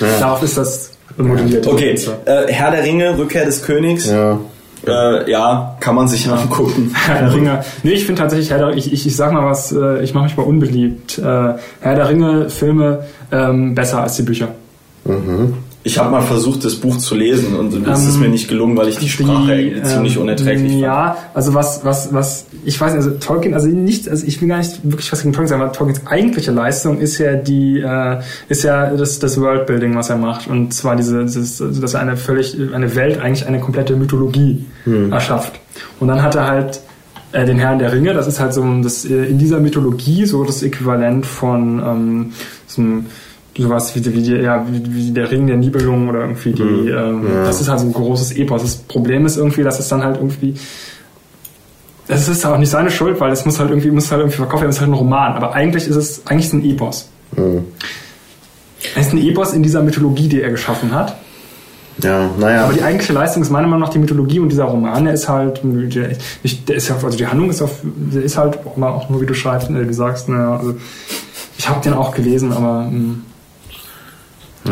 darauf 0.21 0.43
ist 0.43 0.57
das 0.57 0.91
modelliert. 1.27 1.67
Okay, 1.67 1.99
äh, 2.25 2.53
Herr 2.53 2.71
der 2.71 2.85
Ringe, 2.85 3.19
Rückkehr 3.19 3.45
des 3.45 3.63
Königs. 3.63 4.11
Ja. 4.11 4.39
Äh, 4.87 5.31
ja, 5.31 5.77
kann 5.81 5.95
man 5.97 6.07
sich 6.09 6.29
angucken. 6.29 6.95
Herr 7.07 7.21
der 7.21 7.35
Ringe. 7.35 7.65
Nee, 7.83 7.93
ich 7.93 8.07
finde 8.07 8.23
tatsächlich, 8.23 8.51
Herr 8.51 8.59
der, 8.59 8.77
ich, 8.77 8.93
ich, 8.93 9.07
ich 9.07 9.17
sag 9.17 9.33
mal 9.33 9.45
was, 9.45 9.73
äh, 9.73 10.03
ich 10.03 10.15
mache 10.15 10.25
mich 10.25 10.37
mal 10.37 10.45
unbeliebt. 10.45 11.19
Äh, 11.19 11.23
Herr 11.23 11.95
der 11.95 12.09
Ringe 12.09 12.51
Filme 12.51 13.05
ähm, 13.33 13.75
besser 13.75 14.03
als 14.03 14.17
die 14.17 14.23
Bücher. 14.23 14.49
Mhm. 15.05 15.55
Ich 15.89 15.97
habe 15.97 16.11
mal 16.11 16.21
versucht, 16.21 16.67
das 16.67 16.75
Buch 16.75 16.99
zu 16.99 17.15
lesen 17.15 17.57
und 17.57 17.73
es 17.73 18.03
ähm, 18.03 18.09
ist 18.09 18.21
mir 18.21 18.29
nicht 18.29 18.47
gelungen, 18.47 18.77
weil 18.77 18.89
ich 18.89 18.99
die 18.99 19.09
Sprache 19.09 19.57
die, 19.57 19.83
ziemlich 19.83 20.17
ähm, 20.17 20.23
unerträglich 20.23 20.73
fand. 20.73 20.83
Ja, 20.83 21.17
also 21.33 21.55
was, 21.55 21.83
was, 21.83 22.13
was, 22.13 22.45
ich 22.67 22.79
weiß, 22.79 22.93
also 22.93 23.13
Tolkien, 23.13 23.55
also 23.55 23.69
nicht, 23.69 24.07
also 24.07 24.27
ich 24.27 24.39
will 24.43 24.49
gar 24.49 24.59
nicht 24.59 24.81
wirklich 24.83 25.11
was 25.11 25.23
gegen 25.23 25.33
Tolkien 25.33 25.49
sagen, 25.49 25.63
aber 25.63 25.73
Tolkiens 25.73 26.07
eigentliche 26.07 26.51
Leistung 26.51 26.99
ist 26.99 27.17
ja 27.17 27.37
die, 27.37 27.81
äh, 27.81 28.21
ist 28.51 28.65
ja 28.65 28.91
das, 28.91 29.19
das 29.19 29.41
Worldbuilding, 29.41 29.97
was 29.97 30.11
er 30.11 30.19
macht. 30.19 30.47
Und 30.47 30.75
zwar 30.75 30.95
diese, 30.95 31.25
dieses, 31.25 31.63
also 31.63 31.81
dass 31.81 31.95
er 31.95 32.01
eine 32.01 32.19
völlig, 32.19 32.55
eine 32.75 32.95
Welt, 32.95 33.19
eigentlich 33.19 33.47
eine 33.47 33.59
komplette 33.59 33.97
Mythologie 33.97 34.67
hm. 34.85 35.11
erschafft. 35.11 35.59
Und 36.01 36.09
dann 36.09 36.23
hat 36.23 36.35
er 36.35 36.49
halt 36.49 36.81
äh, 37.33 37.47
den 37.47 37.59
Herrn 37.59 37.79
der 37.79 37.95
Ringe, 37.95 38.13
das 38.13 38.27
ist 38.27 38.41
halt 38.41 38.53
so 38.53 38.63
das, 38.83 39.07
äh, 39.07 39.25
in 39.25 39.39
dieser 39.39 39.59
Mythologie 39.59 40.27
so 40.27 40.45
das 40.45 40.63
Äquivalent 40.63 41.25
von 41.25 41.79
ähm, 41.79 42.33
so 42.67 42.83
einem 42.83 43.07
sowas 43.59 43.95
wie, 43.95 44.15
wie, 44.15 44.23
die, 44.23 44.37
ja, 44.37 44.65
wie, 44.71 44.95
wie 44.95 45.11
der 45.11 45.31
Ring 45.31 45.47
der 45.47 45.57
Nibelungen 45.57 46.09
oder 46.09 46.21
irgendwie 46.21 46.53
die, 46.53 46.63
mhm. 46.63 46.89
ähm, 46.89 47.27
ja. 47.29 47.45
das 47.45 47.61
ist 47.61 47.69
halt 47.69 47.81
so 47.81 47.87
ein 47.87 47.93
großes 47.93 48.33
Epos. 48.33 48.63
Das 48.63 48.77
Problem 48.77 49.27
ist 49.27 49.37
irgendwie, 49.37 49.63
dass 49.63 49.79
es 49.79 49.89
dann 49.89 50.03
halt 50.03 50.17
irgendwie, 50.17 50.55
es 52.07 52.29
ist 52.29 52.47
auch 52.47 52.59
nicht 52.59 52.71
seine 52.71 52.91
Schuld, 52.91 53.21
weil 53.21 53.33
es 53.33 53.45
muss 53.45 53.59
halt 53.59 53.71
irgendwie, 53.71 53.91
muss 53.91 54.11
halt 54.11 54.21
irgendwie 54.21 54.37
verkauft 54.37 54.63
werden, 54.63 54.71
es 54.71 54.77
ist 54.77 54.81
halt 54.81 54.91
ein 54.91 54.95
Roman, 54.95 55.35
aber 55.35 55.55
eigentlich 55.55 55.87
ist 55.87 55.97
es, 55.97 56.27
eigentlich 56.27 56.47
ist 56.47 56.55
es 56.55 56.61
ein 56.61 56.65
Epos. 56.65 57.09
Mhm. 57.37 57.65
Es 58.95 59.09
ist 59.09 59.13
ein 59.13 59.19
Epos 59.19 59.53
in 59.53 59.63
dieser 59.63 59.83
Mythologie, 59.83 60.29
die 60.29 60.41
er 60.41 60.51
geschaffen 60.51 60.93
hat. 60.93 61.17
Ja, 62.03 62.31
naja. 62.39 62.65
Aber 62.65 62.73
die 62.73 62.83
eigentliche 62.83 63.13
Leistung 63.13 63.43
ist 63.43 63.51
meiner 63.51 63.67
Meinung 63.67 63.81
nach 63.81 63.89
die 63.89 63.99
Mythologie 63.99 64.39
und 64.39 64.51
dieser 64.51 64.65
Roman, 64.65 65.05
der 65.05 65.15
ist 65.15 65.29
halt, 65.29 65.61
der, 65.65 66.11
der 66.69 66.77
ist 66.77 66.89
ja, 66.89 66.95
also 66.95 67.19
die 67.19 67.27
Handlung 67.27 67.51
ist 67.51 67.61
auf, 67.61 67.81
der 67.83 68.23
ist 68.23 68.37
halt 68.39 68.59
auch, 68.65 68.77
mal, 68.77 68.91
auch 68.91 69.09
nur 69.11 69.21
wie 69.21 69.27
du 69.27 69.35
schreibst, 69.35 69.69
äh, 69.71 69.85
du 69.85 69.93
sagst, 69.93 70.29
naja, 70.29 70.57
also 70.57 70.77
ich 71.59 71.69
habe 71.69 71.83
den 71.83 71.95
auch 71.95 72.15
gelesen, 72.15 72.53
aber 72.53 72.83
mh, 72.83 72.91
hm. 72.91 73.23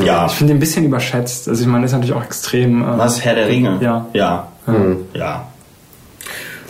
Ja. 0.05 0.26
Ich 0.26 0.32
finde 0.32 0.53
ihn 0.53 0.57
ein 0.57 0.61
bisschen 0.61 0.84
überschätzt. 0.84 1.49
Also 1.49 1.62
ich 1.62 1.68
meine, 1.68 1.84
ist 1.86 1.92
natürlich 1.92 2.14
auch 2.14 2.24
extrem. 2.24 2.82
Äh, 2.82 2.99
Was, 2.99 3.24
Herr 3.24 3.34
der 3.34 3.49
Ringe? 3.49 3.78
Ja. 3.80 4.07
Ja. 4.12 4.49
Mhm. 4.66 4.99
Ja. 5.14 5.47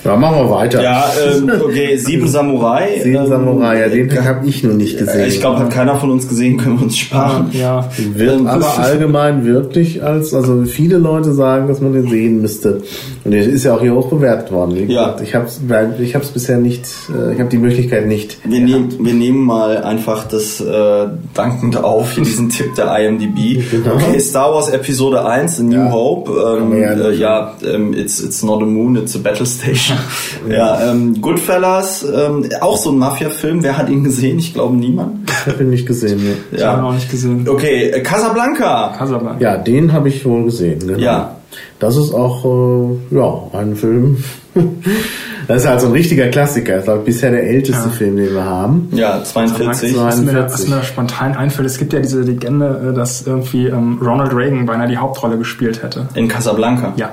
Ja, 0.06 0.16
machen 0.16 0.36
wir 0.38 0.50
weiter. 0.50 0.82
Ja, 0.82 1.04
ähm, 1.36 1.50
okay, 1.64 1.96
Sieben 1.96 2.28
Samurai. 2.28 3.00
Sieben 3.02 3.16
ähm, 3.16 3.26
Samurai, 3.26 3.80
ja, 3.80 3.88
den 3.88 4.24
habe 4.24 4.46
ich 4.46 4.62
noch 4.64 4.74
nicht 4.74 4.98
gesehen. 4.98 5.28
Ich 5.28 5.40
glaube, 5.40 5.58
hat 5.60 5.70
keiner 5.70 5.96
von 5.96 6.10
uns 6.10 6.28
gesehen, 6.28 6.56
können 6.62 6.78
wir 6.78 6.84
uns 6.84 6.96
sparen. 6.98 7.50
Ja. 7.52 7.88
Wird 8.14 8.38
Ähm, 8.40 8.46
aber 8.46 8.78
allgemein 8.78 9.44
wirklich 9.44 10.02
als, 10.02 10.32
also 10.34 10.64
viele 10.64 10.98
Leute 10.98 11.32
sagen, 11.34 11.68
dass 11.68 11.80
man 11.80 11.92
den 11.92 12.08
sehen 12.08 12.40
müsste. 12.40 12.82
Und 13.24 13.30
der 13.32 13.42
ist 13.44 13.64
ja 13.64 13.74
auch 13.74 13.80
hier 13.80 13.94
hoch 13.94 14.08
bewertet 14.08 14.52
worden. 14.52 14.74
Wie 14.76 14.92
Ja. 14.92 15.06
gesagt, 15.12 15.20
Ich 15.22 15.34
habe 15.34 15.46
es 15.46 15.60
ich 16.00 16.14
hab's 16.14 16.28
bisher 16.28 16.58
nicht, 16.58 16.86
äh, 17.10 17.34
ich 17.34 17.40
habe 17.40 17.50
die 17.50 17.58
Möglichkeit 17.58 18.06
nicht. 18.06 18.38
Wir, 18.44 18.60
nehmen, 18.60 18.94
wir 19.00 19.14
nehmen 19.14 19.44
mal 19.44 19.82
einfach 19.82 20.24
das 20.28 20.60
äh, 20.60 21.06
dankend 21.34 21.76
auf, 21.82 22.12
hier 22.12 22.24
diesen 22.24 22.48
Tipp 22.50 22.74
der 22.76 22.96
IMDb. 22.98 23.62
Genau. 23.76 23.94
Okay, 23.96 24.18
Star 24.20 24.52
Wars 24.54 24.68
Episode 24.70 25.24
1, 25.26 25.60
A 25.60 25.62
New 25.64 25.72
Ja. 25.76 25.90
Hope. 25.92 26.30
Ähm, 26.60 26.80
ja 26.80 26.92
äh, 26.92 27.14
ja, 27.14 27.54
ähm, 27.64 27.92
it's, 27.94 28.20
it's 28.20 28.42
not 28.42 28.62
a 28.62 28.66
moon, 28.66 28.96
it's 28.96 29.14
a 29.16 29.18
battle 29.18 29.44
station. 29.46 29.95
ja, 30.48 30.90
ähm, 30.90 31.20
Goodfellas, 31.20 32.04
ähm, 32.04 32.48
auch 32.60 32.76
so 32.76 32.90
ein 32.90 32.98
Mafia-Film. 32.98 33.62
Wer 33.62 33.76
hat 33.78 33.88
ihn 33.88 34.04
gesehen? 34.04 34.38
Ich 34.38 34.54
glaube 34.54 34.76
niemand. 34.76 35.28
Ich 35.28 35.52
habe 35.52 35.62
ihn 35.64 35.70
nicht 35.70 35.86
gesehen. 35.86 36.20
Ja, 36.52 36.58
Ich 36.58 36.64
habe 36.64 36.80
ihn 36.80 36.84
noch 36.84 36.94
nicht 36.94 37.10
gesehen. 37.10 37.48
Okay, 37.48 37.90
äh, 37.90 38.00
Casablanca. 38.00 38.94
Casablanca. 38.96 39.40
ja 39.40 39.56
den 39.58 39.92
habe 39.92 40.08
ich 40.08 40.24
wohl 40.24 40.44
gesehen. 40.44 40.80
Genau. 40.80 40.98
Ja. 40.98 41.36
Das 41.78 41.96
ist 41.96 42.12
auch 42.12 42.44
äh, 42.44 43.14
ja 43.14 43.58
ein 43.60 43.76
Film. 43.76 44.22
das 45.48 45.62
ist 45.62 45.68
halt 45.68 45.80
so 45.80 45.86
ein 45.86 45.92
richtiger 45.92 46.28
Klassiker. 46.28 46.78
Das 46.80 46.98
ist 46.98 47.04
bisher 47.04 47.30
der 47.30 47.44
älteste 47.44 47.84
Ja. 47.84 47.90
Film, 47.90 48.16
den 48.16 48.34
wir 48.34 48.44
haben. 48.44 48.88
Ja, 48.92 49.22
42. 49.22 49.92
Casablanca. 49.94 50.06
Was 50.08 50.20
mir, 50.20 50.30
41. 50.30 50.52
was 50.52 50.68
mir 50.78 50.82
spontan 50.84 51.34
einfällt, 51.36 51.66
es 51.68 51.78
gibt 51.78 51.92
ja 51.92 52.00
diese 52.00 52.22
Legende, 52.22 52.90
äh, 52.92 52.94
dass 52.96 53.26
irgendwie 53.26 53.66
ähm, 53.66 53.98
Ronald 54.02 54.34
Reagan 54.34 54.66
beinahe 54.66 54.88
die 54.88 54.96
Hauptrolle 54.96 55.38
gespielt 55.38 55.82
hätte. 55.82 56.08
In 56.14 56.28
Casablanca. 56.28 56.92
Ja. 56.96 57.10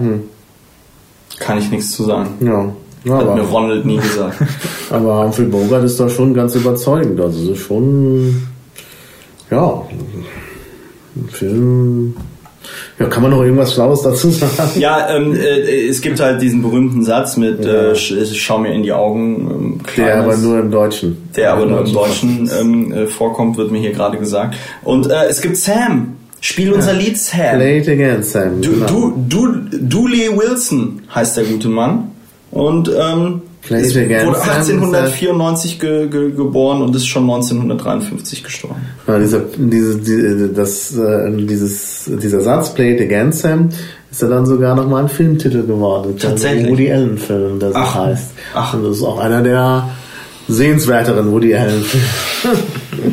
Kann 1.43 1.57
ich 1.57 1.69
nichts 1.71 1.91
zu 1.91 2.03
sagen. 2.03 2.29
Ja. 2.41 2.69
Ja, 3.05 3.17
Hat 3.17 3.35
mir 3.35 3.41
Ronald 3.41 3.85
nie 3.85 3.97
gesagt. 3.97 4.37
aber 4.89 5.25
Humphrey 5.25 5.45
Bogart 5.45 5.83
ist 5.83 5.99
da 5.99 6.07
schon 6.09 6.33
ganz 6.33 6.55
überzeugend. 6.55 7.19
Also 7.19 7.51
es 7.51 7.57
ist 7.59 7.65
schon 7.65 8.41
ja 9.51 9.83
ein 11.15 11.27
Film. 11.29 12.15
Ja, 12.97 13.07
kann 13.07 13.23
man 13.23 13.31
noch 13.31 13.41
irgendwas 13.41 13.73
Schlaues 13.73 14.03
dazu 14.03 14.29
sagen? 14.29 14.79
Ja, 14.79 15.09
ähm, 15.13 15.35
äh, 15.35 15.87
es 15.87 15.99
gibt 15.99 16.21
halt 16.21 16.41
diesen 16.41 16.61
berühmten 16.61 17.03
Satz 17.03 17.35
mit 17.35 17.65
Ja. 17.65 17.91
äh, 17.91 17.95
sch, 17.95 18.13
schau 18.35 18.57
mir 18.59 18.73
in 18.73 18.83
die 18.83 18.93
Augen. 18.93 19.51
Ähm, 19.51 19.77
Der 19.97 20.05
Kleines, 20.05 20.23
aber 20.23 20.37
nur 20.37 20.59
im 20.59 20.71
Deutschen. 20.71 21.29
der 21.35 21.51
aber 21.53 21.65
nur 21.65 21.79
im 21.85 21.91
Deutschen. 21.93 22.45
Deutschen 22.45 22.59
ähm, 22.87 22.93
äh, 22.93 23.05
vorkommt, 23.07 23.57
wird 23.57 23.69
mir 23.71 23.79
hier 23.79 23.91
gerade 23.91 24.17
gesagt. 24.17 24.55
Und 24.83 25.09
äh, 25.11 25.25
es 25.27 25.41
gibt 25.41 25.57
Sam. 25.57 26.15
Spiel 26.45 26.73
unser 26.73 26.91
Lied 26.91 27.17
Sam. 27.17 27.55
Play 27.55 27.77
it 27.79 27.87
again, 27.87 28.21
Sam. 28.21 28.61
Du, 28.61 28.71
Genau. 28.71 28.85
du, 28.85 29.13
du, 29.29 29.77
Dooley 29.79 30.29
Wilson 30.37 31.01
heißt 31.15 31.37
der 31.37 31.45
gute 31.45 31.69
Mann. 31.69 32.09
Und 32.51 32.89
ähm, 32.89 33.41
Play 33.61 33.81
it 33.87 33.95
again, 33.95 34.27
wurde 34.27 34.39
Sam, 34.39 34.49
1894 34.57 35.79
ge, 35.79 36.07
ge, 36.09 36.31
geboren 36.31 36.81
und 36.81 36.93
ist 36.97 37.07
schon 37.07 37.23
1953 37.23 38.43
gestorben. 38.43 38.75
Ja, 39.07 39.17
dieser, 39.19 39.39
diese, 39.55 39.97
die, 39.99 40.53
das, 40.53 40.97
äh, 40.97 41.31
dieses, 41.31 42.11
dieser 42.21 42.41
Satz, 42.41 42.73
Play 42.73 42.95
it 42.95 43.01
again, 43.01 43.31
Sam, 43.31 43.69
ist 44.11 44.21
ja 44.21 44.27
dann 44.27 44.45
sogar 44.45 44.75
nochmal 44.75 45.03
ein 45.03 45.09
Filmtitel 45.09 45.65
geworden. 45.65 46.15
Tatsächlich? 46.19 46.65
Ein 46.65 46.71
Woody 46.71 46.91
Allen-Film, 46.91 47.59
der 47.59 47.69
so 47.71 47.77
Ach. 47.77 47.95
heißt. 47.95 48.31
Ach. 48.53 48.73
Und 48.73 48.83
das 48.83 48.97
ist 48.97 49.03
auch 49.03 49.19
einer 49.19 49.41
der 49.41 49.89
sehenswerteren 50.49 51.31
Woody 51.31 51.55
Allen-Filme. 51.55 52.05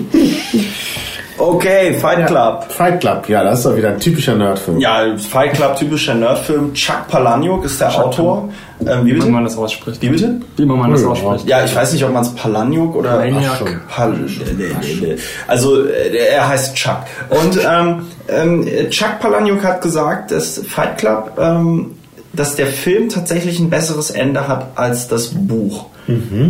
Okay, 1.40 1.94
Fight 1.94 2.26
Club. 2.26 2.66
Fight 2.70 3.00
Club, 3.00 3.28
ja, 3.28 3.42
das 3.42 3.60
ist 3.60 3.66
doch 3.66 3.74
wieder 3.76 3.88
ein 3.90 3.98
typischer 3.98 4.34
Nerdfilm. 4.36 4.78
Ja, 4.78 5.16
Fight 5.16 5.54
Club, 5.54 5.76
typischer 5.76 6.14
Nerdfilm. 6.14 6.74
Chuck 6.74 7.08
Palahniuk 7.08 7.64
ist 7.64 7.80
der 7.80 7.94
Autor. 7.98 8.50
Ähm, 8.86 9.04
wie 9.06 9.14
Wie 9.14 9.28
man 9.30 9.44
das 9.44 9.56
ausspricht. 9.56 10.00
Wie 10.02 10.08
bitte? 10.10 10.40
Wie 10.56 10.64
man 10.66 10.90
das 10.90 11.02
Ja. 11.02 11.08
ausspricht. 11.08 11.46
Ja, 11.48 11.64
ich 11.64 11.74
weiß 11.74 11.92
nicht, 11.94 12.04
ob 12.04 12.12
man 12.12 12.22
es 12.22 12.34
Palahniuk 12.34 12.94
oder 12.94 13.10
Palahniuk. 13.18 13.88
Pal. 13.88 14.14
Also 15.48 15.86
äh, 15.86 16.16
er 16.30 16.48
heißt 16.48 16.74
Chuck. 16.76 16.98
Und 17.30 17.58
ähm, 17.66 18.06
ähm, 18.28 18.66
Chuck 18.90 19.18
Palahniuk 19.20 19.64
hat 19.64 19.80
gesagt, 19.82 20.30
dass 20.30 20.58
Fight 20.66 20.98
Club, 20.98 21.32
ähm, 21.38 21.92
dass 22.32 22.56
der 22.56 22.66
Film 22.68 23.08
tatsächlich 23.08 23.58
ein 23.58 23.70
besseres 23.70 24.10
Ende 24.10 24.46
hat 24.46 24.66
als 24.76 25.08
das 25.08 25.28
Buch. 25.28 25.86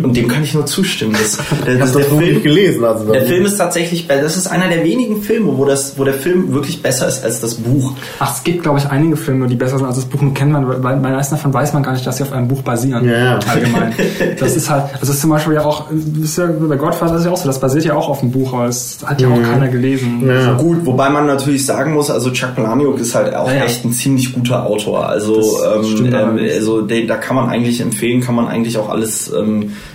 Und 0.03 0.15
dem 0.15 0.27
kann 0.27 0.43
ich 0.43 0.53
nur 0.53 0.65
zustimmen. 0.65 1.13
Das, 1.13 1.37
der, 1.65 1.79
hab 1.79 1.91
der 1.91 2.01
das 2.01 2.09
Buch 2.09 2.19
nicht 2.19 2.43
gelesen. 2.43 2.83
Also 2.83 3.11
der 3.11 3.23
Film 3.23 3.45
ist 3.45 3.57
tatsächlich, 3.57 4.07
das 4.07 4.37
ist 4.37 4.47
einer 4.47 4.67
der 4.67 4.83
wenigen 4.83 5.21
Filme, 5.21 5.57
wo 5.57 5.65
das, 5.65 5.97
wo 5.97 6.03
der 6.03 6.13
Film 6.13 6.53
wirklich 6.53 6.81
besser 6.81 7.07
ist 7.07 7.23
als 7.23 7.39
das 7.39 7.55
Buch. 7.55 7.93
Ach, 8.19 8.35
es 8.35 8.43
gibt, 8.43 8.63
glaube 8.63 8.79
ich, 8.79 8.85
einige 8.87 9.15
Filme, 9.15 9.47
die 9.47 9.55
besser 9.55 9.77
sind 9.77 9.87
als 9.87 9.95
das 9.95 10.05
Buch. 10.05 10.21
Nur 10.21 10.33
kennt 10.33 10.51
man, 10.51 10.67
weil 10.67 10.79
bei 10.79 10.95
meisten 10.95 11.35
davon 11.35 11.53
weiß 11.53 11.73
man 11.73 11.83
gar 11.83 11.93
nicht, 11.93 12.05
dass 12.05 12.17
sie 12.17 12.23
auf 12.23 12.31
einem 12.31 12.47
Buch 12.47 12.61
basieren. 12.61 13.07
Ja, 13.07 13.17
ja. 13.17 13.39
Allgemein. 13.47 13.93
Das 14.39 14.55
ist 14.55 14.69
halt, 14.69 14.85
das 14.99 15.09
ist 15.09 15.21
zum 15.21 15.29
Beispiel 15.29 15.53
ja 15.53 15.65
auch, 15.65 15.87
das 15.89 16.23
ist 16.23 16.37
ja, 16.37 16.47
bei 16.47 16.75
Godfather 16.75 17.15
ist 17.17 17.25
ja 17.25 17.31
auch 17.31 17.37
so, 17.37 17.47
das 17.47 17.59
basiert 17.59 17.85
ja 17.85 17.93
auch 17.93 18.09
auf 18.09 18.21
dem 18.21 18.31
Buch, 18.31 18.53
aber 18.53 18.65
das 18.67 18.99
hat 19.05 19.21
ja 19.21 19.27
auch 19.27 19.41
keiner 19.41 19.67
gelesen. 19.67 20.23
Ja. 20.27 20.53
Gut, 20.53 20.85
wobei 20.85 21.09
man 21.09 21.27
natürlich 21.27 21.65
sagen 21.65 21.93
muss, 21.93 22.09
also 22.09 22.31
Chuck 22.31 22.55
Palahniuk 22.55 22.99
ist 22.99 23.13
halt 23.15 23.35
auch 23.35 23.49
Ja, 23.51 23.65
echt 23.65 23.85
ein 23.85 23.91
ziemlich 23.91 24.33
guter 24.33 24.65
Autor. 24.65 25.07
Also, 25.07 25.35
Das 25.35 25.77
ähm, 25.77 25.83
stimmt 25.83 26.13
ähm, 26.13 26.39
also 26.53 26.81
den, 26.81 27.07
da 27.07 27.17
kann 27.17 27.35
man 27.35 27.49
eigentlich 27.49 27.81
empfehlen, 27.81 28.21
kann 28.21 28.35
man 28.35 28.47
eigentlich 28.47 28.77
auch 28.77 28.89
alles, 28.89 29.31
ähm, 29.33 29.50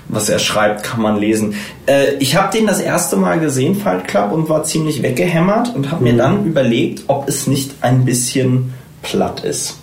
was 0.09 0.28
er 0.28 0.38
schreibt, 0.38 0.82
kann 0.82 1.02
man 1.02 1.18
lesen. 1.18 1.54
Äh, 1.86 2.14
ich 2.18 2.36
habe 2.36 2.57
den 2.57 2.66
das 2.66 2.80
erste 2.80 3.16
Mal 3.16 3.40
gesehen, 3.40 3.76
Fight 3.76 4.09
Club, 4.09 4.32
und 4.32 4.48
war 4.48 4.64
ziemlich 4.64 5.02
weggehämmert 5.02 5.74
und 5.74 5.90
habe 5.90 6.04
mir 6.04 6.16
dann 6.16 6.44
überlegt, 6.46 7.04
ob 7.09 7.28
es 7.28 7.46
nicht 7.46 7.72
ein 7.80 8.04
bisschen 8.04 8.74
platt 9.02 9.44
ist. 9.44 9.78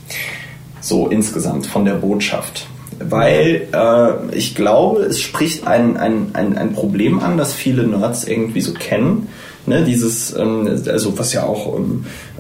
So 0.81 1.07
insgesamt 1.07 1.65
von 1.67 1.85
der 1.85 1.95
Botschaft. 1.95 2.67
Weil 2.99 3.67
äh, 3.73 4.35
ich 4.35 4.55
glaube, 4.55 5.01
es 5.01 5.19
spricht 5.19 5.67
ein, 5.67 5.97
ein, 5.97 6.27
ein, 6.33 6.57
ein 6.57 6.73
Problem 6.73 7.19
an, 7.19 7.37
das 7.37 7.53
viele 7.53 7.83
Nerds 7.83 8.23
irgendwie 8.23 8.61
so 8.61 8.73
kennen. 8.73 9.27
Ne, 9.65 9.85
dieses, 9.85 10.35
ähm, 10.35 10.67
also 10.87 11.17
was 11.17 11.31
ja 11.31 11.43
auch 11.43 11.77
ähm, 11.77 11.83
ähm, 11.83 12.05
äh, 12.05 12.32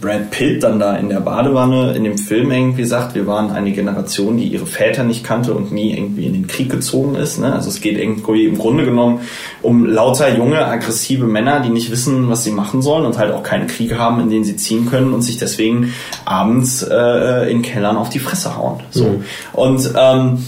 Brad 0.00 0.30
Pitt 0.30 0.62
dann 0.62 0.78
da 0.78 0.96
in 0.96 1.08
der 1.08 1.20
Badewanne 1.20 1.94
in 1.94 2.04
dem 2.04 2.18
Film 2.18 2.50
irgendwie 2.50 2.84
sagt, 2.84 3.14
wir 3.14 3.26
waren 3.26 3.50
eine 3.50 3.72
Generation, 3.72 4.36
die 4.36 4.48
ihre 4.48 4.66
Väter 4.66 5.04
nicht 5.04 5.24
kannte 5.24 5.54
und 5.54 5.72
nie 5.72 5.96
irgendwie 5.96 6.26
in 6.26 6.32
den 6.32 6.46
Krieg 6.48 6.70
gezogen 6.70 7.14
ist. 7.14 7.38
Ne? 7.38 7.52
Also 7.52 7.68
es 7.68 7.80
geht 7.80 7.96
irgendwie 7.96 8.46
im 8.46 8.58
Grunde 8.58 8.84
genommen 8.84 9.20
um 9.62 9.86
lauter 9.86 10.36
junge, 10.36 10.64
aggressive 10.66 11.24
Männer, 11.24 11.60
die 11.60 11.70
nicht 11.70 11.90
wissen, 11.90 12.28
was 12.28 12.44
sie 12.44 12.50
machen 12.50 12.82
sollen 12.82 13.06
und 13.06 13.16
halt 13.16 13.32
auch 13.32 13.42
keine 13.42 13.66
Kriege 13.66 13.98
haben, 13.98 14.20
in 14.20 14.28
denen 14.28 14.44
sie 14.44 14.56
ziehen 14.56 14.90
können 14.90 15.14
und 15.14 15.22
sich 15.22 15.38
deswegen 15.38 15.94
abends 16.24 16.82
äh, 16.82 17.50
in 17.50 17.62
Kellern 17.62 17.96
auf 17.96 18.10
die 18.10 18.18
Fresse 18.18 18.56
hauen. 18.56 18.80
So. 18.90 19.22
Und 19.52 19.92
ähm, 19.96 20.38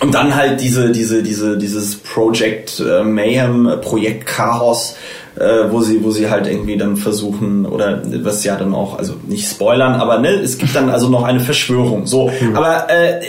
und 0.00 0.14
dann 0.14 0.36
halt 0.36 0.60
diese, 0.60 0.92
diese, 0.92 1.24
diese, 1.24 1.58
dieses 1.58 1.96
Project 1.96 2.78
äh, 2.78 3.02
Mayhem, 3.02 3.66
äh, 3.66 3.76
Projekt 3.78 4.26
Chaos, 4.26 4.94
äh, 5.38 5.70
wo 5.70 5.80
sie, 5.80 6.02
wo 6.04 6.10
sie 6.10 6.28
halt 6.30 6.46
irgendwie 6.46 6.76
dann 6.76 6.96
versuchen, 6.96 7.64
oder 7.66 8.02
was 8.24 8.44
ja 8.44 8.56
dann 8.56 8.74
auch, 8.74 8.98
also 8.98 9.14
nicht 9.26 9.48
spoilern, 9.48 9.94
aber 9.94 10.18
ne, 10.18 10.30
es 10.30 10.58
gibt 10.58 10.74
dann 10.74 10.90
also 10.90 11.08
noch 11.08 11.22
eine 11.24 11.40
Verschwörung. 11.40 12.06
So, 12.06 12.30
aber 12.54 12.90
äh, 12.90 13.20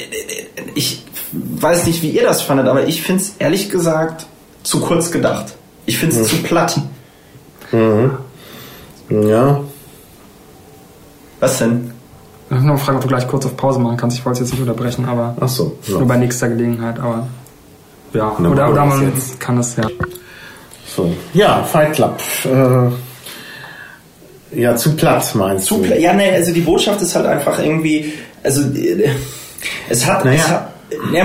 ich 0.76 1.06
weiß 1.32 1.86
nicht, 1.88 2.02
wie 2.02 2.10
ihr 2.10 2.24
das 2.24 2.42
fandet, 2.42 2.68
aber 2.68 2.88
ich 2.88 3.02
finde 3.04 3.22
es 3.22 3.36
ehrlich 3.40 3.70
gesagt 3.70 4.26
zu 4.64 4.80
kurz 4.80 5.12
gedacht. 5.12 5.54
Ich 5.86 5.98
finde 5.98 6.20
es 6.20 6.28
zu 6.30 6.38
platt. 6.44 6.80
Ja, 9.10 9.62
Was 11.40 11.58
denn? 11.60 11.92
Ich 12.50 12.56
habe 12.56 12.66
noch 12.66 12.74
eine 12.74 12.80
Frage, 12.80 12.98
ob 12.98 13.04
du 13.04 13.08
gleich 13.10 13.28
kurz 13.28 13.46
auf 13.46 13.56
Pause 13.56 13.80
machen 13.80 13.98
kannst. 13.98 14.18
Ich 14.18 14.26
wollte 14.26 14.42
es 14.44 14.50
jetzt 14.50 14.60
nicht 14.60 14.68
unterbrechen, 14.68 15.06
aber 15.06 15.36
ach 15.40 15.48
so. 15.48 15.78
nur 15.88 16.00
Ja. 16.00 16.06
bei 16.06 16.18
nächster 16.18 16.50
Gelegenheit, 16.50 17.00
aber 17.00 17.28
ja. 18.14 18.36
Na, 18.40 18.50
oder 18.50 18.72
oder 18.72 18.86
man 18.86 19.04
jetzt. 19.04 19.40
kann 19.40 19.56
das 19.58 19.76
ja. 19.76 19.84
So. 20.96 21.12
ja 21.34 21.64
Fight 21.64 21.94
Club. 21.94 22.20
Äh, 22.46 22.90
ja, 24.62 24.76
zu 24.76 24.96
platt 24.96 25.34
meinst 25.36 25.66
Zu 25.68 25.76
du? 25.78 25.84
pla- 25.84 25.98
ja, 25.98 26.14
ne, 26.14 26.32
also 26.34 26.52
die 26.52 26.62
Botschaft 26.62 27.02
ist 27.02 27.16
halt 27.16 27.26
einfach 27.28 27.60
irgendwie, 27.60 28.14
also 28.44 28.62
äh, 28.74 29.10
es 29.90 30.06
hat, 30.06 30.26
Naja. 30.26 30.38
es 30.38 30.48
hat 30.50 30.74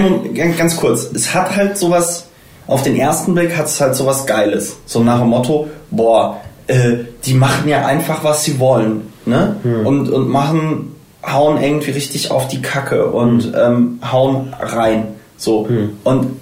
Moment, 0.01 0.59
ganz- 0.59 0.77
kurz, 0.77 1.09
es 1.15 1.35
hat 1.35 1.57
halt 1.57 1.79
sowas, 1.79 2.27
auf 2.67 2.83
den 2.83 2.97
ersten 2.97 3.35
Blick 3.35 3.57
hat 3.57 3.67
es 3.67 3.81
halt 3.81 3.95
sowas 3.95 4.27
Geiles. 4.27 4.77
So 4.87 5.03
nach 5.03 5.21
dem 5.21 5.29
Motto, 5.29 5.69
boah, 5.91 6.41
äh, 6.67 6.97
die 7.25 7.35
machen 7.35 7.69
ja 7.69 7.87
einfach, 7.87 8.25
was 8.25 8.45
sie 8.45 8.59
wollen, 8.59 9.03
ne? 9.27 9.57
Und, 9.85 10.11
und 10.11 10.29
machen, 10.29 10.95
hauen 11.27 11.63
irgendwie 11.63 11.93
richtig 11.93 12.31
auf 12.31 12.49
die 12.49 12.61
Kacke 12.61 13.07
und 13.07 13.53
ähm, 13.59 13.99
hauen 14.11 14.55
rein. 14.61 15.07
So. 15.39 15.67
Und 16.05 16.41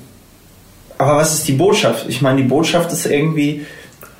aber 1.02 1.16
was 1.18 1.34
ist 1.34 1.46
die 1.48 1.52
Botschaft? 1.52 2.06
Ich 2.08 2.22
meine, 2.22 2.38
die 2.42 2.48
Botschaft 2.48 2.92
ist 2.92 3.06
irgendwie 3.06 3.66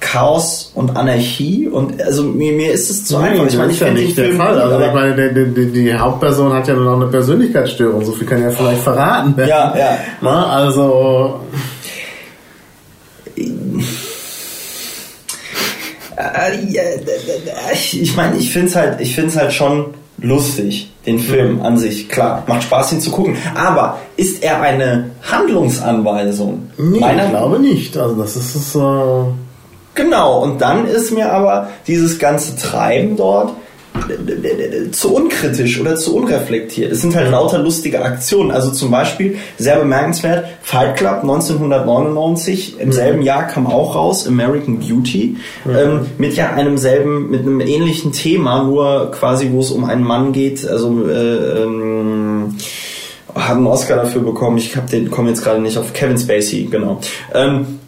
Chaos 0.01 0.73
und 0.75 0.97
Anarchie 0.97 1.69
und 1.69 2.03
also 2.03 2.25
mir, 2.25 2.53
mir 2.53 2.73
ist 2.73 2.91
es 2.91 3.05
zu 3.05 3.17
einfach. 3.19 3.45
Ich 3.47 3.53
das 3.53 3.57
meine, 3.57 3.71
ich 3.73 3.81
ist 3.81 3.87
ja 3.87 3.93
nicht 3.93 4.19
der 4.19 4.25
Film 4.27 4.37
Fall. 4.37 4.55
gut, 4.55 4.63
Also 4.63 4.81
ich 4.85 4.93
meine, 4.93 5.33
die, 5.33 5.55
die, 5.55 5.67
die 5.73 5.95
Hauptperson 5.95 6.53
hat 6.53 6.67
ja 6.67 6.75
noch 6.75 6.97
eine 6.97 7.07
Persönlichkeitsstörung. 7.07 8.05
So 8.05 8.13
viel 8.13 8.27
kann 8.27 8.43
ja 8.43 8.51
vielleicht 8.51 8.83
verraten. 8.83 9.37
werden. 9.37 9.49
Ja, 9.49 9.75
ja. 9.79 9.99
Na, 10.21 10.47
also 10.47 11.41
äh, 16.17 16.99
d- 16.99 17.05
ich 17.73 18.03
ich 18.03 18.17
meine, 18.17 18.37
ich 18.37 18.53
finde 18.53 18.69
es 18.69 18.77
halt, 18.77 19.01
ich 19.01 19.15
finde 19.15 19.31
es 19.31 19.37
halt 19.37 19.53
schon 19.53 19.95
lustig, 20.23 20.91
den 21.07 21.19
Film 21.19 21.61
an 21.63 21.77
sich. 21.77 22.09
Klar, 22.09 22.45
macht 22.47 22.63
Spaß, 22.63 22.93
ihn 22.93 23.01
zu 23.01 23.11
gucken. 23.11 23.37
Aber 23.55 23.99
ist 24.17 24.43
er 24.43 24.63
eine 24.63 25.11
Handlungsanweisung? 25.31 26.71
Nee, 26.79 27.01
Meiner 27.01 27.25
ich 27.25 27.31
glaube 27.31 27.59
nicht. 27.59 27.97
Also 27.97 28.15
das 28.15 28.37
ist 28.37 28.75
äh 28.75 29.25
Genau, 29.95 30.43
und 30.43 30.61
dann 30.63 30.87
ist 30.87 31.11
mir 31.13 31.33
aber 31.33 31.69
dieses 31.87 32.19
ganze 32.19 32.57
Treiben 32.57 33.17
dort 33.17 33.53
zu 34.93 35.15
unkritisch 35.15 35.81
oder 35.81 35.97
zu 35.97 36.17
unreflektiert. 36.17 36.93
Es 36.93 37.01
sind 37.03 37.15
halt 37.15 37.31
lauter 37.31 37.59
lustige 37.59 38.03
Aktionen. 38.03 38.51
Also 38.51 38.71
zum 38.71 38.91
Beispiel, 38.91 39.37
sehr 39.59 39.79
bemerkenswert, 39.79 40.47
Fight 40.63 40.97
Club 40.97 41.23
1999, 41.23 42.81
im 42.81 42.89
mhm. 42.89 42.93
selben 42.93 43.23
Jahr 43.23 43.47
kam 43.47 43.67
auch 43.67 43.95
raus, 43.95 44.27
American 44.27 44.79
Beauty, 44.79 45.37
mhm. 45.65 45.77
ähm, 45.77 46.07
mit 46.19 46.37
ja 46.37 46.53
einem 46.53 46.79
selben, 46.79 47.31
mit 47.31 47.43
einem 47.43 47.61
ähnlichen 47.61 48.13
Thema, 48.13 48.65
nur 48.65 49.11
quasi, 49.13 49.51
wo 49.53 49.61
es 49.61 49.71
um 49.71 49.85
einen 49.85 50.05
Mann 50.05 50.33
geht, 50.33 50.67
also 50.67 51.09
äh, 51.09 51.63
ähm, 51.63 52.57
hat 53.35 53.57
einen 53.57 53.67
Oscar 53.67 53.97
dafür 53.97 54.23
bekommen, 54.23 54.59
ich 54.59 54.77
hab 54.77 54.91
den, 54.91 55.11
komme 55.11 55.31
jetzt 55.31 55.43
gerade 55.43 55.61
nicht 55.61 55.79
auf 55.79 55.93
Kevin 55.93 56.19
Spacey, 56.19 56.65
genau. 56.71 57.01
Ähm, 57.35 57.79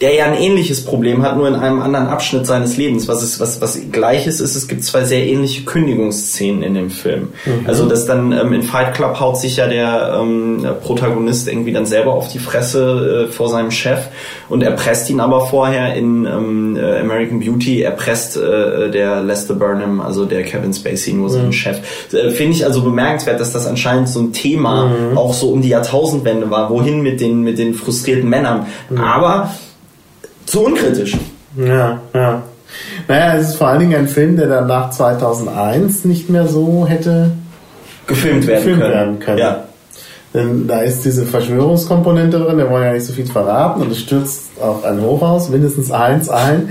der 0.00 0.14
ja 0.14 0.24
ein 0.24 0.34
ähnliches 0.34 0.84
Problem 0.84 1.22
hat, 1.22 1.36
nur 1.36 1.46
in 1.46 1.54
einem 1.54 1.82
anderen 1.82 2.06
Abschnitt 2.06 2.46
seines 2.46 2.78
Lebens. 2.78 3.06
Was 3.06 3.22
ist, 3.22 3.38
was, 3.38 3.60
was 3.60 3.78
gleiches 3.92 4.40
ist, 4.40 4.56
es 4.56 4.66
gibt 4.66 4.82
zwei 4.82 5.04
sehr 5.04 5.26
ähnliche 5.26 5.64
Kündigungsszenen 5.64 6.62
in 6.62 6.74
dem 6.74 6.90
Film. 6.90 7.28
Mhm. 7.44 7.66
Also 7.66 7.86
dass 7.86 8.06
dann 8.06 8.32
ähm, 8.32 8.54
in 8.54 8.62
Fight 8.62 8.94
Club 8.94 9.20
haut 9.20 9.38
sich 9.38 9.58
ja 9.58 9.66
der 9.66 10.18
ähm, 10.18 10.66
Protagonist 10.82 11.48
irgendwie 11.48 11.72
dann 11.72 11.84
selber 11.84 12.14
auf 12.14 12.28
die 12.28 12.38
Fresse 12.38 13.26
äh, 13.28 13.32
vor 13.32 13.50
seinem 13.50 13.70
Chef 13.70 14.06
und 14.48 14.62
erpresst 14.62 15.10
ihn 15.10 15.20
aber 15.20 15.46
vorher 15.46 15.94
in 15.94 16.24
ähm, 16.24 16.76
äh, 16.76 17.00
American 17.00 17.40
Beauty, 17.40 17.82
erpresst 17.82 18.38
äh, 18.38 18.90
der 18.90 19.22
Lester 19.22 19.54
Burnham, 19.54 20.00
also 20.00 20.24
der 20.24 20.44
Kevin 20.44 20.72
Spacey, 20.72 21.12
nur 21.12 21.28
seinen 21.28 21.46
mhm. 21.46 21.52
Chef. 21.52 21.78
Äh, 22.14 22.30
Finde 22.30 22.52
ich 22.52 22.64
also 22.64 22.82
bemerkenswert, 22.82 23.38
dass 23.38 23.52
das 23.52 23.66
anscheinend 23.66 24.08
so 24.08 24.20
ein 24.20 24.32
Thema 24.32 24.86
mhm. 24.86 25.18
auch 25.18 25.34
so 25.34 25.50
um 25.50 25.60
die 25.60 25.68
Jahrtausendwende 25.68 26.50
war. 26.50 26.70
Wohin 26.70 27.02
mit 27.02 27.20
den, 27.20 27.42
mit 27.42 27.58
den 27.58 27.74
frustrierten 27.74 28.28
Männern? 28.28 28.66
Mhm. 28.88 28.98
Aber 28.98 29.50
zu 30.50 30.64
unkritisch. 30.64 31.16
Ja, 31.56 32.00
ja. 32.12 32.42
Naja, 33.08 33.34
es 33.36 33.50
ist 33.50 33.56
vor 33.56 33.68
allen 33.68 33.80
Dingen 33.80 33.94
ein 33.94 34.08
Film, 34.08 34.36
der 34.36 34.48
dann 34.48 34.66
nach 34.66 34.90
2001 34.90 36.04
nicht 36.04 36.30
mehr 36.30 36.46
so 36.46 36.86
hätte 36.86 37.32
gefilmt 38.06 38.46
werden 38.46 38.58
gefilmt 38.58 38.80
können. 38.80 38.92
Werden 38.92 39.18
können. 39.20 39.38
Ja. 39.38 39.64
Denn 40.32 40.68
da 40.68 40.80
ist 40.80 41.04
diese 41.04 41.26
Verschwörungskomponente 41.26 42.38
drin, 42.38 42.56
wir 42.56 42.70
wollen 42.70 42.84
ja 42.84 42.92
nicht 42.92 43.04
so 43.04 43.12
viel 43.12 43.26
verraten 43.26 43.82
und 43.82 43.90
es 43.90 43.98
stürzt 43.98 44.50
auch 44.62 44.84
ein 44.84 45.00
Hochhaus, 45.00 45.48
mindestens 45.48 45.90
eins 45.90 46.28
ein. 46.28 46.68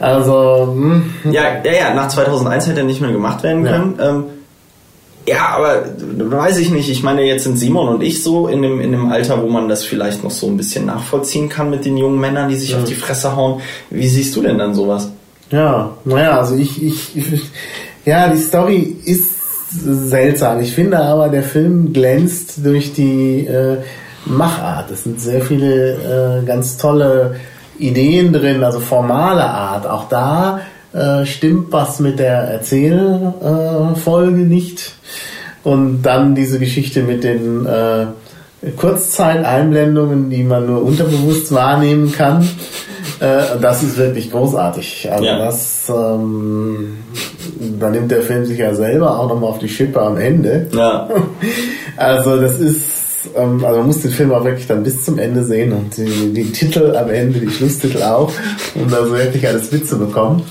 Also, 0.00 0.72
mh. 0.74 1.02
Hm. 1.22 1.32
ja, 1.32 1.42
ja, 1.64 1.72
ja, 1.72 1.94
nach 1.94 2.08
2001 2.08 2.66
hätte 2.66 2.80
er 2.80 2.86
nicht 2.86 3.00
mehr 3.00 3.12
gemacht 3.12 3.42
werden 3.42 3.64
können. 3.64 3.94
Ja. 3.98 4.10
Ähm, 4.10 4.24
ja, 5.28 5.48
aber 5.56 5.84
weiß 5.98 6.58
ich 6.58 6.70
nicht. 6.70 6.88
Ich 6.88 7.02
meine, 7.02 7.22
jetzt 7.22 7.44
sind 7.44 7.58
Simon 7.58 7.88
und 7.88 8.02
ich 8.02 8.22
so 8.22 8.46
in 8.46 8.62
dem, 8.62 8.80
in 8.80 8.92
dem 8.92 9.10
Alter, 9.10 9.42
wo 9.42 9.48
man 9.48 9.68
das 9.68 9.84
vielleicht 9.84 10.22
noch 10.22 10.30
so 10.30 10.46
ein 10.46 10.56
bisschen 10.56 10.86
nachvollziehen 10.86 11.48
kann 11.48 11.70
mit 11.70 11.84
den 11.84 11.96
jungen 11.96 12.20
Männern, 12.20 12.48
die 12.48 12.54
sich 12.56 12.70
ja. 12.70 12.78
auf 12.78 12.84
die 12.84 12.94
Fresse 12.94 13.34
hauen. 13.34 13.60
Wie 13.90 14.08
siehst 14.08 14.36
du 14.36 14.42
denn 14.42 14.58
dann 14.58 14.74
sowas? 14.74 15.10
Ja, 15.50 15.96
naja, 16.04 16.38
also 16.38 16.54
ich, 16.54 16.82
ich, 16.82 17.16
ich 17.16 17.42
ja, 18.04 18.28
die 18.28 18.38
Story 18.38 18.96
ist 19.04 19.36
seltsam. 19.70 20.60
Ich 20.60 20.72
finde 20.72 21.00
aber, 21.00 21.28
der 21.28 21.42
Film 21.42 21.92
glänzt 21.92 22.64
durch 22.64 22.92
die 22.92 23.46
äh, 23.46 23.78
Machart. 24.26 24.90
Es 24.90 25.04
sind 25.04 25.20
sehr 25.20 25.40
viele 25.40 26.42
äh, 26.42 26.46
ganz 26.46 26.76
tolle 26.76 27.36
Ideen 27.78 28.32
drin, 28.32 28.62
also 28.62 28.80
formale 28.80 29.44
Art. 29.44 29.86
Auch 29.86 30.08
da 30.08 30.60
äh, 30.96 31.26
stimmt 31.26 31.72
was 31.72 32.00
mit 32.00 32.18
der 32.18 32.36
Erzählfolge 32.36 34.42
nicht. 34.42 34.94
Und 35.62 36.02
dann 36.02 36.34
diese 36.34 36.58
Geschichte 36.58 37.02
mit 37.02 37.24
den 37.24 37.66
äh, 37.66 38.06
Kurzzeiteinblendungen, 38.76 40.30
die 40.30 40.42
man 40.42 40.66
nur 40.66 40.82
unterbewusst 40.82 41.52
wahrnehmen 41.52 42.12
kann. 42.12 42.48
Äh, 43.20 43.58
das 43.60 43.82
ist 43.82 43.96
wirklich 43.96 44.30
großartig. 44.30 45.08
Also 45.10 45.24
ja. 45.24 45.38
das, 45.38 45.88
ähm, 45.88 46.98
da 47.80 47.90
nimmt 47.90 48.10
der 48.10 48.22
Film 48.22 48.44
sich 48.44 48.58
ja 48.58 48.74
selber 48.74 49.18
auch 49.18 49.28
nochmal 49.28 49.50
auf 49.50 49.58
die 49.58 49.68
Schippe 49.68 50.00
am 50.00 50.16
Ende. 50.16 50.68
Ja. 50.72 51.08
Also 51.98 52.38
das 52.38 52.60
ist 52.60 52.95
ähm, 53.34 53.64
also 53.64 53.78
man 53.78 53.86
muss 53.86 54.02
den 54.02 54.10
Film 54.10 54.32
auch 54.32 54.44
wirklich 54.44 54.66
dann 54.66 54.82
bis 54.82 55.04
zum 55.04 55.18
Ende 55.18 55.44
sehen 55.44 55.72
und 55.72 55.96
die, 55.96 56.32
die 56.32 56.52
Titel 56.52 56.94
am 56.96 57.10
Ende, 57.10 57.40
die 57.40 57.50
Schlusstitel 57.50 58.02
auch, 58.02 58.32
um 58.74 58.90
da 58.90 59.04
so 59.04 59.12
wirklich 59.12 59.46
alles 59.46 59.72
mitzubekommen. 59.72 60.42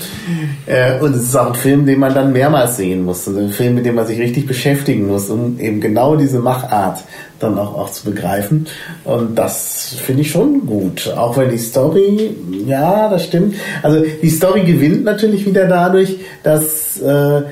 Äh, 0.66 0.98
und 1.00 1.14
es 1.14 1.24
ist 1.24 1.36
auch 1.36 1.48
ein 1.48 1.54
Film, 1.54 1.86
den 1.86 2.00
man 2.00 2.14
dann 2.14 2.32
mehrmals 2.32 2.76
sehen 2.76 3.04
muss. 3.04 3.26
Also 3.26 3.40
ein 3.40 3.50
Film, 3.50 3.76
mit 3.76 3.86
dem 3.86 3.94
man 3.94 4.06
sich 4.06 4.18
richtig 4.18 4.46
beschäftigen 4.46 5.06
muss, 5.06 5.30
um 5.30 5.58
eben 5.60 5.80
genau 5.80 6.16
diese 6.16 6.40
Machart 6.40 7.04
dann 7.38 7.58
auch, 7.58 7.74
auch 7.78 7.90
zu 7.90 8.04
begreifen. 8.04 8.66
Und 9.04 9.36
das 9.36 9.94
finde 10.04 10.22
ich 10.22 10.30
schon 10.30 10.66
gut. 10.66 11.12
Auch 11.16 11.36
wenn 11.36 11.50
die 11.50 11.58
Story, 11.58 12.34
ja, 12.66 13.08
das 13.08 13.24
stimmt. 13.24 13.54
Also 13.82 14.04
die 14.22 14.30
Story 14.30 14.64
gewinnt 14.64 15.04
natürlich 15.04 15.46
wieder 15.46 15.66
dadurch, 15.66 16.16
dass, 16.42 17.00
äh, 17.00 17.42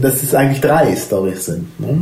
dass 0.00 0.22
es 0.22 0.34
eigentlich 0.34 0.60
drei 0.60 0.94
Stories 0.96 1.46
sind. 1.46 1.80
Ne? 1.80 1.98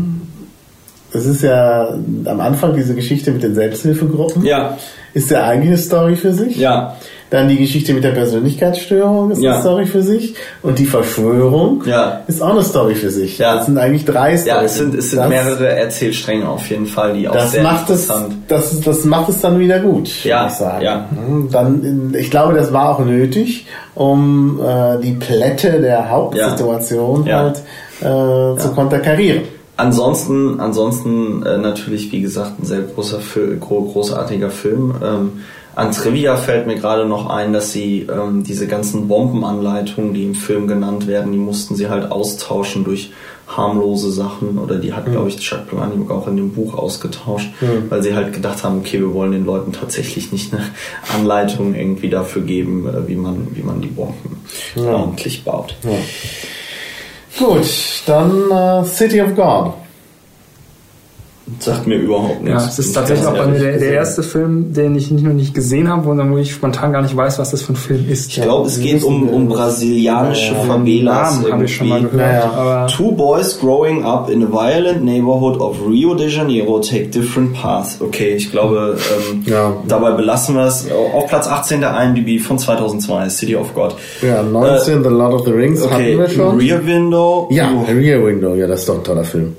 Das 1.13 1.27
ist 1.27 1.43
ja 1.43 1.95
am 2.25 2.41
Anfang 2.41 2.75
diese 2.75 2.95
Geschichte 2.95 3.33
mit 3.33 3.43
den 3.43 3.55
Selbsthilfegruppen. 3.55 4.45
Ja. 4.45 4.79
Ist 5.15 5.31
ja 5.31 5.45
eigentlich 5.45 5.69
eine 5.69 5.79
Story 5.79 6.17
für 6.17 6.33
sich. 6.33 6.57
Ja. 6.57 6.97
Dann 7.29 7.49
die 7.49 7.57
Geschichte 7.57 7.95
mit 7.95 8.05
der 8.05 8.11
Persönlichkeitsstörung 8.11 9.31
ist 9.31 9.43
ja. 9.43 9.53
eine 9.53 9.61
Story 9.61 9.87
für 9.87 10.03
sich. 10.03 10.35
Und 10.63 10.79
die 10.79 10.87
Verschwörung 10.87 11.83
ja. 11.87 12.23
ist 12.27 12.43
auch 12.43 12.51
eine 12.51 12.63
Story 12.63 12.95
für 12.95 13.11
sich. 13.11 13.39
Ja. 13.39 13.57
Das 13.57 13.67
sind 13.67 13.77
eigentlich 13.79 14.05
drei 14.05 14.37
Storys. 14.37 14.47
Ja, 14.47 14.63
es 14.63 14.77
sind, 14.77 14.95
es 14.95 15.11
sind 15.11 15.21
das, 15.21 15.29
mehrere 15.29 15.69
Erzählstränge 15.69 16.49
auf 16.49 16.69
jeden 16.69 16.87
Fall, 16.87 17.15
die 17.15 17.29
auch 17.29 17.35
das 17.35 17.53
sehr 17.53 17.63
macht 17.63 17.89
interessant 17.89 18.35
es, 18.49 18.71
das, 18.71 18.81
das 18.81 19.05
macht 19.05 19.29
es 19.29 19.41
dann 19.41 19.59
wieder 19.59 19.81
gut, 19.81 20.25
ja. 20.25 20.47
ich 20.47 20.53
sagen. 20.53 20.85
Ja. 20.85 21.09
Mhm. 21.11 21.49
Dann, 21.51 22.15
ich 22.19 22.31
glaube, 22.31 22.55
das 22.55 22.73
war 22.73 22.91
auch 22.91 23.05
nötig, 23.05 23.67
um 23.95 24.61
äh, 24.61 24.99
die 25.03 25.13
Plätte 25.13 25.81
der 25.81 26.11
Hauptsituation 26.11 27.31
halt 27.31 27.61
äh, 28.01 28.59
zu 28.59 28.73
konterkarieren. 28.75 29.43
Ansonsten, 29.77 30.61
ansonsten 30.61 31.43
äh, 31.45 31.59
natürlich, 31.59 32.13
wie 32.13 32.21
gesagt, 32.21 32.61
ein 32.61 32.67
sehr 32.67 32.83
großer, 32.83 33.21
großartiger 33.59 34.51
Film. 34.51 34.95
Ähm, 35.03 35.33
an 35.75 35.93
Trivia 35.93 36.37
fällt 36.37 36.67
mir 36.67 36.77
gerade 36.77 37.07
noch 37.07 37.31
ein, 37.31 37.55
dass 37.55 37.73
sie 37.73 38.07
ähm, 38.11 38.45
diese 38.45 38.67
ganzen 38.67 39.09
Bombenanleitungen, 39.09 40.13
die 40.13 40.25
im 40.25 40.35
Film 40.35 40.69
genannt 40.69 41.07
werden, 41.07 41.33
die 41.33 41.39
mussten 41.39 41.77
sie 41.77 41.89
halt 41.89 42.13
austauschen 42.13 42.85
durch 42.85 43.11
harmlose 43.47 44.13
Sachen 44.13 44.59
oder 44.59 44.77
die 44.77 44.93
hat, 44.93 45.09
mhm. 45.09 45.13
glaube 45.13 45.29
ich, 45.29 45.39
Chuck 45.39 45.69
Palahniuk 45.69 46.11
auch 46.11 46.29
in 46.29 46.37
dem 46.37 46.53
Buch 46.53 46.75
ausgetauscht, 46.75 47.51
mhm. 47.61 47.91
weil 47.91 48.03
sie 48.03 48.15
halt 48.15 48.33
gedacht 48.35 48.65
haben, 48.65 48.79
okay, 48.79 49.01
wir 49.01 49.15
wollen 49.15 49.33
den 49.33 49.45
Leuten 49.47 49.73
tatsächlich 49.73 50.33
nicht 50.33 50.53
eine 50.53 50.65
Anleitung 51.15 51.75
irgendwie 51.75 52.11
dafür 52.11 52.43
geben, 52.43 52.87
äh, 52.87 53.09
wie 53.09 53.17
man, 53.17 53.49
wie 53.55 53.63
man 53.63 53.81
die 53.81 53.89
Bomben 53.89 54.43
ja. 54.77 54.93
ordentlich 54.93 55.45
baut. 55.45 55.75
Ja. 55.85 55.91
Gut, 57.39 57.67
dann 58.07 58.51
äh, 58.51 58.85
City 58.85 59.21
of 59.23 59.35
God. 59.35 59.75
Sagt 61.59 61.89
mir 61.89 61.97
überhaupt 61.97 62.43
nichts. 62.43 62.63
Ja, 62.63 62.69
es 62.69 62.79
ist 62.79 62.93
tatsächlich 62.93 63.27
auch 63.27 63.37
bei 63.37 63.47
mir 63.47 63.59
der, 63.59 63.79
der, 63.79 63.93
erste 63.93 64.23
Film, 64.23 64.73
den 64.73 64.95
ich 64.95 65.11
nicht 65.11 65.25
nur 65.25 65.35
nicht 65.35 65.55
gesehen 65.55 65.89
habe, 65.89 66.05
sondern 66.05 66.33
wo 66.33 66.39
ich 66.39 66.53
spontan 66.53 66.93
gar 66.93 67.03
nicht 67.03 67.17
weiß, 67.17 67.41
was 67.41 67.51
das 67.51 67.63
für 67.63 67.73
ein 67.73 67.77
Film 67.77 68.09
ist. 68.09 68.31
Ich 68.31 68.43
glaube, 68.43 68.69
es 68.69 68.79
geht 68.79 69.03
um, 69.03 69.29
um 69.29 69.49
brasilianische 69.49 70.55
ja, 70.55 70.61
Favelas. 70.61 71.41
Namen 71.41 71.53
habe 71.53 71.65
ich 71.65 71.75
schon 71.75 71.89
mal 71.89 72.01
gehört. 72.01 72.17
Naja. 72.17 72.87
Two 72.87 73.11
boys 73.13 73.59
growing 73.59 74.05
up 74.05 74.31
in 74.31 74.45
a 74.45 74.47
violent 74.47 75.05
neighborhood 75.05 75.61
of 75.61 75.79
Rio 75.85 76.15
de 76.15 76.29
Janeiro 76.29 76.79
take 76.79 77.09
different 77.09 77.55
paths. 77.55 78.01
Okay, 78.01 78.35
ich 78.37 78.53
glaube, 78.53 78.97
ähm, 79.33 79.43
ja. 79.45 79.77
dabei 79.89 80.13
belassen 80.13 80.55
wir 80.55 80.67
es. 80.67 80.87
Auf 81.13 81.27
Platz 81.27 81.49
18 81.49 81.81
der 81.81 82.01
IMDb 82.01 82.41
von 82.41 82.57
2002, 82.57 83.29
City 83.31 83.57
of 83.57 83.75
God. 83.75 83.97
Ja, 84.23 84.45
19 84.45 85.01
äh, 85.01 85.03
The 85.03 85.09
Lord 85.09 85.35
of 85.35 85.45
the 85.45 85.53
Rings 85.53 85.83
okay, 85.83 85.93
hatten 85.93 86.19
wir 86.19 86.29
schon. 86.29 86.59
Rear 86.59 86.87
Window. 86.87 87.49
Ja, 87.51 87.69
Rear 87.89 88.25
Window, 88.25 88.55
ja, 88.55 88.69
das 88.69 88.81
ist 88.81 88.89
doch 88.89 88.99
ein 88.99 89.05
toller 89.05 89.25
Film. 89.25 89.57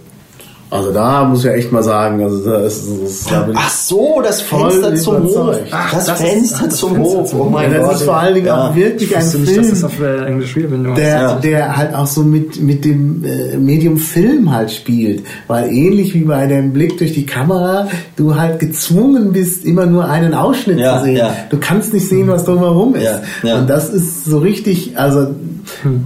Also 0.74 0.92
da 0.92 1.24
muss 1.26 1.46
ich 1.46 1.52
echt 1.52 1.72
mal 1.72 1.84
sagen, 1.84 2.24
also 2.24 2.44
das, 2.50 2.82
das, 3.04 3.26
da 3.26 3.48
Ach 3.54 3.70
so, 3.70 4.22
das 4.24 4.42
Fenster 4.42 4.96
zum 4.96 5.24
Hof. 5.26 5.56
Ach, 5.70 5.94
das, 5.94 6.06
das 6.08 6.20
Fenster 6.20 6.66
ist, 6.66 6.78
zum 6.78 6.98
Hof. 6.98 7.32
Oh 7.38 7.44
mein 7.44 7.72
ja, 7.72 7.78
das 7.78 7.88
Gott. 7.88 7.96
ist 7.98 8.04
vor 8.06 8.18
allen 8.18 8.34
Dingen 8.34 8.48
ja. 8.48 8.70
auch 8.70 8.76
wirklich 8.76 9.16
ein 9.16 9.22
Film, 9.22 9.44
nicht, 9.44 9.60
dass 9.60 9.70
das 9.70 9.84
auf 9.84 10.02
Englisch 10.02 10.56
der, 10.56 11.06
ja. 11.06 11.36
der 11.36 11.78
halt 11.78 11.94
auch 11.94 12.08
so 12.08 12.24
mit 12.24 12.60
mit 12.60 12.86
dem 12.86 13.24
äh, 13.24 13.56
Medium 13.58 13.98
Film 13.98 14.52
halt 14.52 14.72
spielt, 14.72 15.24
weil 15.48 15.72
ähnlich 15.72 16.16
wie 16.16 16.24
bei 16.24 16.48
dem 16.48 16.74
Blick 16.74 16.98
durch 16.98 17.14
die 17.14 17.28
Kamera, 17.28 17.88
du 18.16 18.36
halt 18.36 18.58
gezwungen 18.58 19.32
bist, 19.32 19.66
immer 19.66 19.86
nur 19.86 20.10
einen 20.10 20.34
Ausschnitt 20.34 20.80
ja, 20.80 20.98
zu 20.98 21.06
sehen. 21.06 21.18
Ja. 21.18 21.36
Du 21.52 21.58
kannst 21.60 21.94
nicht 21.94 22.10
sehen, 22.10 22.28
was 22.28 22.46
drumherum 22.46 22.96
ist. 22.96 23.20
Und 23.44 23.70
das 23.70 23.90
ist 23.90 24.26
so 24.26 24.40
richtig, 24.40 24.98
also 24.98 25.28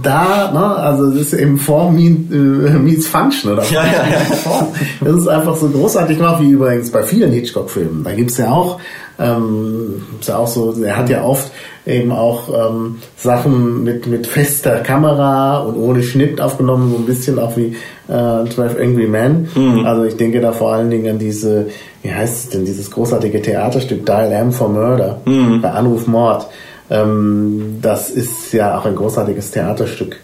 da, 0.02 0.50
ne, 0.52 0.76
also 0.76 1.10
das 1.10 1.20
ist 1.20 1.32
eben 1.32 1.58
Form 1.58 1.96
meets 1.96 3.06
Function 3.06 3.52
oder 3.52 3.64
ja, 3.64 3.84
ja, 3.84 3.92
ja. 3.92 4.57
Das 5.00 5.14
ist 5.14 5.28
einfach 5.28 5.56
so 5.56 5.68
großartig 5.68 6.18
gemacht, 6.18 6.42
wie 6.42 6.50
übrigens 6.50 6.90
bei 6.90 7.02
vielen 7.02 7.32
Hitchcock-Filmen. 7.32 8.04
Da 8.04 8.12
gibt's 8.12 8.36
ja 8.38 8.50
auch 8.50 8.78
ähm, 9.18 10.04
ist 10.20 10.28
ja 10.28 10.38
auch 10.38 10.46
so, 10.46 10.74
er 10.82 10.96
hat 10.96 11.10
ja 11.10 11.24
oft 11.24 11.50
eben 11.84 12.12
auch 12.12 12.48
ähm, 12.48 12.98
Sachen 13.16 13.82
mit, 13.82 14.06
mit 14.06 14.26
fester 14.26 14.80
Kamera 14.80 15.58
und 15.58 15.76
ohne 15.76 16.02
Schnitt 16.02 16.40
aufgenommen, 16.40 16.92
so 16.92 16.98
ein 16.98 17.06
bisschen 17.06 17.38
auch 17.38 17.56
wie 17.56 17.76
äh, 18.08 18.48
12 18.48 18.76
Angry 18.80 19.08
Men. 19.08 19.48
Mhm. 19.54 19.84
Also 19.84 20.04
ich 20.04 20.16
denke 20.16 20.40
da 20.40 20.52
vor 20.52 20.72
allen 20.72 20.90
Dingen 20.90 21.14
an 21.14 21.18
diese, 21.18 21.68
wie 22.02 22.12
heißt 22.12 22.44
es 22.44 22.50
denn, 22.50 22.64
dieses 22.64 22.90
großartige 22.90 23.42
Theaterstück 23.42 24.06
Dial 24.06 24.30
M 24.30 24.52
for 24.52 24.68
Murder, 24.68 25.20
mhm. 25.24 25.60
bei 25.60 25.70
Anruf 25.70 26.06
Mord. 26.06 26.46
Ähm, 26.90 27.78
das 27.82 28.10
ist 28.10 28.52
ja 28.52 28.78
auch 28.78 28.86
ein 28.86 28.94
großartiges 28.94 29.50
Theaterstück 29.50 30.16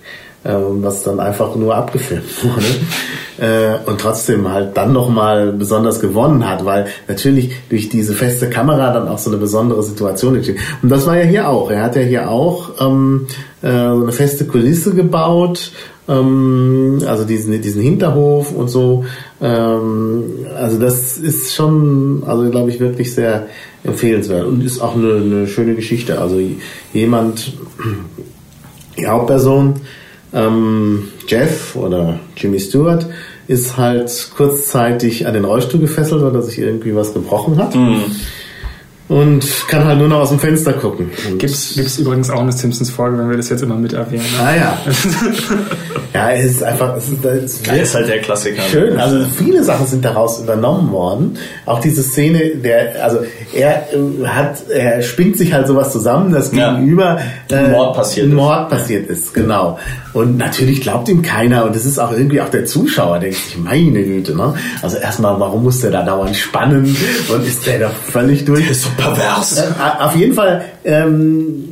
was 0.52 1.02
dann 1.02 1.20
einfach 1.20 1.56
nur 1.56 1.74
abgefilmt 1.74 2.44
wurde 2.44 2.66
äh, 3.38 3.78
und 3.88 4.00
trotzdem 4.00 4.50
halt 4.50 4.76
dann 4.76 4.92
nochmal 4.92 5.52
besonders 5.52 6.00
gewonnen 6.00 6.48
hat, 6.48 6.64
weil 6.64 6.86
natürlich 7.08 7.52
durch 7.68 7.88
diese 7.88 8.14
feste 8.14 8.50
Kamera 8.50 8.92
dann 8.92 9.08
auch 9.08 9.18
so 9.18 9.30
eine 9.30 9.38
besondere 9.38 9.82
Situation 9.82 10.36
entsteht. 10.36 10.58
Und 10.82 10.90
das 10.90 11.06
war 11.06 11.16
ja 11.16 11.24
hier 11.24 11.48
auch. 11.48 11.70
Er 11.70 11.82
hat 11.82 11.96
ja 11.96 12.02
hier 12.02 12.30
auch 12.30 12.70
ähm, 12.80 13.26
äh, 13.62 13.68
eine 13.68 14.12
feste 14.12 14.46
Kulisse 14.46 14.94
gebaut, 14.94 15.72
ähm, 16.08 17.02
also 17.06 17.24
diesen, 17.24 17.60
diesen 17.60 17.82
Hinterhof 17.82 18.52
und 18.52 18.68
so. 18.68 19.04
Ähm, 19.40 20.24
also 20.56 20.78
das 20.78 21.18
ist 21.18 21.54
schon, 21.54 22.22
also 22.26 22.50
glaube 22.50 22.70
ich, 22.70 22.80
wirklich 22.80 23.14
sehr 23.14 23.46
empfehlenswert 23.82 24.46
und 24.46 24.64
ist 24.64 24.80
auch 24.80 24.94
eine, 24.94 25.14
eine 25.14 25.46
schöne 25.46 25.74
Geschichte. 25.74 26.20
Also 26.20 26.40
jemand, 26.92 27.52
die 28.98 29.06
Hauptperson, 29.06 29.74
ähm, 30.34 31.08
Jeff 31.26 31.76
oder 31.76 32.18
Jimmy 32.36 32.60
Stewart 32.60 33.06
ist 33.46 33.76
halt 33.76 34.30
kurzzeitig 34.36 35.26
an 35.26 35.34
den 35.34 35.44
Rollstuhl 35.44 35.80
gefesselt, 35.80 36.22
weil 36.22 36.34
er 36.34 36.42
sich 36.42 36.58
irgendwie 36.58 36.94
was 36.94 37.12
gebrochen 37.12 37.58
hat. 37.58 37.74
Mhm 37.74 38.04
und 39.08 39.44
kann 39.68 39.84
halt 39.84 39.98
nur 39.98 40.08
noch 40.08 40.20
aus 40.20 40.30
dem 40.30 40.38
Fenster 40.38 40.72
gucken. 40.72 41.10
Gibt 41.38 41.52
es 41.52 41.98
übrigens 41.98 42.30
auch 42.30 42.40
eine 42.40 42.52
Simpsons-Folge, 42.52 43.18
wenn 43.18 43.28
wir 43.28 43.36
das 43.36 43.50
jetzt 43.50 43.62
immer 43.62 43.76
mit 43.76 43.92
erwähnen. 43.92 44.24
Ne? 44.24 44.42
Ah 44.42 44.56
ja. 44.56 44.78
ja, 46.14 46.30
es 46.32 46.52
ist 46.52 46.62
einfach, 46.62 46.96
es 46.96 47.10
ist, 47.10 47.24
es 47.24 47.60
ist, 47.60 47.66
ist 47.66 47.94
halt 47.94 48.08
der 48.08 48.20
Klassiker. 48.20 48.62
Schön, 48.62 48.96
also 48.98 49.26
viele 49.36 49.62
Sachen 49.62 49.86
sind 49.86 50.04
daraus 50.04 50.40
übernommen 50.40 50.90
worden. 50.90 51.36
Auch 51.66 51.80
diese 51.80 52.02
Szene, 52.02 52.56
der, 52.56 53.04
also 53.04 53.18
er 53.54 53.88
äh, 53.92 54.26
hat, 54.26 54.68
er 54.68 55.02
spinnt 55.02 55.36
sich 55.36 55.52
halt 55.52 55.66
sowas 55.66 55.92
zusammen, 55.92 56.32
dass 56.32 56.52
ja. 56.52 56.74
gegenüber 56.74 57.18
äh, 57.50 57.54
ein 57.54 57.70
Mord 57.72 57.96
passiert 57.96 58.26
ein 58.26 58.34
Mord 58.34 58.72
ist. 58.72 58.78
passiert 58.78 59.08
ist, 59.08 59.34
genau. 59.34 59.78
Und 60.12 60.36
natürlich 60.36 60.80
glaubt 60.80 61.08
ihm 61.08 61.22
keiner 61.22 61.64
und 61.64 61.74
es 61.74 61.84
ist 61.84 61.98
auch 61.98 62.12
irgendwie 62.12 62.40
auch 62.40 62.48
der 62.48 62.64
Zuschauer 62.66 63.18
denkt 63.18 63.36
sich, 63.36 63.58
meine 63.58 64.02
Güte, 64.02 64.36
ne? 64.36 64.54
Also 64.82 64.98
erstmal, 64.98 65.38
warum 65.40 65.64
muss 65.64 65.80
der 65.80 65.90
da 65.90 66.02
dauernd 66.02 66.36
spannen 66.36 66.96
und 67.28 67.46
ist 67.46 67.66
der 67.66 67.80
doch 67.80 67.94
völlig 67.94 68.44
durch? 68.44 68.64
pervers. 68.96 69.58
Äh, 69.58 69.64
auf 70.00 70.16
jeden 70.16 70.34
Fall 70.34 70.64
ähm, 70.84 71.64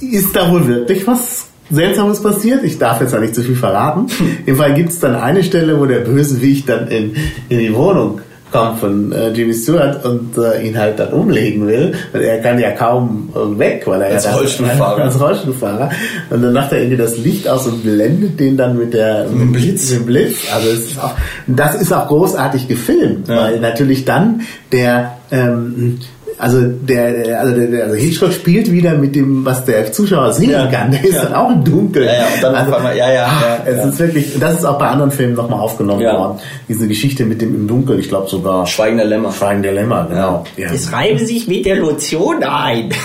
ist 0.00 0.34
da 0.34 0.50
wohl 0.50 0.66
wirklich 0.66 1.06
was 1.06 1.46
Seltsames 1.70 2.22
passiert. 2.22 2.62
Ich 2.64 2.78
darf 2.78 3.00
jetzt 3.00 3.12
ja 3.12 3.20
nicht 3.20 3.34
zu 3.34 3.42
viel 3.42 3.56
verraten. 3.56 4.06
Hm. 4.08 4.38
Jedenfalls 4.46 4.74
gibt 4.76 4.90
es 4.90 5.00
dann 5.00 5.16
eine 5.16 5.42
Stelle, 5.42 5.80
wo 5.80 5.86
der 5.86 6.00
Bösewicht 6.00 6.68
dann 6.68 6.88
in, 6.88 7.16
in 7.48 7.58
die 7.58 7.74
Wohnung 7.74 8.20
kommt 8.52 8.78
von 8.78 9.12
äh, 9.12 9.30
Jimmy 9.30 9.54
Stewart 9.54 10.04
und 10.04 10.38
äh, 10.38 10.66
ihn 10.66 10.78
halt 10.78 10.98
dann 10.98 11.12
umlegen 11.12 11.66
will. 11.66 11.94
Und 12.12 12.20
er 12.20 12.40
kann 12.40 12.58
ja 12.58 12.72
kaum 12.72 13.30
äh, 13.34 13.58
weg, 13.58 13.82
weil 13.86 14.02
er 14.02 14.14
als 14.14 14.24
ja 14.24 14.34
Rollstuhlfahrer. 14.34 15.02
als 15.04 15.20
Rollstuhlfahrer. 15.20 15.90
Und 16.30 16.42
dann 16.42 16.52
macht 16.52 16.72
er 16.72 16.78
irgendwie 16.78 16.96
das 16.96 17.18
Licht 17.18 17.48
aus 17.48 17.66
und 17.66 17.82
blendet 17.82 18.38
den 18.38 18.56
dann 18.56 18.78
mit 18.78 18.94
der 18.94 19.26
mit 19.28 19.40
dem 19.40 19.52
Blitz. 19.52 19.90
Mit 19.90 20.00
dem 20.00 20.06
Blitz. 20.06 20.36
Also 20.54 20.68
es 20.68 20.78
ist 20.92 21.02
auch, 21.02 21.14
das 21.46 21.74
ist 21.74 21.92
auch 21.92 22.06
großartig 22.08 22.68
gefilmt, 22.68 23.28
ja. 23.28 23.36
weil 23.36 23.60
natürlich 23.60 24.04
dann 24.04 24.42
der 24.72 25.18
ähm, 25.30 25.98
also 26.38 26.60
der, 26.62 27.40
also 27.40 27.54
der, 27.54 27.84
also 27.84 27.96
Hitchcock 27.96 28.32
spielt 28.32 28.70
wieder 28.70 28.94
mit 28.94 29.14
dem, 29.14 29.44
was 29.44 29.64
der 29.64 29.90
Zuschauer 29.92 30.32
sehen 30.32 30.50
ja, 30.50 30.66
kann. 30.66 30.90
Der 30.90 31.04
ist 31.04 31.14
ja. 31.14 31.24
dann 31.24 31.34
auch 31.34 31.50
im 31.50 31.64
Dunkeln. 31.64 32.06
Ja, 32.06 32.12
ja, 32.12 32.26
und 32.34 32.42
dann 32.42 32.54
also, 32.54 32.74
einmal, 32.74 32.96
ja, 32.96 33.12
ja, 33.12 33.26
ach, 33.28 33.42
ja, 33.42 33.72
Es 33.72 33.84
ist 33.86 33.98
wirklich, 33.98 34.38
das 34.38 34.58
ist 34.58 34.64
auch 34.64 34.78
bei 34.78 34.88
anderen 34.88 35.10
Filmen 35.10 35.34
nochmal 35.34 35.60
aufgenommen 35.60 36.04
worden. 36.04 36.38
Diese 36.68 36.86
Geschichte 36.88 37.24
mit 37.24 37.40
dem 37.40 37.54
im 37.54 37.66
Dunkeln, 37.66 38.00
ich 38.00 38.08
glaube 38.08 38.28
sogar. 38.28 38.66
Schweigen 38.66 38.98
der 38.98 39.06
Lämmer. 39.06 39.32
Schweigen 39.32 39.62
der 39.62 39.72
Lämmer, 39.72 40.06
genau. 40.08 40.44
Ja. 40.56 40.72
Es 40.72 40.92
reiben 40.92 41.24
sich 41.24 41.48
mit 41.48 41.64
der 41.64 41.76
Lotion 41.76 42.42
ein. 42.42 42.90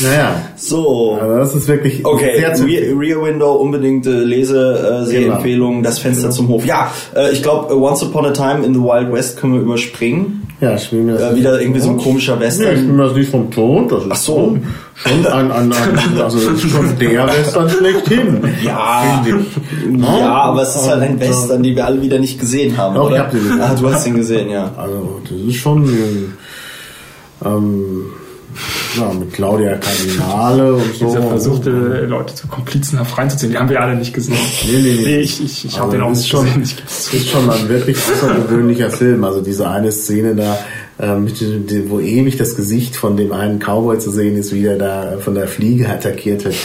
Naja. 0.00 0.42
So. 0.56 1.18
Also 1.20 1.36
das 1.36 1.54
ist 1.54 1.68
wirklich 1.68 2.04
okay. 2.04 2.38
sehr 2.38 2.54
zu 2.54 2.64
Rear, 2.64 2.98
Rear 2.98 3.22
Window, 3.22 3.52
unbedingte 3.52 4.10
Lesesehempfehlung, 4.10 5.82
das 5.82 5.98
Fenster 5.98 6.30
zum 6.30 6.48
Hof. 6.48 6.64
Ja, 6.64 6.90
äh, 7.14 7.30
ich 7.32 7.42
glaube, 7.42 7.76
Once 7.76 8.02
Upon 8.02 8.26
a 8.26 8.30
Time 8.30 8.64
in 8.64 8.74
the 8.74 8.80
Wild 8.80 9.12
West 9.12 9.38
können 9.38 9.54
wir 9.54 9.60
überspringen. 9.60 10.43
Ja, 10.64 10.76
ich 10.76 10.90
will 10.92 11.02
mir 11.02 11.12
das 11.12 11.32
äh, 11.32 11.36
Wieder 11.36 11.60
irgendwie 11.60 11.80
so 11.80 11.90
ein 11.90 11.98
komischer 11.98 12.40
Western. 12.40 12.68
Nee, 12.68 12.80
ich 12.80 12.86
will 12.86 12.94
mir 12.94 13.04
das 13.04 13.14
nicht 13.14 13.30
vom 13.30 13.50
Ton. 13.50 13.86
Das 13.86 14.02
ist 14.02 14.10
Ach 14.10 14.16
so. 14.16 14.58
Schon 14.94 15.26
ein, 15.26 15.52
ein, 15.52 15.72
ein, 15.72 15.72
also 16.22 16.38
das 16.38 16.64
ist 16.64 16.70
schon 16.70 16.98
der 16.98 17.26
Western 17.26 17.68
schlechthin. 17.68 18.40
Ja. 18.62 19.22
Ja, 19.98 20.32
aber 20.32 20.62
es 20.62 20.74
ist 20.74 20.88
halt 20.88 21.02
ein 21.02 21.20
Western, 21.20 21.62
den 21.62 21.76
wir 21.76 21.84
alle 21.84 22.00
wieder 22.00 22.18
nicht 22.18 22.40
gesehen 22.40 22.78
haben. 22.78 22.94
Doch, 22.94 23.08
oder? 23.08 23.16
ich 23.16 23.20
hab 23.20 23.30
den 23.30 23.42
gesehen. 23.42 23.60
Ah, 23.60 23.74
du 23.78 23.92
hast 23.92 24.06
ihn 24.06 24.14
gesehen, 24.14 24.48
ja. 24.48 24.72
Also, 24.74 25.20
das 25.28 25.38
ist 25.38 25.56
schon, 25.56 26.34
ähm, 27.44 28.04
ja, 28.96 29.12
mit 29.12 29.32
Claudia 29.32 29.76
Cardinale 29.76 30.74
und 30.74 30.94
so. 30.94 31.06
Dieser 31.06 31.22
versuchte, 31.22 31.70
Leute 32.06 32.34
zu 32.34 32.46
komplizenhaft 32.48 33.16
reinzuziehen, 33.16 33.52
die 33.52 33.58
haben 33.58 33.68
wir 33.68 33.80
alle 33.80 33.96
nicht 33.96 34.14
gesehen. 34.14 34.36
Nee, 34.66 34.72
nee, 34.72 34.92
nee. 34.94 35.02
nee 35.04 35.20
ich 35.20 35.42
ich, 35.42 35.64
ich 35.64 35.78
habe 35.78 35.92
den 35.92 36.02
auch 36.02 36.10
nicht 36.10 36.28
schon, 36.28 36.44
gesehen. 36.44 36.78
Das 36.84 37.12
ist 37.12 37.28
schon 37.28 37.50
ein 37.50 37.68
wirklich 37.68 37.96
außergewöhnlicher 37.98 38.90
Film. 38.90 39.24
Also 39.24 39.40
diese 39.40 39.68
eine 39.68 39.92
Szene 39.92 40.34
da, 40.34 40.58
ähm, 41.00 41.28
wo 41.88 42.00
ewig 42.00 42.36
das 42.36 42.56
Gesicht 42.56 42.96
von 42.96 43.16
dem 43.16 43.32
einen 43.32 43.58
Cowboy 43.58 43.98
zu 43.98 44.10
sehen 44.10 44.36
ist, 44.36 44.54
wie 44.54 44.62
der 44.62 44.76
da 44.76 45.16
von 45.20 45.34
der 45.34 45.48
Fliege 45.48 45.88
attackiert 45.88 46.44
wird. 46.44 46.56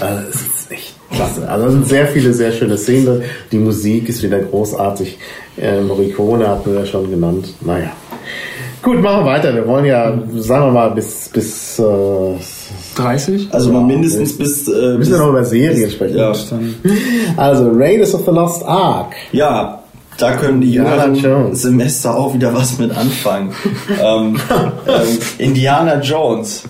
Also, 0.00 0.28
es 0.30 0.36
ist 0.36 0.70
echt 0.72 0.94
klasse. 1.10 1.48
Also 1.48 1.66
es 1.66 1.72
sind 1.72 1.88
sehr 1.88 2.06
viele 2.08 2.32
sehr 2.32 2.52
schöne 2.52 2.78
Szenen. 2.78 3.22
Die 3.52 3.58
Musik 3.58 4.08
ist 4.08 4.22
wieder 4.22 4.38
großartig. 4.38 5.18
Äh, 5.56 5.82
Morricone 5.82 6.48
hat 6.48 6.66
wir 6.66 6.74
ja 6.74 6.86
schon 6.86 7.10
genannt. 7.10 7.54
Naja. 7.60 7.92
Gut, 8.84 9.00
machen 9.00 9.24
wir 9.24 9.32
weiter. 9.32 9.54
Wir 9.54 9.66
wollen 9.66 9.86
ja, 9.86 10.12
sagen 10.36 10.66
wir 10.66 10.72
mal, 10.72 10.90
bis, 10.90 11.30
bis 11.30 11.78
äh, 11.78 12.34
30? 12.96 13.48
Also 13.50 13.72
mal 13.72 13.82
mindestens 13.82 14.36
bis. 14.36 14.68
Äh, 14.68 14.72
wir 14.72 14.98
müssen 14.98 15.12
ja 15.12 15.18
noch 15.20 15.30
über 15.30 15.42
Serien 15.42 15.90
sprechen. 15.90 16.18
Ja. 16.18 16.32
Also 17.38 17.70
Raiders 17.72 18.14
of 18.14 18.26
the 18.26 18.30
Lost 18.30 18.62
Ark. 18.62 19.14
Ja, 19.32 19.80
da 20.18 20.32
können 20.32 20.60
die 20.60 20.74
jüngeren 20.74 21.54
Semester 21.54 22.14
auch 22.14 22.34
wieder 22.34 22.52
was 22.52 22.78
mit 22.78 22.94
anfangen. 22.94 23.54
ähm, 24.02 24.38
ähm, 24.86 25.18
Indiana 25.38 26.00
Jones, 26.00 26.64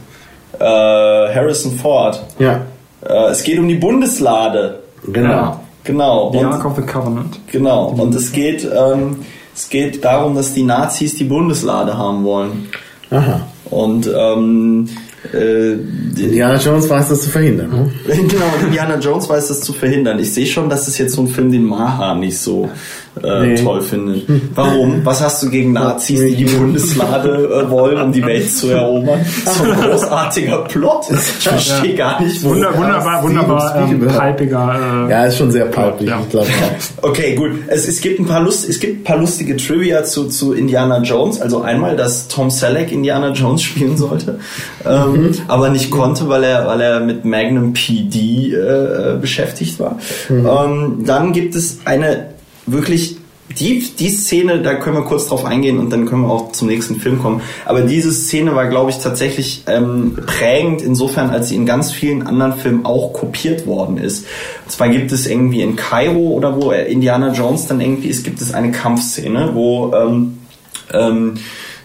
äh, 0.60 0.64
Harrison 0.64 1.72
Ford. 1.72 2.22
Ja. 2.38 2.60
Äh, 3.04 3.32
es 3.32 3.42
geht 3.42 3.58
um 3.58 3.66
die 3.66 3.74
Bundeslade. 3.74 4.84
Genau. 5.12 5.28
Ja. 5.28 5.60
Genau. 5.82 6.30
The 6.32 6.44
Ark 6.44 6.64
of 6.64 6.76
the 6.76 6.82
Covenant. 6.82 7.40
Genau. 7.50 7.88
Und 7.88 8.14
es 8.14 8.30
geht. 8.30 8.64
Ähm, 8.64 9.16
es 9.54 9.68
geht 9.68 10.04
darum, 10.04 10.34
dass 10.34 10.52
die 10.54 10.62
Nazis 10.62 11.16
die 11.16 11.24
Bundeslade 11.24 11.96
haben 11.96 12.24
wollen. 12.24 12.68
Aha. 13.10 13.46
Und 13.70 14.10
ähm, 14.14 14.88
äh, 15.32 15.72
Indiana 15.72 16.56
Jones 16.58 16.88
weiß 16.88 17.08
das 17.08 17.22
zu 17.22 17.30
verhindern. 17.30 17.70
Ne? 17.70 17.90
genau, 18.28 18.46
Indiana 18.62 18.98
Jones 18.98 19.28
weiß 19.28 19.48
das 19.48 19.60
zu 19.60 19.72
verhindern. 19.72 20.18
Ich 20.18 20.32
sehe 20.32 20.46
schon, 20.46 20.68
dass 20.68 20.88
es 20.88 20.98
jetzt 20.98 21.14
so 21.14 21.22
ein 21.22 21.28
Film, 21.28 21.50
den 21.50 21.64
Maha 21.64 22.14
nicht 22.14 22.38
so 22.38 22.68
äh, 23.22 23.46
nee. 23.46 23.54
toll 23.54 23.80
findet. 23.80 24.24
Warum? 24.54 25.04
Was 25.04 25.22
hast 25.22 25.42
du 25.42 25.50
gegen 25.50 25.72
Nazis, 25.72 26.20
die 26.20 26.34
die 26.34 26.44
Bundeslade 26.44 27.64
äh, 27.64 27.70
wollen, 27.70 28.00
um 28.00 28.12
die 28.12 28.24
Welt 28.24 28.50
zu 28.50 28.70
erobern? 28.70 29.20
So 29.44 29.64
ein 29.64 29.80
großartiger 29.80 30.58
Plot. 30.64 31.06
Ich 31.10 31.48
verstehe 31.48 31.92
ja. 31.92 31.96
gar 31.96 32.22
nicht. 32.22 32.42
Wunder, 32.42 32.76
wunderbar, 32.76 33.22
wunderbar 33.22 33.88
ähm, 33.88 34.06
palpiger. 34.06 35.06
Äh, 35.06 35.10
ja, 35.10 35.24
ist 35.26 35.38
schon 35.38 35.52
sehr 35.52 35.66
palpig. 35.66 36.08
Ja. 36.08 36.20
Ich 36.20 36.28
glaube. 36.28 36.48
okay, 37.02 37.34
gut. 37.34 37.52
Es, 37.68 37.86
es 37.86 38.00
gibt 38.00 38.18
ein 38.18 38.26
paar 38.26 38.40
Lust, 38.40 38.68
es 38.68 38.80
gibt 38.80 39.00
ein 39.00 39.04
paar 39.04 39.18
lustige 39.18 39.56
Trivia 39.56 40.02
zu, 40.02 40.24
zu 40.28 40.52
Indiana 40.52 41.00
Jones. 41.02 41.40
Also 41.40 41.62
einmal, 41.62 41.96
dass 41.96 42.26
Tom 42.28 42.50
Selleck 42.50 42.90
Indiana 42.90 43.30
Jones 43.30 43.62
spielen 43.74 43.96
sollte, 43.96 44.40
ähm, 44.84 45.12
mhm. 45.12 45.34
aber 45.46 45.68
nicht 45.68 45.90
konnte, 45.90 46.28
weil 46.28 46.42
er, 46.42 46.66
weil 46.66 46.80
er 46.80 47.00
mit 47.00 47.24
Magnum 47.24 47.74
PD 47.74 48.52
äh, 48.54 49.16
beschäftigt 49.20 49.78
war. 49.78 49.98
Mhm. 50.28 50.46
Ähm, 50.46 51.04
dann 51.06 51.32
gibt 51.32 51.54
es 51.54 51.78
eine 51.84 52.33
wirklich 52.66 53.16
die, 53.58 53.84
die 53.98 54.08
Szene, 54.08 54.62
da 54.62 54.74
können 54.74 54.96
wir 54.96 55.04
kurz 55.04 55.26
drauf 55.26 55.44
eingehen 55.44 55.78
und 55.78 55.92
dann 55.92 56.06
können 56.06 56.22
wir 56.22 56.30
auch 56.30 56.52
zum 56.52 56.68
nächsten 56.68 56.96
Film 56.96 57.20
kommen. 57.20 57.42
Aber 57.66 57.82
diese 57.82 58.10
Szene 58.10 58.54
war, 58.54 58.68
glaube 58.68 58.90
ich, 58.90 58.98
tatsächlich 58.98 59.64
ähm, 59.66 60.16
prägend 60.26 60.82
insofern, 60.82 61.30
als 61.30 61.50
sie 61.50 61.56
in 61.56 61.66
ganz 61.66 61.92
vielen 61.92 62.26
anderen 62.26 62.54
Filmen 62.54 62.86
auch 62.86 63.12
kopiert 63.12 63.66
worden 63.66 63.98
ist. 63.98 64.26
Und 64.64 64.72
zwar 64.72 64.88
gibt 64.88 65.12
es 65.12 65.26
irgendwie 65.26 65.62
in 65.62 65.76
Kairo 65.76 66.30
oder 66.30 66.60
wo 66.60 66.72
Indiana 66.72 67.32
Jones 67.32 67.66
dann 67.66 67.80
irgendwie 67.80 68.08
ist, 68.08 68.24
gibt 68.24 68.40
es 68.40 68.54
eine 68.54 68.72
Kampfszene, 68.72 69.50
wo 69.52 69.92
ähm, 69.94 70.38
ähm, 70.92 71.34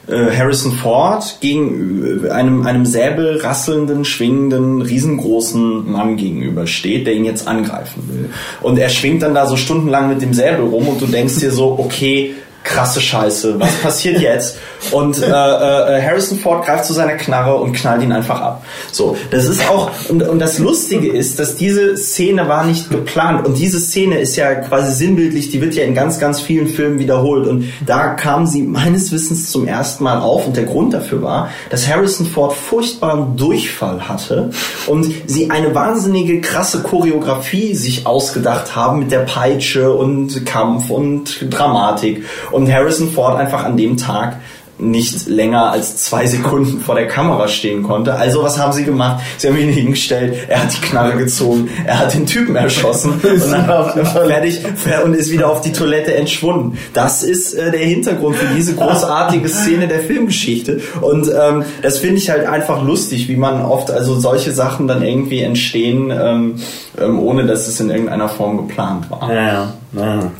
äh, 0.09 0.35
Harrison 0.35 0.71
Ford 0.71 1.37
gegen 1.39 2.25
äh, 2.25 2.29
einem, 2.29 2.65
einem 2.65 2.85
säbelrasselnden, 2.85 4.05
schwingenden, 4.05 4.81
riesengroßen 4.81 5.91
Mann 5.91 6.17
gegenübersteht, 6.17 7.05
der 7.07 7.13
ihn 7.13 7.25
jetzt 7.25 7.47
angreifen 7.47 8.03
will. 8.09 8.29
Und 8.61 8.79
er 8.79 8.89
schwingt 8.89 9.21
dann 9.21 9.33
da 9.33 9.45
so 9.45 9.55
stundenlang 9.55 10.09
mit 10.09 10.21
dem 10.21 10.33
Säbel 10.33 10.65
rum 10.65 10.87
und 10.87 11.01
du 11.01 11.05
denkst 11.05 11.39
dir 11.39 11.51
so, 11.51 11.77
okay, 11.77 12.33
krasse 12.69 13.01
Scheiße, 13.01 13.59
was 13.59 13.73
passiert 13.77 14.21
jetzt? 14.21 14.57
Und 14.91 15.21
äh, 15.21 15.25
äh, 15.27 16.01
Harrison 16.01 16.37
Ford 16.37 16.65
greift 16.65 16.85
zu 16.85 16.93
seiner 16.93 17.13
Knarre 17.13 17.55
und 17.55 17.73
knallt 17.73 18.03
ihn 18.03 18.11
einfach 18.11 18.39
ab. 18.39 18.63
So, 18.91 19.17
das 19.31 19.45
ist 19.45 19.67
auch, 19.69 19.89
und, 20.07 20.21
und 20.21 20.39
das 20.39 20.59
Lustige 20.59 21.11
ist, 21.11 21.39
dass 21.39 21.55
diese 21.55 21.97
Szene 21.97 22.47
war 22.47 22.65
nicht 22.65 22.89
geplant. 22.89 23.45
Und 23.45 23.57
diese 23.57 23.79
Szene 23.79 24.19
ist 24.19 24.35
ja 24.35 24.53
quasi 24.55 24.93
sinnbildlich, 24.93 25.49
die 25.49 25.61
wird 25.61 25.73
ja 25.73 25.83
in 25.83 25.95
ganz, 25.95 26.19
ganz 26.19 26.39
vielen 26.39 26.67
Filmen 26.67 26.99
wiederholt. 26.99 27.47
Und 27.47 27.65
da 27.85 28.09
kam 28.09 28.45
sie 28.45 28.61
meines 28.61 29.11
Wissens 29.11 29.51
zum 29.51 29.67
ersten 29.67 30.03
Mal 30.03 30.19
auf. 30.19 30.45
Und 30.45 30.55
der 30.55 30.65
Grund 30.65 30.93
dafür 30.93 31.21
war, 31.23 31.49
dass 31.71 31.87
Harrison 31.87 32.27
Ford 32.27 32.53
furchtbaren 32.53 33.35
Durchfall 33.35 34.07
hatte 34.07 34.51
und 34.85 35.11
sie 35.25 35.49
eine 35.49 35.73
wahnsinnige 35.73 36.39
krasse 36.39 36.83
Choreografie 36.83 37.73
sich 37.73 38.05
ausgedacht 38.05 38.75
haben 38.75 38.99
mit 38.99 39.11
der 39.11 39.19
Peitsche 39.19 39.91
und 39.91 40.45
Kampf 40.45 40.91
und 40.91 41.47
Dramatik. 41.49 42.23
und 42.58 42.58
Harrison 42.67 43.11
Ford 43.11 43.37
einfach 43.37 43.63
an 43.63 43.77
dem 43.77 43.97
Tag 43.97 44.37
nicht 44.79 45.27
länger 45.27 45.71
als 45.71 45.97
zwei 45.97 46.25
Sekunden 46.25 46.79
vor 46.79 46.95
der 46.95 47.07
Kamera 47.07 47.47
stehen 47.47 47.83
konnte. 47.83 48.15
Also 48.15 48.43
was 48.43 48.57
haben 48.57 48.71
sie 48.71 48.85
gemacht? 48.85 49.23
Sie 49.37 49.47
haben 49.47 49.57
ihn 49.57 49.69
hingestellt, 49.69 50.35
er 50.47 50.63
hat 50.63 50.73
die 50.73 50.81
Knarre 50.81 51.17
gezogen, 51.17 51.69
er 51.85 51.99
hat 51.99 52.13
den 52.13 52.25
Typen 52.25 52.55
erschossen 52.55 53.11
und 53.23 53.51
dann 53.51 54.05
fertig 54.05 54.61
und 55.03 55.13
ist 55.13 55.31
wieder 55.31 55.49
auf 55.49 55.61
die 55.61 55.71
Toilette 55.71 56.15
entschwunden. 56.15 56.77
Das 56.93 57.23
ist 57.23 57.53
äh, 57.53 57.71
der 57.71 57.81
Hintergrund 57.81 58.37
für 58.37 58.55
diese 58.55 58.75
großartige 58.75 59.49
Szene 59.49 59.87
der 59.87 59.99
Filmgeschichte 59.99 60.79
und 61.01 61.29
ähm, 61.29 61.65
das 61.81 61.99
finde 61.99 62.17
ich 62.17 62.29
halt 62.29 62.47
einfach 62.47 62.81
lustig, 62.83 63.27
wie 63.27 63.35
man 63.35 63.61
oft 63.61 63.91
also 63.91 64.17
solche 64.17 64.51
Sachen 64.51 64.87
dann 64.87 65.03
irgendwie 65.03 65.41
entstehen, 65.41 66.11
ähm, 66.11 66.55
ähm, 66.99 67.19
ohne 67.19 67.45
dass 67.45 67.67
es 67.67 67.79
in 67.79 67.89
irgendeiner 67.89 68.29
Form 68.29 68.57
geplant 68.57 69.11
war. 69.11 69.33
Ja, 69.33 69.73
ja. 69.93 70.31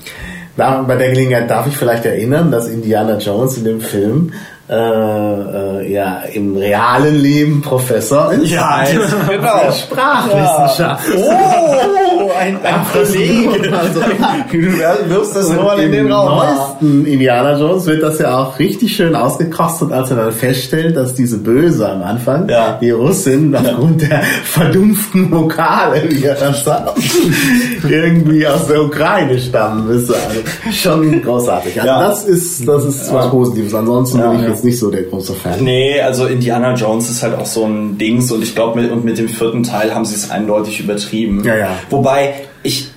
Da, 0.59 0.81
bei 0.81 0.97
der 0.97 1.11
Gelegenheit 1.11 1.49
darf 1.49 1.67
ich 1.67 1.77
vielleicht 1.77 2.03
erinnern, 2.03 2.51
dass 2.51 2.67
Indiana 2.67 3.17
Jones 3.17 3.57
in 3.57 3.63
dem 3.63 3.79
Film 3.79 4.33
äh, 4.69 4.73
äh, 4.75 5.89
ja 5.89 6.23
im 6.33 6.57
realen 6.57 7.15
Leben 7.15 7.61
Professor 7.61 8.33
ist. 8.33 8.51
Ja, 8.51 8.83
genau. 8.83 9.71
Sprachwissenschaft. 9.71 11.07
Ja. 11.15 11.25
Oh, 11.25 12.28
ein, 12.39 12.57
ein 12.63 12.85
Kollege. 12.91 13.77
Also, 13.77 13.99
du 14.51 15.09
wirfst 15.09 15.35
das 15.35 15.49
nur 15.49 15.63
mal 15.63 15.79
in 15.79 15.91
den 15.91 16.11
Raum. 16.11 16.37
neuesten 16.39 17.05
Indiana 17.05 17.57
Jones 17.59 17.85
wird 17.85 18.01
das 18.03 18.19
ja 18.19 18.37
auch 18.37 18.57
richtig 18.59 18.95
schön 18.95 19.15
ausgekostet, 19.15 19.91
als 19.91 20.09
er 20.11 20.17
dann 20.17 20.31
feststellt, 20.31 20.95
dass 20.95 21.13
diese 21.13 21.37
Böse 21.37 21.89
am 21.89 22.01
Anfang, 22.03 22.47
ja. 22.49 22.77
die 22.81 22.91
Russin, 22.91 23.55
aufgrund 23.55 24.01
der 24.01 24.21
verdumpften 24.43 25.31
Vokale, 25.31 26.03
wie 26.09 26.23
er 26.23 26.35
dann 26.35 26.53
sagt, 26.53 26.97
irgendwie 27.89 28.45
aus 28.47 28.67
der 28.67 28.83
Ukraine 28.83 29.37
stammen. 29.39 29.89
Ist 29.89 30.09
also 30.11 30.39
schon 30.71 31.21
großartig. 31.21 31.79
Also 31.79 31.87
Ja. 31.87 32.07
das 32.07 32.23
ist, 32.25 32.67
das 32.67 32.85
ist 32.85 33.13
was 33.13 33.29
Positives. 33.29 33.73
Ansonsten 33.73 34.19
bin 34.21 34.39
ich 34.41 34.47
jetzt 34.47 34.63
nicht 34.63 34.79
so 34.79 34.89
der 34.89 35.03
große 35.03 35.33
Fan. 35.33 35.55
Nee, 35.63 35.99
also 36.01 36.25
Indiana 36.25 36.73
Jones 36.73 37.09
ist 37.09 37.23
halt 37.23 37.37
auch 37.37 37.45
so 37.45 37.65
ein 37.65 37.97
Dings 37.97 38.31
und 38.31 38.43
ich 38.43 38.55
glaube, 38.55 38.81
mit, 38.81 38.91
und 38.91 39.03
mit 39.05 39.17
dem 39.17 39.27
vierten 39.29 39.63
Teil 39.63 39.93
haben 39.93 40.05
sie 40.05 40.15
es 40.15 40.29
eindeutig 40.31 40.79
übertrieben. 40.79 41.43
Ja, 41.43 41.55
ja. 41.55 41.69
Wobei, 41.89 42.28
ich, 42.63 42.89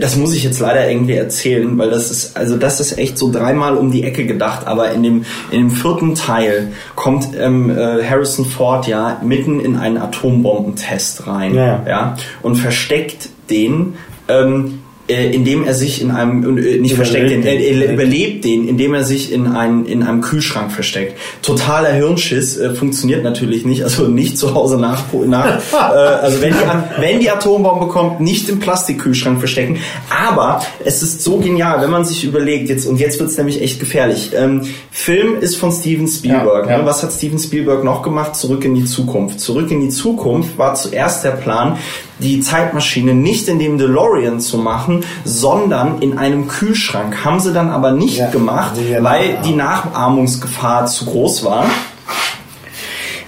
das 0.00 0.16
muss 0.16 0.34
ich 0.34 0.44
jetzt 0.44 0.60
leider 0.60 0.90
irgendwie 0.90 1.14
erzählen, 1.14 1.76
weil 1.78 1.90
das 1.90 2.10
ist, 2.10 2.36
also 2.36 2.56
das 2.56 2.80
ist 2.80 2.96
echt 2.98 3.18
so 3.18 3.30
dreimal 3.30 3.76
um 3.76 3.90
die 3.90 4.02
Ecke 4.04 4.24
gedacht, 4.26 4.66
aber 4.66 4.92
in 4.92 5.02
dem, 5.02 5.24
in 5.50 5.58
dem 5.58 5.70
vierten 5.70 6.14
Teil 6.14 6.68
kommt 6.94 7.28
ähm, 7.38 7.70
äh, 7.70 8.02
Harrison 8.02 8.46
Ford 8.46 8.86
ja 8.86 9.20
mitten 9.22 9.60
in 9.60 9.76
einen 9.76 9.98
Atombombentest 9.98 11.26
rein, 11.26 11.54
Ja. 11.54 11.84
ja 11.86 12.16
und 12.42 12.56
versteckt 12.56 13.28
den, 13.50 13.94
ähm, 14.28 14.80
äh, 15.08 15.30
indem 15.30 15.64
er 15.64 15.74
sich 15.74 16.02
in 16.02 16.10
einem, 16.10 16.58
äh, 16.58 16.76
nicht 16.78 16.94
versteckt 16.94 17.30
den, 17.30 17.40
Überlebt 17.40 17.64
er, 17.64 17.72
den. 17.72 17.82
er 17.82 17.92
überlebt 17.92 18.44
den, 18.44 18.68
indem 18.68 18.94
er 18.94 19.04
sich 19.04 19.32
in, 19.32 19.46
ein, 19.46 19.86
in 19.86 20.02
einem 20.02 20.20
Kühlschrank 20.20 20.70
versteckt. 20.70 21.18
Totaler 21.40 21.92
Hirnschiss 21.92 22.58
äh, 22.58 22.74
funktioniert 22.74 23.24
natürlich 23.24 23.64
nicht, 23.64 23.84
also 23.84 24.06
nicht 24.08 24.36
zu 24.36 24.54
Hause 24.54 24.78
nach, 24.78 25.04
nach 25.26 25.60
äh, 25.72 25.96
also 25.96 26.42
wenn 26.42 26.52
die, 26.52 27.00
wenn 27.00 27.20
die 27.20 27.30
Atombombe 27.30 27.86
kommt, 27.86 28.20
nicht 28.20 28.48
im 28.48 28.60
Plastikkühlschrank 28.60 29.38
verstecken. 29.38 29.78
Aber 30.10 30.62
es 30.84 31.02
ist 31.02 31.22
so 31.22 31.38
genial, 31.38 31.80
wenn 31.80 31.90
man 31.90 32.04
sich 32.04 32.24
überlegt, 32.24 32.68
jetzt 32.68 32.86
und 32.86 33.00
jetzt 33.00 33.18
wird's 33.18 33.36
nämlich 33.38 33.62
echt 33.62 33.80
gefährlich. 33.80 34.32
Ähm, 34.36 34.62
Film 34.90 35.40
ist 35.40 35.56
von 35.56 35.72
Steven 35.72 36.06
Spielberg. 36.06 36.66
Ja, 36.66 36.72
ja. 36.72 36.78
Ne? 36.78 36.86
Was 36.86 37.02
hat 37.02 37.12
Steven 37.12 37.38
Spielberg 37.38 37.82
noch 37.82 38.02
gemacht? 38.02 38.36
Zurück 38.36 38.64
in 38.64 38.74
die 38.74 38.84
Zukunft. 38.84 39.40
Zurück 39.40 39.70
in 39.70 39.80
die 39.80 39.88
Zukunft 39.88 40.58
war 40.58 40.74
zuerst 40.74 41.24
der 41.24 41.30
Plan, 41.30 41.78
die 42.18 42.40
Zeitmaschine 42.40 43.14
nicht 43.14 43.48
in 43.48 43.58
dem 43.58 43.78
DeLorean 43.78 44.40
zu 44.40 44.58
machen, 44.58 45.04
sondern 45.24 46.00
in 46.00 46.18
einem 46.18 46.48
Kühlschrank. 46.48 47.24
Haben 47.24 47.40
sie 47.40 47.52
dann 47.52 47.70
aber 47.70 47.92
nicht 47.92 48.18
Ja, 48.18 48.30
gemacht, 48.30 48.72
ja, 48.90 49.02
weil 49.02 49.38
die 49.44 49.54
Nachahmungsgefahr 49.54 50.86
zu 50.86 51.06
groß 51.06 51.44
war. 51.44 51.66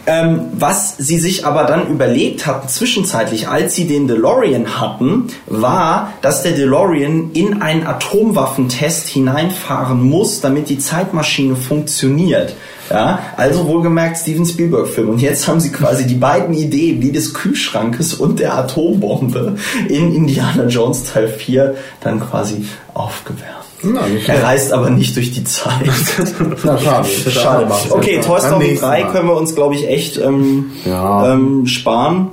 Ähm, 0.06 0.46
was 0.54 0.96
sie 0.96 1.18
sich 1.18 1.46
aber 1.46 1.64
dann 1.64 1.86
überlegt 1.86 2.46
hatten, 2.46 2.68
zwischenzeitlich, 2.68 3.48
als 3.48 3.74
sie 3.76 3.86
den 3.86 4.08
DeLorean 4.08 4.80
hatten, 4.80 5.28
war, 5.46 6.14
dass 6.22 6.42
der 6.42 6.52
DeLorean 6.52 7.30
in 7.32 7.62
einen 7.62 7.86
Atomwaffentest 7.86 9.08
hineinfahren 9.08 10.02
muss, 10.02 10.40
damit 10.40 10.68
die 10.68 10.78
Zeitmaschine 10.78 11.54
funktioniert. 11.54 12.56
Ja, 12.90 13.20
also 13.36 13.66
wohlgemerkt 13.66 14.18
Steven 14.18 14.44
Spielberg-Film. 14.44 15.08
Und 15.10 15.20
jetzt 15.22 15.46
haben 15.46 15.60
sie 15.60 15.70
quasi 15.70 16.06
die 16.06 16.16
beiden 16.16 16.54
Ideen, 16.54 17.00
die 17.00 17.12
des 17.12 17.32
Kühlschrankes 17.34 18.14
und 18.14 18.40
der 18.40 18.56
Atombombe 18.58 19.54
in 19.88 20.14
Indiana 20.14 20.66
Jones 20.66 21.04
Teil 21.04 21.28
4 21.28 21.76
dann 22.02 22.20
quasi 22.20 22.64
aufgewärmt. 22.94 23.46
Na, 23.82 24.00
Er 24.26 24.42
reist 24.42 24.72
aber 24.74 24.90
nicht 24.90 25.16
durch 25.16 25.32
die 25.32 25.44
Zeit. 25.44 25.72
Na, 26.64 26.76
schade. 26.76 27.08
Schade. 27.30 27.66
Okay, 27.90 28.20
Toy 28.20 28.38
Story 28.40 28.66
nächsten 28.68 28.84
3 28.86 29.04
Mal. 29.04 29.12
können 29.12 29.28
wir 29.28 29.36
uns, 29.36 29.54
glaube 29.54 29.74
ich, 29.74 29.88
echt 29.88 30.18
ähm, 30.18 30.72
Ja. 30.84 31.32
ähm, 31.32 31.66
sparen. 31.66 32.28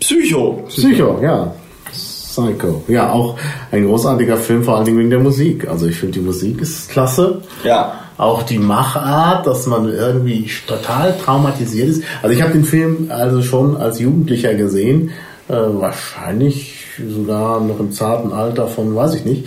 Psycho. 0.00 0.64
Psycho, 0.68 1.20
ja. 1.22 1.52
Psycho. 1.92 2.82
Ja, 2.88 3.12
auch 3.12 3.36
ein 3.70 3.84
großartiger 3.86 4.36
Film, 4.36 4.64
vor 4.64 4.76
allen 4.76 4.84
Dingen 4.86 4.98
wegen 4.98 5.10
der 5.10 5.20
Musik. 5.20 5.68
Also 5.68 5.86
ich 5.86 5.96
finde, 5.96 6.18
die 6.18 6.24
Musik 6.24 6.60
ist 6.60 6.88
klasse. 6.90 7.42
Ja. 7.64 8.00
Auch 8.18 8.42
die 8.42 8.58
Machart, 8.58 9.46
dass 9.46 9.66
man 9.66 9.88
irgendwie 9.88 10.50
total 10.66 11.16
traumatisiert 11.16 11.88
ist. 11.88 12.02
Also 12.22 12.34
ich 12.34 12.42
habe 12.42 12.52
den 12.52 12.64
Film 12.64 13.10
also 13.10 13.42
schon 13.42 13.76
als 13.76 13.98
Jugendlicher 14.00 14.54
gesehen. 14.54 15.10
Äh, 15.48 15.54
wahrscheinlich 15.54 16.74
sogar 17.08 17.60
noch 17.60 17.78
im 17.78 17.92
zarten 17.92 18.32
Alter 18.32 18.66
von, 18.66 18.94
weiß 18.94 19.14
ich 19.14 19.24
nicht. 19.24 19.44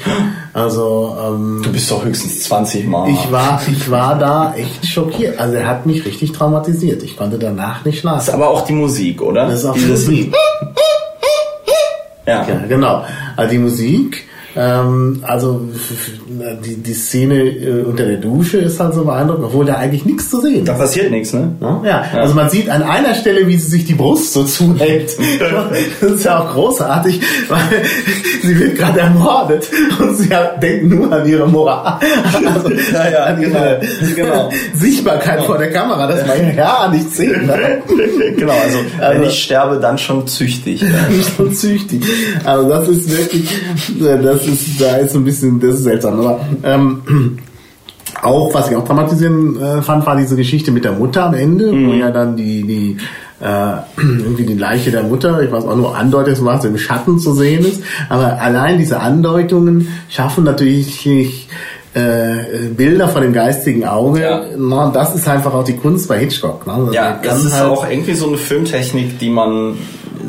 Also 0.53 1.15
ähm, 1.21 1.61
Du 1.63 1.71
bist 1.71 1.91
doch 1.91 2.03
höchstens 2.03 2.43
20 2.43 2.87
Mal. 2.87 3.09
ich 3.09 3.31
war, 3.31 3.61
ich 3.67 3.91
war 3.91 4.17
da 4.17 4.53
echt 4.55 4.87
schockiert. 4.87 5.37
Also 5.37 5.55
er 5.55 5.67
hat 5.67 5.85
mich 5.85 6.05
richtig 6.05 6.31
traumatisiert. 6.31 7.03
Ich 7.03 7.17
konnte 7.17 7.37
danach 7.37 7.83
nicht 7.85 8.03
das 8.05 8.19
ist 8.23 8.25
schlafen. 8.29 8.33
aber 8.41 8.49
auch 8.51 8.61
die 8.65 8.73
Musik, 8.73 9.21
oder? 9.21 9.47
Das 9.47 9.59
ist 9.59 9.65
auch 9.65 9.75
die 9.75 9.85
Musik. 9.85 10.33
Ja. 12.27 12.47
Ja, 12.47 12.59
genau. 12.67 13.03
Also 13.35 13.49
die 13.51 13.57
Musik, 13.57 14.23
ähm, 14.55 15.19
also 15.23 15.61
die, 16.65 16.75
die 16.77 16.93
Szene 16.93 17.35
äh, 17.43 17.83
unter 17.83 18.05
der 18.05 18.17
Dusche 18.17 18.57
ist 18.57 18.79
halt 18.79 18.93
so 18.93 19.05
beeindruckend, 19.05 19.45
obwohl 19.45 19.65
da 19.65 19.75
eigentlich 19.75 20.05
nichts 20.05 20.29
zu 20.29 20.41
sehen 20.41 20.65
Da 20.65 20.73
ist. 20.73 20.79
passiert 20.79 21.11
nichts, 21.11 21.33
ne? 21.33 21.55
Ja, 21.61 21.81
ja, 21.85 22.05
also 22.19 22.33
man 22.33 22.49
sieht 22.49 22.69
an 22.69 22.83
einer 22.83 23.13
Stelle, 23.15 23.47
wie 23.47 23.57
sie 23.57 23.69
sich 23.69 23.85
die 23.85 23.93
Brust 23.93 24.33
so 24.33 24.43
zuhält. 24.43 25.11
Das 26.01 26.11
ist 26.11 26.25
ja 26.25 26.39
auch 26.39 26.53
großartig, 26.53 27.21
weil 27.49 27.59
sie 28.41 28.59
wird 28.59 28.75
gerade 28.77 28.99
ermordet 29.01 29.69
und 29.99 30.15
sie 30.17 30.33
hat, 30.33 30.61
denkt 30.61 30.85
nur 30.89 31.11
an 31.11 31.27
ihre 31.27 31.47
Moral. 31.47 31.99
Also, 32.33 32.69
Ja, 32.93 33.09
ja, 33.09 33.23
an 33.25 33.41
ihre 33.41 33.81
genau. 34.15 34.49
Sichtbarkeit 34.73 35.43
vor 35.43 35.57
der 35.57 35.71
Kamera, 35.71 36.07
dass 36.07 36.25
man 36.27 36.55
ja 36.55 36.89
nicht 36.91 37.11
sehen 37.11 37.45
ne? 37.45 37.81
genau, 38.37 38.53
also, 38.53 38.79
wenn 38.97 39.03
Also- 39.05 39.23
ich 39.23 39.43
sterbe, 39.43 39.79
dann 39.79 39.97
schon 39.97 40.27
züchtig. 40.27 40.81
nicht 41.09 41.31
so 41.37 41.47
züchtig. 41.49 42.03
Also 42.43 42.69
das 42.69 42.87
ist 42.87 43.09
wirklich, 43.17 43.49
das 43.99 44.40
ist, 44.45 44.81
da 44.81 44.97
ist 44.97 45.13
so 45.13 45.19
ein 45.19 45.23
bisschen, 45.25 45.59
das 45.59 45.75
ist 45.75 45.83
seltsam. 45.83 46.19
Aber 46.19 46.39
ähm, 46.63 47.01
auch, 48.21 48.53
was 48.53 48.69
ich 48.69 48.75
auch 48.75 48.85
dramatisieren 48.85 49.59
äh, 49.59 49.81
fand, 49.81 50.05
war 50.05 50.15
diese 50.15 50.35
Geschichte 50.35 50.71
mit 50.71 50.83
der 50.83 50.91
Mutter 50.93 51.25
am 51.25 51.33
Ende, 51.33 51.71
wo 51.71 51.93
ja 51.93 52.11
dann 52.11 52.35
die, 52.35 52.63
die 52.63 52.97
äh, 53.41 53.73
irgendwie 54.01 54.45
die 54.45 54.53
Leiche 54.55 54.91
der 54.91 55.03
Mutter, 55.03 55.41
ich 55.41 55.51
weiß 55.51 55.63
auch 55.65 55.75
nur 55.75 55.95
andeutet, 55.97 56.43
was 56.43 56.63
im 56.65 56.77
Schatten 56.77 57.19
zu 57.19 57.33
sehen 57.33 57.65
ist. 57.65 57.81
Aber 58.09 58.39
allein 58.39 58.77
diese 58.77 58.99
Andeutungen 58.99 59.87
schaffen 60.09 60.43
natürlich 60.43 61.47
äh, 61.93 62.67
Bilder 62.75 63.07
von 63.09 63.21
dem 63.21 63.33
geistigen 63.33 63.85
Auge. 63.85 64.21
Ja. 64.21 64.41
Na, 64.57 64.91
das 64.91 65.15
ist 65.15 65.27
einfach 65.27 65.53
auch 65.53 65.63
die 65.63 65.75
Kunst 65.75 66.07
bei 66.07 66.19
Hitchcock. 66.19 66.65
Ne? 66.67 66.73
Also 66.73 66.93
Ja, 66.93 67.19
das 67.21 67.43
ist 67.43 67.53
halt- 67.53 67.65
auch 67.69 67.89
irgendwie 67.89 68.13
so 68.13 68.27
eine 68.27 68.37
Filmtechnik, 68.37 69.19
die 69.19 69.29
man 69.29 69.75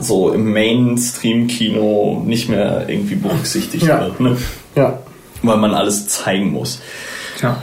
so 0.04 0.32
im 0.32 0.52
Mainstream-Kino 0.52 2.22
nicht 2.24 2.48
mehr 2.48 2.84
irgendwie 2.88 3.14
berücksichtigt 3.16 3.84
Ja. 3.86 4.00
wird, 4.00 4.20
ne? 4.20 4.36
Ja. 4.74 4.98
weil 5.42 5.56
man 5.56 5.74
alles 5.74 6.06
zeigen 6.08 6.52
muss. 6.52 6.80
Tja, 7.38 7.60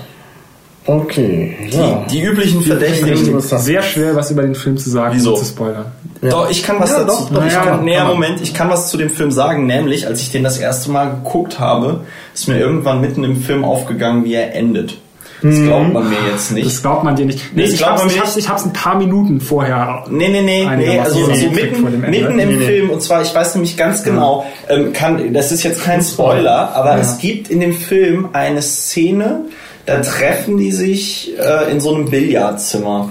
Okay. 0.86 1.56
Ja. 1.70 2.04
Die, 2.10 2.18
die 2.18 2.24
üblichen 2.24 2.62
Verdächtigen. 2.64 3.32
das- 3.34 3.50
sehr 3.66 3.82
schwer, 3.84 4.16
was 4.16 4.32
über 4.32 4.42
den 4.42 4.56
Film 4.56 4.76
zu 4.78 4.90
sagen 4.90 5.14
Wieso? 5.16 5.36
zu 5.36 5.46
spoilern. 5.46 5.86
Doch, 6.22 6.50
ich 6.50 6.64
kann 6.64 6.80
was 6.80 6.90
Ja, 6.92 7.04
dazu. 7.04 7.28
doch, 7.30 7.30
doch, 7.36 7.46
ich 7.46 7.54
ja, 7.54 7.62
kann, 7.64 7.86
nee, 7.86 7.96
kann. 7.96 8.08
Moment, 8.08 8.42
ich 8.42 8.54
kann 8.56 8.70
was 8.70 8.90
zu 8.90 8.98
dem 8.98 9.10
Film 9.12 9.32
sagen, 9.32 9.68
nämlich, 9.68 10.08
als 10.08 10.22
ich 10.22 10.32
den 10.32 10.44
das 10.44 10.58
erste 10.58 10.90
Mal 10.92 11.12
geguckt 11.12 11.60
habe, 11.60 12.02
ist 12.34 12.48
mir 12.48 12.58
irgendwann 12.58 13.02
mitten 13.02 13.24
im 13.24 13.42
Film 13.42 13.64
aufgegangen, 13.64 14.26
wie 14.26 14.34
er 14.34 14.56
endet. 14.56 14.98
Das 15.42 15.64
glaubt 15.64 15.94
man 15.94 16.10
mir 16.10 16.18
jetzt 16.32 16.52
nicht. 16.52 16.66
Das 16.68 16.82
glaubt 16.82 17.04
man 17.04 17.16
dir 17.16 17.26
nicht. 17.26 17.40
Nee, 17.56 17.64
ich, 17.64 17.86
hab's, 17.86 18.00
man 18.02 18.08
mir 18.08 18.14
ich, 18.16 18.20
hab's, 18.22 18.38
ich 18.38 18.50
hab's 18.50 18.66
ein 18.66 18.74
paar 18.74 18.96
Minuten 18.98 19.40
vorher. 19.40 20.04
Nee, 20.10 20.28
nee, 20.30 20.42
nee, 20.42 20.68
nee, 20.76 21.00
also 21.00 21.26
so 21.26 21.50
mitten, 21.52 22.02
mitten 22.10 22.40
im 22.40 22.50
Nee. 22.60 22.66
Film, 22.66 22.90
und 22.90 23.02
zwar, 23.02 23.22
ich 23.22 23.34
weiß 23.34 23.56
nämlich 23.56 23.78
ganz 23.78 24.04
genau, 24.04 24.46
ähm, 24.70 24.92
kann, 24.94 25.34
das 25.34 25.52
ist 25.52 25.64
jetzt 25.64 25.84
kein 25.84 26.02
Spoiler, 26.02 26.74
aber 26.76 26.98
es 27.00 27.18
gibt 27.20 27.50
in 27.50 27.60
dem 27.62 27.74
Film 27.74 28.30
eine 28.34 28.62
Szene, 28.62 29.46
da 29.86 30.02
treffen 30.02 30.58
die 30.58 30.72
sich 30.72 31.32
äh, 31.40 31.72
in 31.72 31.80
so 31.80 31.96
einem 31.96 32.10
Billardzimmer 32.10 33.10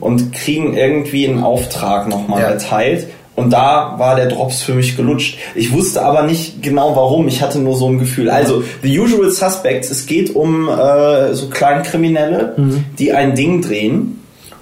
und 0.00 0.32
kriegen 0.32 0.74
irgendwie 0.76 1.28
einen 1.28 1.42
Auftrag 1.42 2.08
nochmal 2.08 2.40
Ja. 2.42 2.48
erteilt. 2.48 3.08
Und 3.40 3.52
da 3.52 3.94
war 3.98 4.16
der 4.16 4.26
Drops 4.26 4.62
für 4.62 4.74
mich 4.74 4.96
gelutscht. 4.96 5.38
Ich 5.54 5.72
wusste 5.72 6.02
aber 6.02 6.22
nicht 6.22 6.62
genau 6.62 6.94
warum. 6.94 7.26
Ich 7.28 7.42
hatte 7.42 7.58
nur 7.58 7.76
so 7.76 7.88
ein 7.88 7.98
Gefühl. 7.98 8.30
Also, 8.30 8.62
The 8.82 8.98
Usual 9.00 9.30
Suspects, 9.30 9.90
es 9.90 10.06
geht 10.06 10.34
um 10.36 10.68
äh, 10.68 11.32
so 11.34 11.48
Kleinkriminelle, 11.48 12.54
die 12.98 13.12
ein 13.12 13.34
Ding 13.34 13.62
drehen. 13.62 14.16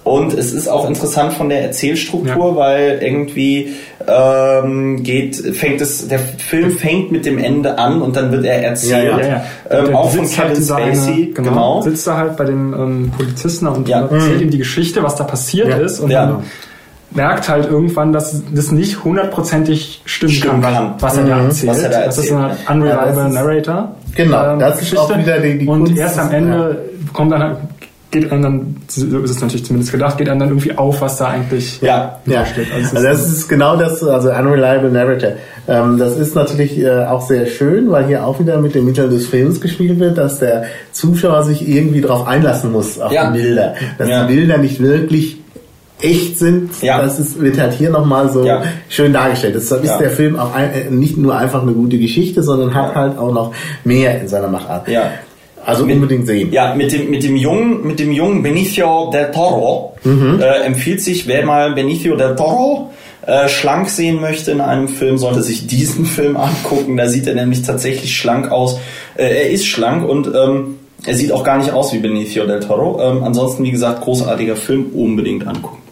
Und 0.05 0.33
es 0.33 0.55
ist 0.55 0.69
auch 0.69 0.89
interessant 0.89 1.35
von 1.35 1.51
der 1.51 1.63
Erzählstruktur, 1.65 2.49
Ja. 2.53 2.57
weil 2.57 2.99
irgendwie 3.03 3.75
ähm, 4.07 5.03
geht, 5.03 5.37
fängt 5.55 5.83
es, 5.83 6.09
der 6.09 6.19
Film 6.19 6.71
fängt 6.71 7.13
mit 7.13 7.27
dem 7.27 7.37
Ende 7.37 7.77
an 7.79 8.01
und 8.01 8.17
dann 8.17 8.33
wird 8.33 8.47
er 8.47 8.63
erzählt. 8.63 9.11
Ja, 9.11 9.21
Ja, 9.21 9.27
ja. 9.29 9.45
Ähm, 9.85 9.95
auch 9.95 10.11
von 10.11 10.21
halt 10.21 10.31
Kevin 10.55 10.73
eine- 10.73 10.95
Spacey, 10.97 11.33
genau. 11.35 11.83
Sitzt 11.83 12.07
da 12.07 12.17
halt 12.17 12.39
bei 12.39 12.45
dem 12.45 12.73
ähm, 12.73 13.13
Polizisten 13.19 13.67
und 13.67 13.87
Ja. 13.87 14.01
erzählt 14.07 14.41
ihm 14.41 14.51
die 14.51 14.57
Geschichte, 14.59 15.03
was 15.03 15.15
da 15.17 15.25
passiert 15.25 15.69
Ja. 15.69 15.77
ist. 15.77 16.01
Und 16.01 16.11
Ja. 16.11 16.25
dann 16.25 16.43
merkt 17.11 17.49
halt 17.49 17.67
irgendwann, 17.71 18.13
dass 18.13 18.43
das 18.55 18.71
nicht 18.73 19.03
hundertprozentig 19.05 20.03
stimmen, 20.05 20.33
Stimmen 20.33 20.61
kann, 20.63 20.75
kann. 20.75 20.95
was 21.01 21.17
er 21.17 21.25
da 21.25 21.39
erzählt. 21.45 21.71
Was 21.73 21.83
er 21.83 21.91
da 21.91 22.01
das 22.05 22.19
ist 22.19 22.31
erzählt, 22.31 22.59
eine 22.67 22.83
unreliable 22.83 23.23
Ja, 23.23 23.29
Narrator. 23.29 23.95
Genau, 24.15 24.53
ähm, 24.53 24.59
das 24.59 24.83
ist 24.83 24.99
auch 24.99 25.17
wieder 25.19 25.39
die- 25.41 25.59
die 25.59 25.67
Und 25.67 25.85
Kunst 25.85 25.99
erst 25.99 26.19
am 26.19 26.31
Ende 26.33 26.79
kommt 27.13 27.33
dann 27.33 27.43
halt, 27.43 27.57
geht 28.11 28.33
einem 28.33 28.43
dann, 28.43 28.77
so 28.89 29.19
ist 29.21 29.31
es 29.33 29.41
natürlich 29.41 29.65
zumindest 29.67 29.93
gedacht, 29.93 30.17
geht 30.19 30.29
einem 30.29 30.41
dann 30.41 30.49
irgendwie 30.49 30.77
auf, 30.77 31.01
was 31.03 31.19
da 31.19 31.29
eigentlich 31.29 31.81
Ja. 31.83 32.19
Ja, 32.27 32.45
steht. 32.47 32.67
Also 32.75 32.97
also 32.97 33.07
das 33.09 33.29
ist 33.29 33.49
genau 33.49 33.77
das, 33.77 34.03
also 34.03 34.31
Unreliable 34.31 34.91
Narrator. 34.91 35.33
Ähm, 35.69 35.99
das 35.99 36.17
ist 36.17 36.35
natürlich 36.35 36.79
äh, 36.79 37.05
auch 37.05 37.21
sehr 37.29 37.45
schön, 37.47 37.91
weil 37.91 38.07
hier 38.07 38.25
auch 38.27 38.41
wieder 38.41 38.59
mit 38.61 38.75
den 38.75 38.87
Mitteln 38.87 39.11
des 39.11 39.27
Films 39.27 39.61
gespielt 39.61 39.99
wird, 40.01 40.17
dass 40.17 40.39
der 40.39 40.65
Zuschauer 40.93 41.43
sich 41.45 41.69
irgendwie 41.69 42.01
darauf 42.01 42.27
einlassen 42.27 42.73
muss, 42.73 42.99
auf 42.99 43.13
Ja. 43.13 43.31
die 43.31 43.39
Bilder. 43.41 43.75
Dass 43.99 44.09
Ja. 44.09 44.27
die 44.27 44.35
Bilder 44.35 44.57
nicht 44.59 44.81
wirklich 44.81 45.38
echt 46.01 46.39
sind, 46.39 46.71
Ja. 46.83 47.01
das 47.03 47.19
ist, 47.19 47.41
wird 47.41 47.59
halt 47.59 47.73
hier 47.75 47.91
nochmal 47.91 48.31
so 48.31 48.45
Ja. 48.45 48.63
schön 48.89 49.13
dargestellt. 49.13 49.55
Deshalb 49.57 49.83
ist 49.85 49.91
Ja. 49.91 49.99
der 49.99 50.11
Film 50.11 50.39
auch 50.39 50.55
ein, 50.55 50.71
äh, 50.73 50.91
nicht 50.91 51.17
nur 51.17 51.37
einfach 51.37 51.63
eine 51.63 51.73
gute 51.73 51.99
Geschichte, 51.99 52.43
sondern 52.43 52.75
hat 52.75 52.95
halt 52.95 53.19
auch 53.19 53.33
noch 53.33 53.53
mehr 53.85 54.21
in 54.21 54.29
seiner 54.29 54.49
Machart. 54.49 54.89
Ja. 54.89 55.11
Also 55.67 55.83
unbedingt 55.85 56.27
sehen. 56.27 56.51
Ja, 56.53 56.75
mit 56.75 56.93
dem, 56.93 57.11
mit 57.11 57.23
dem 57.25 57.37
jungen, 57.37 57.87
mit 57.87 57.99
dem 57.99 58.13
jungen 58.13 58.43
Benicio 58.43 59.11
del 59.13 59.31
Toro 59.33 59.97
äh, 60.05 60.65
empfiehlt 60.65 61.03
sich, 61.03 61.27
wer 61.27 61.45
mal 61.45 61.73
Benicio 61.75 62.17
del 62.17 62.35
Toro 62.37 62.91
äh, 63.27 63.49
schlank 63.49 63.91
sehen 63.91 64.19
möchte 64.21 64.51
in 64.53 64.63
einem 64.63 64.89
Film, 64.89 65.19
sollte 65.19 65.43
sich 65.43 65.67
diesen 65.67 66.07
Film 66.07 66.39
angucken. 66.39 66.97
Da 66.97 67.09
sieht 67.09 67.27
er 67.27 67.35
nämlich 67.35 67.61
tatsächlich 67.63 68.17
schlank 68.17 68.51
aus. 68.51 68.79
Äh, 69.17 69.25
er 69.25 69.51
ist 69.51 69.67
schlank 69.67 70.09
und 70.09 70.29
ähm, 70.29 70.77
er 71.05 71.15
sieht 71.15 71.33
auch 71.33 71.45
gar 71.45 71.59
nicht 71.59 71.71
aus 71.73 71.93
wie 71.93 71.99
Benicio 71.99 72.47
del 72.47 72.61
Toro. 72.61 72.99
Ähm, 73.03 73.23
ansonsten, 73.25 73.63
wie 73.65 73.71
gesagt, 73.71 74.01
großartiger 74.01 74.57
Film, 74.57 74.87
unbedingt 74.95 75.47
angucken. 75.47 75.83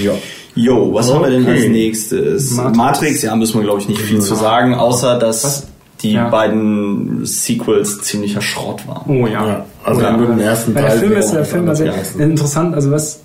Ja. 0.00 0.12
Jo, 0.54 0.92
was 0.92 1.10
haben 1.12 1.22
wir 1.22 1.30
denn 1.30 1.42
Okay. 1.42 1.52
als 1.62 1.68
nächstes? 1.68 2.50
Matrix. 2.52 2.76
Matrix, 2.76 3.22
ja, 3.22 3.34
müssen 3.36 3.54
wir 3.58 3.62
glaube 3.64 3.80
ich 3.80 3.88
nicht 3.88 4.00
viel 4.00 4.20
zu 4.20 4.34
sagen, 4.34 4.74
außer 4.74 5.18
dass 5.18 5.44
Was? 5.44 5.66
die 6.02 6.12
Ja. 6.12 6.28
beiden 6.28 7.24
Sequels 7.24 8.02
ziemlicher 8.02 8.42
Schrott 8.42 8.86
waren. 8.86 9.04
Oh 9.08 9.26
ja. 9.26 9.46
Ja, 9.46 9.64
also 9.84 10.00
Ja. 10.02 10.16
nur 10.16 10.26
den 10.26 10.40
ersten 10.40 10.74
Teil. 10.74 10.82
der 10.84 10.92
Film 10.92 11.12
ist, 11.12 11.30
der 11.32 11.44
Film 11.44 11.68
interessant, 11.68 11.96
also 11.98 12.18
interessant, 12.18 12.74
also 12.74 12.90
was, 12.90 13.20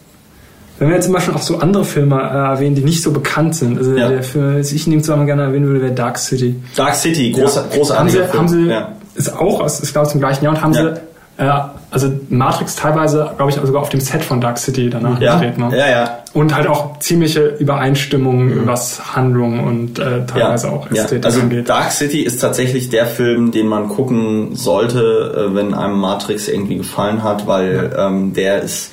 wenn 0.80 0.88
wir 0.90 0.96
jetzt 0.96 1.06
zum 1.06 1.14
Beispiel 1.16 1.34
auch 1.34 1.42
so 1.42 1.58
andere 1.58 1.84
Filme 1.84 2.16
äh, 2.16 2.52
erwähnen, 2.54 2.76
die 2.76 2.84
nicht 2.84 3.02
so 3.04 3.12
bekannt 3.12 3.56
sind, 3.56 3.78
also 3.78 3.94
Ja. 3.96 4.08
der 4.08 4.24
Film, 4.24 4.58
was 4.60 4.72
ich 4.72 4.88
nehme 4.88 5.02
zwar 5.02 5.18
mal 5.18 5.26
gerne 5.26 5.42
erwähnen 5.44 5.66
würde, 5.68 5.82
wäre 5.82 5.94
Dark 5.94 6.18
City. 6.20 6.56
Dark 6.76 6.96
City, 6.96 7.32
großer, 7.32 7.62
haben 7.64 7.70
großartiger 7.72 8.12
sie, 8.26 8.30
Film. 8.30 8.34
haben 8.40 8.48
sie, 8.48 8.68
ja. 8.70 8.92
ist 9.16 9.34
auch, 9.36 9.60
aus, 9.60 9.82
ich 9.82 9.92
glaube, 9.92 10.08
zum 10.08 10.20
gleichen 10.22 10.46
Jahr 10.46 10.54
und 10.54 10.62
haben 10.62 10.74
Ja. 10.74 10.96
sie, 10.96 11.02
äh, 11.38 11.50
also 11.92 12.12
Matrix 12.30 12.76
teilweise, 12.76 13.32
glaube 13.38 13.52
ich, 13.52 13.58
sogar 13.58 13.82
auf 13.82 13.90
dem 13.90 14.00
Set 14.02 14.24
von 14.24 14.42
Dark 14.42 14.58
City 14.58 14.90
danach 14.90 15.20
Ja. 15.22 15.36
gedreht. 15.40 15.58
Ne? 15.58 15.70
ja, 15.78 15.90
ja. 15.90 16.18
Und 16.34 16.54
halt 16.56 16.68
auch 16.68 17.00
ziemliche 17.00 17.56
Übereinstimmungen, 17.92 18.68
was 18.68 19.16
Handlung 19.16 19.64
und 19.66 19.98
äh, 20.00 20.26
teilweise 20.26 20.70
auch 20.70 20.92
ja. 20.92 21.04
Ästhetik 21.04 21.26
Also 21.26 21.42
angeht. 21.42 21.70
Dark 21.70 21.92
City 21.92 22.22
ist 22.22 22.40
tatsächlich 22.42 22.90
der 22.90 23.06
Film, 23.06 23.52
den 23.52 23.68
man 23.68 23.88
gucken 23.90 24.56
sollte, 24.56 25.50
äh, 25.52 25.56
wenn 25.56 25.74
einem 25.74 25.98
Matrix 26.00 26.48
irgendwie 26.48 26.78
gefallen 26.78 27.24
hat, 27.24 27.48
weil 27.48 27.96
ähm, 27.98 28.34
der 28.34 28.62
ist 28.62 28.92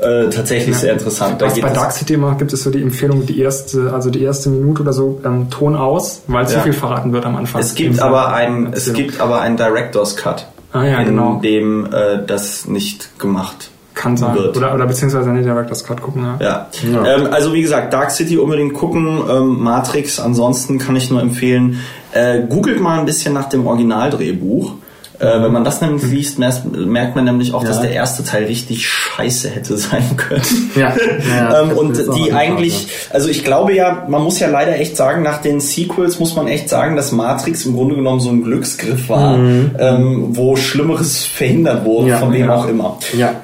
äh, 0.00 0.28
tatsächlich 0.28 0.76
sehr 0.76 0.92
interessant. 0.92 1.40
Da 1.42 1.46
Was 1.46 1.58
bei 1.60 1.70
Dark 1.70 1.90
City 1.92 2.14
immer 2.14 2.36
gibt 2.36 2.52
es 2.52 2.62
so 2.62 2.70
die 2.70 2.82
Empfehlung, 2.82 3.26
die 3.26 3.40
erste, 3.40 3.92
also 3.92 4.10
die 4.10 4.22
erste 4.22 4.48
Minute 4.50 4.82
oder 4.82 4.92
so 4.92 5.20
ähm, 5.24 5.50
Ton 5.50 5.74
aus, 5.74 6.22
weil 6.28 6.46
zu 6.46 6.54
Ja. 6.56 6.60
viel 6.60 6.72
verraten 6.72 7.12
wird 7.12 7.26
am 7.26 7.34
Anfang. 7.36 7.60
es 7.60 7.74
gibt 7.74 8.00
aber 8.00 8.26
dieser 8.26 8.32
ein, 8.34 8.72
es 8.72 8.92
gibt 8.92 9.20
aber 9.20 9.40
einen 9.40 9.56
Director's 9.56 10.14
Cut, 10.16 10.46
Ah 10.72 10.84
ja, 10.84 10.98
in 11.00 11.06
genau. 11.06 11.40
dem 11.40 11.86
äh, 11.86 12.24
das 12.26 12.66
nicht 12.66 13.18
gemacht 13.18 13.70
Kann 13.94 14.16
sein. 14.16 14.34
wird. 14.34 14.56
Oder, 14.56 14.74
oder 14.74 14.86
beziehungsweise 14.86 15.30
nee, 15.30 15.42
Director's 15.42 15.82
Cut 15.84 16.02
gucken, 16.02 16.22
ja. 16.22 16.36
Ja. 16.40 16.66
Ja. 16.92 17.06
Ähm, 17.06 17.28
also 17.32 17.54
wie 17.54 17.62
gesagt, 17.62 17.92
Dark 17.92 18.10
City 18.10 18.36
unbedingt 18.36 18.74
gucken, 18.74 19.20
ähm, 19.30 19.62
Matrix, 19.62 20.20
ansonsten 20.20 20.78
kann 20.78 20.94
ich 20.96 21.10
nur 21.10 21.22
empfehlen, 21.22 21.80
äh, 22.12 22.42
googelt 22.46 22.80
mal 22.80 22.98
ein 22.98 23.06
bisschen 23.06 23.32
nach 23.34 23.48
dem 23.48 23.66
Originaldrehbuch. 23.66 24.74
Äh, 25.20 25.42
wenn 25.42 25.52
man 25.52 25.64
das 25.64 25.80
nämlich 25.80 26.04
liest, 26.04 26.38
merkt, 26.38 27.16
man 27.16 27.24
nämlich 27.24 27.52
auch, 27.52 27.64
dass 27.64 27.76
Ja. 27.76 27.82
der 27.82 27.92
erste 27.92 28.22
Teil 28.24 28.44
richtig 28.44 28.86
scheiße 28.88 29.50
hätte 29.50 29.76
sein 29.76 30.16
können. 30.16 30.42
Ja, 30.76 30.94
ja, 31.36 31.60
ähm, 31.62 31.70
und 31.76 31.96
die 32.16 32.32
eigentlich, 32.32 32.86
also 33.10 33.28
ich 33.28 33.42
glaube 33.44 33.74
ja, 33.74 34.06
man 34.08 34.22
muss 34.22 34.38
ja 34.38 34.48
leider 34.48 34.78
echt 34.78 34.96
sagen, 34.96 35.22
nach 35.22 35.42
den 35.42 35.60
Sequels 35.60 36.18
muss 36.20 36.36
man 36.36 36.46
echt 36.46 36.68
sagen, 36.68 36.94
dass 36.94 37.10
Matrix 37.12 37.64
im 37.66 37.74
Grunde 37.74 37.96
genommen 37.96 38.20
so 38.20 38.30
ein 38.30 38.44
Glücksgriff 38.44 39.08
war, 39.08 39.36
ähm, 39.36 40.36
wo 40.36 40.54
Schlimmeres 40.56 41.24
verhindert 41.26 41.84
wurde, 41.84 42.08
Mhm. 42.14 42.18
Von 42.18 42.32
wem 42.32 42.50
auch 42.50 42.68
immer. 42.68 42.98
Ja. 43.16 43.32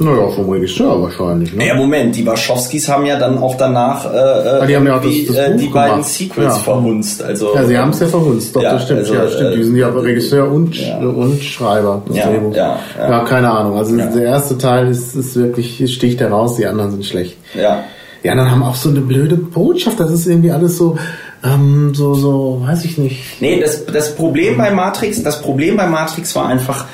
Naja, 0.00 0.28
vom 0.30 0.48
Regisseur 0.50 1.00
wahrscheinlich. 1.02 1.52
Ne? 1.52 1.58
Naja, 1.58 1.74
Moment, 1.74 2.16
die 2.16 2.26
Wachowskis 2.26 2.88
haben 2.88 3.04
ja 3.06 3.18
dann 3.18 3.38
auch 3.38 3.54
danach 3.56 4.04
äh, 4.12 4.16
äh, 4.62 4.66
die 4.66 4.76
haben 4.76 4.86
ja 4.86 4.96
auch 4.98 5.02
das- 5.02 5.26
das 5.28 5.36
äh, 5.36 5.50
Buch 5.50 5.60
die 5.60 5.66
beiden 5.68 5.90
gemacht. 5.96 6.08
Sequels 6.08 6.46
Ja. 6.56 6.62
verhunzt. 6.62 7.22
Also, 7.22 7.54
Ja, 7.54 7.64
sie 7.64 7.78
haben 7.78 7.90
es 7.90 8.00
ja 8.00 8.06
verhunzt, 8.06 8.56
doch, 8.56 8.62
Ja, 8.62 8.72
das 8.72 8.84
stimmt. 8.84 8.98
also, 9.00 9.14
ja, 9.14 9.28
stimmt. 9.28 9.52
äh, 9.52 9.56
Die 9.56 9.64
sind 9.64 9.76
ja 9.76 9.88
Regisseur 9.88 10.50
und, 10.50 10.74
ja. 10.76 10.98
und 10.98 11.42
Schreiber 11.42 12.02
Ja, 12.12 12.30
ja, 12.30 12.40
ja. 12.98 13.10
ja, 13.10 13.24
keine 13.24 13.50
Ahnung. 13.50 13.76
Also 13.76 13.94
Ja. 13.96 14.06
der 14.06 14.22
erste 14.24 14.56
Teil 14.58 14.88
ist, 14.88 15.14
ist 15.14 15.36
wirklich, 15.36 15.94
sticht 15.94 16.20
heraus, 16.20 16.56
die 16.56 16.66
anderen 16.66 16.90
sind 16.92 17.04
schlecht. 17.04 17.36
ja. 17.54 17.84
Die 18.22 18.28
anderen 18.28 18.50
haben 18.50 18.62
auch 18.62 18.74
so 18.74 18.90
eine 18.90 19.00
blöde 19.00 19.34
Botschaft. 19.36 19.98
Das 19.98 20.10
ist 20.10 20.26
irgendwie 20.26 20.50
alles 20.50 20.76
so, 20.76 20.98
ähm, 21.42 21.92
so, 21.94 22.12
so, 22.12 22.60
weiß 22.66 22.84
ich 22.84 22.98
nicht. 22.98 23.40
Nee, 23.40 23.60
das, 23.60 23.86
das 23.86 24.14
Problem 24.14 24.58
bei 24.58 24.70
Matrix, 24.70 25.22
das 25.22 25.40
Problem 25.40 25.78
bei 25.78 25.86
Matrix 25.86 26.36
war 26.36 26.44
einfach 26.46 26.84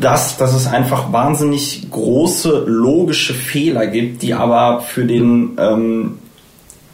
das, 0.00 0.36
dass 0.36 0.54
es 0.54 0.66
einfach 0.66 1.12
wahnsinnig 1.12 1.90
große 1.90 2.64
logische 2.66 3.34
Fehler 3.34 3.86
gibt, 3.86 4.22
die 4.22 4.34
aber 4.34 4.80
für 4.80 5.04
den 5.04 5.56
ähm, 5.58 6.18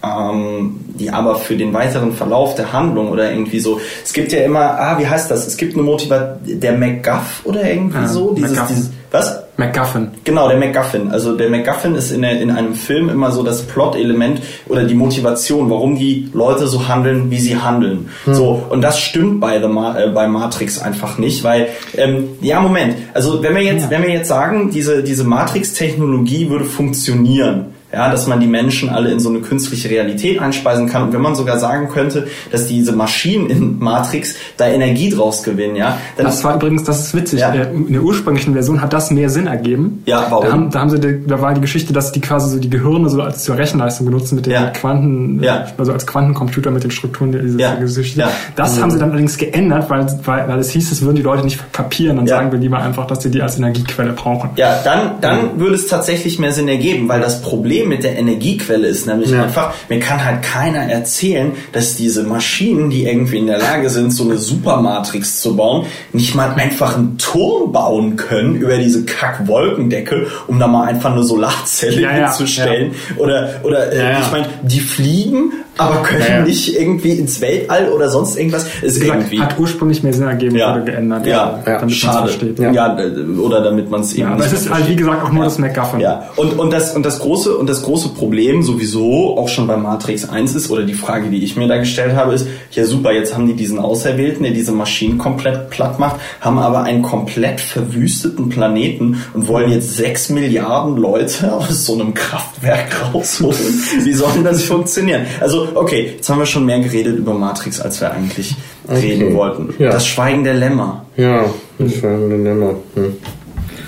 ähm, 0.03 0.81
die 0.87 1.11
aber 1.11 1.37
für 1.37 1.57
den 1.57 1.73
weiteren 1.75 2.13
Verlauf 2.13 2.55
der 2.55 2.73
Handlung 2.73 3.11
oder 3.11 3.31
irgendwie 3.31 3.61
so. 3.61 3.81
Es 4.03 4.13
gibt 4.13 4.33
ja 4.33 4.41
immer, 4.41 4.79
ah, 4.79 4.99
wie 4.99 5.07
heißt 5.07 5.31
das? 5.31 5.47
Es 5.47 5.57
gibt 5.57 5.75
eine 5.75 5.83
Motivation, 5.83 6.61
der 6.61 6.77
MacGuff 6.77 7.43
oder 7.45 7.69
irgendwie 7.71 7.99
Ja, 7.99 8.09
so. 8.09 8.33
Dieses, 8.33 8.67
dieses, 8.67 8.91
was? 9.11 9.43
MacGuffin. 9.61 10.09
Genau, 10.25 10.49
der 10.49 10.59
MacGuffin. 10.59 11.11
Also 11.11 11.37
der 11.37 11.49
MacGuffin 11.51 11.95
ist 11.95 12.11
in, 12.11 12.23
der, 12.23 12.41
in 12.41 12.51
einem 12.51 12.75
Film 12.75 13.09
immer 13.09 13.31
so 13.31 13.43
das 13.43 13.63
Plot-Element 13.63 14.41
oder 14.69 14.85
die 14.85 14.95
Motivation, 14.95 15.71
warum 15.71 15.97
die 15.97 16.29
Leute 16.33 16.67
so 16.67 16.89
handeln, 16.89 17.31
wie 17.31 17.39
sie 17.39 17.57
handeln. 17.57 18.09
So 18.27 18.63
und 18.71 18.81
das 18.83 18.99
stimmt 18.99 19.41
bei, 19.41 19.61
The 19.61 19.69
Ma 19.69 19.99
äh, 19.99 20.09
bei 20.09 20.27
Matrix 20.27 20.81
einfach 20.81 21.19
nicht, 21.19 21.45
weil 21.45 21.69
ähm, 21.97 22.31
ja 22.41 22.61
Moment. 22.61 22.95
Also 23.15 23.43
wenn 23.43 23.55
wir 23.55 23.63
jetzt, 23.63 23.85
Ja. 23.85 23.91
wenn 23.91 24.03
wir 24.03 24.11
jetzt 24.11 24.29
sagen, 24.29 24.71
diese 24.73 25.03
diese 25.03 25.25
Matrix-Technologie 25.25 26.49
würde 26.51 26.65
funktionieren. 26.65 27.67
Ja, 27.93 28.11
dass 28.11 28.27
man 28.29 28.39
die 28.39 28.47
Menschen 28.47 28.89
alle 28.89 29.11
in 29.11 29.19
so 29.19 29.29
eine 29.31 29.41
künstliche 29.41 29.91
Realität 29.91 30.41
einspeisen 30.41 30.89
kann 30.89 31.03
und 31.03 31.13
wenn 31.13 31.21
man 31.21 31.35
sogar 31.35 31.59
sagen 31.59 31.89
könnte, 31.89 32.29
dass 32.53 32.69
diese 32.69 32.93
Maschinen 32.93 33.51
in 33.51 33.79
Matrix 33.81 34.37
da 34.57 34.69
Energie 34.69 35.11
draus 35.11 35.43
gewinnen, 35.43 35.75
ja, 35.75 35.99
dann 36.17 36.27
Das 36.27 36.45
war 36.45 36.55
übrigens, 36.55 36.85
das 36.85 37.01
ist 37.07 37.15
witzig. 37.17 37.41
Ja. 37.41 37.53
In 37.53 37.93
der 37.93 38.03
ursprünglichen 38.03 38.53
Version 38.53 38.81
hat 38.81 38.93
das 38.93 39.11
mehr 39.11 39.29
Sinn 39.29 39.49
ergeben. 39.49 40.03
Ja, 40.07 40.27
warum? 40.31 40.45
Da 40.45 40.53
haben, 40.53 40.71
da 40.71 40.81
haben 40.81 40.91
sie, 40.91 41.01
die, 41.01 41.27
da 41.27 41.41
war 41.43 41.53
die 41.55 41.61
Geschichte, 41.61 41.93
dass 41.93 42.13
die 42.13 42.21
quasi 42.21 42.51
so 42.55 42.61
die 42.61 42.71
Gehirne 42.71 43.09
so 43.11 43.21
als 43.23 43.43
zur 43.43 43.57
Rechenleistung 43.59 44.07
benutzen 44.07 44.37
mit 44.37 44.47
den 44.47 44.53
Ja. 44.53 44.67
Quanten, 44.69 45.43
Ja. 45.43 45.67
also 45.77 45.93
als 45.93 46.07
Quantencomputer 46.07 46.71
mit 46.71 46.85
den 46.85 46.93
Strukturen 46.93 47.33
dieser 47.33 47.59
Ja. 47.59 47.75
Geschichte. 47.75 48.21
Ja. 48.21 48.31
Das 48.55 48.81
haben 48.81 48.91
sie 48.93 48.99
dann 49.01 49.11
allerdings 49.11 49.37
geändert, 49.37 49.91
weil, 49.91 50.07
weil, 50.25 50.49
weil 50.49 50.59
es 50.61 50.71
hieß, 50.71 50.93
es 50.93 51.03
würden 51.03 51.17
die 51.17 51.23
Leute 51.23 51.43
nicht 51.43 51.73
kapieren. 51.73 52.19
Dann 52.19 52.27
sagen 52.29 52.53
wir 52.53 52.59
lieber 52.61 52.79
einfach, 52.79 53.07
dass 53.09 53.23
sie 53.23 53.31
die 53.33 53.43
als 53.43 53.57
Energiequelle 53.59 54.13
brauchen. 54.13 54.51
Ja, 54.57 54.79
dann, 54.85 55.21
dann 55.21 55.59
würde 55.59 55.75
es 55.75 55.89
tatsächlich 55.89 56.39
mehr 56.39 56.53
Sinn 56.53 56.69
ergeben, 56.69 57.09
weil 57.09 57.21
das 57.21 57.43
Problem 57.43 57.80
Problem 57.81 57.89
mit 57.89 58.05
der 58.05 58.19
Energiequelle 58.19 58.87
ist 58.87 59.07
nämlich 59.07 59.31
ja. 59.31 59.45
einfach, 59.45 59.75
mir 59.89 60.01
kann 60.01 60.25
halt 60.25 60.43
keiner 60.43 60.81
erzählen, 60.81 61.53
dass 61.73 61.97
diese 61.97 62.25
Maschinen, 62.25 62.91
die 62.91 63.07
irgendwie 63.07 63.39
in 63.39 63.47
der 63.47 63.59
Lage 63.59 63.89
sind, 63.91 64.11
so 64.13 64.25
eine 64.25 64.39
Supermatrix 64.39 65.41
zu 65.41 65.57
bauen, 65.57 65.87
nicht 66.13 66.35
mal 66.35 66.51
einfach 66.53 66.97
einen 66.97 67.17
Turm 67.19 67.73
bauen 67.73 68.17
können 68.17 68.57
über 68.57 68.77
diese 68.77 69.05
Kackwolkendecke, 69.05 70.27
um 70.47 70.59
da 70.59 70.67
mal 70.67 70.89
einfach 70.89 71.13
eine 71.13 71.23
Solarzelle 71.23 72.03
ja, 72.03 72.11
hinzustellen. 72.11 72.93
Ja. 72.93 73.23
Oder, 73.23 73.61
oder 73.63 73.93
äh, 73.93 74.21
ich 74.21 74.31
meine, 74.31 74.47
die 74.63 74.81
fliegen, 74.81 75.53
aber 75.81 76.03
können 76.03 76.21
ja, 76.21 76.39
ja. 76.39 76.43
nicht 76.43 76.79
irgendwie 76.79 77.13
ins 77.13 77.41
Weltall 77.41 77.89
oder 77.91 78.11
sonst 78.11 78.37
irgendwas. 78.37 78.67
Ist 78.83 79.01
gesagt, 79.01 79.21
irgendwie 79.21 79.41
hat 79.41 79.59
ursprünglich 79.59 80.03
mehr 80.03 80.13
Sinn 80.13 80.27
ergeben, 80.27 80.57
ja. 80.57 80.75
wurde 80.75 80.85
geändert. 80.85 81.27
Ja, 81.27 81.61
ja. 81.65 81.79
damit 81.79 81.95
schade. 81.95 82.29
versteht. 82.29 82.59
Ja. 82.59 82.73
ja. 82.73 82.97
oder 83.43 83.63
damit 83.63 83.91
man 83.91 84.03
es 84.03 84.13
eben. 84.13 84.29
Ja, 84.29 84.35
aber 84.35 84.45
es 84.45 84.53
ist 84.53 84.73
halt 84.73 84.89
wie 84.89 84.97
gesagt 84.97 85.25
auch 85.25 85.33
nur 85.33 85.45
das 85.45 85.59
MacGuffin. 85.59 86.01
Ja, 86.01 86.29
und 86.37 86.59
und 86.59 86.73
das 86.73 86.95
und 86.95 87.05
das 87.07 87.21
große 87.21 87.57
und 87.57 87.69
das 87.69 87.83
große 87.83 88.11
Problem 88.11 88.63
sowieso 88.63 89.39
auch 89.39 89.49
schon 89.49 89.67
bei 89.67 89.77
Matrix 89.77 90.29
1 90.29 90.55
ist 90.55 90.71
oder 90.71 90.83
die 90.83 90.95
Frage, 90.95 91.31
die 91.31 91.43
ich 91.43 91.57
mir 91.57 91.67
da 91.67 91.79
gestellt 91.79 92.15
habe, 92.15 92.35
ist 92.35 92.47
ja 92.73 92.85
super. 92.85 93.13
Jetzt 93.13 93.35
haben 93.35 93.47
die 93.47 93.55
diesen 93.55 93.79
Auserwählten, 93.79 94.43
der 94.43 94.53
diese 94.53 94.73
Maschinen 94.73 95.19
komplett 95.19 95.71
platt 95.71 95.99
macht, 95.99 96.21
haben 96.41 96.59
aber 96.59 96.83
einen 96.83 97.03
komplett 97.03 97.61
verwüsteten 97.61 98.49
Planeten 98.49 99.23
und 99.33 99.49
wollen 99.49 99.71
jetzt 99.71 99.97
sechs 99.97 100.29
Milliarden 100.29 100.97
Leute 100.97 101.53
aus 101.53 101.87
so 101.87 101.95
einem 101.95 102.15
Kraftwerk 102.15 103.15
rausholen. 103.15 103.83
Wie 104.05 104.13
soll 104.13 104.33
denn 104.35 104.45
das 104.45 104.63
funktionieren? 104.63 105.23
Also 105.41 105.69
okay, 105.75 106.15
jetzt 106.17 106.29
haben 106.29 106.39
wir 106.39 106.47
schon 106.47 106.67
mehr 106.67 106.81
geredet 106.81 107.17
über 107.17 107.35
Matrix, 107.35 107.81
als 107.81 108.01
wir 108.01 108.11
eigentlich 108.13 108.55
okay. 108.87 108.99
reden 108.99 109.35
wollten. 109.35 109.75
Ja. 109.79 109.91
Das 109.91 110.07
Schweigen 110.07 110.45
der 110.45 110.55
Lämmer. 110.55 111.05
Ja, 111.17 111.45
das 111.79 111.95
Schweigen 111.95 112.29
der 112.29 112.39
Lämmer. 112.39 112.75
Hm. 112.95 113.17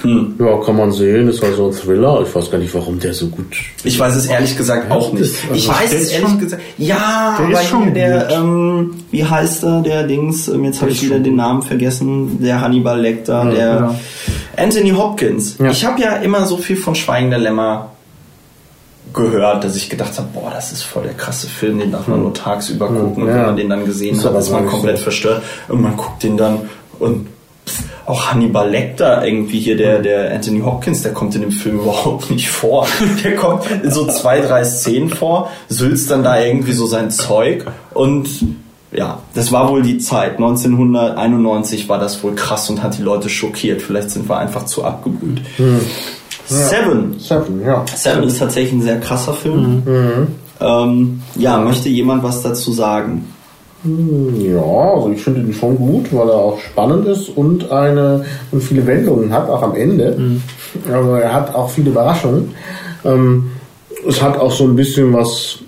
Hm. 0.03 0.35
Ja, 0.39 0.59
kann 0.59 0.77
man 0.77 0.91
sehen, 0.91 1.29
ist 1.29 1.43
halt 1.43 1.55
so 1.55 1.69
ein 1.69 1.73
Thriller. 1.73 2.23
Ich 2.27 2.35
weiß 2.35 2.51
gar 2.51 2.59
nicht, 2.59 2.75
warum 2.75 2.99
der 2.99 3.15
so 3.15 3.29
gut. 3.29 3.57
Ich 3.85 3.99
weiß 3.99 4.17
es 4.17 4.27
ehrlich 4.27 4.57
gesagt 4.57 4.91
auch 4.91 5.13
nicht. 5.13 5.33
Also 5.49 5.55
ich 5.55 5.69
weiß 5.69 5.93
es 5.93 6.11
ehrlich 6.11 6.29
schon, 6.29 6.39
gesagt. 6.41 6.63
Ja, 6.77 7.39
der 7.39 7.61
ist 7.61 7.69
schon 7.69 7.95
der, 7.95 8.31
ähm, 8.31 8.95
wie 9.11 9.25
heißt 9.25 9.63
er, 9.63 9.81
der 9.83 10.03
Dings, 10.05 10.49
ähm, 10.49 10.65
jetzt 10.65 10.81
habe 10.81 10.91
ich 10.91 11.03
wieder 11.03 11.21
den 11.21 11.37
Namen 11.37 11.63
vergessen, 11.63 12.43
der 12.43 12.61
Hannibal 12.61 13.01
Lecter, 13.01 13.45
ja, 13.45 13.51
der 13.51 13.67
ja. 13.67 13.95
Anthony 14.57 14.91
Hopkins. 14.91 15.57
Ja. 15.59 15.71
Ich 15.71 15.85
habe 15.85 16.01
ja 16.01 16.17
immer 16.17 16.47
so 16.47 16.57
viel 16.57 16.77
von 16.77 16.95
Schweigen 16.95 17.31
der 17.31 17.39
Lämmer 17.39 17.93
gehört, 19.13 19.65
dass 19.65 19.77
ich 19.77 19.91
gedacht 19.91 20.17
habe, 20.19 20.29
boah, 20.33 20.51
das 20.53 20.73
ist 20.73 20.83
voll 20.83 21.05
der 21.05 21.15
krasse 21.15 21.47
Film, 21.47 21.79
den 21.79 21.93
darf 21.93 22.09
man 22.09 22.19
hm. 22.19 22.25
nur 22.25 22.35
tagsüber 22.35 22.89
gucken. 22.89 23.25
Und 23.25 23.29
wenn 23.29 23.43
man 23.43 23.57
den 23.57 23.69
dann 23.69 23.85
gesehen 23.85 24.23
hat, 24.23 24.35
ist 24.35 24.51
man 24.51 24.67
komplett 24.67 24.99
so. 24.99 25.05
verstört. 25.05 25.43
Und 25.69 25.83
man 25.83 25.97
guckt 25.97 26.23
den 26.23 26.37
dann 26.37 26.69
und 26.99 27.27
auch 28.07 28.33
Hannibal 28.33 28.69
Lecter 28.69 29.25
irgendwie 29.25 29.61
hier, 29.61 29.77
der, 29.77 30.01
der 30.01 30.35
Anthony 30.35 30.61
Hopkins, 30.61 31.03
der 31.03 31.13
kommt 31.13 31.35
in 31.35 31.43
dem 31.43 31.53
Film 31.53 31.79
überhaupt 31.81 32.31
nicht 32.31 32.51
vor. 32.51 32.87
Der 33.23 33.37
kommt 33.37 33.65
in 33.71 33.91
so 33.91 34.07
zwei, 34.07 34.41
drei 34.41 34.65
Szenen 34.65 35.11
vor, 35.11 35.51
sülzt 35.69 36.11
dann 36.11 36.23
da 36.23 36.41
irgendwie 36.41 36.73
so 36.73 36.87
sein 36.87 37.11
Zeug 37.11 37.67
und 37.95 38.29
ja, 38.95 39.21
das 39.33 39.53
war 39.53 39.71
wohl 39.71 39.81
die 39.83 39.97
Zeit. 39.97 40.33
1991 40.33 41.89
war 41.89 41.99
das 41.99 42.23
wohl 42.23 42.35
krass 42.35 42.69
und 42.69 42.83
hat 42.83 42.99
die 42.99 43.03
Leute 43.03 43.31
schockiert. 43.31 43.81
Vielleicht 43.81 44.11
sind 44.11 44.29
wir 44.29 44.37
einfach 44.37 44.67
zu 44.67 44.85
abgebrüht. 44.85 45.41
Hm. 45.57 45.81
Seven. 46.47 47.19
Seven, 47.19 47.63
ja. 47.65 47.85
Seven 47.95 48.25
ist 48.25 48.39
tatsächlich 48.39 48.73
ein 48.73 48.83
sehr 48.83 49.01
krasser 49.01 49.33
Film. 49.35 49.83
Mhm. 49.85 50.27
Ähm, 50.61 51.23
ja, 51.37 51.59
möchte 51.59 51.89
jemand 51.89 52.23
was 52.23 52.43
dazu 52.43 52.73
sagen? 52.73 53.25
Hm, 53.83 54.41
ja, 54.41 54.63
also 54.63 55.11
ich 55.11 55.23
finde 55.23 55.41
ihn 55.41 55.53
schon 55.53 55.77
gut, 55.77 56.13
weil 56.13 56.29
er 56.29 56.37
auch 56.37 56.59
spannend 56.61 57.07
ist 57.09 57.29
und 57.31 57.71
eine 57.73 58.25
und 58.53 58.63
viele 58.63 58.87
Wendungen 58.87 59.33
hat, 59.33 59.49
auch 59.49 59.63
am 59.63 59.75
Ende. 59.75 60.17
Mhm. 60.17 60.43
Also 60.93 61.15
er 61.15 61.35
hat 61.35 61.55
auch 61.55 61.69
viele 61.69 61.91
Überraschungen. 61.91 62.55
Ähm, 63.05 63.51
es 64.09 64.23
hat 64.23 64.39
auch 64.39 64.53
so 64.53 64.65
ein 64.65 64.77
bisschen 64.77 65.13
was 65.13 65.59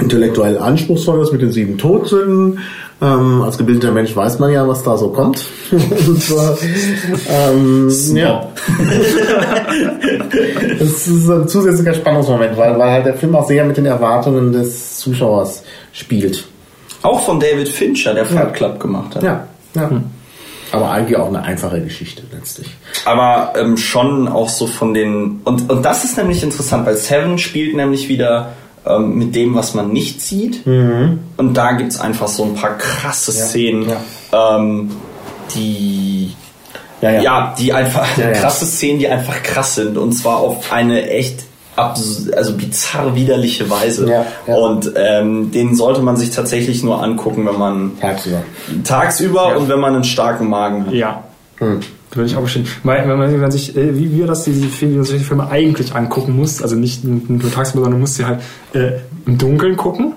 intellektuell 0.00 0.58
Anspruchsvolles 0.58 1.32
mit 1.32 1.42
den 1.42 1.52
sieben 1.52 1.78
Todsünden. 1.78 2.60
Ähm, 3.00 3.42
als 3.42 3.58
gebildeter 3.58 3.92
Mensch 3.92 4.14
weiß 4.14 4.38
man 4.38 4.52
ja, 4.52 4.66
was 4.66 4.84
da 4.84 4.96
so 4.96 5.08
kommt. 5.08 5.44
Und 5.72 6.22
zwar, 6.22 6.56
ähm, 7.28 7.90
ja. 8.14 8.48
das 10.78 11.08
ist 11.08 11.28
ein 11.28 11.48
zusätzlicher 11.48 11.94
Spannungsmoment, 11.94 12.56
weil, 12.56 12.78
weil 12.78 12.90
halt 12.90 13.06
der 13.06 13.14
Film 13.14 13.34
auch 13.34 13.48
sehr 13.48 13.64
mit 13.64 13.76
den 13.76 13.86
Erwartungen 13.86 14.52
des 14.52 14.98
Zuschauers 14.98 15.64
spielt. 15.92 16.44
Auch 17.02 17.24
von 17.24 17.40
David 17.40 17.68
Fincher, 17.68 18.14
der 18.14 18.24
Fight 18.24 18.54
Club 18.54 18.78
gemacht 18.78 19.16
hat. 19.16 19.24
Ja, 19.24 19.48
ja. 19.74 19.90
Hm. 19.90 20.04
Aber 20.70 20.90
eigentlich 20.90 21.18
auch 21.18 21.28
eine 21.28 21.42
einfache 21.42 21.82
Geschichte 21.82 22.22
letztlich. 22.32 22.68
Aber 23.04 23.52
ähm, 23.56 23.76
schon 23.76 24.26
auch 24.26 24.48
so 24.48 24.66
von 24.66 24.94
den. 24.94 25.40
Und, 25.44 25.70
und 25.70 25.84
das 25.84 26.04
ist 26.04 26.16
nämlich 26.16 26.42
interessant, 26.42 26.86
weil 26.86 26.96
Seven 26.96 27.36
spielt 27.36 27.76
nämlich 27.76 28.08
wieder 28.08 28.52
ähm, 28.86 29.16
mit 29.16 29.34
dem, 29.34 29.54
was 29.54 29.74
man 29.74 29.92
nicht 29.92 30.20
sieht. 30.20 30.66
Mhm. 30.66 31.20
Und 31.36 31.54
da 31.54 31.72
gibt 31.72 31.92
es 31.92 32.00
einfach 32.00 32.28
so 32.28 32.44
ein 32.44 32.54
paar 32.54 32.78
krasse 32.78 33.32
ja. 33.32 33.44
Szenen, 33.44 33.88
ja. 33.88 34.56
Ähm, 34.56 34.90
die. 35.54 36.34
Ja, 37.00 37.10
ja. 37.10 37.54
die 37.58 37.72
einfach 37.72 38.06
krasse 38.14 38.64
Szenen, 38.64 39.00
die 39.00 39.08
einfach 39.08 39.42
krass 39.42 39.74
sind. 39.74 39.98
Und 39.98 40.12
zwar 40.12 40.38
auf 40.38 40.72
eine 40.72 41.10
echt 41.10 41.44
also 41.76 42.56
bizarr 42.56 43.14
widerliche 43.14 43.68
Weise. 43.70 44.08
Ja, 44.08 44.26
ja. 44.46 44.54
Und 44.54 44.92
ähm, 44.96 45.50
den 45.50 45.74
sollte 45.74 46.02
man 46.02 46.16
sich 46.16 46.30
tatsächlich 46.30 46.82
nur 46.82 47.02
angucken, 47.02 47.46
wenn 47.46 47.58
man 47.58 47.98
tagsüber, 48.00 48.42
tagsüber 48.84 49.48
ja. 49.48 49.56
und 49.56 49.68
wenn 49.68 49.80
man 49.80 49.94
einen 49.94 50.04
starken 50.04 50.48
Magen 50.48 50.86
hat. 50.86 50.92
Ja. 50.92 51.24
Hm. 51.58 51.80
Würde 52.14 52.26
ich 52.28 52.36
auch 52.36 52.42
bestimmt. 52.42 52.68
Weil, 52.84 53.08
wenn 53.08 53.40
man 53.40 53.50
sich, 53.50 53.76
äh, 53.76 53.96
wie 53.96 54.12
wir 54.12 54.26
das, 54.26 54.44
diese 54.44 54.66
Filme, 54.66 55.02
solche 55.04 55.24
Filme 55.24 55.48
eigentlich 55.48 55.94
angucken 55.94 56.36
muss, 56.36 56.60
also 56.60 56.76
nicht 56.76 57.04
nur 57.04 57.50
tagsüber, 57.50 57.84
sondern 57.84 58.00
muss 58.00 58.16
sie 58.16 58.26
halt 58.26 58.40
äh, 58.74 58.98
im 59.26 59.38
Dunkeln 59.38 59.76
gucken. 59.76 60.12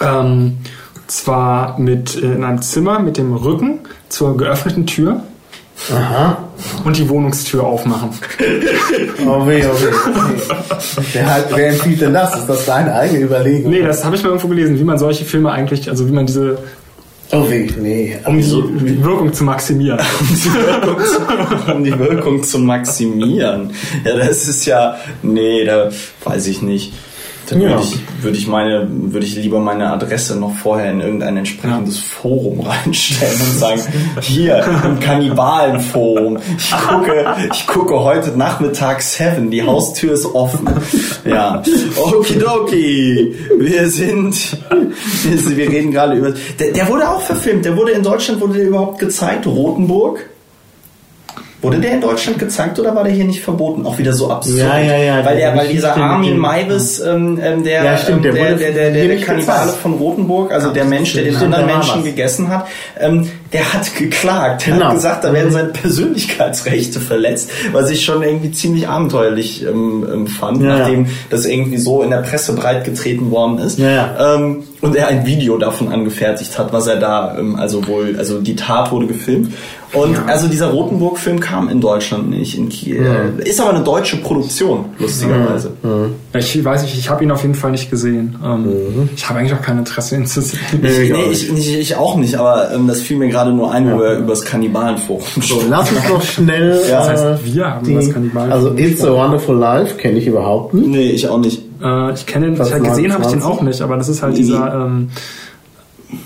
Ähm, 0.00 0.58
zwar 1.06 1.78
mit 1.78 2.16
äh, 2.16 2.34
in 2.34 2.44
einem 2.44 2.60
Zimmer 2.62 2.98
mit 3.00 3.16
dem 3.16 3.34
Rücken 3.34 3.80
zur 4.08 4.36
geöffneten 4.36 4.86
Tür. 4.86 5.22
Aha. 5.90 6.36
Und 6.84 6.98
die 6.98 7.08
Wohnungstür 7.08 7.64
aufmachen. 7.64 8.10
Oh 9.26 9.46
weh, 9.46 9.62
oh 9.66 9.74
weh. 9.74 9.92
Wer, 11.12 11.30
halt, 11.30 11.46
wer 11.54 11.68
empfiehlt 11.68 12.00
denn 12.00 12.14
das? 12.14 12.36
Ist 12.36 12.46
das 12.46 12.64
deine 12.64 12.94
eigene 12.94 13.20
Überlegung? 13.26 13.70
Nee, 13.70 13.82
das 13.82 14.02
habe 14.02 14.16
ich 14.16 14.22
mal 14.22 14.30
irgendwo 14.30 14.48
gelesen, 14.48 14.78
wie 14.78 14.84
man 14.84 14.98
solche 14.98 15.26
Filme 15.26 15.52
eigentlich, 15.52 15.90
also 15.90 16.08
wie 16.08 16.12
man 16.12 16.24
diese 16.24 16.58
Oh 17.32 17.48
weh, 17.48 17.70
nee. 17.78 18.18
Um 18.26 18.38
die 18.38 19.04
Wirkung 19.04 19.32
zu 19.32 19.44
maximieren. 19.44 20.00
um 21.72 21.84
die 21.84 21.96
Wirkung 21.96 22.42
zu 22.42 22.58
maximieren. 22.58 23.72
Ja, 24.04 24.16
das 24.16 24.48
ist 24.48 24.66
ja, 24.66 24.96
nee, 25.22 25.64
da 25.64 25.90
weiß 26.24 26.48
ich 26.48 26.60
nicht. 26.60 26.92
Dann 27.50 27.60
ja. 27.60 27.70
würde 27.70 27.82
ich, 27.82 28.22
würde 28.22 28.38
ich 28.38 28.46
meine, 28.46 28.86
würde 28.88 29.26
ich 29.26 29.34
lieber 29.34 29.58
meine 29.58 29.90
Adresse 29.90 30.36
noch 30.36 30.54
vorher 30.54 30.92
in 30.92 31.00
irgendein 31.00 31.36
entsprechendes 31.36 31.96
ja. 31.96 32.02
Forum 32.02 32.60
reinstellen 32.66 33.40
und 33.40 33.52
sagen, 33.58 33.82
hier, 34.20 34.64
im 34.84 35.00
Kannibalenforum. 35.00 36.38
Ich 36.56 36.70
gucke, 36.70 37.34
ich 37.52 37.66
gucke 37.66 38.00
heute 38.00 38.30
Nachmittag 38.38 39.02
Seven, 39.02 39.50
die 39.50 39.64
Haustür 39.64 40.14
ist 40.14 40.26
offen. 40.26 40.68
Ja. 41.24 41.62
Okidoki. 41.96 43.34
Wir 43.58 43.90
sind, 43.90 44.56
wir 45.24 45.68
reden 45.68 45.90
gerade 45.90 46.14
über, 46.14 46.32
der, 46.58 46.72
der 46.72 46.88
wurde 46.88 47.10
auch 47.10 47.20
verfilmt. 47.20 47.64
Der 47.64 47.76
wurde 47.76 47.92
in 47.92 48.02
Deutschland, 48.04 48.40
wurde 48.40 48.54
der 48.54 48.68
überhaupt 48.68 49.00
gezeigt? 49.00 49.46
Rotenburg? 49.46 50.20
Wurde 51.62 51.78
der 51.78 51.92
in 51.92 52.00
Deutschland 52.00 52.38
gezeigt 52.38 52.78
oder 52.78 52.94
war 52.94 53.04
der 53.04 53.12
hier 53.12 53.24
nicht 53.24 53.42
verboten? 53.42 53.84
Auch 53.84 53.98
wieder 53.98 54.14
so 54.14 54.30
absurd. 54.30 54.58
Ja, 54.58 54.78
ja, 54.78 54.96
ja. 54.96 55.24
Weil, 55.24 55.36
der, 55.36 55.54
weil 55.54 55.68
dieser 55.68 55.94
Armin 55.94 56.38
Maivis, 56.38 57.00
ähm, 57.00 57.38
ähm, 57.42 57.64
der, 57.64 57.84
ja, 57.84 57.96
stimmt, 57.98 58.24
der, 58.24 58.34
ähm, 58.34 58.58
der, 58.58 58.72
der, 58.72 58.90
der, 58.90 59.08
der 59.08 59.20
Kannibale 59.20 59.72
von 59.72 59.94
Rotenburg, 59.94 60.52
also 60.52 60.70
der 60.70 60.86
Mensch, 60.86 61.12
der 61.12 61.24
den 61.24 61.36
anderen 61.36 61.66
Menschen 61.66 62.02
gegessen 62.02 62.48
hat, 62.48 62.66
ähm, 62.98 63.28
der 63.52 63.72
hat 63.72 63.94
geklagt. 63.96 64.66
Der 64.66 64.74
genau. 64.74 64.86
hat 64.86 64.94
gesagt, 64.94 65.24
da 65.24 65.32
werden 65.32 65.50
seine 65.50 65.68
Persönlichkeitsrechte 65.68 67.00
verletzt, 67.00 67.50
was 67.72 67.90
ich 67.90 68.04
schon 68.04 68.22
irgendwie 68.22 68.52
ziemlich 68.52 68.88
abenteuerlich 68.88 69.64
ähm, 69.64 70.06
ähm 70.10 70.26
fand, 70.26 70.62
ja, 70.62 70.78
nachdem 70.78 71.06
ja. 71.06 71.10
das 71.30 71.46
irgendwie 71.46 71.78
so 71.78 72.02
in 72.02 72.10
der 72.10 72.18
Presse 72.18 72.54
breitgetreten 72.54 73.30
worden 73.30 73.58
ist. 73.58 73.78
Ja, 73.78 73.90
ja. 73.90 74.34
Ähm, 74.36 74.64
und 74.80 74.96
er 74.96 75.08
ein 75.08 75.26
Video 75.26 75.58
davon 75.58 75.88
angefertigt 75.88 76.58
hat, 76.58 76.72
was 76.72 76.86
er 76.86 76.96
da, 76.96 77.36
ähm, 77.38 77.56
also 77.56 77.86
wohl, 77.86 78.14
also 78.18 78.40
die 78.40 78.56
Tat 78.56 78.92
wurde 78.92 79.06
gefilmt 79.06 79.52
und 79.92 80.14
ja. 80.14 80.24
also 80.26 80.46
dieser 80.46 80.68
Rotenburg-Film 80.68 81.40
kam 81.40 81.68
in 81.68 81.80
Deutschland 81.80 82.30
nicht, 82.30 82.56
in 82.56 82.68
Kiel. 82.68 83.00
Mhm. 83.00 83.40
Ist 83.40 83.60
aber 83.60 83.70
eine 83.70 83.82
deutsche 83.82 84.18
Produktion, 84.18 84.84
lustigerweise. 84.98 85.72
Mhm. 85.82 86.14
Ich 86.32 86.64
weiß 86.64 86.82
nicht, 86.82 86.96
ich 86.96 87.10
habe 87.10 87.24
ihn 87.24 87.32
auf 87.32 87.42
jeden 87.42 87.56
Fall 87.56 87.72
nicht 87.72 87.90
gesehen. 87.90 88.38
Ähm, 88.44 88.62
mhm. 88.62 89.08
Ich 89.16 89.28
habe 89.28 89.40
eigentlich 89.40 89.52
auch 89.52 89.62
kein 89.62 89.78
Interesse, 89.78 90.14
ihn 90.14 90.26
zu 90.26 90.42
sehen. 90.42 90.60
Nee, 90.80 91.10
nee 91.12 91.30
ich, 91.32 91.50
ich, 91.50 91.78
ich, 91.78 91.96
auch 91.96 92.16
nicht, 92.16 92.36
aber 92.36 92.72
ähm, 92.72 92.86
das 92.86 93.00
fiel 93.00 93.16
mir 93.16 93.28
gerade 93.28 93.39
nur 93.46 93.72
ein, 93.72 93.86
ja. 93.86 93.96
wo 93.96 94.02
er 94.02 94.18
über 94.18 94.28
das 94.28 94.42
Kannibalenforum 94.42 95.22
So, 95.40 95.62
lass 95.68 95.90
uns 95.90 96.08
doch 96.08 96.22
schnell. 96.22 96.80
ja. 96.90 96.98
Das 96.98 97.08
heißt, 97.08 97.54
wir 97.54 97.66
haben 97.66 97.86
die, 97.86 97.94
das 97.94 98.12
Kannibalenforum. 98.12 98.66
Also 98.66 98.82
It's 98.82 99.04
a 99.04 99.12
Wonderful 99.12 99.56
Life 99.56 99.96
kenne 99.96 100.18
ich 100.18 100.26
überhaupt 100.26 100.74
nicht. 100.74 100.88
Nee, 100.88 101.10
ich 101.10 101.28
auch 101.28 101.38
nicht. 101.38 101.62
Äh, 101.82 102.12
ich 102.12 102.26
kenne 102.26 102.50
den, 102.50 102.54
ich 102.54 102.82
gesehen 102.82 103.12
habe 103.12 103.24
ich 103.24 103.30
den 103.30 103.42
auch 103.42 103.62
nicht, 103.62 103.80
aber 103.80 103.96
das 103.96 104.08
ist 104.08 104.22
halt 104.22 104.34
nee. 104.34 104.40
dieser. 104.40 104.74
Ähm, 104.86 105.10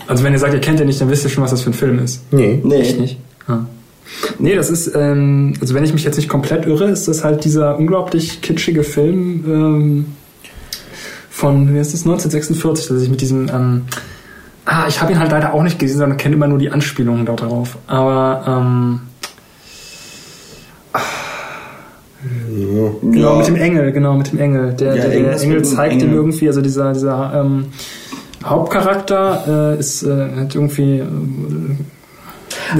also 0.07 0.25
wenn 0.25 0.33
ihr 0.33 0.39
sagt, 0.39 0.55
ihr 0.55 0.61
kennt 0.61 0.81
den 0.81 0.87
nicht, 0.87 1.01
dann 1.01 1.11
wisst 1.11 1.25
ihr 1.25 1.31
schon, 1.31 1.45
was 1.45 1.51
das 1.51 1.63
für 1.63 1.71
ein 1.71 1.75
Film 1.75 1.99
ist. 1.99 2.23
Nee. 2.31 2.61
Nee. 2.63 2.81
Ich 2.81 2.99
nicht. 2.99 3.19
Ja. 3.49 3.67
Nee, 4.39 4.55
das 4.55 4.71
ist, 4.71 4.95
ähm, 4.95 5.55
also 5.61 5.75
wenn 5.75 5.85
ich 5.85 5.93
mich 5.93 6.05
jetzt 6.05 6.17
nicht 6.17 6.29
komplett 6.29 6.67
irre, 6.67 6.85
ist 6.85 7.09
das 7.09 7.25
halt 7.25 7.45
dieser 7.45 7.79
unglaublich 7.79 8.41
kitschige 8.41 8.83
Film 8.83 9.45
ähm, 9.47 10.07
von, 11.31 11.75
wie 11.75 11.79
ist 11.79 11.93
das, 11.93 12.01
1946, 12.01 12.89
dass 12.89 13.03
ich 13.03 13.11
mit 13.11 13.21
diesem, 13.21 13.49
ähm, 13.49 13.83
ah, 14.65 14.85
ich 14.89 15.01
habe 15.01 15.13
ihn 15.13 15.19
halt 15.19 15.31
leider 15.31 15.55
auch 15.55 15.63
nicht 15.63 15.79
gesehen, 15.79 15.99
sondern 15.99 16.19
kenne 16.19 16.35
immer 16.35 16.47
nur 16.47 16.59
die 16.59 16.71
Anspielungen 16.71 17.27
darauf. 17.27 17.77
Aber, 17.87 18.45
ähm, 18.47 19.01
ja. 22.23 22.91
Genau, 23.03 23.37
mit 23.37 23.47
dem 23.47 23.57
Engel, 23.57 23.93
genau, 23.93 24.15
mit 24.15 24.33
dem 24.33 24.39
Engel. 24.39 24.73
Der, 24.75 24.97
ja, 24.97 25.03
der, 25.03 25.11
der 25.11 25.43
Engel 25.43 25.65
zeigt 25.65 26.03
ihm 26.03 26.15
irgendwie, 26.15 26.47
also 26.47 26.61
dieser, 26.61 26.93
dieser 26.93 27.33
ähm, 27.35 27.67
Hauptcharakter 28.45 29.75
äh, 29.77 29.81
ist, 29.81 30.03
äh, 30.03 30.31
hat 30.37 30.55
irgendwie 30.55 31.01
äh, 31.01 31.07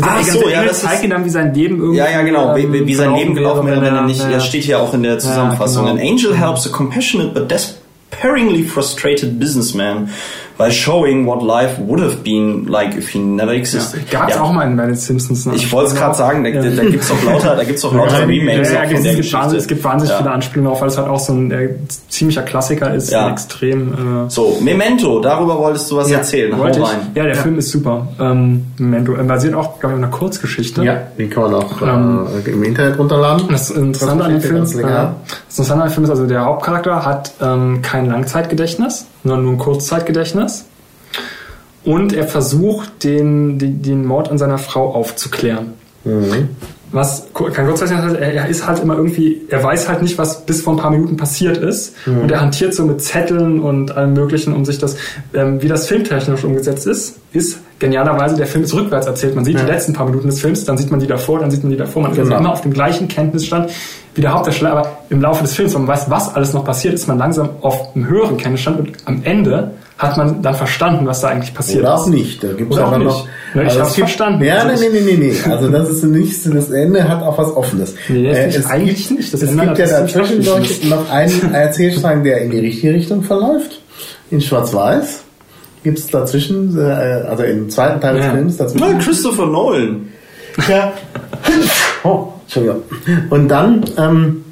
Ah, 0.01 0.23
so, 0.23 0.49
ja, 0.49 0.65
das 0.65 0.81
zeigt 0.81 1.05
ihn 1.05 1.11
dann, 1.11 1.25
wie 1.25 1.31
sein 1.31 1.53
Leben 1.53 1.79
irgendwie. 1.79 1.99
Ja, 1.99 2.11
ja, 2.11 2.23
genau, 2.23 2.57
wie, 2.57 2.87
wie 2.87 2.95
sein 2.95 3.15
Leben 3.15 3.35
gelaufen 3.35 3.67
wäre, 3.67 3.83
wenn 3.83 3.95
er 3.95 4.03
nicht, 4.03 4.21
ja. 4.21 4.31
das 4.31 4.47
steht 4.47 4.65
hier 4.65 4.81
auch 4.81 4.95
in 4.95 5.03
der 5.03 5.19
Zusammenfassung. 5.19 5.87
Ja, 5.87 5.93
genau. 5.93 6.03
An 6.03 6.09
angel 6.09 6.37
helps 6.37 6.67
a 6.67 6.71
compassionate 6.71 7.33
but 7.35 7.51
despairingly 7.51 8.63
frustrated 8.63 9.39
businessman 9.39 10.09
by 10.57 10.71
showing 10.71 11.27
what 11.27 11.43
life 11.43 11.79
would 11.81 12.01
have 12.01 12.23
been 12.23 12.67
like 12.67 12.97
if 12.97 13.09
he 13.09 13.19
never 13.19 13.53
existed. 13.53 14.03
Ja, 14.11 14.21
Gab 14.21 14.29
es 14.31 14.37
ja. 14.37 14.43
auch 14.43 14.53
mal 14.53 14.71
in 14.71 14.77
den 14.77 14.95
Simpsons. 14.95 15.47
Ne? 15.47 15.55
Ich 15.57 15.71
wollte 15.73 15.93
es 15.93 15.97
gerade 15.97 16.15
sagen, 16.15 16.45
da, 16.45 16.51
ja. 16.51 16.63
da 16.63 16.85
gibt 16.85 17.03
es 17.03 17.09
doch 17.09 17.23
lauter, 17.25 17.57
da 17.57 17.65
gibt's 17.65 17.83
doch 17.83 17.93
lauter 17.93 18.21
ja, 18.21 18.25
Remakes 18.25 18.73
ja, 18.73 18.85
ja, 18.85 18.91
von 18.91 19.03
der 19.03 19.15
Geschichte. 19.17 19.57
Es 19.57 19.67
gibt 19.67 19.83
wahnsinnig 19.83 20.15
viele 20.17 20.31
Anspielungen 20.31 20.73
auf, 20.73 20.81
weil 20.81 20.89
es 20.89 20.99
halt 20.99 21.09
auch 21.09 21.19
so 21.19 21.33
ein 21.33 21.51
äh, 21.51 21.71
ziemlicher 22.09 22.43
Klassiker 22.43 22.95
ist, 22.95 23.11
ja. 23.11 23.31
extrem. 23.31 24.27
Äh 24.27 24.31
so, 24.31 24.59
Memento, 24.61 25.21
darüber 25.21 25.59
wolltest 25.59 25.91
du 25.91 25.97
was 25.97 26.11
erzählen. 26.11 26.57
Hau 26.57 26.63
rein. 26.63 27.11
Ja, 27.15 27.25
der 27.25 27.35
Film 27.35 27.59
ist 27.59 27.71
super. 27.71 28.09
Ähm, 28.21 28.67
Memento 28.79 29.15
äh, 29.15 29.23
basiert 29.25 29.55
auch, 29.55 29.81
glaube 29.81 29.95
ich, 29.95 30.03
auf 30.03 30.09
einer 30.09 30.17
Kurzgeschichte. 30.17 30.85
Ja, 30.85 31.03
den 31.19 31.31
kann 31.31 31.45
man 31.45 31.55
auch 31.55 31.83
ähm, 31.83 32.27
äh, 32.45 32.51
im 32.51 32.63
Internet 32.63 32.99
runterladen. 32.99 33.49
Das 33.49 33.71
Interessante 33.71 34.25
an 34.25 34.33
dem 34.33 34.41
Film, 34.41 34.61
das 34.61 34.73
Interessante 34.73 35.83
an 35.83 35.89
dem 35.89 35.93
Film 35.93 36.05
ist, 36.05 36.11
also 36.11 36.27
der 36.27 36.45
Hauptcharakter 36.45 37.05
hat 37.05 37.33
ähm, 37.43 37.83
kein 37.83 38.07
Langzeitgedächtnis, 38.07 39.07
sondern 39.25 39.43
nur 39.43 39.53
ein 39.53 39.59
Kurzzeitgedächtnis 39.59 40.67
und 41.85 42.13
er 42.13 42.27
versucht, 42.27 43.05
den, 43.05 43.59
den, 43.59 43.83
den 43.83 44.07
Mord 44.07 44.31
an 44.31 44.39
seiner 44.39 44.59
Frau 44.59 44.95
aufzuklären. 44.95 45.75
Mhm. 46.05 46.51
Was 46.93 47.27
kein 47.35 47.67
Kurzzeichen 47.67 48.01
heißt, 48.01 48.17
er 48.17 48.47
ist 48.47 48.67
halt 48.67 48.81
immer 48.81 48.97
irgendwie, 48.97 49.43
er 49.49 49.65
weiß 49.65 49.89
halt 49.89 50.03
nicht, 50.03 50.17
was 50.17 50.47
bis 50.47 50.63
vor 50.63 50.75
ein 50.75 50.77
paar 50.77 50.93
Minuten 50.93 51.17
passiert 51.17 51.57
ist. 51.57 51.95
Mhm. 52.07 52.21
Und 52.21 52.31
er 52.31 52.41
hantiert 52.41 52.73
so 52.73 52.85
mit 52.85 53.03
Zetteln 53.03 53.59
und 53.59 53.97
allem 53.97 54.13
möglichen, 54.13 54.55
um 54.55 54.65
sich 54.65 54.79
das, 54.79 54.97
ähm, 55.35 55.61
wie 55.61 55.69
das 55.69 55.89
filmtechnisch 55.89 56.45
umgesetzt 56.45 56.87
ist, 56.87 57.17
ist 57.33 57.59
genialerweise, 57.85 58.37
der 58.37 58.47
Film 58.47 58.65
ist 58.65 58.75
rückwärts 58.75 59.07
erzählt. 59.07 59.35
Man 59.35 59.45
sieht 59.45 59.57
ja. 59.57 59.65
die 59.65 59.71
letzten 59.71 59.93
paar 59.93 60.07
Minuten 60.07 60.27
des 60.29 60.41
Films, 60.41 60.65
dann 60.65 60.79
sieht 60.79 60.91
man 60.91 61.01
die 61.01 61.07
davor, 61.07 61.39
dann 61.39 61.51
sieht 61.51 61.63
man 61.63 61.71
die 61.71 61.77
davor. 61.77 62.03
Man 62.03 62.15
genau. 62.15 62.35
ist 62.35 62.41
immer 62.41 62.53
auf 62.53 62.63
dem 62.63 62.73
gleichen 62.73 63.09
Kenntnisstand 63.09 63.71
wie 64.15 64.21
der 64.21 64.33
Hauptdarsteller, 64.33 64.73
aber 64.73 64.99
im 65.11 65.21
Laufe 65.21 65.43
des 65.43 65.55
Films, 65.55 65.75
wenn 65.75 65.83
man 65.83 65.97
weiß, 65.97 66.09
was 66.09 66.35
alles 66.35 66.53
noch 66.53 66.65
passiert, 66.65 66.95
ist 66.95 67.07
man 67.07 67.19
langsam 67.19 67.51
auf 67.61 67.95
einem 67.95 68.09
höheren 68.09 68.37
Kenntnisstand 68.37 68.79
und 68.81 68.93
am 69.05 69.21
Ende 69.25 69.73
hat 69.99 70.17
man 70.17 70.43
dann 70.43 70.55
verstanden, 70.55 71.07
was 71.07 71.21
da 71.21 71.29
eigentlich 71.29 71.55
passiert 71.55 71.85
Oder 71.85 71.95
ist. 71.95 72.01
auch 72.01 72.07
nicht. 72.09 72.43
Da 72.43 72.53
gibt 72.53 72.73
es 72.73 72.79
auch 72.79 72.99
noch. 72.99 73.29
Ja, 73.55 73.63
ich 73.63 73.69
also 73.69 73.81
habe 73.81 73.91
verstanden. 73.91 74.45
Ja, 74.45 74.65
nee, 74.65 74.73
nee, 74.81 74.89
nee, 74.93 75.01
nee, 75.01 75.17
nee. 75.17 75.51
Also 75.51 75.69
das 75.69 75.89
ist 75.89 76.03
nicht, 76.05 76.55
das 76.55 76.71
Ende 76.71 77.09
hat 77.09 77.23
auch 77.23 77.39
was 77.39 77.55
Offenes. 77.55 77.95
Nee, 78.09 78.29
das 78.29 78.39
äh, 78.39 78.59
es 78.59 78.67
eigentlich 78.67 79.09
gibt, 79.09 79.19
nicht. 79.19 79.35
Das 79.35 79.43
es 79.43 79.51
Ende 79.51 79.67
gibt 79.67 79.79
ja 79.79 79.87
dazwischen 79.87 80.89
noch 80.89 81.11
einen 81.11 81.55
Erzählstrang, 81.55 82.25
der 82.25 82.41
in 82.41 82.51
die 82.51 82.59
richtige 82.59 82.93
Richtung 82.95 83.23
verläuft. 83.23 83.81
In 84.31 84.41
Schwarz-Weiß 84.41 85.24
gibt 85.85 85.99
es 85.99 86.09
dazwischen, 86.09 86.77
äh, 86.77 86.83
also 86.83 87.45
im 87.45 87.71
zweiten 87.71 88.01
Teil 88.01 88.17
des 88.17 88.27
Films 88.27 88.57
dazwischen. 88.57 88.89
Ja, 88.89 88.99
Christopher 88.99 89.47
Nolan. 89.47 90.09
Ja. 90.69 90.93
Oh, 92.03 92.29
Entschuldigung. 92.43 92.83
Und 93.31 93.49
dann 93.49 93.85
ähm, 93.97 94.45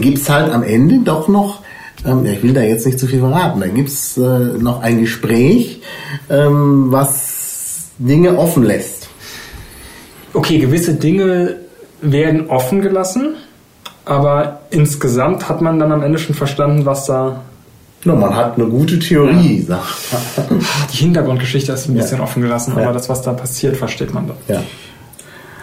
gibt 0.00 0.18
es 0.18 0.28
halt 0.28 0.52
am 0.52 0.62
Ende 0.62 1.00
doch 1.04 1.28
noch 1.28 1.62
ähm, 2.06 2.24
ich 2.26 2.42
will 2.42 2.52
da 2.52 2.62
jetzt 2.62 2.86
nicht 2.86 2.98
zu 2.98 3.06
viel 3.06 3.20
verraten. 3.20 3.60
Da 3.60 3.66
gibt's 3.66 4.16
äh, 4.16 4.20
noch 4.20 4.82
ein 4.82 5.00
Gespräch, 5.00 5.82
ähm, 6.30 6.86
was 6.90 7.90
Dinge 7.98 8.38
offen 8.38 8.62
lässt. 8.62 9.08
Okay, 10.34 10.58
gewisse 10.58 10.94
Dinge 10.94 11.56
werden 12.00 12.48
offen 12.48 12.80
gelassen, 12.80 13.34
aber 14.04 14.60
insgesamt 14.70 15.48
hat 15.48 15.60
man 15.60 15.78
dann 15.78 15.90
am 15.90 16.02
Ende 16.02 16.18
schon 16.18 16.34
verstanden, 16.34 16.86
was 16.86 17.06
da. 17.06 17.42
No, 18.04 18.14
man 18.14 18.34
hat 18.34 18.56
eine 18.56 18.66
gute 18.66 18.98
Theorie, 18.98 19.66
ja. 19.68 19.82
Die 20.92 20.96
Hintergrundgeschichte 20.98 21.72
ist 21.72 21.88
ein 21.88 21.94
bisschen 21.94 22.18
ja. 22.18 22.24
offen 22.24 22.42
gelassen, 22.42 22.72
aber 22.72 22.82
ja. 22.82 22.92
das, 22.92 23.08
was 23.08 23.22
da 23.22 23.32
passiert, 23.32 23.76
versteht 23.76 24.14
man 24.14 24.28
dann. 24.28 24.36
Ja. 24.46 24.62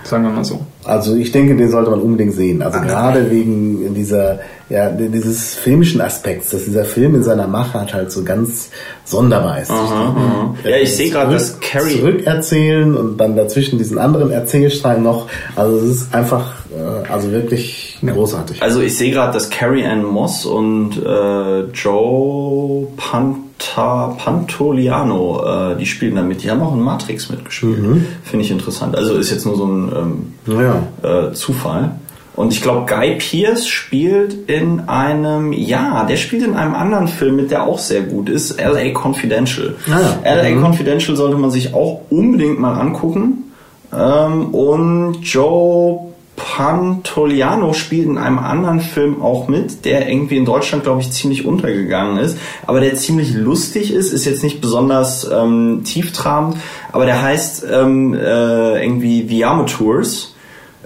Sagen 0.05 0.23
wir 0.23 0.29
mal 0.29 0.45
so. 0.45 0.59
Also 0.83 1.15
ich 1.15 1.31
denke, 1.31 1.55
den 1.55 1.71
sollte 1.71 1.89
man 1.89 1.99
unbedingt 1.99 2.35
sehen. 2.35 2.61
Also 2.61 2.77
ah, 2.77 2.83
gerade 2.83 3.31
wegen 3.31 3.95
dieser, 3.95 4.39
ja, 4.69 4.91
dieses 4.91 5.55
filmischen 5.55 5.99
Aspekts, 5.99 6.51
dass 6.51 6.65
dieser 6.65 6.85
Film 6.85 7.15
in 7.15 7.23
seiner 7.23 7.47
Machart 7.47 7.91
halt 7.91 8.11
so 8.11 8.23
ganz 8.23 8.69
sonderbar 9.03 9.61
ist. 9.61 9.71
Aha, 9.71 10.15
aha. 10.15 10.55
Ja, 10.63 10.77
ich 10.77 10.95
sehe 10.95 11.09
gerade, 11.09 11.33
dass 11.33 11.59
Carrie 11.59 11.97
zurückerzählen 11.97 12.95
und 12.95 13.17
dann 13.17 13.35
dazwischen 13.35 13.79
diesen 13.79 13.97
anderen 13.97 14.29
Erzählstrang 14.29 15.01
noch. 15.01 15.27
Also 15.55 15.77
es 15.77 16.01
ist 16.01 16.13
einfach, 16.13 16.53
äh, 16.71 17.11
also 17.11 17.31
wirklich 17.31 17.97
großartig. 18.05 18.61
Also 18.61 18.81
ich 18.81 18.95
sehe 18.95 19.11
gerade, 19.11 19.33
dass 19.33 19.49
Carrie 19.49 19.85
Ann 19.85 20.03
Moss 20.03 20.45
und 20.45 21.03
äh, 21.03 21.61
Joe 21.71 22.87
Punt 22.95 23.44
Ta 23.65 24.15
Pantoliano, 24.17 25.43
äh, 25.43 25.77
die 25.77 25.85
spielen 25.85 26.15
damit. 26.15 26.43
Die 26.43 26.51
haben 26.51 26.61
auch 26.61 26.73
in 26.73 26.81
Matrix 26.81 27.29
mitgespielt. 27.29 27.81
Mhm. 27.81 28.05
Finde 28.23 28.45
ich 28.45 28.51
interessant. 28.51 28.95
Also 28.95 29.15
ist 29.15 29.31
jetzt 29.31 29.45
nur 29.45 29.55
so 29.55 29.65
ein 29.65 30.33
ähm, 30.47 30.59
ja. 30.59 31.29
äh, 31.29 31.33
Zufall. 31.33 31.91
Und 32.35 32.51
ich 32.51 32.61
glaube, 32.61 32.85
Guy 32.85 33.15
Pierce 33.15 33.67
spielt 33.67 34.49
in 34.49 34.81
einem, 34.89 35.53
ja, 35.53 36.03
der 36.03 36.17
spielt 36.17 36.43
in 36.43 36.53
einem 36.53 36.75
anderen 36.75 37.07
Film 37.07 37.37
mit, 37.37 37.49
der 37.49 37.63
auch 37.63 37.79
sehr 37.79 38.01
gut 38.01 38.29
ist, 38.29 38.59
LA 38.59 38.91
Confidential. 38.91 39.75
Ah. 39.89 40.17
LA 40.23 40.55
mhm. 40.55 40.63
Confidential 40.63 41.15
sollte 41.15 41.37
man 41.37 41.49
sich 41.49 41.73
auch 41.73 42.01
unbedingt 42.09 42.59
mal 42.59 42.73
angucken. 42.73 43.53
Ähm, 43.93 44.53
und 44.53 45.21
Joe 45.21 46.04
Pantoliano 46.35 47.73
spielt 47.73 48.07
in 48.07 48.17
einem 48.17 48.39
anderen 48.39 48.81
Film 48.81 49.21
auch 49.21 49.47
mit, 49.47 49.85
der 49.85 50.09
irgendwie 50.09 50.37
in 50.37 50.45
Deutschland, 50.45 50.83
glaube 50.83 51.01
ich, 51.01 51.11
ziemlich 51.11 51.45
untergegangen 51.45 52.17
ist, 52.17 52.37
aber 52.67 52.81
der 52.81 52.95
ziemlich 52.95 53.33
lustig 53.33 53.93
ist, 53.93 54.11
ist 54.11 54.25
jetzt 54.25 54.43
nicht 54.43 54.59
besonders 54.59 55.29
ähm, 55.31 55.83
tieftrabend, 55.85 56.57
aber 56.91 57.05
der 57.05 57.21
heißt 57.21 57.65
ähm, 57.71 58.13
äh, 58.13 58.83
irgendwie 58.83 59.25
The 59.27 59.45
Amateurs, 59.45 60.35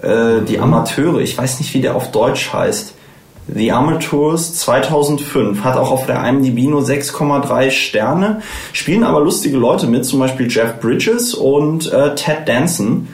äh, 0.02 0.42
die 0.48 0.56
mhm. 0.56 0.62
Amateure, 0.62 1.18
ich 1.18 1.36
weiß 1.36 1.58
nicht, 1.58 1.74
wie 1.74 1.80
der 1.80 1.96
auf 1.96 2.12
Deutsch 2.12 2.52
heißt. 2.52 2.94
The 3.52 3.72
Amateurs 3.72 4.54
2005 4.54 5.64
hat 5.64 5.76
auch 5.76 5.90
auf 5.90 6.06
der 6.06 6.24
IMDb 6.24 6.68
nur 6.68 6.82
6,3 6.82 7.70
Sterne, 7.70 8.42
spielen 8.72 9.02
aber 9.02 9.20
lustige 9.20 9.56
Leute 9.56 9.88
mit, 9.88 10.04
zum 10.04 10.20
Beispiel 10.20 10.48
Jeff 10.48 10.78
Bridges 10.80 11.34
und 11.34 11.92
äh, 11.92 12.14
Ted 12.14 12.46
Danson. 12.46 13.08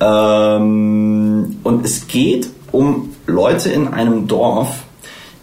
Ähm, 0.00 1.56
und 1.62 1.84
es 1.84 2.06
geht 2.06 2.48
um 2.72 3.10
Leute 3.26 3.70
in 3.70 3.88
einem 3.88 4.26
Dorf, 4.26 4.84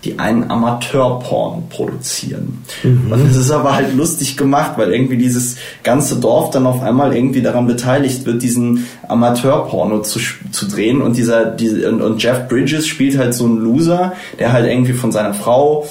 die 0.05 0.19
einen 0.19 0.51
Amateurporn 0.51 1.63
produzieren. 1.69 2.63
Mhm. 2.83 3.11
Und 3.11 3.25
es 3.25 3.35
ist 3.35 3.51
aber 3.51 3.75
halt 3.75 3.95
lustig 3.95 4.37
gemacht, 4.37 4.73
weil 4.77 4.93
irgendwie 4.93 5.17
dieses 5.17 5.57
ganze 5.83 6.17
Dorf 6.17 6.51
dann 6.51 6.67
auf 6.67 6.83
einmal 6.83 7.15
irgendwie 7.15 7.41
daran 7.41 7.65
beteiligt 7.65 8.25
wird, 8.25 8.43
diesen 8.43 8.85
Amateurporno 9.07 10.01
zu, 10.01 10.19
zu 10.51 10.67
drehen. 10.67 11.01
Und 11.01 11.17
dieser, 11.17 11.45
diese, 11.45 11.89
und, 11.89 12.01
und 12.01 12.21
Jeff 12.21 12.47
Bridges 12.47 12.85
spielt 12.85 13.17
halt 13.17 13.33
so 13.33 13.45
einen 13.45 13.57
Loser, 13.57 14.13
der 14.37 14.53
halt 14.53 14.67
irgendwie 14.67 14.93
von 14.93 15.11
seiner 15.11 15.33
Frau 15.33 15.87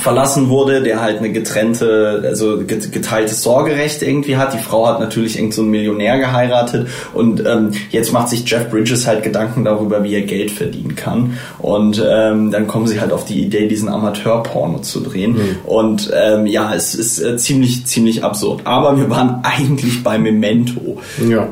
verlassen 0.00 0.48
wurde, 0.48 0.82
der 0.82 1.00
halt 1.00 1.18
eine 1.18 1.30
getrennte, 1.30 2.22
also 2.24 2.58
geteiltes 2.66 3.42
Sorgerecht 3.42 4.02
irgendwie 4.02 4.36
hat. 4.36 4.54
Die 4.54 4.58
Frau 4.58 4.86
hat 4.86 5.00
natürlich 5.00 5.38
irgend 5.38 5.54
so 5.54 5.62
einen 5.62 5.70
Millionär 5.70 6.18
geheiratet 6.18 6.88
und 7.14 7.44
ähm, 7.46 7.70
jetzt 7.90 8.12
macht 8.12 8.28
sich 8.28 8.48
Jeff 8.48 8.70
Bridges 8.70 9.06
halt 9.06 9.22
Gedanken 9.22 9.64
darüber, 9.64 10.02
wie 10.02 10.14
er 10.14 10.22
Geld 10.22 10.50
verdienen 10.50 10.96
kann. 10.96 11.38
Und 11.58 12.02
ähm, 12.06 12.50
dann 12.50 12.66
kommen 12.66 12.86
sie 12.86 13.00
halt 13.00 13.12
auf 13.12 13.24
die 13.24 13.42
Idee, 13.42 13.68
diesen 13.68 13.88
Amateurporno 13.88 14.78
zu 14.80 15.00
drehen. 15.00 15.32
Mhm. 15.32 15.56
Und 15.64 16.10
ähm, 16.14 16.46
ja, 16.46 16.74
es 16.74 16.94
ist 16.94 17.20
äh, 17.20 17.36
ziemlich, 17.36 17.86
ziemlich 17.86 18.24
absurd. 18.24 18.62
Aber 18.64 18.96
wir 18.96 19.10
waren 19.10 19.40
eigentlich 19.42 20.02
bei 20.02 20.18
Memento. 20.18 20.98
Ja. 21.28 21.48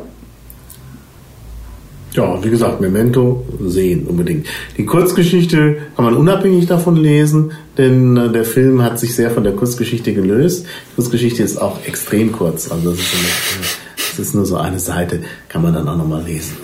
Ja, 2.19 2.43
wie 2.43 2.51
gesagt, 2.51 2.81
Memento 2.81 3.45
sehen 3.65 4.09
unbedingt. 4.09 4.49
Die 4.77 4.85
Kurzgeschichte 4.85 5.77
kann 5.95 6.05
man 6.05 6.17
unabhängig 6.17 6.67
davon 6.67 6.97
lesen, 6.97 7.53
denn 7.77 8.17
äh, 8.17 8.33
der 8.33 8.45
Film 8.45 8.83
hat 8.83 8.99
sich 8.99 9.15
sehr 9.15 9.31
von 9.31 9.45
der 9.45 9.53
Kurzgeschichte 9.53 10.13
gelöst. 10.13 10.67
Die 10.67 10.95
Kurzgeschichte 10.97 11.45
ist 11.45 11.59
auch 11.59 11.79
extrem 11.87 12.33
kurz, 12.33 12.73
also 12.73 12.91
das 12.91 12.99
ist, 12.99 13.15
eine, 13.15 13.67
das 14.17 14.19
ist 14.19 14.35
nur 14.35 14.47
so 14.47 14.57
eine 14.57 14.81
Seite, 14.81 15.21
kann 15.49 15.63
man 15.63 15.75
dann 15.75 15.89
auch 15.89 15.97
nochmal 15.97 16.25
lesen. 16.25 16.57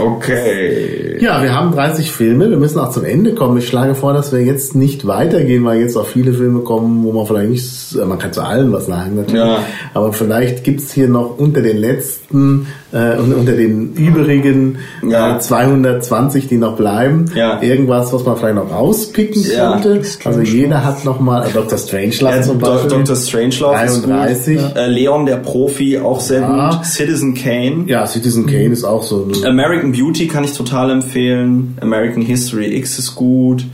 Okay. 0.00 1.18
Ja, 1.20 1.42
wir 1.42 1.54
haben 1.54 1.72
30 1.72 2.10
Filme, 2.10 2.50
wir 2.50 2.56
müssen 2.56 2.78
auch 2.78 2.90
zum 2.90 3.04
Ende 3.04 3.34
kommen. 3.34 3.58
Ich 3.58 3.68
schlage 3.68 3.94
vor, 3.94 4.12
dass 4.12 4.32
wir 4.32 4.40
jetzt 4.40 4.74
nicht 4.74 5.06
weitergehen, 5.06 5.64
weil 5.64 5.80
jetzt 5.80 5.96
auch 5.96 6.06
viele 6.06 6.32
Filme 6.32 6.60
kommen, 6.60 7.04
wo 7.04 7.12
man 7.12 7.26
vielleicht 7.26 7.50
nicht, 7.50 7.96
äh, 8.00 8.04
man 8.04 8.18
kann 8.18 8.32
zu 8.32 8.42
allen 8.42 8.72
was 8.72 8.86
sagen 8.86 9.16
natürlich, 9.16 9.40
Ja. 9.44 9.58
aber 9.94 10.12
vielleicht 10.12 10.64
gibt's 10.64 10.92
hier 10.92 11.08
noch 11.08 11.38
unter 11.38 11.62
den 11.62 11.76
letzten 11.78 12.66
äh, 12.92 13.16
und 13.18 13.32
unter 13.34 13.52
den 13.52 13.94
übrigen 13.94 14.78
Ja. 15.08 15.36
äh, 15.36 15.40
220, 15.40 16.48
die 16.48 16.56
noch 16.58 16.76
bleiben, 16.76 17.26
Ja. 17.34 17.62
irgendwas, 17.62 18.12
was 18.12 18.24
man 18.24 18.36
vielleicht 18.36 18.56
noch 18.56 18.70
rauspicken 18.70 19.42
Ja. 19.42 19.78
könnte. 19.80 20.02
Also 20.24 20.40
jeder 20.40 20.84
hat 20.84 21.04
noch 21.04 21.20
mal, 21.20 21.46
äh, 21.46 21.50
Dr. 21.52 21.78
Strangelove 21.78 22.36
Ja, 22.36 22.42
zum 22.42 22.58
Beispiel. 22.58 22.90
Dr. 22.90 23.16
Strangelove 23.16 23.84
ist 23.84 24.06
33. 24.06 24.58
gut. 24.58 24.76
Äh, 24.76 24.86
Leon 24.88 25.26
der 25.26 25.36
Profi 25.36 25.98
auch 25.98 26.20
sehr 26.20 26.40
Ja. 26.40 26.70
gut. 26.70 26.84
Citizen 26.86 27.34
Kane. 27.34 27.84
Ja, 27.86 28.06
Citizen 28.06 28.46
Kane 28.46 28.70
ist 28.72 28.84
auch 28.84 29.02
so. 29.02 29.26
eine- 29.42 29.46
American 29.82 29.92
Beauty 29.92 30.28
kann 30.28 30.44
ich 30.44 30.52
total 30.52 30.90
empfehlen. 30.90 31.76
American 31.80 32.22
History 32.22 32.76
X 32.76 33.00
ist 33.00 33.16
gut. 33.16 33.64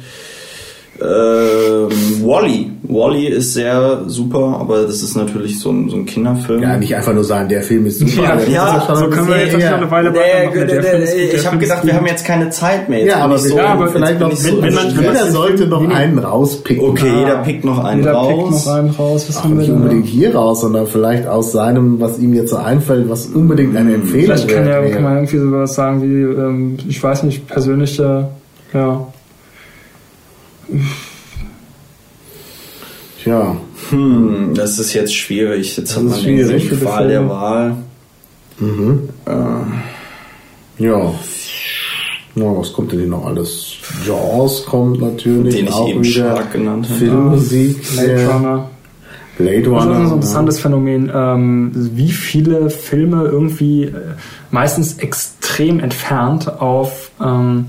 Ähm, 1.01 1.89
Wally. 2.25 2.71
Wally 2.89 3.27
ist 3.29 3.53
sehr 3.55 4.03
super, 4.07 4.57
aber 4.61 4.83
das 4.83 5.03
ist 5.03 5.15
natürlich 5.17 5.61
so 5.61 5.71
ein, 5.71 5.89
so 5.91 5.97
ein 5.97 6.07
Kinderfilm. 6.07 6.63
Ja, 6.63 6.77
nicht 6.77 6.95
einfach 6.97 7.13
nur 7.13 7.23
sagen, 7.25 7.49
der 7.49 7.63
Film 7.63 7.87
ist 7.87 7.99
super. 8.01 8.23
Ja, 8.23 8.35
ist 8.35 8.49
ja, 8.49 8.85
schon 8.87 8.97
so 8.97 9.05
ein 9.05 9.11
können 9.11 9.29
wir 9.29 9.37
jetzt 9.47 9.53
noch 9.59 9.77
eine 9.77 9.91
Weile 9.91 10.15
weitermachen. 10.15 10.55
Der 10.55 10.67
der- 10.67 10.99
ist 11.03 11.13
der 11.15 11.35
ich 11.35 11.47
habe 11.47 11.59
gedacht, 11.59 11.79
ist 11.85 11.87
wir 11.87 11.95
haben 11.95 12.07
jetzt 12.07 12.25
keine 12.25 12.51
Zeit 12.51 12.89
mehr. 12.89 13.01
Jetzt 13.01 13.09
Ja, 13.11 13.17
aber 13.19 13.39
so, 13.39 13.55
können 13.55 13.67
aber 13.69 13.89
vielleicht 13.89 14.19
noch, 14.21 14.33
so 14.35 14.49
wenn, 14.57 14.63
wenn 14.63 14.75
man, 14.75 14.91
jeder 14.91 15.31
sollte 15.31 15.67
noch 15.67 15.89
einen 15.89 16.19
rauspicken. 16.19 16.85
Okay, 16.89 17.13
jeder 17.21 17.37
pickt 17.39 17.65
noch 17.65 17.85
einen 17.85 18.01
Jeder 18.01 18.13
raus. 18.13 18.29
pickt 18.29 18.67
noch 18.67 18.73
einen 18.75 18.91
raus. 18.91 19.25
Was 19.29 19.37
Ach, 19.37 19.45
haben 19.45 19.51
wir 19.53 19.59
nicht 19.59 19.69
denn? 19.69 19.77
unbedingt 19.77 20.07
hier 20.07 20.35
raus, 20.35 20.61
sondern 20.63 20.87
vielleicht 20.87 21.27
aus 21.29 21.53
seinem, 21.53 22.01
was 22.01 22.19
ihm 22.19 22.33
jetzt 22.35 22.51
so 22.51 22.57
einfällt, 22.57 23.09
was 23.09 23.27
unbedingt 23.27 23.77
eine 23.77 23.95
Empfehlung 23.95 24.37
Vielleicht 24.37 24.49
kann, 24.49 24.67
ja, 24.67 24.81
kann 24.89 25.03
man 25.03 25.15
irgendwie 25.19 25.39
sowas 25.39 25.75
sagen 25.75 26.03
wie, 26.03 26.23
ähm, 26.23 26.77
ich 26.89 27.01
weiß 27.03 27.23
nicht, 27.25 27.47
persönliche, 27.47 28.29
ja. 28.73 29.07
Tja, 33.23 33.57
Hm, 33.91 34.53
das 34.55 34.79
ist 34.79 34.93
jetzt 34.93 35.15
schwierig. 35.15 35.77
Jetzt 35.77 35.97
hat 35.97 36.03
ist 36.05 36.11
man 36.11 36.21
schwierig 36.21 36.69
die 36.69 36.77
Qual 36.77 37.09
der. 37.09 37.29
Wahl. 37.29 37.77
ja. 40.79 41.15
Ja, 42.35 42.57
was 42.57 42.73
kommt 42.73 42.93
denn 42.93 43.01
hier 43.01 43.09
noch 43.09 43.25
alles? 43.27 43.77
Jaws 44.07 44.65
kommt 44.67 45.01
natürlich. 45.01 45.57
Den 45.57 45.67
ich 45.67 45.73
auch 45.73 45.89
eben 45.89 46.05
wieder. 46.05 46.31
stark 46.35 46.53
genannt 46.53 46.87
habe. 46.89 46.99
Filmmusik. 46.99 47.83
Blade 47.93 48.27
Runner. 48.29 48.71
Blade 49.39 49.63
Das 49.63 49.67
ist 49.67 49.69
Runner. 49.69 49.81
auch 49.81 49.85
so 49.85 49.91
ein 49.93 50.07
ja. 50.09 50.15
interessantes 50.15 50.61
Phänomen, 50.61 51.11
ähm, 51.15 51.71
wie 51.95 52.11
viele 52.13 52.71
Filme 52.71 53.25
irgendwie 53.25 53.85
äh, 53.85 53.93
meistens 54.51 54.99
extrem 54.99 55.81
entfernt 55.81 56.61
auf 56.61 57.11
ähm, 57.25 57.67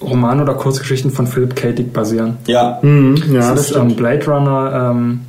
Roman- 0.00 0.40
oder 0.40 0.54
Kurzgeschichten 0.54 1.10
von 1.10 1.26
Philip 1.26 1.56
K. 1.56 1.72
Dick 1.72 1.92
basieren. 1.92 2.36
Ja, 2.46 2.78
Mhm, 2.82 3.16
ja, 3.32 3.40
das, 3.40 3.48
das 3.50 3.70
ist 3.70 3.76
ähm, 3.76 3.96
Blade 3.96 4.24
Runner, 4.26 4.90
ähm, 4.92 5.20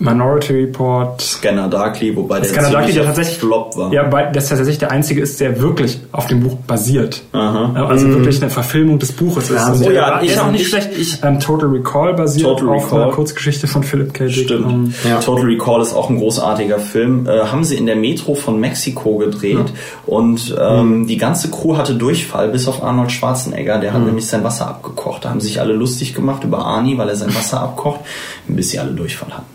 Minority 0.00 0.52
Report. 0.52 1.20
Scanner 1.20 1.68
Darkly, 1.68 2.14
wobei 2.16 2.38
der 2.40 2.48
Scanner 2.48 2.70
Darkly, 2.70 2.92
der 2.92 3.04
tatsächlich 3.04 3.38
Flop 3.38 3.76
war. 3.76 3.92
Ja, 3.92 4.10
weil 4.12 4.30
das 4.32 4.48
tatsächlich 4.48 4.78
der 4.78 4.92
einzige 4.92 5.20
ist, 5.20 5.40
der 5.40 5.60
wirklich 5.60 5.98
auf 6.12 6.26
dem 6.28 6.40
Buch 6.40 6.54
basiert. 6.66 7.22
Aha. 7.32 7.72
Äh, 7.74 7.78
Also 7.80 8.08
wirklich 8.08 8.40
eine 8.40 8.50
Verfilmung 8.50 8.98
des 9.00 9.10
Buches 9.12 9.50
ist. 9.50 9.56
Ja, 9.56 9.72
Und 9.72 9.84
oh 9.86 9.90
ja, 9.90 10.22
ich 10.22 10.30
ist 10.30 10.38
auch 10.38 10.44
hab- 10.44 10.52
nicht 10.52 10.62
ich- 10.62 10.68
schlecht. 10.68 10.90
ich- 10.96 11.18
ähm, 11.24 11.40
Total 11.40 11.68
Recall 11.70 12.14
basiert 12.14 12.46
Total 12.46 12.68
auf 12.76 12.84
Recall. 12.86 13.02
einer 13.02 13.12
Kurzgeschichte 13.12 13.66
von 13.66 13.82
Philip 13.82 14.14
K. 14.14 14.26
Dick. 14.26 14.44
Stimmt. 14.44 14.66
Ähm, 14.70 14.94
Ja. 15.08 15.18
Total 15.20 15.44
Recall 15.46 15.82
ist 15.82 15.94
auch 15.94 16.10
ein 16.10 16.18
großartiger 16.18 16.78
Film. 16.78 17.26
Äh, 17.26 17.40
haben 17.46 17.64
sie 17.64 17.76
in 17.76 17.86
der 17.86 17.96
Metro 17.96 18.34
von 18.36 18.60
Mexiko 18.60 19.16
gedreht 19.18 19.72
und 20.06 20.54
ähm, 20.60 21.06
die 21.08 21.16
ganze 21.16 21.50
Crew 21.50 21.76
hatte 21.76 21.94
Durchfall, 21.94 22.48
bis 22.50 22.68
auf 22.68 22.84
Arnold 22.84 23.10
Schwarzenegger. 23.10 23.78
Der 23.78 23.92
hat 23.94 24.04
nämlich 24.04 24.26
sein 24.26 24.44
Wasser 24.44 24.68
abgekocht. 24.68 25.24
Da 25.24 25.30
haben 25.30 25.40
sich 25.40 25.60
alle 25.60 25.72
lustig 25.72 26.14
gemacht 26.14 26.44
über 26.44 26.64
Arnie, 26.64 26.96
weil 26.98 27.08
er 27.08 27.16
sein 27.16 27.34
Wasser 27.34 27.60
abkocht, 27.60 28.00
bis 28.46 28.70
sie 28.70 28.78
alle 28.78 28.92
Durchfall 28.92 29.30
hatten. 29.32 29.46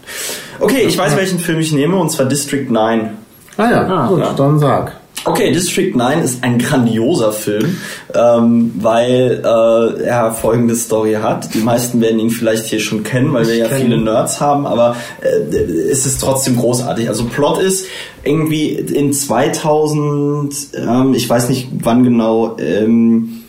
Okay, 0.60 0.86
ich 0.88 0.98
weiß, 0.98 1.16
welchen 1.18 1.40
Film 1.40 1.60
ich 1.60 1.72
nehme, 1.72 1.96
und 1.98 2.10
zwar 2.12 2.26
District 2.26 2.70
9. 2.70 3.10
Ah 3.58 3.70
ja, 3.72 3.82
Ah, 3.88 4.08
gut, 4.08 4.20
ja. 4.20 4.34
dann 4.34 4.60
sag. 4.60 4.94
Okay, 5.26 5.54
District 5.54 5.96
9 5.96 6.20
ist 6.22 6.44
ein 6.44 6.58
grandioser 6.60 7.32
Film, 7.32 7.78
ähm, 8.14 8.74
weil 8.82 9.42
äh, 9.46 10.04
er 10.04 10.34
folgende 10.34 10.76
Story 10.76 11.14
hat. 11.14 11.54
Die 11.54 11.60
meisten 11.60 12.02
werden 12.02 12.20
ihn 12.20 12.30
vielleicht 12.30 12.66
hier 12.66 12.82
schon 12.82 13.04
kennen, 13.04 13.32
weil 13.34 13.48
wir 13.48 13.56
ja 13.56 13.68
kenn 13.70 13.84
viele. 13.84 13.98
Nerds 14.02 14.42
haben, 14.42 14.66
aber 14.66 14.98
äh, 15.22 15.56
es 15.90 16.06
ist 16.06 16.20
trotzdem 16.20 16.58
großartig. 16.58 17.08
Also 17.08 17.24
Plot 17.26 17.60
ist 17.60 17.86
irgendwie 18.26 18.72
in 18.72 19.14
2000, 19.14 20.54
ähm, 20.76 21.14
ich 21.14 21.30
weiß 21.30 21.48
nicht 21.48 21.70
wann 21.72 22.04
genau, 22.04 22.58
ähm, 22.60 23.44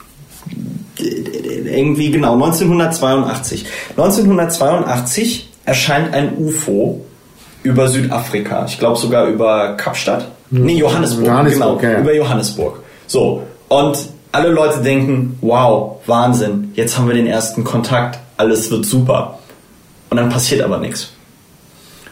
irgendwie 0.96 2.12
genau 2.12 2.34
1982. 2.34 3.64
1982 3.96 5.48
erscheint 5.64 6.12
ein 6.14 6.36
UFO 6.38 7.04
über 7.62 7.88
Südafrika. 7.88 8.66
Ich 8.66 8.78
glaube 8.78 8.98
sogar 8.98 9.26
über 9.26 9.76
Kapstadt. 9.76 10.28
Nee, 10.50 10.76
Johannesburg, 10.76 11.26
Johannesburg, 11.26 11.80
genau, 11.80 11.92
ja. 11.92 12.00
über 12.00 12.14
Johannesburg. 12.14 12.80
So, 13.06 13.42
und 13.68 13.98
alle 14.30 14.50
Leute 14.50 14.80
denken, 14.80 15.38
wow, 15.40 16.00
Wahnsinn, 16.06 16.72
jetzt 16.74 16.98
haben 16.98 17.08
wir 17.08 17.14
den 17.14 17.26
ersten 17.26 17.64
Kontakt, 17.64 18.18
alles 18.36 18.70
wird 18.70 18.84
super. 18.84 19.38
Und 20.10 20.18
dann 20.18 20.28
passiert 20.28 20.62
aber 20.62 20.78
nichts. 20.78 21.12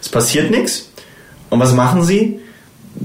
Es 0.00 0.08
passiert 0.08 0.50
nichts. 0.50 0.90
Und 1.50 1.60
was 1.60 1.74
machen 1.74 2.02
sie? 2.02 2.40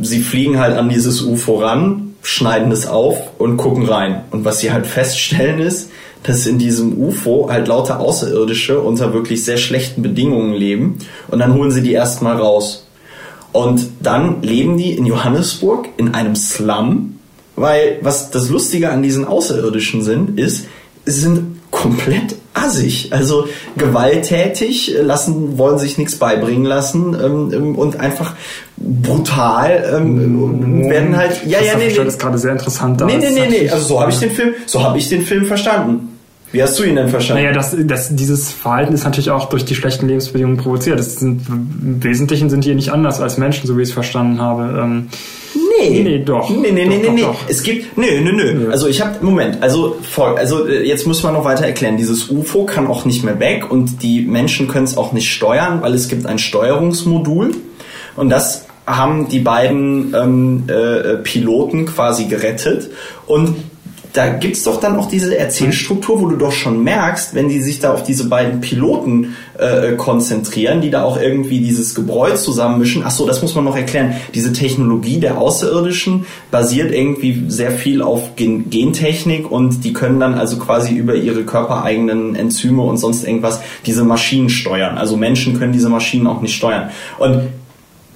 Sie 0.01 0.21
fliegen 0.21 0.59
halt 0.59 0.77
an 0.77 0.89
dieses 0.89 1.21
UFO 1.21 1.57
ran, 1.57 2.15
schneiden 2.21 2.71
es 2.71 2.87
auf 2.87 3.17
und 3.37 3.57
gucken 3.57 3.87
rein. 3.87 4.23
Und 4.31 4.45
was 4.45 4.59
sie 4.59 4.71
halt 4.71 4.85
feststellen 4.85 5.59
ist, 5.59 5.89
dass 6.27 6.45
in 6.45 6.59
diesem 6.59 7.01
UFO 7.01 7.49
halt 7.49 7.67
lauter 7.67 7.99
Außerirdische 7.99 8.79
unter 8.81 9.13
wirklich 9.13 9.45
sehr 9.45 9.57
schlechten 9.57 10.01
Bedingungen 10.01 10.53
leben. 10.53 10.99
Und 11.29 11.39
dann 11.39 11.53
holen 11.53 11.71
sie 11.71 11.81
die 11.81 11.93
erstmal 11.93 12.35
raus. 12.35 12.85
Und 13.53 13.87
dann 14.01 14.43
leben 14.43 14.77
die 14.77 14.91
in 14.91 15.05
Johannesburg 15.05 15.87
in 15.95 16.13
einem 16.13 16.35
Slum, 16.35 17.17
weil 17.55 17.97
was 18.01 18.29
das 18.29 18.49
Lustige 18.49 18.91
an 18.91 19.01
diesen 19.01 19.25
Außerirdischen 19.25 20.03
sind, 20.03 20.37
ist, 20.37 20.67
sie 21.05 21.19
sind 21.19 21.57
komplett 21.71 22.35
assig, 22.53 23.09
also 23.11 23.47
gewalttätig, 23.77 24.95
lassen, 25.01 25.57
wollen 25.57 25.79
sich 25.79 25.97
nichts 25.97 26.15
beibringen 26.15 26.65
lassen 26.65 27.13
ähm, 27.13 27.51
ähm, 27.53 27.75
und 27.75 27.99
einfach 27.99 28.35
brutal 28.77 29.93
ähm, 29.95 30.89
werden 30.89 31.15
halt. 31.15 31.45
Ja, 31.45 31.61
ja, 31.61 31.77
nee, 31.77 31.89
Das 31.89 31.97
nee. 31.97 32.07
ist 32.07 32.19
gerade 32.19 32.37
sehr 32.37 32.51
interessant. 32.51 33.01
Nee, 33.05 33.17
nee, 33.17 33.29
nee, 33.31 33.47
nee. 33.49 33.69
Also 33.69 33.85
so 33.85 34.01
habe 34.01 34.11
ich 34.11 34.19
den 34.19 34.31
Film, 34.31 34.55
so 34.65 34.83
habe 34.83 34.97
ich 34.97 35.07
den 35.09 35.21
Film 35.21 35.45
verstanden. 35.45 36.16
Wie 36.51 36.63
hast 36.63 36.79
du 36.79 36.83
ihn 36.83 36.95
denn 36.95 37.09
verstanden? 37.09 37.43
Naja, 37.43 37.53
das, 37.53 37.75
das, 37.77 38.15
dieses 38.15 38.51
Verhalten 38.51 38.93
ist 38.93 39.03
natürlich 39.03 39.29
auch 39.31 39.49
durch 39.49 39.65
die 39.65 39.75
schlechten 39.75 40.07
Lebensbedingungen 40.07 40.57
provoziert. 40.57 40.97
Das 40.97 41.15
sind, 41.15 41.47
Im 41.49 42.03
Wesentlichen 42.03 42.49
sind 42.49 42.63
die 42.63 42.73
nicht 42.73 42.91
anders 42.91 43.19
als 43.19 43.37
Menschen, 43.37 43.67
so 43.67 43.77
wie 43.77 43.81
ich 43.81 43.89
es 43.89 43.93
verstanden 43.93 44.41
habe. 44.41 44.79
Ähm, 44.81 45.09
Nee. 45.79 46.01
Nee, 46.03 46.19
doch. 46.19 46.49
Nee, 46.49 46.71
nee, 46.71 46.85
nee, 46.85 46.85
Doch, 46.85 46.89
nee, 46.89 47.03
doch, 47.03 47.13
nee. 47.13 47.21
doch. 47.21 47.39
Es 47.47 47.63
gibt, 47.63 47.97
nö, 47.97 48.21
nö, 48.21 48.31
nö. 48.31 48.71
Also 48.71 48.87
ich 48.87 49.01
habe, 49.01 49.23
Moment, 49.23 49.61
also 49.61 49.97
voll, 50.01 50.35
also 50.37 50.67
äh, 50.67 50.87
jetzt 50.87 51.05
muss 51.07 51.23
man 51.23 51.33
noch 51.33 51.45
weiter 51.45 51.65
erklären. 51.65 51.97
Dieses 51.97 52.29
UFO 52.29 52.65
kann 52.65 52.87
auch 52.87 53.05
nicht 53.05 53.23
mehr 53.23 53.39
weg 53.39 53.69
und 53.69 54.01
die 54.03 54.21
Menschen 54.21 54.67
können 54.67 54.85
es 54.85 54.97
auch 54.97 55.13
nicht 55.13 55.31
steuern, 55.31 55.81
weil 55.81 55.93
es 55.93 56.07
gibt 56.07 56.25
ein 56.25 56.39
Steuerungsmodul 56.39 57.51
und 58.15 58.29
das 58.29 58.65
haben 58.85 59.27
die 59.29 59.39
beiden 59.39 60.15
ähm, 60.15 60.63
äh, 60.67 61.17
Piloten 61.17 61.85
quasi 61.85 62.25
gerettet 62.25 62.89
und 63.25 63.55
da 64.13 64.29
gibt's 64.29 64.63
doch 64.63 64.79
dann 64.79 64.97
auch 64.97 65.07
diese 65.07 65.37
Erzählstruktur, 65.37 66.21
wo 66.21 66.27
du 66.27 66.37
doch 66.37 66.51
schon 66.51 66.83
merkst, 66.83 67.35
wenn 67.35 67.49
die 67.49 67.61
sich 67.61 67.79
da 67.79 67.93
auf 67.93 68.03
diese 68.03 68.29
beiden 68.29 68.61
Piloten 68.61 69.35
äh, 69.57 69.93
konzentrieren, 69.93 70.81
die 70.81 70.89
da 70.89 71.03
auch 71.03 71.19
irgendwie 71.19 71.59
dieses 71.59 71.93
Gebräu 71.93 72.33
zusammenmischen. 72.35 73.03
Ach 73.05 73.11
so, 73.11 73.25
das 73.25 73.41
muss 73.41 73.55
man 73.55 73.65
noch 73.65 73.75
erklären. 73.75 74.15
Diese 74.33 74.53
Technologie 74.53 75.19
der 75.19 75.37
Außerirdischen 75.37 76.25
basiert 76.51 76.91
irgendwie 76.91 77.45
sehr 77.47 77.71
viel 77.71 78.01
auf 78.01 78.35
Gen 78.35 78.69
Gentechnik 78.69 79.51
und 79.51 79.83
die 79.83 79.93
können 79.93 80.19
dann 80.19 80.33
also 80.33 80.57
quasi 80.57 80.95
über 80.95 81.15
ihre 81.15 81.43
körpereigenen 81.43 82.35
Enzyme 82.35 82.81
und 82.81 82.97
sonst 82.97 83.23
irgendwas 83.23 83.61
diese 83.85 84.03
Maschinen 84.03 84.49
steuern. 84.49 84.97
Also 84.97 85.17
Menschen 85.17 85.57
können 85.59 85.73
diese 85.73 85.89
Maschinen 85.89 86.27
auch 86.27 86.41
nicht 86.41 86.55
steuern. 86.55 86.89
Und 87.19 87.41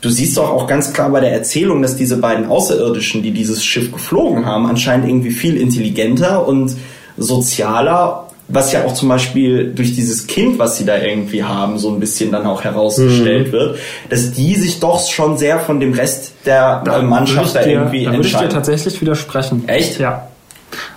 Du 0.01 0.09
siehst 0.09 0.35
doch 0.35 0.49
auch 0.49 0.65
ganz 0.67 0.93
klar 0.93 1.09
bei 1.09 1.19
der 1.19 1.31
Erzählung, 1.31 1.81
dass 1.83 1.95
diese 1.95 2.17
beiden 2.17 2.47
Außerirdischen, 2.47 3.21
die 3.21 3.31
dieses 3.31 3.63
Schiff 3.63 3.91
geflogen 3.91 4.45
haben, 4.45 4.65
anscheinend 4.65 5.07
irgendwie 5.07 5.29
viel 5.29 5.55
intelligenter 5.57 6.47
und 6.47 6.75
sozialer, 7.17 8.27
was 8.47 8.73
ja 8.73 8.83
auch 8.83 8.93
zum 8.93 9.09
Beispiel 9.09 9.71
durch 9.73 9.93
dieses 9.93 10.25
Kind, 10.25 10.57
was 10.57 10.77
sie 10.77 10.85
da 10.85 10.97
irgendwie 10.97 11.43
haben, 11.43 11.77
so 11.77 11.89
ein 11.89 11.99
bisschen 11.99 12.31
dann 12.31 12.47
auch 12.47 12.63
herausgestellt 12.63 13.51
wird, 13.51 13.77
dass 14.09 14.31
die 14.33 14.55
sich 14.55 14.79
doch 14.79 15.07
schon 15.07 15.37
sehr 15.37 15.59
von 15.59 15.79
dem 15.79 15.93
Rest 15.93 16.33
der 16.45 16.83
äh, 16.85 17.01
Mannschaft 17.03 17.55
da 17.55 17.59
ich 17.59 17.67
dir, 17.67 17.73
irgendwie 17.73 18.05
da 18.05 18.13
würde 18.13 18.27
ich 18.27 18.35
dir 18.35 18.49
tatsächlich 18.49 18.99
widersprechen. 19.01 19.67
Echt? 19.67 19.99
Ja. 19.99 20.30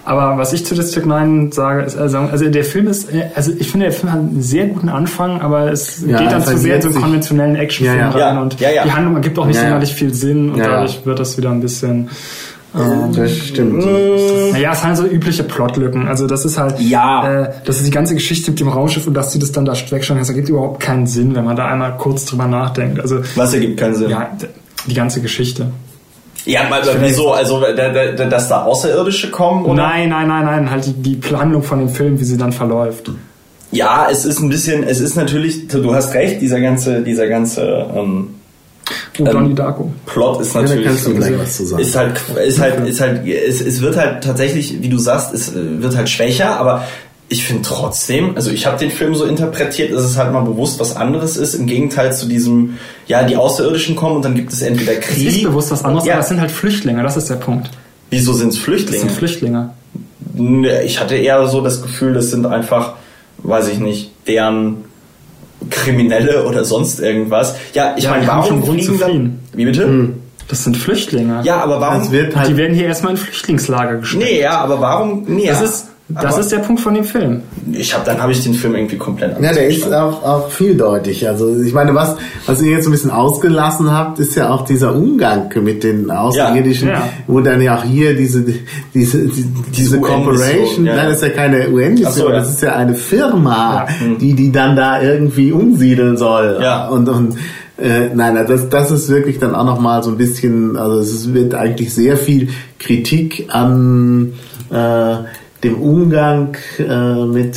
Aber 0.05 0.39
was 0.39 0.53
ich 0.53 0.65
zu 0.67 0.75
District 0.75 1.07
9 1.07 1.53
sage, 1.53 1.83
ist, 1.83 1.97
also, 1.97 2.19
also 2.19 2.49
der 2.49 2.65
Film 2.65 2.87
ist, 2.89 3.13
äh, 3.13 3.31
also 3.35 3.53
ich 3.59 3.71
finde, 3.71 3.87
der 3.87 3.93
Film 3.93 4.13
hat 4.13 4.21
einen 4.21 4.43
sehr 4.43 4.67
guten 4.67 4.89
Anfang, 4.89 5.41
aber 5.41 5.71
es 5.73 6.03
Ja, 6.07 6.19
geht 6.19 6.33
dann 6.33 6.45
zu 6.45 6.57
sehr 6.59 6.77
in 6.77 6.83
so 6.83 6.89
einen 6.89 7.01
konventionellen 7.01 7.57
Actionfilm 7.57 7.99
Ja, 7.99 8.05
ja. 8.19 8.27
rein 8.29 8.37
Ja, 8.37 8.43
und 8.43 8.61
ja, 8.61 8.71
ja. 8.71 8.85
die 8.85 8.93
Handlung 8.93 9.15
ergibt 9.17 9.39
auch 9.39 9.47
nicht 9.47 9.57
Ja, 9.57 9.63
ja. 9.63 9.69
sonderlich 9.71 9.95
viel 9.95 10.13
Sinn 10.15 10.51
und 10.51 10.59
Ja, 10.59 10.65
ja. 10.65 10.71
dadurch 10.73 11.05
wird 11.05 11.19
das 11.19 11.37
wieder 11.37 11.51
ein 11.51 11.61
bisschen 11.61 12.09
Ähm, 12.77 13.13
das 13.15 13.31
stimmt. 13.37 13.85
Naja, 14.53 14.73
es 14.73 14.81
sind 14.81 14.89
halt 14.89 14.97
so 14.97 15.07
übliche 15.07 15.45
Plotlücken. 15.45 16.09
Also 16.09 16.27
das 16.27 16.45
ist 16.45 16.59
halt, 16.59 16.81
ja. 16.81 17.43
äh, 17.45 17.51
das 17.65 17.77
ist 17.77 17.87
die 17.87 17.93
ganze 17.93 18.15
Geschichte 18.15 18.51
mit 18.51 18.59
dem 18.59 18.67
Raumschiff 18.67 19.07
und 19.07 19.15
dass 19.15 19.33
sie 19.33 19.39
das 19.39 19.53
dann 19.53 19.65
da 19.65 19.75
wegschneiden, 19.75 20.19
das 20.19 20.29
ergibt 20.29 20.49
überhaupt 20.49 20.81
keinen 20.81 21.07
Sinn, 21.07 21.37
wenn 21.37 21.45
man 21.45 21.55
da 21.55 21.67
einmal 21.67 21.97
kurz 21.99 22.25
drüber 22.25 22.47
nachdenkt. 22.49 22.99
Also 23.01 23.21
Was 23.37 23.55
ergibt 23.55 23.79
keinen 23.79 23.95
Sinn? 23.95 24.11
ja, 24.11 24.29
die 24.89 24.95
ganze 24.95 25.21
Geschichte. 25.21 25.69
Ja, 26.47 26.69
also 26.71 26.91
wieso? 27.01 27.33
Also, 27.33 27.61
dass 27.61 28.49
da 28.49 28.65
Außerirdische 28.65 29.31
kommen? 29.31 29.65
Oder? 29.65 29.83
Nein, 29.83 30.11
nein, 30.11 30.29
nein, 30.29 30.45
nein, 30.45 30.71
halt 30.71 30.87
die, 30.87 30.93
die 31.21 31.37
Handlung 31.37 31.63
von 31.63 31.79
dem 31.79 31.89
Film, 31.89 32.21
wie 32.21 32.25
sie 32.25 32.37
dann 32.37 32.53
verläuft. 32.53 33.11
Ja, 33.71 34.09
es 34.11 34.25
ist 34.25 34.41
ein 34.41 34.51
bisschen, 34.51 34.85
es 34.85 35.01
ist 35.01 35.17
natürlich, 35.17 35.69
du 35.69 35.95
hast 35.95 36.15
recht, 36.15 36.41
dieser 36.41 36.61
ganze, 36.61 37.03
dieser 37.03 37.27
ganze 37.29 37.87
ähm, 37.97 38.29
Oh, 39.19 39.25
Donnie 39.25 39.55
Darko. 39.55 39.91
Plot 40.07 40.41
ist 40.43 40.55
Ja, 40.55 40.63
natürlich 40.63 40.85
kannst 40.87 41.07
du 41.07 41.15
gleich 41.15 41.39
was 41.39 41.57
zu 41.57 41.65
sagen. 41.67 41.81
ist 41.83 41.97
halt 41.97 42.21
ist 42.47 42.61
halt 42.61 42.87
ist 42.87 43.01
halt 43.01 43.27
es, 43.27 43.61
es 43.61 43.81
wird 43.81 43.97
halt 43.97 44.23
tatsächlich, 44.25 44.83
wie 44.83 44.89
du 44.89 44.99
sagst, 44.99 45.33
es 45.33 45.53
wird 45.55 45.97
halt 45.97 46.09
schwächer, 46.11 46.57
aber 46.59 46.85
ich 47.29 47.45
finde 47.45 47.63
trotzdem, 47.63 48.37
also 48.37 48.51
ich 48.51 48.67
habe 48.67 48.79
den 48.79 48.91
Film 48.91 49.15
so 49.15 49.25
interpretiert, 49.25 49.93
dass 49.93 50.03
es 50.05 50.17
halt 50.19 50.33
mal 50.33 50.43
bewusst 50.43 50.79
was 50.79 50.95
anderes 50.97 51.37
ist, 51.37 51.55
im 51.55 51.67
Gegenteil 51.67 52.13
zu 52.15 52.27
diesem, 52.27 52.79
ja, 53.07 53.23
die 53.25 53.37
Außerirdischen 53.37 53.97
kommen 53.97 54.17
und 54.17 54.25
dann 54.25 54.35
gibt 54.35 54.53
es 54.53 54.61
entweder 54.63 54.93
Es 54.93 55.01
Krieg. 55.01 55.29
ist 55.29 55.43
bewusst 55.43 55.71
was 55.71 55.85
anderes, 55.85 56.07
Ja. 56.07 56.15
aber 56.15 56.23
es 56.23 56.29
sind 56.29 56.41
halt 56.41 56.51
Flüchtlinge, 56.51 57.03
das 57.03 57.17
ist 57.17 57.31
der 57.31 57.37
Punkt. 57.37 57.71
Wieso 58.11 58.33
sind 58.35 58.49
es 58.49 58.57
Das 58.57 58.65
Flüchtlinge? 58.65 58.99
sind 59.01 59.13
Flüchtlinge. 59.13 59.71
Nee, 60.35 60.83
Ich 60.85 61.01
hatte 61.01 61.15
eher 61.17 61.47
so 61.49 61.61
das 61.61 61.81
Gefühl, 61.83 62.13
das 62.13 62.31
sind 62.31 62.45
einfach, 62.47 62.95
weiß 63.39 63.69
ich 63.69 63.79
nicht, 63.79 64.11
deren 64.27 64.85
Kriminelle 65.71 66.45
oder 66.47 66.65
sonst 66.65 67.01
irgendwas. 67.01 67.55
Ja, 67.73 67.95
ich 67.97 68.05
Ja, 68.05 68.11
meine, 68.11 68.27
warum 68.27 68.47
schon 68.47 68.61
Grund 68.61 68.83
zu 68.83 68.93
fliegen 68.95 69.01
dann? 69.01 69.11
fliehen. 69.11 69.39
Wie 69.55 69.65
bitte? 69.65 70.09
Das 70.49 70.63
sind 70.65 70.77
Flüchtlinge. 70.77 71.41
Ja, 71.45 71.63
aber 71.63 71.81
warum? 71.81 72.03
Es 72.03 72.11
wird 72.11 72.27
Und 72.27 72.33
die 72.35 72.39
halt, 72.39 72.57
werden 72.59 72.75
hier 72.77 72.87
erstmal 72.87 73.13
in 73.13 73.17
Flüchtlingslager 73.17 73.97
gesteckt. 73.97 74.23
nee, 74.25 74.41
ja, 74.43 74.59
aber 74.59 74.81
warum? 74.81 75.25
Nee, 75.27 75.47
Das 75.47 75.61
ja. 75.61 75.67
ist, 75.67 75.87
das 76.09 76.35
aber 76.35 76.41
ist 76.41 76.53
der 76.53 76.59
Punkt 76.59 76.83
von 76.83 76.93
dem 76.93 77.05
Film. 77.05 77.41
ich 77.73 77.95
habe 77.95 78.05
dann 78.05 78.21
habe 78.21 78.31
ich 78.31 78.43
den 78.43 78.53
Film 78.53 78.75
irgendwie 78.75 78.99
komplett 78.99 79.31
ja, 79.31 79.37
anders 79.37 79.55
der 79.55 79.69
ist 79.69 79.91
auch, 79.91 80.23
auch 80.23 80.51
vieldeutig. 80.51 81.27
Also 81.27 81.57
ich 81.63 81.73
meine, 81.73 81.95
was, 81.95 82.15
was 82.45 82.61
ihr 82.61 82.73
jetzt 82.73 82.87
ein 82.87 82.91
bisschen 82.91 83.11
ausgelassen 83.11 83.91
habt, 83.91 84.19
ist 84.19 84.35
ja 84.35 84.51
auch 84.51 84.67
dieser 84.67 84.95
Umgang 84.95 85.51
mit 85.63 85.83
den 85.83 86.11
Außerirdischen, 86.11 86.89
Ja, 86.89 86.95
ja. 86.95 87.09
wo 87.27 87.41
dann 87.41 87.63
ja 87.63 87.79
auch 87.79 87.85
hier 87.85 88.15
diese 88.15 88.45
diese 88.93 89.27
die, 89.29 89.45
diese 89.75 89.97
UN-Mission, 89.97 90.25
Corporation, 90.25 90.85
ja. 90.87 90.97
nein, 90.97 91.07
das 91.07 91.17
ist 91.17 91.23
ja 91.23 91.29
keine 91.31 91.71
UN-Mission, 91.71 92.13
so, 92.13 92.29
ja. 92.29 92.35
das 92.35 92.51
ist 92.51 92.63
ja 92.63 92.77
eine 92.77 92.95
Firma, 92.95 93.87
Ja. 93.89 94.15
die 94.21 94.35
die 94.35 94.53
dann 94.53 94.77
da 94.77 95.01
irgendwie 95.01 95.53
umsiedeln 95.53 96.19
soll. 96.19 96.59
Ja. 96.61 96.87
Und 96.89 97.09
und 97.09 97.37
äh, 97.79 98.11
nein, 98.15 98.39
das, 98.47 98.69
das 98.69 98.91
ist 98.91 99.09
wirklich 99.09 99.39
dann 99.39 99.55
auch 99.55 99.65
nochmal 99.65 100.03
so 100.03 100.11
ein 100.11 100.19
bisschen, 100.19 100.77
also 100.77 100.99
es 101.01 101.33
wird 101.33 101.55
eigentlich 101.55 101.93
sehr 101.95 102.17
viel 102.19 102.51
Kritik 102.79 103.47
an 103.49 104.35
äh, 104.71 105.15
dem 105.65 105.81
Umgang 105.81 106.57
äh, 106.79 107.27
mit 107.27 107.57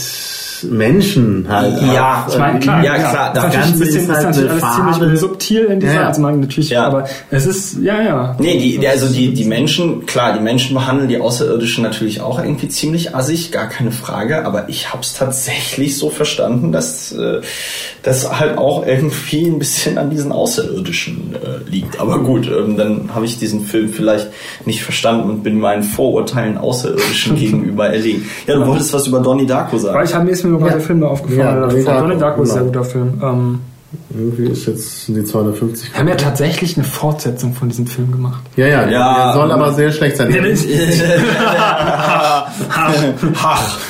Menschen 0.64 1.46
halt. 1.50 1.82
Ja, 1.82 2.26
auch, 2.28 2.34
Ich 2.34 2.40
meine, 2.40 2.58
äh, 2.58 2.62
klar, 2.62 2.84
Ja, 2.84 2.96
klar, 2.98 3.34
das 3.34 3.44
das 3.44 3.54
ist 3.54 3.60
Ganze 3.62 3.80
bisschen, 3.80 3.96
ist 3.96 4.04
ist 4.10 4.16
halt 4.16 4.26
natürlich 4.26 4.52
eine 4.64 4.64
alles 4.86 4.98
ziemlich 4.98 5.20
subtil 5.20 5.66
in 5.66 5.80
dieser, 5.80 5.94
Ja, 5.94 6.02
ja. 6.02 6.08
also 6.08 6.22
man 6.22 6.40
natürlich, 6.40 6.70
Ja. 6.70 6.86
aber 6.86 7.06
es 7.32 7.46
ist, 7.46 7.78
ja, 7.82 8.02
ja. 8.02 8.36
Nee, 8.40 8.58
die, 8.60 8.78
die, 8.78 8.88
also 8.88 9.08
die, 9.08 9.34
die 9.34 9.46
Menschen, 9.46 10.06
klar, 10.06 10.34
die 10.34 10.40
Menschen 10.44 10.74
behandeln 10.74 11.10
die 11.10 11.20
Außerirdischen 11.20 11.84
natürlich 11.84 12.22
auch 12.22 12.40
irgendwie 12.40 12.70
ziemlich 12.70 13.16
assig, 13.16 13.52
gar 13.52 13.68
keine 13.68 13.92
Frage, 13.92 14.46
aber 14.46 14.70
ich 14.70 14.94
hab's 14.94 15.14
tatsächlich 15.14 15.98
so 15.98 16.10
verstanden, 16.10 16.72
dass 16.72 17.12
äh, 17.12 17.42
das 18.04 18.40
halt 18.40 18.58
auch 18.58 18.86
irgendwie 18.86 19.46
ein 19.48 19.60
bisschen 19.60 19.98
an 19.98 20.10
diesen 20.10 20.32
Außerirdischen 20.32 21.36
äh, 21.36 21.70
liegt. 21.70 22.00
Aber 22.00 22.20
gut, 22.24 22.48
ähm, 22.48 22.78
dann 22.78 23.10
habe 23.14 23.26
ich 23.26 23.38
diesen 23.38 23.66
Film 23.66 23.90
vielleicht 23.90 24.28
nicht 24.66 24.84
verstanden 24.84 25.30
und 25.30 25.44
bin 25.44 25.60
meinen 25.60 25.84
Vorurteilen 25.84 26.58
Außerirdischen 26.58 27.36
gegenüber 27.40 27.88
erlegen. 27.90 28.30
Ja, 28.46 28.56
du 28.56 28.66
wolltest 28.66 28.94
was 28.94 29.08
über 29.08 29.20
Donnie 29.20 29.46
Darko 29.46 29.78
sagen. 29.78 29.98
Weil 29.98 30.06
ich 30.06 30.14
habe 30.16 30.26
mir 30.26 30.32
ist 30.32 30.44
mir 30.52 30.58
nur 30.60 30.68
Ja. 30.68 30.74
der 30.74 30.82
Film 30.82 31.02
da 31.02 31.08
aufgefallen. 31.08 31.40
Ja, 31.40 31.70
Ja, 31.94 32.02
Donnie 32.02 32.18
Darko, 32.18 32.44
ist 32.44 32.50
ein 32.52 32.54
sehr 32.56 32.64
guter 32.64 32.84
Film. 32.84 33.14
Ähm, 33.24 33.60
Irgendwie 34.14 34.48
ist 34.52 34.66
jetzt 34.68 35.08
die 35.08 35.24
250. 35.24 35.94
wir 35.94 36.00
haben 36.00 36.08
ja 36.10 36.16
tatsächlich 36.16 36.76
eine 36.76 36.86
Fortsetzung 36.86 37.54
von 37.54 37.70
diesem 37.70 37.88
Film 37.88 38.12
gemacht. 38.12 38.42
Ja, 38.58 38.68
ja, 38.68 38.90
Ja, 38.90 39.24
der 39.26 39.34
soll 39.34 39.50
aber 39.52 39.72
sehr 39.74 39.92
schlecht 39.94 40.18
sein. 40.18 40.30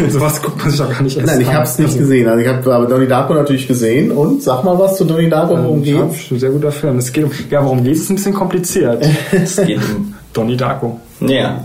Sowas 0.10 0.42
guckt 0.42 0.60
man 0.60 0.70
sich 0.70 0.80
doch 0.80 0.90
gar 0.92 1.02
nicht 1.02 1.18
erst 1.18 1.28
Nein, 1.28 1.42
ich 1.42 1.48
an. 1.50 1.56
hab's 1.56 1.78
nicht 1.80 1.88
Also, 1.88 2.00
gesehen. 2.00 2.28
Also 2.28 2.42
ich 2.42 2.48
habe 2.48 2.74
aber 2.76 2.86
Donnie 2.86 3.08
Darko 3.08 3.34
natürlich 3.34 3.68
gesehen 3.68 4.12
und 4.12 4.42
sag 4.44 4.64
mal 4.64 4.78
was 4.78 4.98
zu 4.98 5.06
Donnie 5.06 5.30
Darko, 5.30 5.58
worum 5.58 5.84
Ja, 5.84 6.02
geht's? 6.04 6.32
ein 6.32 6.40
sehr 6.40 6.50
guter 6.52 6.72
Film. 6.72 6.98
Es 6.98 7.12
geht 7.12 7.24
um, 7.26 7.32
ja, 7.50 7.64
worum 7.64 7.84
geht 7.84 7.94
es? 7.96 8.02
Ist 8.02 8.10
ein 8.12 8.16
bisschen 8.16 8.34
kompliziert. 8.34 9.06
Es 9.32 9.56
geht 9.58 9.80
um, 9.96 10.14
Donnie 10.34 10.58
Darko. 10.58 11.00
ja, 11.22 11.64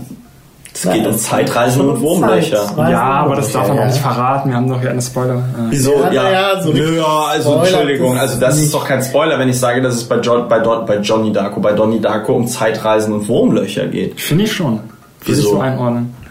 es 0.73 0.81
geht 0.81 1.05
um 1.05 1.15
Zeitreisen 1.17 1.87
und 1.87 2.01
Wurmlöcher. 2.01 2.65
Zeit. 2.75 2.91
Ja, 2.91 3.01
aber 3.01 3.35
das 3.35 3.51
darf 3.51 3.67
man 3.67 3.79
auch 3.79 3.85
nicht 3.85 3.99
verraten. 3.99 4.49
Wir 4.49 4.55
haben 4.55 4.69
doch 4.69 4.81
hier 4.81 4.89
eine 4.89 5.01
Spoiler. 5.01 5.35
Äh, 5.35 5.69
Wieso? 5.69 5.93
Ja, 6.11 6.31
Ja, 6.31 6.61
so 6.61 6.71
ja 6.73 7.05
also 7.29 7.51
Spoiler 7.51 7.67
Entschuldigung, 7.67 8.17
also 8.17 8.39
das 8.39 8.59
ist 8.59 8.73
doch 8.73 8.87
kein 8.87 9.01
Spoiler, 9.03 9.37
wenn 9.37 9.49
ich 9.49 9.59
sage, 9.59 9.81
dass 9.81 9.93
es 9.95 10.03
bei, 10.03 10.17
jo 10.17 10.45
bei, 10.49 10.59
Don 10.59 10.85
bei 10.85 10.97
Johnny 10.97 11.31
Darko, 11.31 11.59
bei 11.59 11.73
Donnie 11.73 11.99
Darko 11.99 12.33
um 12.33 12.47
Zeitreisen 12.47 13.13
und 13.13 13.27
Wurmlöcher 13.27 13.85
geht. 13.87 14.19
Finde 14.19 14.45
ich 14.45 14.53
schon. 14.53 14.73
Würde 14.73 14.81
ich 15.25 15.37
Wieso? 15.37 15.49
so 15.51 15.59
einordnen. 15.59 16.22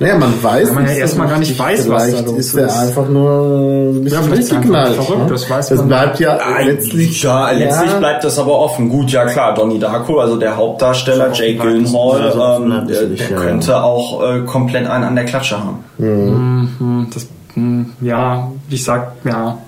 Naja, 0.00 0.16
man 0.16 0.42
weiß 0.42 0.68
Weil 0.68 0.74
man 0.74 0.84
ja 0.86 0.92
erstmal 0.92 1.28
gar 1.28 1.38
nicht 1.38 1.58
weiß, 1.58 1.88
was 1.90 2.10
da 2.10 2.20
los 2.22 2.38
ist 2.38 2.54
er 2.54 2.66
ist. 2.68 2.78
einfach 2.78 3.06
nur 3.08 3.90
ein 3.92 4.02
bisschen 4.02 4.22
Ja, 4.30 4.34
durchgeknallt, 4.34 4.94
verrückt, 4.94 5.22
ne? 5.24 5.26
das 5.28 5.50
weiß 5.50 5.68
Das 5.68 5.78
man. 5.78 5.88
bleibt 5.88 6.20
ja 6.20 6.38
letztlich... 6.64 7.22
ja, 7.22 7.50
letztlich 7.50 7.90
ja, 7.92 7.98
bleibt 7.98 8.24
das 8.24 8.38
aber 8.38 8.58
offen. 8.58 8.88
Gut, 8.88 9.12
ja 9.12 9.26
klar, 9.26 9.54
Donnie 9.54 9.78
Darko, 9.78 10.18
also 10.20 10.36
der 10.36 10.56
Hauptdarsteller, 10.56 11.32
Jake 11.34 11.58
Gyllenhaal, 11.58 12.60
ähm, 12.62 12.88
der, 12.88 13.02
der 13.06 13.30
ja. 13.30 13.36
könnte 13.36 13.82
auch 13.82 14.22
äh, 14.22 14.40
komplett 14.40 14.86
einen 14.88 15.04
an 15.04 15.14
der 15.14 15.26
Klatsche 15.26 15.58
haben. 15.62 15.84
Hm, 15.98 17.06
Das, 17.12 17.26
hm, 17.54 17.92
ja, 18.00 18.50
ich 18.70 18.82
sag, 18.82 19.12
ja. 19.24 19.58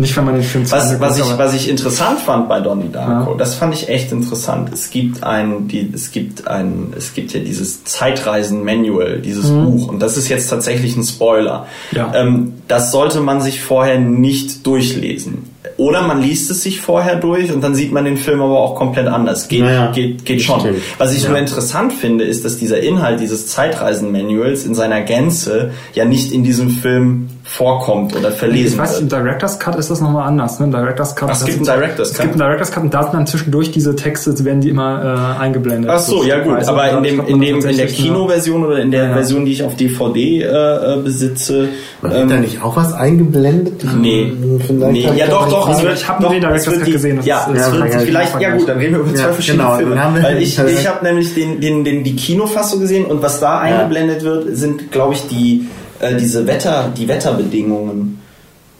Nicht, 0.00 0.16
wenn 0.16 0.24
man 0.24 0.34
den 0.34 0.42
Film 0.42 0.70
Was, 0.70 0.98
was, 0.98 1.18
ich, 1.18 1.38
was 1.38 1.54
ich 1.54 1.68
interessant 1.68 2.18
fand 2.20 2.48
bei 2.48 2.60
Donnie 2.60 2.88
Darko, 2.90 3.32
Ja. 3.32 3.36
das 3.36 3.54
fand 3.54 3.74
ich 3.74 3.88
echt 3.88 4.10
interessant. 4.12 4.70
Es 4.72 4.90
gibt 4.90 5.22
ein, 5.22 5.68
die, 5.68 5.90
es 5.92 6.10
gibt 6.10 6.48
ein, 6.48 6.92
es 6.96 7.14
gibt 7.14 7.32
ja 7.32 7.40
dieses 7.40 7.84
Zeitreisen-Manual, 7.84 9.18
dieses 9.20 9.50
Buch, 9.50 9.88
und 9.88 10.00
das 10.00 10.16
ist 10.16 10.28
jetzt 10.28 10.48
tatsächlich 10.48 10.96
ein 10.96 11.04
Spoiler. 11.04 11.66
Mhm. 11.90 11.96
Ja. 11.96 12.12
Ähm, 12.14 12.52
das 12.68 12.90
sollte 12.92 13.20
man 13.20 13.40
sich 13.40 13.60
vorher 13.60 13.98
nicht 13.98 14.66
durchlesen. 14.66 15.44
Oder 15.76 16.02
man 16.02 16.22
liest 16.22 16.50
es 16.50 16.62
sich 16.62 16.80
vorher 16.80 17.16
durch 17.16 17.52
und 17.52 17.62
dann 17.62 17.74
sieht 17.74 17.92
man 17.92 18.06
den 18.06 18.16
Film 18.16 18.40
aber 18.40 18.58
auch 18.58 18.74
komplett 18.76 19.06
anders. 19.08 19.46
Geht, 19.48 19.60
Naja, 19.60 19.90
geht, 19.92 20.24
geht 20.24 20.40
schon. 20.40 20.60
stimmt. 20.60 20.78
Was 20.96 21.14
ich 21.14 21.28
nur 21.28 21.36
interessant 21.36 21.92
finde, 21.92 22.24
ist, 22.24 22.46
dass 22.46 22.56
dieser 22.56 22.80
Inhalt 22.80 23.20
dieses 23.20 23.46
Zeitreisen-Manuals 23.48 24.64
in 24.64 24.74
seiner 24.74 25.02
Gänze 25.02 25.72
ja 25.94 26.04
nicht 26.06 26.32
in 26.32 26.44
diesem 26.44 26.70
Film 26.70 27.28
vorkommt 27.44 28.16
oder 28.16 28.30
Ich 28.30 28.36
verlesen 28.36 28.78
weiß, 28.78 29.00
im 29.00 29.10
wird. 29.10 29.20
Director's 29.20 29.58
Cut 29.58 29.74
ist 29.76 29.90
das 29.90 30.00
nochmal 30.00 30.28
anders. 30.28 30.60
Ne? 30.60 30.66
Im 30.66 30.72
Director's 30.72 31.14
Cut, 31.16 31.30
Ach, 31.30 31.34
es 31.34 31.44
gibt 31.44 31.56
einen 31.56 31.64
Director's 31.80 32.10
Es 32.10 32.14
Cut? 32.16 32.22
gibt 32.26 32.34
einen 32.34 32.40
Director's 32.48 32.70
Cut 32.72 32.82
und 32.84 32.94
da 32.94 33.02
sind 33.02 33.14
dann 33.14 33.26
zwischendurch 33.26 33.70
diese 33.72 33.96
Texte, 33.96 34.44
werden 34.44 34.60
die 34.60 34.68
immer 34.68 35.34
äh, 35.36 35.40
eingeblendet. 35.42 35.90
Ach 35.92 35.98
so, 35.98 36.22
ja 36.24 36.38
gut, 36.42 36.64
aber 36.68 36.88
in 36.90 36.94
Da 36.96 37.00
dem, 37.02 37.20
in 37.26 37.40
dem 37.40 37.56
in 37.56 37.62
der 37.62 37.70
eine- 37.70 37.86
Kinoversion 37.86 38.64
oder 38.64 38.78
in 38.78 38.90
der 38.92 39.02
Ja, 39.02 39.08
ja. 39.08 39.14
Version, 39.14 39.44
die 39.44 39.52
ich 39.52 39.62
auf 39.64 39.74
DVD 39.76 40.42
äh, 40.42 40.44
äh, 40.44 41.02
besitze, 41.02 41.68
Wird 42.02 42.12
da 42.30 42.34
ähm, 42.36 42.40
nicht 42.40 42.62
auch 42.62 42.76
was 42.76 42.92
eingeblendet? 42.92 43.84
nee, 44.00 44.32
nee, 44.70 45.00
ja 45.16 45.24
ich 45.24 45.30
doch, 45.30 45.49
doch, 45.50 45.68
es 45.70 45.82
wird, 45.82 45.94
Ich 45.98 46.08
hab 46.08 46.20
nur 46.20 46.30
den 46.30 46.40
Director's 46.40 46.78
Cut 46.78 46.86
gesehen, 46.92 47.20
Ja, 47.24 47.40
ist- 47.52 47.60
es 47.60 47.72
wird 47.72 47.94
vielleicht, 48.02 48.40
ja 48.40 48.56
gut, 48.56 48.68
dann 48.68 48.78
reden 48.78 48.92
wir 48.94 49.00
über 49.00 49.14
zwei 49.14 49.32
verschiedene 49.32 49.62
genau, 49.64 49.76
Filme, 49.76 50.02
haben 50.04 50.14
wir- 50.16 50.22
weil 50.22 50.42
ich, 50.42 50.58
ich 50.58 50.86
habe 50.88 51.04
nämlich 51.04 51.34
den, 51.34 51.60
den, 51.60 51.84
den, 51.84 52.04
die 52.04 52.16
Kinofassung 52.16 52.80
gesehen 52.80 53.04
und 53.06 53.22
was 53.22 53.40
da 53.40 53.58
eingeblendet 53.60 54.22
wird, 54.22 54.56
sind, 54.56 54.90
glaube 54.92 55.14
ich, 55.14 55.26
die 55.28 55.66
äh, 56.00 56.14
diese 56.16 56.46
Wetter, 56.46 56.90
die 56.96 57.06
Wetterbedingungen. 57.08 58.18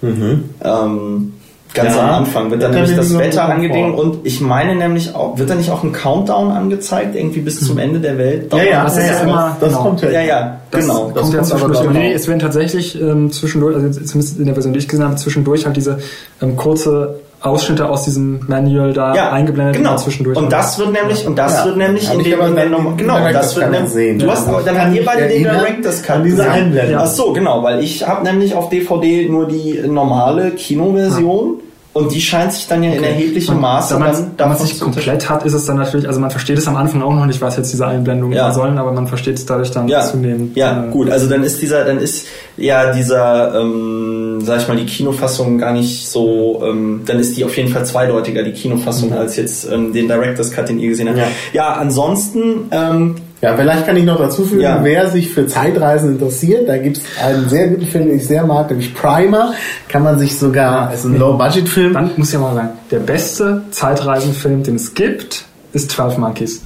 Ähm, 0.02 1.32
ganz 1.74 1.94
Ja. 1.94 2.02
am 2.02 2.10
Anfang 2.24 2.50
wird 2.50 2.62
dann 2.62 2.72
nämlich 2.72 2.96
das 2.96 3.16
Wetter 3.16 3.46
vor. 3.68 3.98
und 3.98 4.18
ich 4.24 4.40
meine 4.40 4.74
nämlich 4.74 5.14
auch, 5.14 5.38
wird 5.38 5.50
da 5.50 5.54
nicht 5.54 5.70
auch 5.70 5.82
ein 5.82 5.92
Countdown 5.92 6.50
angezeigt, 6.50 7.14
irgendwie 7.14 7.40
bis 7.40 7.64
zum 7.64 7.78
Ende 7.78 8.00
der 8.00 8.18
Welt? 8.18 8.52
Ja, 8.52 8.62
ja, 8.62 8.84
Das 8.84 8.96
ja, 8.96 9.02
ist 9.02 9.10
ja, 9.10 9.20
immer- 9.20 9.56
das 9.60 9.68
genau. 9.70 9.82
kommt 9.82 10.02
ja. 10.02 10.10
Ja, 10.10 10.20
ja, 10.22 10.60
Das 10.70 10.80
genau. 10.86 11.00
kommt 11.04 11.16
Das 11.16 11.32
ja 11.32 11.38
kommt 11.38 11.52
aber 11.52 11.64
Aber 11.78 11.88
genau. 11.88 11.98
nee, 12.00 12.12
es 12.12 12.26
werden 12.28 12.40
tatsächlich 12.40 13.00
ähm, 13.00 13.30
zwischendurch, 13.32 13.76
also 13.76 13.88
zumindest 14.00 14.38
in 14.38 14.44
der 14.46 14.54
Version, 14.54 14.72
die 14.72 14.78
ich 14.80 14.88
gesehen 14.88 15.04
habe, 15.04 15.16
zwischendurch 15.16 15.66
halt 15.66 15.76
diese 15.76 15.98
ähm, 16.42 16.56
kurze 16.56 17.20
Ausschnitte 17.40 17.88
aus 17.88 18.04
diesem 18.04 18.40
Manual 18.48 18.92
da 18.92 19.14
ja, 19.14 19.32
eingeblendet 19.32 19.76
genau. 19.76 19.96
zwischendurch. 19.96 20.36
Und 20.36 20.52
das 20.52 20.78
wird 20.78 20.92
nämlich, 20.92 21.26
und 21.26 21.36
das 21.38 21.58
Ja. 21.58 21.64
wird 21.64 21.76
nämlich 21.78 22.06
Hab 22.08 22.18
in 22.18 22.24
dem, 22.24 22.56
den 22.56 22.70
Norm- 22.70 22.96
genau, 22.96 23.18
das 23.32 23.56
wird 23.56 23.70
nämlich, 23.70 23.84
gesehen. 23.84 24.18
du 24.18 24.30
hast, 24.30 24.46
dann 24.46 24.78
habt 24.78 24.94
ihr 24.94 25.00
mich 25.00 25.06
beide 25.06 25.28
den 25.28 25.44
Cut 25.44 26.10
an 26.16 26.24
diese 26.24 26.36
gesehen. 26.36 26.50
Einblendung. 26.50 27.00
Ach 27.00 27.06
so, 27.06 27.32
genau, 27.32 27.62
weil 27.62 27.82
ich 27.82 28.06
habe 28.06 28.24
nämlich 28.24 28.54
auf 28.54 28.68
DVD 28.68 29.28
nur 29.28 29.48
die 29.48 29.80
normale 29.86 30.50
Kinoversion 30.50 31.54
Und 31.92 32.12
die 32.14 32.20
scheint 32.20 32.52
sich 32.52 32.68
dann 32.68 32.84
ja 32.84 32.90
okay. 32.90 32.98
in 32.98 33.04
erheblichem 33.04 33.60
Maße 33.60 33.94
da 33.98 34.00
dann 34.12 34.30
Wenn 34.36 34.48
man 34.48 34.58
sich 34.58 34.78
komplett 34.78 35.28
hat, 35.28 35.44
ist 35.44 35.54
es 35.54 35.66
dann 35.66 35.76
natürlich, 35.76 36.06
also 36.06 36.20
man 36.20 36.30
versteht 36.30 36.56
es 36.56 36.68
am 36.68 36.76
Anfang 36.76 37.02
auch 37.02 37.12
noch 37.12 37.26
nicht, 37.26 37.40
was 37.40 37.56
jetzt 37.56 37.72
diese 37.72 37.84
Einblendungen 37.84 38.36
ja. 38.36 38.52
sollen, 38.52 38.78
aber 38.78 38.92
man 38.92 39.08
versteht 39.08 39.38
es 39.38 39.44
dadurch 39.44 39.72
dann 39.72 39.88
ja. 39.88 40.02
zunehmend. 40.02 40.56
Ja, 40.56 40.84
äh, 40.84 40.90
gut, 40.90 41.10
also 41.10 41.28
dann 41.28 41.42
ist 41.42 41.60
dieser, 41.60 41.84
dann 41.84 41.98
ist 41.98 42.26
ja 42.56 42.92
dieser, 42.92 43.60
ähm, 43.60 44.19
sag 44.44 44.60
ich 44.60 44.68
mal, 44.68 44.76
die 44.76 44.86
Kinofassung 44.86 45.58
gar 45.58 45.72
nicht 45.72 46.08
so, 46.08 46.62
ähm, 46.64 47.02
dann 47.06 47.18
ist 47.18 47.36
die 47.36 47.44
auf 47.44 47.56
jeden 47.56 47.70
Fall 47.70 47.84
zweideutiger, 47.84 48.42
die 48.42 48.52
Kinofassung, 48.52 49.10
mhm. 49.10 49.16
als 49.16 49.36
jetzt 49.36 49.70
ähm, 49.70 49.92
den 49.92 50.08
Director's 50.08 50.50
Cut, 50.50 50.68
den 50.68 50.78
ihr 50.78 50.88
gesehen 50.88 51.08
habt. 51.08 51.18
Ja, 51.18 51.26
ja 51.52 51.72
ansonsten, 51.74 52.68
ähm, 52.70 53.16
ja, 53.42 53.56
vielleicht 53.56 53.86
kann 53.86 53.96
ich 53.96 54.04
noch 54.04 54.18
dazu 54.18 54.44
fügen, 54.44 54.60
ja. 54.60 54.80
wer 54.82 55.08
sich 55.08 55.30
für 55.30 55.46
Zeitreisen 55.46 56.12
interessiert, 56.12 56.68
da 56.68 56.76
gibt 56.76 56.98
es 56.98 57.02
einen 57.22 57.48
sehr 57.48 57.68
guten 57.68 57.86
Film, 57.86 58.06
den 58.06 58.16
ich 58.16 58.26
sehr 58.26 58.44
mag, 58.44 58.68
nämlich 58.68 58.94
Primer. 58.94 59.54
Kann 59.88 60.02
man 60.02 60.18
sich 60.18 60.38
sogar, 60.38 60.92
ist 60.92 61.04
ein 61.04 61.18
Low-Budget-Film. 61.18 61.94
Dann 61.94 62.10
muss 62.16 62.28
ich 62.28 62.34
ja 62.34 62.40
mal 62.40 62.54
sagen, 62.54 62.70
der 62.90 62.98
beste 62.98 63.62
Zeitreisenfilm, 63.70 64.62
den 64.62 64.76
es 64.76 64.94
gibt, 64.94 65.46
ist 65.72 65.90
12 65.90 66.18
Monkeys. 66.18 66.62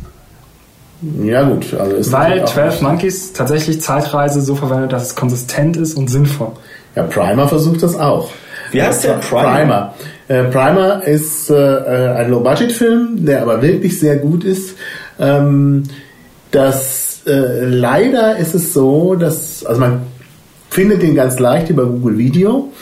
Ja 1.22 1.42
gut, 1.42 1.74
also 1.74 1.96
ist 1.96 2.12
Weil 2.12 2.46
12 2.46 2.80
Monkeys 2.80 3.32
tatsächlich 3.32 3.80
Zeitreise 3.80 4.40
so 4.40 4.54
verwendet, 4.54 4.92
dass 4.92 5.02
es 5.02 5.14
konsistent 5.14 5.76
ist 5.76 5.94
und 5.96 6.08
sinnvoll. 6.08 6.52
Ja, 6.94 7.02
Primer 7.04 7.48
versucht 7.48 7.82
das 7.82 7.98
auch. 7.98 8.30
Wie 8.70 8.82
heißt 8.82 9.04
der 9.04 9.14
Primer? 9.14 9.52
Primer. 9.52 9.94
Äh, 10.28 10.44
Primer 10.44 11.02
ist 11.04 11.50
äh, 11.50 11.54
ein 11.54 12.30
Low-Budget-Film, 12.30 13.24
der 13.24 13.42
aber 13.42 13.62
wirklich 13.62 13.98
sehr 13.98 14.16
gut 14.16 14.44
ist. 14.44 14.76
Ähm, 15.18 15.84
dass 16.50 17.22
äh, 17.26 17.64
leider 17.64 18.36
ist 18.36 18.54
es 18.54 18.72
so, 18.72 19.14
dass, 19.14 19.64
also 19.64 19.80
man 19.80 20.02
findet 20.70 21.02
den 21.02 21.14
ganz 21.14 21.38
leicht 21.38 21.70
über 21.70 21.86
Google 21.86 22.18
Video. 22.18 22.72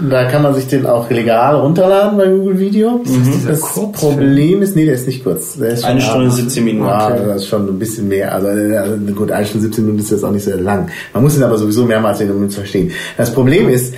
Da 0.00 0.24
kann 0.24 0.42
man 0.42 0.54
sich 0.54 0.68
den 0.68 0.86
auch 0.86 1.10
legal 1.10 1.56
runterladen 1.56 2.18
bei 2.18 2.26
Google 2.26 2.58
Video. 2.58 3.02
Mhm. 3.04 3.46
Das 3.46 3.60
Problem 3.92 4.62
ist, 4.62 4.76
nee, 4.76 4.84
der 4.84 4.94
ist 4.94 5.06
nicht 5.06 5.24
kurz. 5.24 5.56
Ist 5.56 5.84
eine 5.84 6.00
Stunde 6.00 6.30
17 6.30 6.64
Minuten. 6.64 6.86
Ja, 6.86 7.08
okay. 7.08 7.22
das 7.26 7.42
ist 7.42 7.48
schon 7.48 7.68
ein 7.68 7.78
bisschen 7.78 8.08
mehr. 8.08 8.32
Also, 8.32 8.48
also 8.48 8.96
gut, 9.14 9.30
eine 9.30 9.46
Stunde 9.46 9.66
17 9.66 9.84
Minuten 9.84 10.02
ist 10.02 10.10
jetzt 10.10 10.24
auch 10.24 10.30
nicht 10.30 10.44
sehr 10.44 10.56
lang. 10.56 10.88
Man 11.12 11.22
muss 11.22 11.36
ihn 11.36 11.42
aber 11.42 11.58
sowieso 11.58 11.84
mehrmals 11.84 12.18
sehen, 12.18 12.30
um 12.30 12.42
ihn 12.42 12.50
zu 12.50 12.60
verstehen. 12.60 12.92
Das 13.16 13.32
Problem 13.32 13.68
ist, 13.68 13.94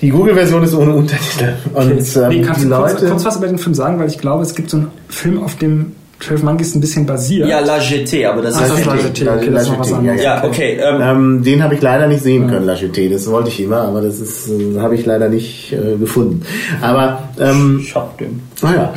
die 0.00 0.10
Google-Version 0.10 0.62
ist 0.62 0.74
ohne 0.74 0.94
Untertitel. 0.94 1.54
Und 1.72 2.16
ähm, 2.16 2.28
nee, 2.28 2.42
kannst 2.42 2.60
die 2.60 2.64
du 2.64 2.70
Leute, 2.70 2.96
kurz, 2.96 3.10
kurz 3.10 3.24
was 3.24 3.36
über 3.36 3.46
den 3.46 3.58
Film 3.58 3.74
sagen, 3.74 3.98
weil 3.98 4.08
ich 4.08 4.18
glaube, 4.18 4.42
es 4.42 4.54
gibt 4.54 4.68
so 4.68 4.76
einen 4.78 4.90
Film, 5.08 5.42
auf 5.42 5.56
dem 5.56 5.92
12 6.20 6.42
Monkeys 6.42 6.74
ein 6.74 6.80
bisschen 6.80 7.06
basiert. 7.06 7.48
Ja, 7.48 7.60
La 7.60 7.78
GT, 7.78 8.24
aber 8.26 8.42
das 8.42 8.56
Ach, 8.56 8.78
ist 8.78 8.86
La 8.86 8.94
GT. 8.94 9.28
Okay, 9.28 9.48
La, 9.50 9.62
GT. 9.62 10.04
Ja, 10.04 10.14
ja, 10.14 10.44
okay. 10.44 10.78
Ähm, 10.80 11.00
ähm, 11.02 11.42
den 11.42 11.62
habe 11.62 11.74
ich 11.74 11.82
leider 11.82 12.06
nicht 12.06 12.22
sehen 12.22 12.48
können, 12.48 12.66
La 12.66 12.74
GT. 12.74 13.12
Das 13.12 13.30
wollte 13.30 13.48
ich 13.48 13.60
immer, 13.60 13.82
aber 13.82 14.00
das 14.00 14.20
ist 14.20 14.48
äh, 14.48 14.80
habe 14.80 14.94
ich 14.94 15.04
leider 15.04 15.28
nicht 15.28 15.72
äh, 15.72 15.96
gefunden. 15.96 16.42
Aber 16.80 17.28
ähm, 17.38 17.80
ich 17.82 17.94
hab 17.94 18.16
den. 18.18 18.42
Ah 18.62 18.72
ja. 18.74 18.94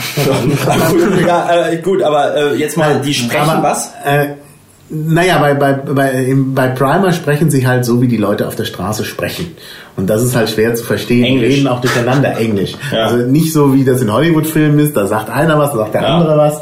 ja, 1.28 1.70
äh, 1.70 1.78
gut, 1.78 2.02
aber 2.04 2.36
äh, 2.36 2.56
jetzt 2.56 2.78
mal, 2.78 3.02
die 3.02 3.14
sprechen 3.14 3.50
aber, 3.50 3.64
was? 3.64 3.92
Äh, 4.06 4.36
naja, 4.90 5.40
bei, 5.40 5.54
bei, 5.54 5.74
bei, 5.74 6.34
bei 6.36 6.68
Primer 6.70 7.12
sprechen 7.12 7.52
sie 7.52 7.68
halt 7.68 7.84
so, 7.84 8.02
wie 8.02 8.08
die 8.08 8.18
Leute 8.18 8.48
auf 8.48 8.56
der 8.56 8.64
Straße 8.64 9.04
sprechen. 9.04 9.58
Und 9.98 10.08
das 10.12 10.24
ist 10.24 10.36
halt 10.36 10.48
schwer 10.48 10.76
zu 10.76 10.84
verstehen. 10.84 11.26
Englisch. 11.26 11.50
Die 11.50 11.56
reden 11.56 11.68
auch 11.68 11.82
durcheinander 11.82 12.38
Englisch. 12.38 12.76
Ja. 12.92 13.08
Also 13.08 13.18
nicht 13.18 13.52
so, 13.52 13.74
wie 13.74 13.84
das 13.84 14.02
in 14.02 14.12
Hollywood-Filmen 14.14 14.80
ist, 14.80 14.96
da 14.96 15.08
sagt 15.08 15.30
einer 15.30 15.60
was, 15.60 15.72
da 15.72 15.78
sagt 15.78 15.94
der 15.94 16.04
ja. 16.04 16.18
andere 16.18 16.38
was. 16.38 16.60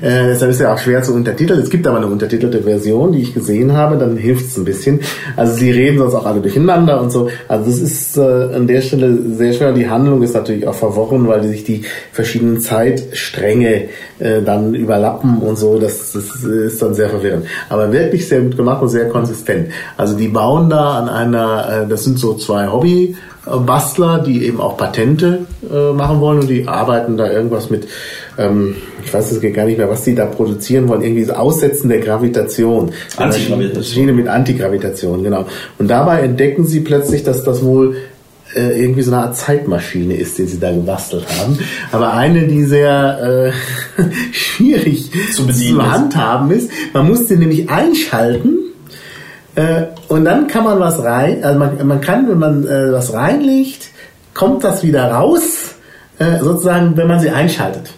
Äh, 0.00 0.28
deshalb 0.28 0.50
ist 0.52 0.60
ja 0.60 0.72
auch 0.72 0.78
schwer 0.78 1.02
zu 1.02 1.12
untertiteln. 1.12 1.60
Es 1.60 1.68
gibt 1.68 1.86
aber 1.86 1.98
eine 1.98 2.06
untertitelte 2.06 2.62
Version, 2.62 3.12
die 3.12 3.22
ich 3.22 3.34
gesehen 3.34 3.72
habe, 3.72 3.98
dann 3.98 4.16
hilft 4.16 4.46
es 4.46 4.56
ein 4.56 4.64
bisschen. 4.64 5.00
Also 5.36 5.54
sie 5.54 5.70
reden 5.70 5.98
sonst 5.98 6.14
auch 6.14 6.24
alle 6.24 6.40
durcheinander 6.40 7.00
und 7.00 7.10
so. 7.10 7.28
Also 7.46 7.66
das 7.66 7.80
ist 7.80 8.16
äh, 8.16 8.20
an 8.20 8.66
der 8.66 8.80
Stelle 8.80 9.18
sehr 9.36 9.52
schwer. 9.52 9.72
Die 9.72 9.88
Handlung 9.88 10.22
ist 10.22 10.34
natürlich 10.34 10.66
auch 10.66 10.74
verworren, 10.74 11.28
weil 11.28 11.42
sich 11.42 11.64
die 11.64 11.82
verschiedenen 12.12 12.60
Zeitstränge 12.60 13.88
äh, 14.18 14.42
dann 14.42 14.74
überlappen 14.74 15.38
und 15.38 15.58
so. 15.58 15.78
Das, 15.78 16.12
das 16.12 16.42
ist 16.42 16.80
dann 16.80 16.94
sehr 16.94 17.10
verwirrend. 17.10 17.46
Aber 17.68 17.92
wirklich 17.92 18.28
sehr 18.28 18.40
gut 18.40 18.56
gemacht 18.56 18.80
und 18.82 18.88
sehr 18.88 19.08
konsistent. 19.08 19.68
Also 19.96 20.16
die 20.16 20.28
bauen 20.28 20.70
da 20.70 20.94
an 20.94 21.08
einer, 21.08 21.82
äh, 21.84 21.88
das 21.88 22.04
sind 22.04 22.18
so 22.18 22.34
zwei 22.34 22.66
Hobbybastler, 22.76 24.20
die 24.20 24.44
eben 24.46 24.60
auch 24.60 24.76
Patente 24.76 25.46
äh, 25.70 25.92
machen 25.92 26.20
wollen 26.20 26.40
und 26.40 26.48
die 26.48 26.66
arbeiten 26.66 27.16
da 27.16 27.30
irgendwas 27.30 27.70
mit, 27.70 27.88
ähm, 28.38 28.76
ich 29.04 29.12
weiß 29.12 29.32
es 29.32 29.40
gar 29.52 29.64
nicht 29.64 29.78
mehr, 29.78 29.88
was 29.88 30.04
die 30.04 30.14
da 30.14 30.26
produzieren 30.26 30.88
wollen, 30.88 31.02
irgendwie 31.02 31.24
das 31.24 31.36
Aussetzen 31.36 31.88
der 31.88 32.00
Gravitation. 32.00 32.92
Antigravitation. 33.16 34.16
mit 34.16 34.28
Antigravitation, 34.28 35.22
genau. 35.22 35.46
Und 35.78 35.88
dabei 35.88 36.20
entdecken 36.20 36.64
sie 36.64 36.80
plötzlich, 36.80 37.22
dass 37.22 37.44
das 37.44 37.64
wohl 37.64 37.96
äh, 38.54 38.80
irgendwie 38.80 39.02
so 39.02 39.12
eine 39.12 39.22
Art 39.22 39.36
Zeitmaschine 39.36 40.16
ist, 40.16 40.38
die 40.38 40.44
sie 40.44 40.58
da 40.58 40.70
gebastelt 40.72 41.26
haben. 41.38 41.58
Aber 41.92 42.14
eine, 42.14 42.46
die 42.46 42.64
sehr 42.64 43.52
äh, 43.98 44.02
schwierig 44.32 45.10
zu, 45.32 45.46
zu 45.46 45.92
handhaben 45.92 46.50
ist. 46.50 46.70
Man 46.92 47.08
muss 47.08 47.28
sie 47.28 47.36
nämlich 47.36 47.68
einschalten 47.68 48.58
äh, 49.56 49.84
und 50.08 50.24
dann 50.24 50.46
kann 50.46 50.64
man 50.64 50.80
was 50.80 51.02
rein, 51.02 51.44
also 51.44 51.58
man, 51.58 51.86
man 51.86 52.00
kann, 52.00 52.28
wenn 52.28 52.38
man 52.38 52.66
äh, 52.66 52.92
was 52.92 53.12
reinlegt, 53.12 53.88
kommt 54.34 54.64
das 54.64 54.82
wieder 54.82 55.10
raus, 55.10 55.74
äh, 56.18 56.38
sozusagen, 56.40 56.96
wenn 56.96 57.08
man 57.08 57.20
sie 57.20 57.30
einschaltet. 57.30 57.90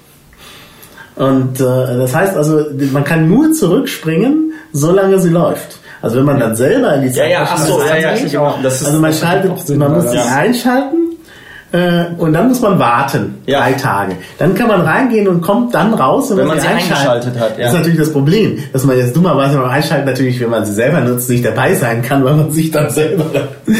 Und 1.16 1.60
äh, 1.60 1.64
das 1.64 2.14
heißt 2.14 2.36
also, 2.36 2.66
man 2.92 3.04
kann 3.04 3.28
nur 3.28 3.52
zurückspringen, 3.52 4.52
solange 4.72 5.18
sie 5.18 5.30
läuft. 5.30 5.78
Also 6.00 6.18
wenn 6.18 6.26
man 6.26 6.38
dann 6.38 6.54
selber 6.54 6.94
in 6.94 7.02
die 7.02 7.10
Zeit 7.10 7.30
ja, 7.30 7.40
ja, 7.40 7.48
ach 7.50 7.58
so, 7.58 7.82
ja, 7.82 7.96
ja, 7.96 8.40
auch, 8.40 8.62
also 8.62 8.98
man 9.00 9.12
schaltet, 9.12 9.76
man 9.76 9.94
muss 9.94 10.10
sie 10.12 10.18
einschalten 10.18 10.97
und 11.70 12.32
dann 12.32 12.48
muss 12.48 12.62
man 12.62 12.78
warten, 12.78 13.34
ja. 13.46 13.60
drei 13.60 13.72
Tage. 13.72 14.12
Dann 14.38 14.54
kann 14.54 14.68
man 14.68 14.80
reingehen 14.80 15.28
und 15.28 15.42
kommt 15.42 15.74
dann 15.74 15.92
raus, 15.92 16.30
wenn, 16.30 16.38
wenn 16.38 16.46
man 16.46 16.60
sie 16.60 16.66
eingeschaltet 16.66 17.38
hat. 17.38 17.58
Ja. 17.58 17.64
Das 17.64 17.74
ist 17.74 17.78
natürlich 17.78 17.98
das 17.98 18.12
Problem, 18.12 18.58
dass 18.72 18.84
man 18.84 18.96
jetzt 18.96 19.14
dummerweise 19.14 19.58
beim 19.58 19.68
Einschalten 19.68 20.06
natürlich, 20.06 20.40
wenn 20.40 20.48
man 20.48 20.64
sie 20.64 20.72
selber 20.72 21.00
nutzt, 21.00 21.28
nicht 21.28 21.44
dabei 21.44 21.74
sein 21.74 22.00
kann, 22.00 22.24
weil 22.24 22.34
man 22.34 22.50
sich 22.50 22.70
dann 22.70 22.88
selber 22.88 23.26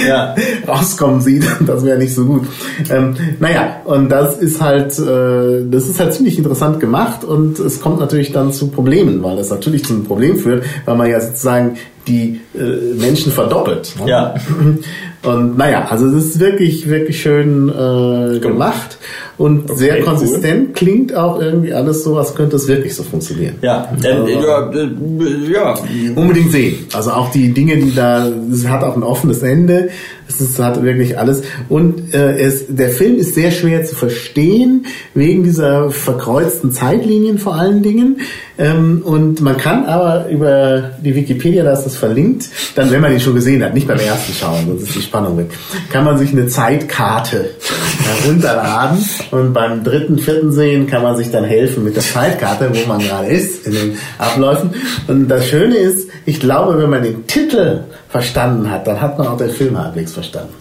ja. 0.07 0.35
rauskommen 0.69 1.21
sieht. 1.21 1.45
Das 1.69 1.85
wäre 1.85 1.99
nicht 1.99 2.15
so 2.15 2.25
gut. 2.25 2.47
Ähm, 2.91 3.15
naja, 3.41 3.81
und 3.85 4.09
das 4.09 4.39
ist 4.39 4.61
halt, 4.61 4.99
äh, 4.99 5.65
das 5.71 5.87
ist 5.87 6.01
halt 6.01 6.15
ziemlich 6.15 6.39
interessant 6.39 6.81
gemacht 6.81 7.25
und 7.25 7.59
es 7.59 7.81
kommt 7.81 8.01
natürlich 8.01 8.33
dann 8.33 8.53
zu 8.53 8.69
Problemen, 8.69 9.23
weil 9.23 9.37
das 9.37 9.51
natürlich 9.51 9.85
zu 9.85 9.95
einem 9.95 10.05
Problem 10.05 10.39
führt, 10.39 10.65
weil 10.87 10.97
man 10.97 11.11
ja 11.11 11.21
sozusagen 11.21 11.77
die 12.07 12.41
äh, 12.55 12.95
Menschen 12.99 13.33
verdoppelt. 13.33 13.95
Ne? 14.01 14.11
Ja. 14.11 14.35
Und 15.23 15.59
naja, 15.59 15.87
also 15.91 16.07
es 16.07 16.27
ist 16.27 16.41
wirklich, 16.41 16.89
wirklich 16.89 17.21
schön 17.21 17.69
äh, 17.69 18.39
gemacht 18.39 18.99
und 19.39 19.71
okay, 19.71 19.79
sehr 19.79 20.01
konsistent. 20.01 20.69
Cool. 20.69 20.75
Klingt 20.75 21.15
auch 21.15 21.41
irgendwie 21.41 21.73
alles 21.73 22.03
so, 22.03 22.19
als 22.19 22.35
könnte 22.35 22.57
es 22.57 22.67
wirklich 22.67 22.95
so 22.95 23.05
funktionieren. 23.05 23.55
Ja, 23.63 23.89
ähm, 24.05 24.25
also, 24.25 24.29
ja, 24.29 24.73
äh, 24.73 25.53
ja. 25.53 25.75
Unbedingt 26.17 26.51
sehen. 26.51 26.87
Also 26.93 27.13
auch 27.13 27.31
die 27.31 27.55
Dinge, 27.55 27.77
die 27.77 27.95
da, 27.95 28.29
es 28.53 28.67
hat 28.67 28.83
auch 28.83 28.97
ein 28.97 29.05
offenes 29.05 29.43
Ende. 29.43 29.91
Es 30.29 30.41
ist, 30.41 30.59
hat 30.59 30.83
wirklich 30.83 31.19
alles. 31.19 31.43
Und 31.69 32.13
äh, 32.13 32.37
es, 32.39 32.65
der 32.69 32.91
Film 32.91 33.17
ist 33.17 33.35
sehr 33.35 33.51
schwer 33.51 33.85
zu 33.85 33.95
verstehen, 33.95 34.87
wegen 35.15 35.45
dieser 35.45 35.91
verkreuzten 35.91 36.73
Zeitlinien 36.73 37.39
vor 37.39 37.55
allen 37.55 37.83
Dingen. 37.83 38.21
Ähm, 38.59 39.03
und 39.05 39.41
man 39.41 39.57
kann 39.57 39.87
aber 39.87 40.29
über 40.29 40.91
die 41.01 41.15
Wikipedia, 41.15 41.63
da 41.63 41.73
ist 41.73 41.85
das 41.85 41.97
verlinkt, 41.97 42.47
dann, 42.75 42.91
wenn 42.91 43.01
man 43.01 43.13
ihn 43.13 43.21
schon 43.21 43.37
gesehen 43.37 43.63
hat, 43.63 43.73
nicht 43.73 43.87
beim 43.87 44.01
ersten 44.01 44.33
Schauen, 44.33 44.67
sonst 44.67 44.83
ist 44.83 44.97
die 44.97 45.03
Spannung 45.03 45.39
weg, 45.39 45.47
kann 45.91 46.05
man 46.05 46.19
sich 46.19 46.33
eine 46.33 46.49
Zeitkarte 46.49 47.51
herunterladen 48.25 48.99
und 49.31 49.53
beim 49.53 49.85
dritten, 49.85 50.19
vierten 50.19 50.53
Sehen 50.53 50.87
kann 50.87 51.03
man 51.03 51.17
sich 51.17 51.31
dann 51.31 51.45
helfen 51.45 51.85
mit 51.85 51.97
der 51.97 52.03
Zeitkarte, 52.03 52.71
wo 52.73 52.89
man 52.89 53.01
gerade 53.01 53.29
ist 53.29 53.67
in 53.67 53.73
den 53.73 53.99
Abläufen. 54.19 54.75
Und 55.07 55.29
das 55.29 55.47
Schöne 55.47 55.77
ist, 55.77 56.09
ich 56.27 56.41
glaube, 56.41 56.79
wenn 56.79 56.91
man 56.91 57.03
den 57.03 57.27
Titel 57.27 57.81
verstanden 58.09 58.71
hat, 58.71 58.87
dann 58.87 59.01
hat 59.01 59.19
man 59.19 59.29
auch 59.29 59.37
den 59.37 59.51
Film 59.51 59.79
halbwegs 59.79 60.13
verstanden. 60.13 60.55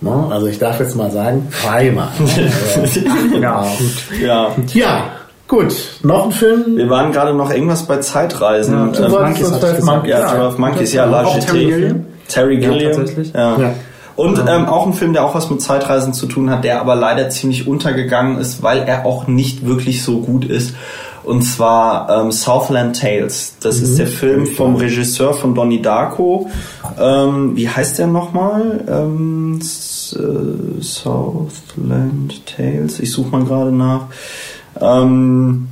No? 0.00 0.28
Also 0.30 0.46
ich 0.46 0.58
darf 0.58 0.78
jetzt 0.78 0.94
mal 0.94 1.10
sagen, 1.10 1.48
Primer. 1.50 2.08
ja, 3.40 3.62
gut. 3.62 4.20
Ja. 4.20 4.54
ja, 4.74 5.04
gut. 5.48 5.74
Noch 6.02 6.26
ein 6.26 6.32
Film? 6.32 6.76
Wir 6.76 6.90
waren 6.90 7.12
gerade 7.12 7.34
noch 7.34 7.50
irgendwas 7.50 7.84
bei 7.84 7.98
Zeitreisen. 7.98 8.74
Ja, 8.74 9.08
du 9.08 9.12
wolltest 9.12 9.50
Monkeys, 9.50 9.82
Monkeys. 9.82 10.10
Ja, 10.10 10.28
12 10.28 10.58
Monkeys, 10.58 10.92
ja, 10.92 11.04
La 11.06 11.24
Terry 11.38 11.66
Gilliam. 11.66 12.04
Terry 12.28 12.56
Gilliam. 12.58 12.80
Ja, 12.80 12.96
tatsächlich. 12.96 13.32
Ja. 13.32 13.74
Und 14.16 14.38
ähm, 14.48 14.64
auch 14.66 14.86
ein 14.86 14.94
Film, 14.94 15.12
der 15.12 15.24
auch 15.24 15.34
was 15.34 15.50
mit 15.50 15.60
Zeitreisen 15.60 16.14
zu 16.14 16.26
tun 16.26 16.50
hat, 16.50 16.64
der 16.64 16.80
aber 16.80 16.94
leider 16.94 17.28
ziemlich 17.28 17.68
untergegangen 17.68 18.38
ist, 18.38 18.62
weil 18.62 18.78
er 18.78 19.04
auch 19.04 19.26
nicht 19.26 19.66
wirklich 19.66 20.02
so 20.02 20.20
gut 20.20 20.46
ist. 20.46 20.74
Und 21.22 21.42
zwar 21.42 22.08
ähm, 22.08 22.32
Southland 22.32 22.98
Tales. 23.00 23.56
Das 23.60 23.78
mhm. 23.78 23.84
ist 23.84 23.98
der 23.98 24.06
Film 24.06 24.46
vom 24.46 24.76
Regisseur 24.76 25.34
von 25.34 25.54
Donnie 25.54 25.82
Darko. 25.82 26.48
Ähm, 26.98 27.56
wie 27.56 27.68
heißt 27.68 27.98
der 27.98 28.06
nochmal? 28.06 28.84
Ähm, 28.88 29.58
äh, 29.58 30.82
Southland 30.82 32.46
Tales. 32.46 33.00
Ich 33.00 33.12
suche 33.12 33.30
mal 33.30 33.44
gerade 33.44 33.72
nach. 33.72 34.06
Ähm, 34.80 35.68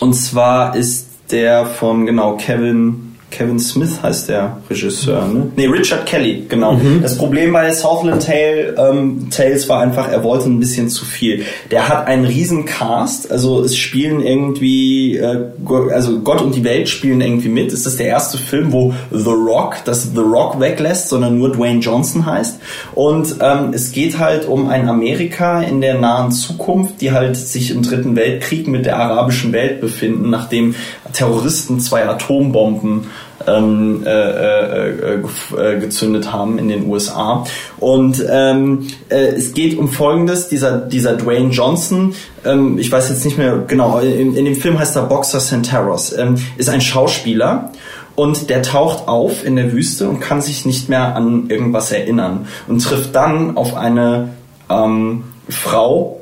und 0.00 0.12
zwar 0.14 0.76
ist 0.76 1.06
der 1.30 1.64
von 1.64 2.04
genau 2.04 2.36
Kevin 2.36 3.07
Kevin 3.30 3.58
Smith 3.58 4.00
heißt 4.02 4.30
der 4.30 4.58
Regisseur, 4.70 5.26
ne? 5.28 5.50
Nee, 5.54 5.66
Richard 5.66 6.06
Kelly, 6.06 6.46
genau. 6.48 6.74
Mhm. 6.74 7.02
Das 7.02 7.18
Problem 7.18 7.52
bei 7.52 7.70
Southland 7.72 8.24
Tale, 8.24 8.74
ähm, 8.78 9.28
Tales 9.30 9.68
war 9.68 9.80
einfach, 9.80 10.10
er 10.10 10.24
wollte 10.24 10.46
ein 10.46 10.58
bisschen 10.58 10.88
zu 10.88 11.04
viel. 11.04 11.44
Der 11.70 11.88
hat 11.88 12.06
einen 12.06 12.24
riesen 12.24 12.64
Cast, 12.64 13.30
also 13.30 13.62
es 13.62 13.76
spielen 13.76 14.20
irgendwie, 14.20 15.16
äh, 15.16 15.50
also 15.92 16.20
Gott 16.20 16.40
und 16.40 16.54
die 16.54 16.64
Welt 16.64 16.88
spielen 16.88 17.20
irgendwie 17.20 17.50
mit. 17.50 17.72
Ist 17.72 17.98
der 17.98 18.06
erste 18.06 18.38
Film, 18.38 18.72
wo 18.72 18.94
The 19.10 19.30
Rock, 19.30 19.76
das 19.84 20.10
The 20.14 20.20
Rock 20.20 20.58
weglässt, 20.60 21.08
sondern 21.08 21.38
nur 21.38 21.52
Dwayne 21.52 21.80
Johnson 21.80 22.26
heißt. 22.26 22.60
Und 22.94 23.36
ähm, 23.40 23.70
es 23.72 23.92
geht 23.92 24.18
halt 24.18 24.46
um 24.46 24.68
ein 24.68 24.88
Amerika 24.88 25.62
in 25.62 25.80
der 25.80 25.98
nahen 25.98 26.32
Zukunft, 26.32 27.00
die 27.00 27.12
halt 27.12 27.36
sich 27.36 27.70
im 27.70 27.82
Dritten 27.82 28.16
Weltkrieg 28.16 28.68
mit 28.68 28.86
der 28.86 28.98
arabischen 28.98 29.52
Welt 29.52 29.80
befinden, 29.80 30.30
nachdem 30.30 30.74
Terroristen 31.12 31.80
zwei 31.80 32.06
Atombomben 32.06 33.06
ähm, 33.46 34.02
äh, 34.04 34.10
äh, 34.10 35.14
äh, 35.16 35.80
gezündet 35.80 36.32
haben 36.32 36.58
in 36.58 36.68
den 36.68 36.88
USA. 36.88 37.44
Und 37.78 38.24
ähm, 38.28 38.88
äh, 39.08 39.28
es 39.28 39.54
geht 39.54 39.78
um 39.78 39.88
Folgendes, 39.88 40.48
dieser, 40.48 40.78
dieser 40.78 41.14
Dwayne 41.14 41.50
Johnson, 41.50 42.14
ähm, 42.44 42.78
ich 42.78 42.90
weiß 42.90 43.08
jetzt 43.08 43.24
nicht 43.24 43.38
mehr 43.38 43.64
genau, 43.66 43.98
in, 44.00 44.34
in 44.34 44.44
dem 44.44 44.56
Film 44.56 44.78
heißt 44.78 44.96
er 44.96 45.02
Boxer 45.02 45.40
Santaros, 45.40 46.16
ähm, 46.16 46.36
ist 46.56 46.68
ein 46.68 46.80
Schauspieler 46.80 47.72
und 48.14 48.50
der 48.50 48.62
taucht 48.62 49.06
auf 49.06 49.44
in 49.44 49.56
der 49.56 49.72
Wüste 49.72 50.08
und 50.08 50.20
kann 50.20 50.42
sich 50.42 50.66
nicht 50.66 50.88
mehr 50.88 51.14
an 51.14 51.48
irgendwas 51.48 51.92
erinnern 51.92 52.48
und 52.66 52.82
trifft 52.82 53.14
dann 53.14 53.56
auf 53.56 53.76
eine 53.76 54.30
ähm, 54.68 55.24
Frau, 55.48 56.17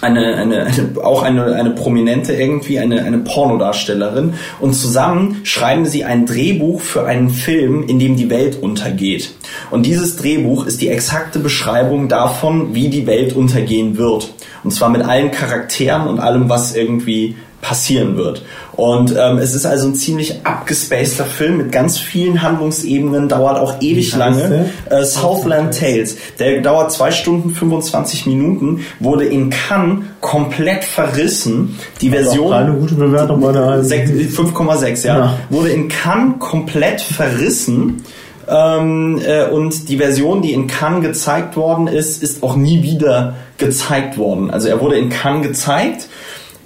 eine, 0.00 0.36
eine, 0.36 0.66
eine 0.66 1.04
auch 1.04 1.22
eine, 1.22 1.54
eine 1.54 1.70
prominente 1.70 2.32
irgendwie, 2.32 2.78
eine, 2.78 3.04
eine 3.04 3.18
Pornodarstellerin 3.18 4.34
und 4.60 4.74
zusammen 4.74 5.40
schreiben 5.44 5.86
sie 5.86 6.04
ein 6.04 6.26
Drehbuch 6.26 6.80
für 6.80 7.06
einen 7.06 7.30
Film, 7.30 7.84
in 7.86 7.98
dem 7.98 8.16
die 8.16 8.30
Welt 8.30 8.62
untergeht. 8.62 9.32
Und 9.70 9.86
dieses 9.86 10.16
Drehbuch 10.16 10.66
ist 10.66 10.80
die 10.80 10.88
exakte 10.88 11.38
Beschreibung 11.38 12.08
davon, 12.08 12.74
wie 12.74 12.88
die 12.88 13.06
Welt 13.06 13.34
untergehen 13.34 13.96
wird. 13.96 14.32
Und 14.64 14.72
zwar 14.72 14.88
mit 14.88 15.02
allen 15.02 15.30
Charakteren 15.30 16.08
und 16.08 16.18
allem, 16.18 16.48
was 16.48 16.74
irgendwie 16.74 17.36
passieren 17.60 18.16
wird. 18.16 18.42
Und 18.72 19.14
ähm, 19.18 19.38
es 19.38 19.54
ist 19.54 19.64
also 19.64 19.88
ein 19.88 19.94
ziemlich 19.94 20.44
abgespaceter 20.44 21.24
Film 21.24 21.56
mit 21.56 21.72
ganz 21.72 21.98
vielen 21.98 22.42
Handlungsebenen, 22.42 23.28
dauert 23.28 23.58
auch 23.58 23.80
ewig 23.80 24.14
lange. 24.14 24.70
Äh, 24.90 25.04
Southland 25.04 25.78
Tales, 25.78 26.16
der 26.38 26.60
dauert 26.60 26.92
zwei 26.92 27.10
Stunden 27.10 27.50
25 27.50 28.26
Minuten, 28.26 28.84
wurde 29.00 29.24
in 29.24 29.50
Cannes 29.50 30.04
komplett 30.20 30.84
verrissen. 30.84 31.78
Die 32.00 32.10
Version 32.10 32.52
eine 32.52 32.72
gute 32.74 32.94
Bewertung 32.94 33.40
bei 33.40 33.52
der 33.52 33.82
5,6, 33.82 35.06
ja. 35.06 35.16
ja. 35.16 35.38
Wurde 35.48 35.70
in 35.70 35.88
Cannes 35.88 36.34
komplett 36.38 37.00
verrissen. 37.00 38.04
Ähm, 38.48 39.20
äh, 39.26 39.46
und 39.46 39.88
die 39.88 39.96
Version, 39.96 40.42
die 40.42 40.52
in 40.52 40.66
Cannes 40.66 41.02
gezeigt 41.02 41.56
worden 41.56 41.88
ist, 41.88 42.22
ist 42.22 42.42
auch 42.42 42.54
nie 42.54 42.82
wieder 42.82 43.34
gezeigt 43.58 44.18
worden. 44.18 44.50
Also 44.50 44.68
er 44.68 44.80
wurde 44.80 44.98
in 44.98 45.08
Cannes 45.08 45.48
gezeigt 45.48 46.08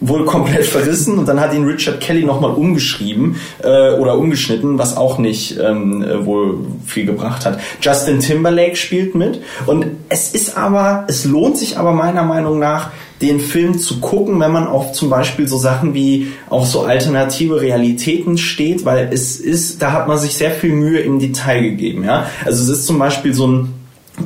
wohl 0.01 0.25
komplett 0.25 0.65
verrissen 0.65 1.19
und 1.19 1.29
dann 1.29 1.41
hat 1.41 1.55
ihn 1.55 1.65
Richard 1.65 2.01
Kelly 2.01 2.25
nochmal 2.25 2.53
umgeschrieben 2.53 3.37
äh, 3.63 3.93
oder 3.93 4.17
umgeschnitten, 4.17 4.79
was 4.79 4.97
auch 4.97 5.19
nicht 5.19 5.59
ähm, 5.59 6.03
äh, 6.03 6.25
wohl 6.25 6.59
viel 6.87 7.05
gebracht 7.07 7.45
hat. 7.45 7.61
Justin 7.83 8.21
Timberlake 8.21 8.77
spielt 8.77 9.15
mit 9.15 9.43
und 9.67 9.87
es 10.09 10.35
ist 10.35 10.57
aber, 10.57 11.05
es 11.09 11.25
lohnt 11.25 11.59
sich 11.59 11.77
aber 11.77 11.93
meiner 11.93 12.25
Meinung 12.25 12.59
nach, 12.59 12.91
den 13.21 13.39
Film 13.39 13.79
zu 13.79 14.01
gucken, 14.01 14.41
wenn 14.41 14.51
man 14.51 14.67
auf 14.67 14.93
zum 14.93 15.11
Beispiel 15.11 15.47
so 15.47 15.59
Sachen 15.59 15.93
wie 15.93 16.29
auch 16.49 16.65
so 16.65 16.85
alternative 16.85 17.61
Realitäten 17.61 18.39
steht, 18.39 18.87
weil 18.87 19.11
es 19.13 19.39
ist, 19.39 19.83
da 19.83 19.93
hat 19.93 20.09
man 20.09 20.17
sich 20.17 20.35
sehr 20.35 20.53
viel 20.53 20.73
Mühe 20.73 21.01
im 21.01 21.19
Detail 21.19 21.61
gegeben, 21.61 22.05
ja. 22.05 22.27
Also 22.47 22.63
es 22.63 22.79
ist 22.79 22.87
zum 22.87 22.99
Beispiel 22.99 23.35
so 23.35 23.47
ein 23.47 23.75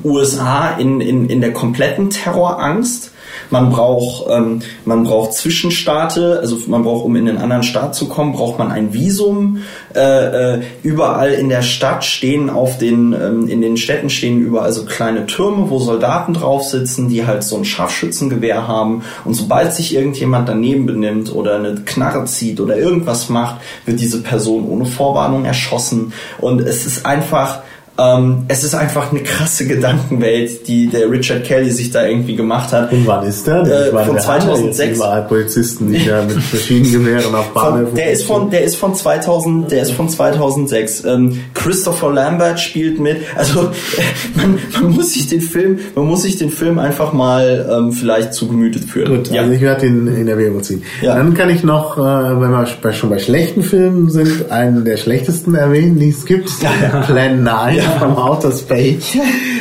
USA 0.04 0.70
in, 0.78 1.00
in, 1.00 1.28
in 1.28 1.40
der 1.40 1.52
kompletten 1.52 2.10
Terrorangst 2.10 3.10
man 3.50 3.70
braucht, 3.70 4.30
ähm, 4.30 4.60
man 4.84 5.04
braucht 5.04 5.34
Zwischenstaate, 5.34 6.38
also 6.40 6.58
man 6.66 6.82
braucht, 6.82 7.04
um 7.04 7.16
in 7.16 7.26
den 7.26 7.38
anderen 7.38 7.62
Staat 7.62 7.94
zu 7.94 8.08
kommen, 8.08 8.32
braucht 8.32 8.58
man 8.58 8.70
ein 8.70 8.92
Visum. 8.92 9.58
Äh, 9.94 10.54
äh, 10.54 10.62
überall 10.82 11.32
in 11.32 11.48
der 11.48 11.62
Stadt 11.62 12.04
stehen 12.04 12.50
auf 12.50 12.78
den, 12.78 13.12
ähm, 13.12 13.48
in 13.48 13.60
den 13.60 13.76
Städten 13.76 14.10
stehen 14.10 14.40
überall 14.40 14.72
so 14.72 14.84
kleine 14.84 15.26
Türme, 15.26 15.70
wo 15.70 15.78
Soldaten 15.78 16.34
drauf 16.34 16.64
sitzen, 16.64 17.08
die 17.08 17.26
halt 17.26 17.44
so 17.44 17.56
ein 17.56 17.64
Scharfschützengewehr 17.64 18.66
haben. 18.68 19.02
Und 19.24 19.34
sobald 19.34 19.74
sich 19.74 19.94
irgendjemand 19.94 20.48
daneben 20.48 20.86
benimmt 20.86 21.34
oder 21.34 21.56
eine 21.56 21.74
Knarre 21.84 22.24
zieht 22.24 22.60
oder 22.60 22.76
irgendwas 22.76 23.28
macht, 23.28 23.60
wird 23.86 24.00
diese 24.00 24.22
Person 24.22 24.66
ohne 24.68 24.86
Vorwarnung 24.86 25.44
erschossen. 25.44 26.12
Und 26.38 26.60
es 26.60 26.86
ist 26.86 27.06
einfach, 27.06 27.63
ähm, 27.96 28.44
es 28.48 28.64
ist 28.64 28.74
einfach 28.74 29.12
eine 29.12 29.22
krasse 29.22 29.66
Gedankenwelt, 29.68 30.66
die 30.66 30.88
der 30.88 31.10
Richard 31.10 31.44
Kelly 31.44 31.70
sich 31.70 31.90
da 31.90 32.04
irgendwie 32.04 32.34
gemacht 32.34 32.72
hat. 32.72 32.92
Und 32.92 33.06
wann 33.06 33.24
ist 33.26 33.46
der? 33.46 33.62
Äh, 33.62 34.04
von 34.04 34.18
2006. 34.18 34.96
Überall 34.96 35.22
Polizisten, 35.22 35.92
die 35.92 36.04
da 36.04 36.22
mit 36.22 36.36
verschiedenen 36.42 37.04
Gewehren 37.04 37.34
auf 37.34 37.50
Bahnhöfen. 37.50 37.94
Der 37.94 38.10
ist 38.10 38.24
von, 38.24 38.50
der 38.50 38.64
ist 38.64 38.76
von 38.76 38.94
2000, 38.94 39.70
der 39.70 39.82
ist 39.82 39.92
von 39.92 40.08
2006. 40.08 41.04
Ähm, 41.04 41.40
Christopher 41.54 42.12
Lambert 42.12 42.58
spielt 42.58 42.98
mit. 42.98 43.18
Also 43.36 43.70
man, 44.34 44.58
man, 44.72 44.92
muss 44.92 45.12
sich 45.12 45.28
den 45.28 45.40
Film, 45.40 45.78
man 45.94 46.06
muss 46.06 46.22
sich 46.22 46.36
den 46.36 46.50
Film 46.50 46.78
einfach 46.80 47.12
mal 47.12 47.68
ähm, 47.70 47.92
vielleicht 47.92 48.34
zu 48.34 48.48
Gemüte 48.48 48.80
führen. 48.80 49.18
Gut, 49.18 49.30
ja. 49.30 49.42
also 49.42 49.52
ich 49.52 49.60
werde 49.60 49.86
ihn 49.86 50.08
in 50.08 50.26
Erwägung 50.26 50.62
ziehen. 50.62 50.82
Ja. 51.00 51.14
Dann 51.14 51.34
kann 51.34 51.48
ich 51.48 51.62
noch, 51.62 51.96
äh, 51.96 52.00
wenn 52.00 52.50
wir 52.50 52.92
schon 52.92 53.10
bei 53.10 53.18
schlechten 53.20 53.62
Filmen 53.62 54.10
sind, 54.10 54.50
einen 54.50 54.84
der 54.84 54.96
schlechtesten 54.96 55.54
erwähnen, 55.54 56.00
die 56.00 56.08
es 56.08 56.26
gibt. 56.26 56.50
Ja. 56.60 57.00
Plan 57.02 57.44
9 57.44 57.76
ja. 57.76 57.83
Vom 57.98 58.16
Outer 58.16 58.52
Space. 58.52 59.16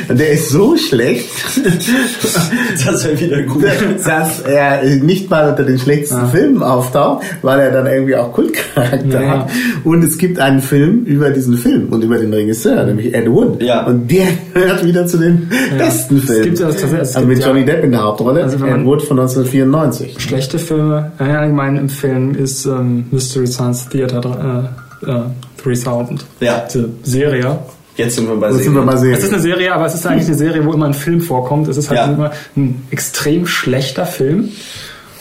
Der 0.08 0.32
ist 0.32 0.50
so 0.50 0.76
schlecht, 0.76 1.28
dass 2.86 3.04
er 3.04 3.20
wieder 3.20 3.42
gut 3.42 3.64
dass 4.04 4.40
er 4.40 4.84
nicht 4.84 5.30
mal 5.30 5.50
unter 5.50 5.64
den 5.64 5.78
schlechtesten 5.78 6.18
ja. 6.18 6.26
Filmen 6.26 6.62
auftaucht, 6.62 7.24
weil 7.42 7.60
er 7.60 7.70
dann 7.70 7.86
irgendwie 7.86 8.16
auch 8.16 8.32
Kultcharakter 8.32 9.22
ja. 9.22 9.28
hat. 9.28 9.50
Und 9.84 10.02
es 10.02 10.18
gibt 10.18 10.38
einen 10.38 10.60
Film 10.60 11.04
über 11.04 11.30
diesen 11.30 11.56
Film 11.56 11.88
und 11.90 12.02
über 12.02 12.18
den 12.18 12.32
Regisseur, 12.32 12.84
nämlich 12.84 13.14
Ed 13.14 13.30
Wood. 13.30 13.62
Ja. 13.62 13.86
Und 13.86 14.10
der 14.10 14.26
gehört 14.52 14.84
wieder 14.84 15.06
zu 15.06 15.18
den 15.18 15.48
besten 15.78 16.18
Filmen. 16.18 16.40
Es 16.40 16.44
gibt 16.44 16.58
ja, 16.58 16.66
das, 16.66 16.82
es 16.82 17.16
also 17.16 17.28
mit 17.28 17.44
Johnny 17.44 17.64
Depp 17.64 17.84
in 17.84 17.92
der 17.92 18.02
Hauptrolle, 18.02 18.42
also 18.42 18.56
Ed 18.56 18.84
Wood 18.84 19.02
von 19.02 19.18
1994. 19.18 20.16
Schlechte 20.18 20.58
Filme, 20.58 21.12
ja, 21.18 21.40
allgemein 21.40 21.76
empfehlen 21.76 22.34
ist 22.34 22.66
ähm, 22.66 23.06
Mystery 23.10 23.46
Science 23.46 23.88
Theater 23.88 24.70
äh, 25.04 25.10
äh, 25.10 25.22
3000. 25.62 26.24
Ja. 26.40 26.64
Diese 26.72 26.90
Serie 27.02 27.58
Jetzt 27.96 28.16
sind 28.16 28.28
wir 28.28 28.36
bei 28.36 28.48
Serien. 28.48 28.64
Sind 28.64 28.74
wir 28.74 28.82
bei 28.82 28.96
Serien. 28.96 29.18
Es 29.18 29.24
ist 29.24 29.32
eine 29.32 29.42
Serie, 29.42 29.74
aber 29.74 29.86
es 29.86 29.94
ist 29.94 30.06
eigentlich 30.06 30.26
eine 30.26 30.36
Serie, 30.36 30.64
wo 30.64 30.72
immer 30.72 30.86
ein 30.86 30.94
Film 30.94 31.20
vorkommt. 31.20 31.68
Es 31.68 31.76
ist 31.76 31.90
halt 31.90 32.00
ja. 32.00 32.06
immer 32.06 32.32
ein 32.56 32.86
extrem 32.90 33.46
schlechter 33.46 34.06
Film. 34.06 34.50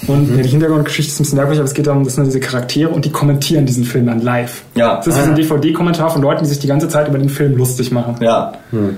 Und 0.08 0.32
mhm. 0.32 0.42
die 0.42 0.50
Hintergrundgeschichte 0.50 1.12
ist 1.12 1.20
ein 1.20 1.24
bisschen 1.24 1.38
merkwürdig, 1.38 1.60
aber 1.60 1.68
es 1.68 1.74
geht 1.74 1.88
darum, 1.88 2.04
das 2.04 2.16
sind 2.16 2.26
diese 2.26 2.40
Charaktere 2.40 2.90
und 2.90 3.06
die 3.06 3.12
kommentieren 3.12 3.66
diesen 3.66 3.86
Film 3.86 4.08
dann 4.08 4.22
live. 4.22 4.64
Ja. 4.76 4.98
Das 4.98 5.08
ist 5.08 5.18
ah. 5.18 5.24
ein 5.24 5.36
DVD-Kommentar 5.36 6.10
von 6.10 6.22
Leuten, 6.22 6.44
die 6.44 6.50
sich 6.50 6.60
die 6.60 6.68
ganze 6.68 6.90
Zeit 6.90 7.08
über 7.08 7.18
den 7.18 7.30
Film 7.30 7.56
lustig 7.56 7.92
machen. 7.92 8.16
Ja. 8.20 8.54
Hm. 8.72 8.98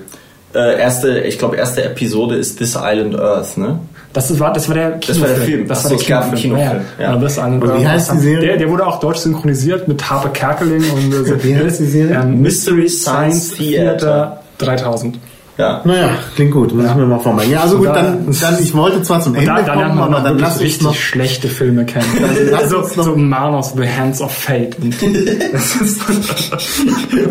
Äh, 0.54 0.80
erste, 0.80 1.20
ich 1.20 1.38
glaube, 1.38 1.58
erste 1.58 1.84
Episode 1.84 2.36
ist 2.36 2.58
This 2.58 2.78
Island 2.82 3.20
Earth, 3.20 3.58
ne? 3.58 3.80
Das 4.16 4.40
war, 4.40 4.54
das 4.54 4.70
war 4.70 4.76
der 4.76 4.92
Kinofilm. 4.92 5.08
Das 5.08 5.22
war 5.22 5.28
der 5.28 5.38
Film. 5.46 5.68
Das, 5.68 5.84
war 5.84 5.92
der 5.92 6.00
Kinofilm. 6.00 6.36
Kinofilm. 6.36 6.82
Ja, 6.98 7.04
ja. 7.04 7.18
Das 7.18 7.38
und 7.38 7.80
wie 7.80 7.86
heißt 7.86 8.14
die 8.14 8.20
Serie? 8.20 8.48
Der, 8.48 8.58
der 8.58 8.70
wurde 8.70 8.88
auch 8.88 9.02
deutsch 9.02 9.18
synchronisiert 9.18 9.90
mit 9.90 10.10
Harpe 10.10 10.30
Kerkeling 10.30 10.84
und 10.90 11.14
äh, 11.14 11.44
wie 11.44 11.54
heißt 11.54 11.82
die 11.82 11.86
Serie? 11.86 12.22
Ähm, 12.22 12.42
Mystery 12.42 12.88
Science 12.88 13.56
Theater 13.56 14.42
3000. 14.60 15.20
Ja. 15.58 15.82
Naja, 15.86 16.10
klingt 16.36 16.52
gut. 16.52 16.74
Muss 16.74 16.84
ja. 16.84 16.92
ich 16.92 16.98
mir 16.98 17.06
mal 17.06 17.20
vormachen. 17.20 17.50
Ja, 17.50 17.62
also 17.62 17.78
gut, 17.78 17.88
dann, 17.88 18.28
dann, 18.30 18.62
ich 18.62 18.74
wollte 18.74 19.02
zwar 19.04 19.22
zum 19.22 19.36
Ende 19.36 19.48
da, 19.48 19.62
dann 19.62 19.88
kommen, 19.88 20.00
aber 20.00 20.20
dann 20.20 20.38
lass 20.38 20.60
uns 20.60 20.82
noch 20.82 20.94
schlechte 20.94 21.48
Filme 21.48 21.86
kennen. 21.86 22.06
also 22.58 22.84
so 22.84 23.16
Man 23.16 23.56
of 23.56 23.74
the 23.78 23.88
Hands 23.88 24.20
of 24.20 24.34
Fate. 24.34 24.76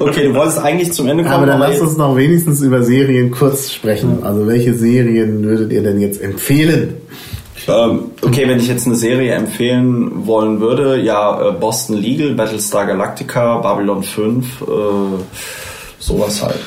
okay, 0.01 0.29
du 0.29 0.35
wolltest 0.35 0.59
eigentlich 0.59 0.95
zum 0.95 1.07
Ende 1.07 1.23
kommen. 1.25 1.35
Aber 1.35 1.45
dann 1.47 1.61
lass 1.61 1.79
uns 1.81 1.99
noch 1.99 2.17
wenigstens 2.17 2.63
über 2.63 2.83
Serien 2.83 3.31
kurz 3.31 3.71
sprechen. 3.71 4.21
Also 4.23 4.47
welche 4.47 4.73
Serien 4.73 5.43
würdet 5.43 5.71
ihr 5.71 5.83
denn 5.83 6.01
jetzt 6.01 6.23
empfehlen? 6.23 6.95
Ähm, 7.69 8.11
okay, 8.23 8.49
wenn 8.49 8.59
ich 8.59 8.69
jetzt 8.69 8.87
eine 8.87 8.97
Serie 8.97 9.33
empfehlen 9.33 10.27
wollen 10.27 10.61
würde, 10.61 11.01
ja, 11.01 11.49
äh, 11.49 11.53
Boston 11.53 11.97
Legal, 11.97 12.33
Battlestar 12.35 12.87
Galactica, 12.87 13.59
Babylon 13.59 14.03
5, 14.03 14.63
äh, 14.63 14.65
sowas 15.99 16.43
halt. 16.43 16.61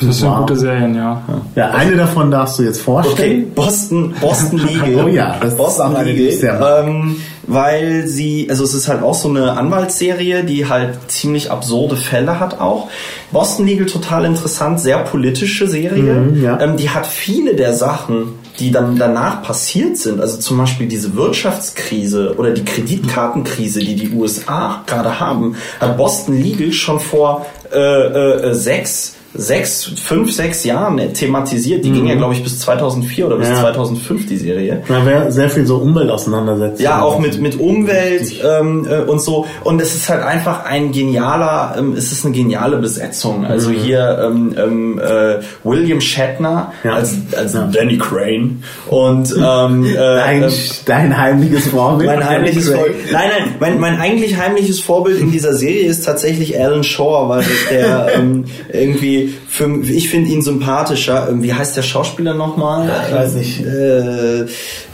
Das 0.00 0.18
sind 0.18 0.30
wow. 0.30 0.38
gute 0.38 0.56
Serien, 0.56 0.94
ja. 0.94 1.22
Ja, 1.54 1.70
eine 1.72 1.96
davon 1.96 2.30
darfst 2.30 2.58
du 2.58 2.62
jetzt 2.62 2.80
vorstellen. 2.80 3.42
Okay, 3.42 3.52
Boston, 3.54 4.14
Boston 4.20 4.58
Legal. 4.66 5.04
oh 5.04 5.08
ja, 5.08 5.36
das 5.40 5.56
Boston 5.56 5.94
ist 5.96 6.42
Legal, 6.42 6.84
ähm, 6.86 7.16
weil 7.46 8.06
sie, 8.06 8.46
also 8.48 8.64
es 8.64 8.72
ist 8.72 8.88
halt 8.88 9.02
auch 9.02 9.14
so 9.14 9.28
eine 9.28 9.56
Anwaltsserie, 9.58 10.44
die 10.44 10.68
halt 10.68 10.98
ziemlich 11.08 11.50
absurde 11.50 11.96
Fälle 11.96 12.40
hat 12.40 12.60
auch. 12.60 12.88
Boston 13.30 13.66
Legal 13.66 13.86
total 13.86 14.24
interessant, 14.24 14.80
sehr 14.80 14.98
politische 14.98 15.68
Serie. 15.68 16.14
Mhm, 16.14 16.42
ja. 16.42 16.58
ähm, 16.60 16.76
die 16.78 16.88
hat 16.88 17.06
viele 17.06 17.54
der 17.54 17.74
Sachen, 17.74 18.38
die 18.58 18.70
dann 18.70 18.96
danach 18.96 19.42
passiert 19.42 19.98
sind, 19.98 20.20
also 20.20 20.38
zum 20.38 20.56
Beispiel 20.58 20.86
diese 20.86 21.14
Wirtschaftskrise 21.14 22.36
oder 22.38 22.52
die 22.52 22.64
Kreditkartenkrise, 22.64 23.80
die 23.80 23.96
die 23.96 24.10
USA 24.14 24.82
gerade 24.86 25.20
haben, 25.20 25.56
hat 25.78 25.96
Boston 25.96 26.40
Legal 26.40 26.72
schon 26.72 27.00
vor 27.00 27.46
äh, 27.72 27.78
äh, 27.78 28.54
sechs 28.54 29.16
sechs, 29.32 29.84
fünf, 29.84 30.32
sechs 30.32 30.64
Jahren 30.64 30.98
thematisiert. 31.14 31.84
Die 31.84 31.90
mhm. 31.90 31.94
ging 31.94 32.06
ja, 32.08 32.14
glaube 32.16 32.34
ich, 32.34 32.42
bis 32.42 32.58
2004 32.60 33.26
oder 33.26 33.36
bis 33.36 33.48
ja. 33.48 33.60
2005, 33.60 34.26
die 34.26 34.36
Serie. 34.36 34.82
Da 34.88 35.06
wäre 35.06 35.30
sehr 35.30 35.48
viel 35.48 35.66
so 35.66 35.76
Umweltauseinandersetzung. 35.76 36.84
Ja, 36.84 37.02
auch 37.02 37.18
mit, 37.20 37.40
mit 37.40 37.58
Umwelt 37.58 38.32
ähm, 38.44 38.86
äh, 38.90 39.00
und 39.02 39.22
so. 39.22 39.46
Und 39.62 39.80
es 39.80 39.94
ist 39.94 40.08
halt 40.08 40.22
einfach 40.22 40.64
ein 40.64 40.90
genialer, 40.90 41.76
ähm, 41.78 41.94
es 41.96 42.10
ist 42.10 42.24
eine 42.24 42.34
geniale 42.34 42.78
Besetzung. 42.78 43.44
Also 43.44 43.70
mhm. 43.70 43.74
hier 43.74 44.18
ähm, 44.24 44.54
ähm, 44.58 44.98
äh, 44.98 45.36
William 45.62 46.00
Shatner 46.00 46.72
ja. 46.82 46.94
als, 46.94 47.14
als 47.36 47.54
ja. 47.54 47.68
Danny 47.72 47.98
Crane 47.98 48.62
und 48.88 49.32
ähm, 49.36 49.84
äh, 49.84 49.94
dein, 49.94 50.42
äh, 50.42 50.50
dein 50.86 51.16
heimliches 51.16 51.68
Vorbild. 51.68 52.10
Mein 52.10 52.28
heimliches 52.28 52.68
Vorbild. 52.68 52.96
Nein, 53.12 53.30
nein, 53.38 53.54
mein, 53.60 53.80
mein 53.80 54.00
eigentlich 54.00 54.36
heimliches 54.36 54.80
Vorbild 54.80 55.20
in 55.20 55.30
dieser 55.30 55.54
Serie 55.54 55.86
ist 55.86 56.04
tatsächlich 56.04 56.58
Alan 56.60 56.82
Shaw, 56.82 57.28
weil 57.28 57.44
der 57.70 58.08
ähm, 58.16 58.44
irgendwie 58.72 59.19
be 59.26 59.49
für, 59.52 59.68
ich 59.82 60.08
finde 60.10 60.30
ihn 60.30 60.42
sympathischer. 60.42 61.28
Ähm, 61.28 61.42
wie 61.42 61.52
heißt 61.52 61.76
der 61.76 61.82
Schauspieler 61.82 62.34
nochmal? 62.34 62.86
Ja, 62.86 63.04
ich 63.08 63.14
weiß 63.14 63.34
nicht. 63.34 63.60
Äh, 63.60 64.46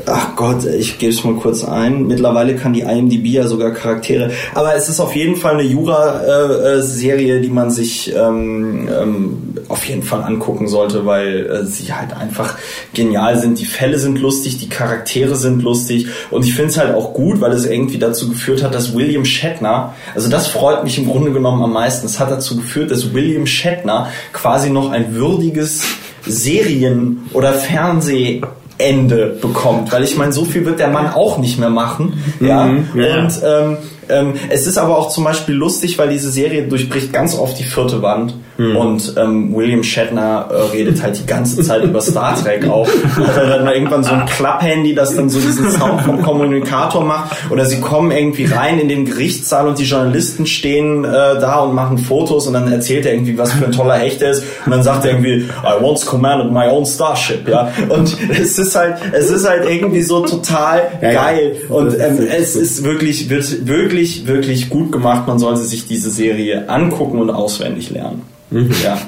ach 0.07 0.35
Gott, 0.35 0.65
ich 0.65 0.99
gebe 0.99 1.13
es 1.13 1.23
mal 1.25 1.35
kurz 1.35 1.63
ein. 1.63 2.07
Mittlerweile 2.07 2.57
kann 2.57 2.73
die 2.73 2.81
IMDb 2.81 3.27
ja 3.27 3.47
sogar 3.47 3.73
Charaktere. 3.73 4.31
Aber 4.55 4.75
es 4.75 4.89
ist 4.89 4.99
auf 4.99 5.15
jeden 5.15 5.37
Fall 5.37 5.55
eine 5.55 5.63
Jura-Serie, 5.63 7.43
die 7.43 7.51
man 7.51 7.71
sich 7.71 8.15
ähm, 8.17 8.89
ähm, 8.89 9.57
auf 9.69 9.85
jeden 9.85 10.03
Fall 10.03 10.23
angucken 10.23 10.69
sollte, 10.69 11.05
weil 11.05 11.47
äh, 11.47 11.67
sie 11.67 11.93
halt 11.93 12.17
einfach 12.17 12.57
genial 12.95 13.39
sind. 13.39 13.61
Die 13.61 13.67
Fälle 13.67 13.99
sind 13.99 14.19
lustig, 14.19 14.57
die 14.57 14.71
Charaktere 14.71 15.37
sind 15.37 15.63
lustig 15.63 16.07
und 16.31 16.47
ich 16.47 16.55
finde 16.55 16.71
es 16.71 16.79
halt 16.79 16.95
auch 16.95 17.13
gut, 17.13 17.43
weil 17.43 17.53
es 17.53 17.67
irgendwie 17.67 17.99
dazu 17.99 18.31
geführt 18.31 18.63
hat, 18.63 18.75
dass 18.75 18.95
William 18.95 19.27
Shatner, 19.27 19.95
also 20.15 20.31
das 20.31 20.47
freut 20.47 20.83
mich 20.83 20.97
im 20.97 21.07
Grunde 21.07 21.33
genommen 21.33 21.63
am 21.63 21.75
meisten, 21.75 22.07
es 22.07 22.19
hat 22.19 22.31
dazu 22.31 22.57
geführt, 22.57 22.91
dass 22.91 23.13
William 23.13 23.47
Shatner 23.47 24.09
quasi 24.33 24.46
noch 24.71 24.91
ein 24.91 25.15
würdiges 25.15 25.83
Serien- 26.27 27.21
oder 27.33 27.53
Fernsehende 27.53 29.39
bekommt, 29.41 29.93
weil 29.93 30.05
ich 30.05 30.17
meine, 30.17 30.33
so 30.33 30.45
viel 30.45 30.65
wird 30.65 30.81
der 30.81 30.89
Mann 30.89 31.09
auch 31.09 31.39
nicht 31.39 31.59
mehr 31.59 31.71
machen, 31.71 32.23
ja. 32.41 32.67
Mhm, 32.67 32.87
ja. 32.95 33.19
Und 33.19 33.41
ähm, 33.45 33.77
ähm, 34.09 34.35
es 34.51 34.67
ist 34.67 34.79
aber 34.79 34.99
auch 34.99 35.11
zum 35.11 35.25
Beispiel 35.25 35.55
lustig, 35.55 35.99
weil 35.99 36.09
diese 36.09 36.31
Serie 36.31 36.67
durchbricht 36.67 37.13
ganz 37.13 37.37
oft 37.37 37.59
die 37.59 37.65
vierte 37.65 38.03
Wand. 38.03 38.35
Mhm. 38.59 38.77
Und 38.77 39.15
ähm, 39.17 39.55
William 39.55 39.83
Shatner 39.83 40.49
äh, 40.51 40.77
redet 40.77 41.03
halt 41.03 41.19
die 41.19 41.27
ganze 41.27 41.63
Zeit 41.63 41.85
über 41.85 42.01
Star 42.01 42.41
Trek 42.41 42.67
auch. 42.69 42.89
Hat 43.17 43.37
er 43.37 43.59
dann 43.59 43.69
irgendwann 43.69 44.03
so 44.03 44.13
ein 44.13 44.27
Klapphandy, 44.27 44.95
das 44.95 45.15
dann 45.15 45.29
so 45.29 45.39
diesen 45.39 45.71
Sound 45.71 46.03
vom 46.03 46.23
Kommunikator 46.23 47.05
macht. 47.05 47.37
Oder 47.51 47.67
sie 47.67 47.81
kommen 47.81 48.11
irgendwie 48.11 48.47
rein 48.47 48.79
in 48.79 48.89
den 48.89 49.05
Gerichtssaal 49.05 49.69
und 49.69 49.79
die 49.79 49.85
Journalisten 49.85 50.47
stehen 50.47 51.05
äh, 51.05 51.09
da 51.09 51.61
und 51.61 51.75
machen 51.75 51.99
Fotos 51.99 52.47
und 52.47 52.55
dann 52.55 52.71
erzählt 52.73 53.07
er 53.07 53.13
irgendwie, 53.13 53.37
was 53.37 53.53
für 53.53 53.67
ein 53.67 53.73
toller 53.73 53.95
Hecht 53.97 54.23
er 54.23 54.31
ist. 54.31 54.45
Und 54.65 54.73
dann 54.73 54.83
sagt 54.83 55.05
er 55.05 55.13
irgendwie, 55.13 55.49
I 55.65 55.83
once 55.83 56.07
commanded 56.07 56.51
my 56.51 56.69
own 56.69 56.87
starship. 56.87 57.49
Ja. 57.49 57.73
Und 57.89 58.17
es 58.31 58.59
ist 58.59 58.75
halt, 58.75 58.97
es 59.13 59.31
ist 59.31 59.47
halt 59.47 59.69
irgendwie 59.69 60.03
so 60.03 60.21
total 60.21 60.83
ja, 61.03 61.13
geil. 61.13 61.57
Ja. 61.69 61.75
Und 61.75 61.95
ähm, 61.95 62.27
es 62.31 62.57
ist 62.57 62.85
wirklich, 62.85 63.29
wird 63.29 63.67
wirklich, 63.67 64.27
wirklich 64.27 64.71
gut 64.71 64.93
gemacht. 64.93 65.27
Man 65.27 65.39
sollte 65.39 65.61
sich 65.61 65.87
diese 65.87 66.11
Serie 66.11 66.69
angucken 66.69 67.21
und 67.21 67.31
auswendig 67.31 67.91
lernen. 67.91 68.23
Mhm. 68.65 68.71
Ja. 68.83 68.99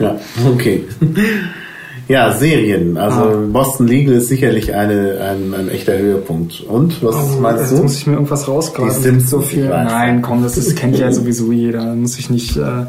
Ja, 0.00 0.16
okay. 0.46 0.84
Ja, 2.08 2.32
Serien. 2.32 2.96
Also 2.96 3.20
ah. 3.20 3.46
Boston 3.52 3.86
Legal 3.86 4.14
ist 4.14 4.28
sicherlich 4.28 4.74
eine, 4.74 5.20
ein, 5.20 5.54
ein 5.54 5.68
echter 5.68 5.96
Höhepunkt. 5.96 6.60
Und 6.60 7.02
was 7.02 7.16
oh, 7.16 7.40
meinst 7.40 7.62
jetzt 7.62 7.78
du? 7.78 7.82
muss 7.82 7.96
ich 7.96 8.06
mir 8.06 8.14
irgendwas 8.14 8.48
rausgraben. 8.48 8.90
Die 8.90 9.00
sind 9.00 9.26
so 9.26 9.40
viel. 9.40 9.68
Nein, 9.68 10.22
komm, 10.22 10.42
das 10.42 10.56
ist, 10.56 10.76
kennt 10.76 10.98
ja 10.98 11.12
sowieso 11.12 11.52
jeder. 11.52 11.86
Da 11.86 11.94
muss 11.94 12.18
ich 12.18 12.30
nicht. 12.30 12.56
Äh, 12.56 12.86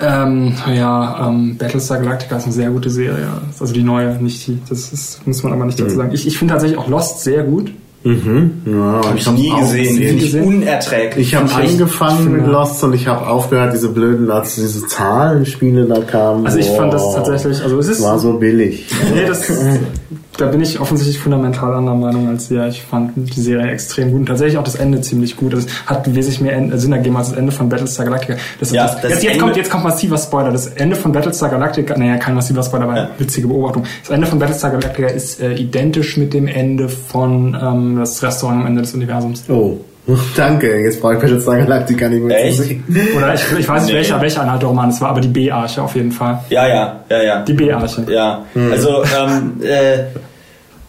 ähm, 0.00 0.54
ja, 0.72 1.28
ähm, 1.28 1.56
Battlestar 1.56 1.98
Galactica 1.98 2.36
ist 2.36 2.44
eine 2.44 2.52
sehr 2.52 2.70
gute 2.70 2.90
Serie. 2.90 3.28
Also 3.58 3.72
die 3.72 3.82
neue, 3.82 4.22
nicht 4.22 4.46
die. 4.46 4.58
Das 4.68 4.92
ist, 4.92 5.26
muss 5.26 5.42
man 5.42 5.52
aber 5.52 5.64
nicht 5.64 5.80
dazu 5.80 5.94
mhm. 5.94 5.98
sagen. 5.98 6.10
Ich, 6.12 6.26
ich 6.26 6.38
finde 6.38 6.52
tatsächlich 6.54 6.78
auch 6.78 6.88
Lost 6.88 7.24
sehr 7.24 7.42
gut. 7.42 7.72
Mhm. 8.04 8.62
Ja, 8.66 9.00
habe 9.04 9.18
ich 9.18 9.30
nie 9.30 9.52
gesehen. 9.60 9.96
Nie 9.96 10.18
gesehen. 10.18 10.44
Unerträglich. 10.44 11.28
Ich 11.28 11.34
habe 11.34 11.52
angefangen 11.52 12.32
mit 12.32 12.46
Lost 12.46 12.82
und 12.84 12.94
ich 12.94 13.06
habe 13.06 13.26
aufgehört, 13.26 13.72
diese 13.74 13.88
blöden, 13.88 14.30
als 14.30 14.54
diese 14.54 14.86
Zahlenspiele 14.86 15.84
da 15.84 16.00
kamen. 16.00 16.46
Also 16.46 16.58
ich 16.58 16.68
fand 16.70 16.92
das 16.94 17.14
tatsächlich, 17.14 17.60
also 17.62 17.78
es 17.78 17.88
ist 17.88 18.02
war 18.02 18.18
so 18.18 18.34
billig. 18.34 18.86
nee, 19.14 19.26
das, 19.26 19.50
da 20.38 20.46
bin 20.46 20.60
ich 20.60 20.78
offensichtlich 20.78 21.18
fundamental 21.18 21.74
anderer 21.74 21.96
Meinung 21.96 22.28
als 22.28 22.48
ihr. 22.50 22.64
Ich 22.68 22.82
fand 22.82 23.10
die 23.16 23.40
Serie 23.40 23.72
extrem 23.72 24.12
gut 24.12 24.20
und 24.20 24.26
tatsächlich 24.26 24.56
auch 24.56 24.62
das 24.64 24.76
Ende 24.76 25.00
ziemlich 25.00 25.36
gut. 25.36 25.52
Es 25.52 25.66
hat 25.84 26.14
wesentlich 26.14 26.40
mehr 26.40 26.78
Sinn 26.78 26.92
ergeben 26.92 27.16
als 27.16 27.30
das 27.30 27.38
Ende 27.38 27.50
von 27.50 27.68
Battlestar 27.68 28.06
Galactica. 28.06 28.36
Das, 28.60 28.70
ja, 28.70 28.84
das, 28.84 29.00
das 29.00 29.10
jetzt, 29.10 29.24
jetzt, 29.24 29.40
kommt, 29.40 29.56
jetzt 29.56 29.68
kommt 29.68 29.82
massiver 29.82 30.16
Spoiler. 30.16 30.52
Das 30.52 30.68
Ende 30.68 30.94
von 30.94 31.10
Battlestar 31.10 31.50
Galactica, 31.50 31.98
naja, 31.98 32.16
kein 32.18 32.36
massiver 32.36 32.62
Spoiler, 32.62 32.84
aber 32.84 32.96
ja. 32.96 33.10
witzige 33.18 33.48
Beobachtung. 33.48 33.84
Das 34.02 34.10
Ende 34.10 34.28
von 34.28 34.38
Battlestar 34.38 34.70
Galactica 34.70 35.08
ist 35.08 35.42
äh, 35.42 35.54
identisch 35.54 36.16
mit 36.16 36.32
dem 36.32 36.46
Ende 36.46 36.88
von 36.88 37.58
ähm, 37.60 37.96
das 37.98 38.22
Restaurant 38.22 38.60
am 38.60 38.66
Ende 38.68 38.82
des 38.82 38.94
Universums. 38.94 39.44
Oh. 39.48 39.78
Danke, 40.36 40.80
jetzt 40.80 41.00
brauche 41.02 41.14
ich 41.14 41.20
Battlestar 41.20 41.58
Galactica 41.58 42.08
nicht 42.08 42.22
mehr 42.22 42.44
Echt? 42.44 42.58
zu 42.58 42.62
sehen. 42.62 42.84
Oder 43.16 43.34
ich, 43.34 43.42
ich 43.58 43.68
weiß 43.68 43.82
nicht, 43.82 43.92
nee. 43.92 43.98
welcher, 43.98 44.20
welcher 44.20 44.42
Anhalt 44.42 44.62
der 44.62 44.68
Roman 44.68 44.88
es 44.88 45.00
war, 45.00 45.10
aber 45.10 45.20
die 45.20 45.28
B-Arche 45.28 45.82
auf 45.82 45.94
jeden 45.96 46.12
Fall. 46.12 46.38
Ja, 46.48 46.66
ja, 46.66 47.00
ja, 47.10 47.22
ja. 47.22 47.42
Die 47.42 47.52
B-Arche. 47.52 48.06
Ja, 48.08 48.44
hm. 48.54 48.72
also 48.72 49.02
ähm, 49.04 49.60
äh, 49.62 50.04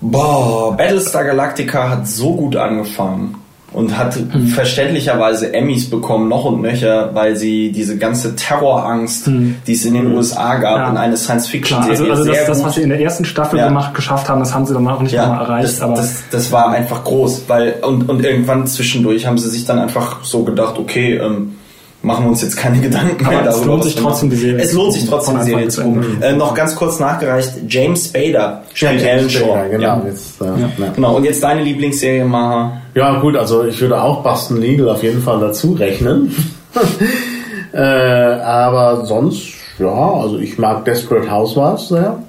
Boah, 0.02 0.76
Battlestar 0.78 1.26
Galactica 1.26 1.90
hat 1.90 2.08
so 2.08 2.36
gut 2.36 2.56
angefangen 2.56 3.36
und 3.72 3.98
hat 3.98 4.16
hm. 4.16 4.48
verständlicherweise 4.48 5.54
Emmys 5.54 5.90
bekommen, 5.90 6.28
noch 6.28 6.46
und 6.46 6.62
nöcher, 6.62 7.14
weil 7.14 7.36
sie 7.36 7.72
diese 7.72 7.98
ganze 7.98 8.36
Terrorangst, 8.36 9.28
hm. 9.28 9.58
die 9.68 9.74
es 9.74 9.86
in 9.86 9.94
den 9.94 10.16
USA 10.16 10.56
gab, 10.56 10.78
ja. 10.78 10.90
in 10.90 10.98
eine 10.98 11.18
Science-Fiction-Serie 11.18 12.12
Also, 12.12 12.12
also 12.12 12.26
das, 12.26 12.46
das, 12.48 12.64
was 12.64 12.76
sie 12.76 12.82
in 12.82 12.90
der 12.90 13.00
ersten 13.00 13.26
Staffel 13.26 13.60
ja. 13.60 13.68
gemacht, 13.68 13.94
geschafft 13.94 14.30
haben, 14.30 14.40
das 14.40 14.54
haben 14.54 14.66
sie 14.66 14.74
dann 14.74 14.88
auch 14.88 15.02
nicht 15.02 15.12
ja, 15.12 15.28
nochmal 15.28 15.46
erreicht. 15.46 15.66
Das, 15.66 15.82
aber 15.82 15.96
das, 15.96 16.24
das 16.32 16.52
war 16.52 16.72
einfach 16.72 17.04
groß, 17.04 17.44
weil 17.48 17.76
und, 17.86 18.10
und 18.10 18.24
irgendwann 18.24 18.66
zwischendurch 18.66 19.28
haben 19.28 19.38
sie 19.38 19.50
sich 19.50 19.66
dann 19.66 19.80
einfach 19.80 20.24
so 20.24 20.44
gedacht, 20.44 20.80
okay, 20.80 21.18
ähm, 21.18 21.56
machen 22.02 22.26
wir 22.26 22.30
uns 22.30 22.42
jetzt 22.42 22.56
keine 22.56 22.80
Gedanken 22.80 23.28
mehr 23.28 23.44
darüber. 23.44 23.60
Es 23.60 23.66
lohnt 23.66 23.84
sich 23.84 23.96
trotzdem 23.96 24.30
die 24.30 24.36
Serie. 24.36 24.64
Es 24.64 24.74
lohnt 24.74 24.94
sich 24.94 25.08
trotzdem 25.08 25.40
die 25.40 25.46
Serie 25.46 25.68
zu 25.68 25.84
gucken. 25.84 26.22
Äh, 26.22 26.34
noch 26.34 26.54
ganz 26.54 26.76
kurz 26.76 27.00
nachgereicht, 27.00 27.54
James 27.68 28.06
Spader 28.06 28.64
spielt 28.74 29.02
ja, 29.02 29.12
Alan 29.14 29.30
Shaw. 29.30 29.70
Genau, 29.70 29.84
ja. 29.84 30.04
Jetzt, 30.06 30.42
äh, 30.42 30.46
ja. 30.46 30.92
genau. 30.96 31.16
Und 31.16 31.24
jetzt 31.26 31.44
deine 31.44 31.64
Lieblingsserie, 31.64 32.26
Maha? 32.26 32.82
Ja 32.96 33.20
gut, 33.20 33.36
also 33.36 33.66
ich 33.66 33.80
würde 33.82 34.02
auch 34.02 34.24
Boston 34.24 34.62
Legal 34.62 34.90
auf 34.90 35.04
jeden 35.04 35.22
Fall 35.22 35.40
dazu 35.40 35.74
rechnen. 35.74 36.34
äh, 37.74 37.78
aber 37.78 39.06
sonst, 39.06 39.54
ja, 39.78 39.88
also 39.88 40.38
ich 40.40 40.58
mag 40.58 40.86
Desperate 40.86 41.30
Housewives 41.30 41.90
sehr. 41.90 42.20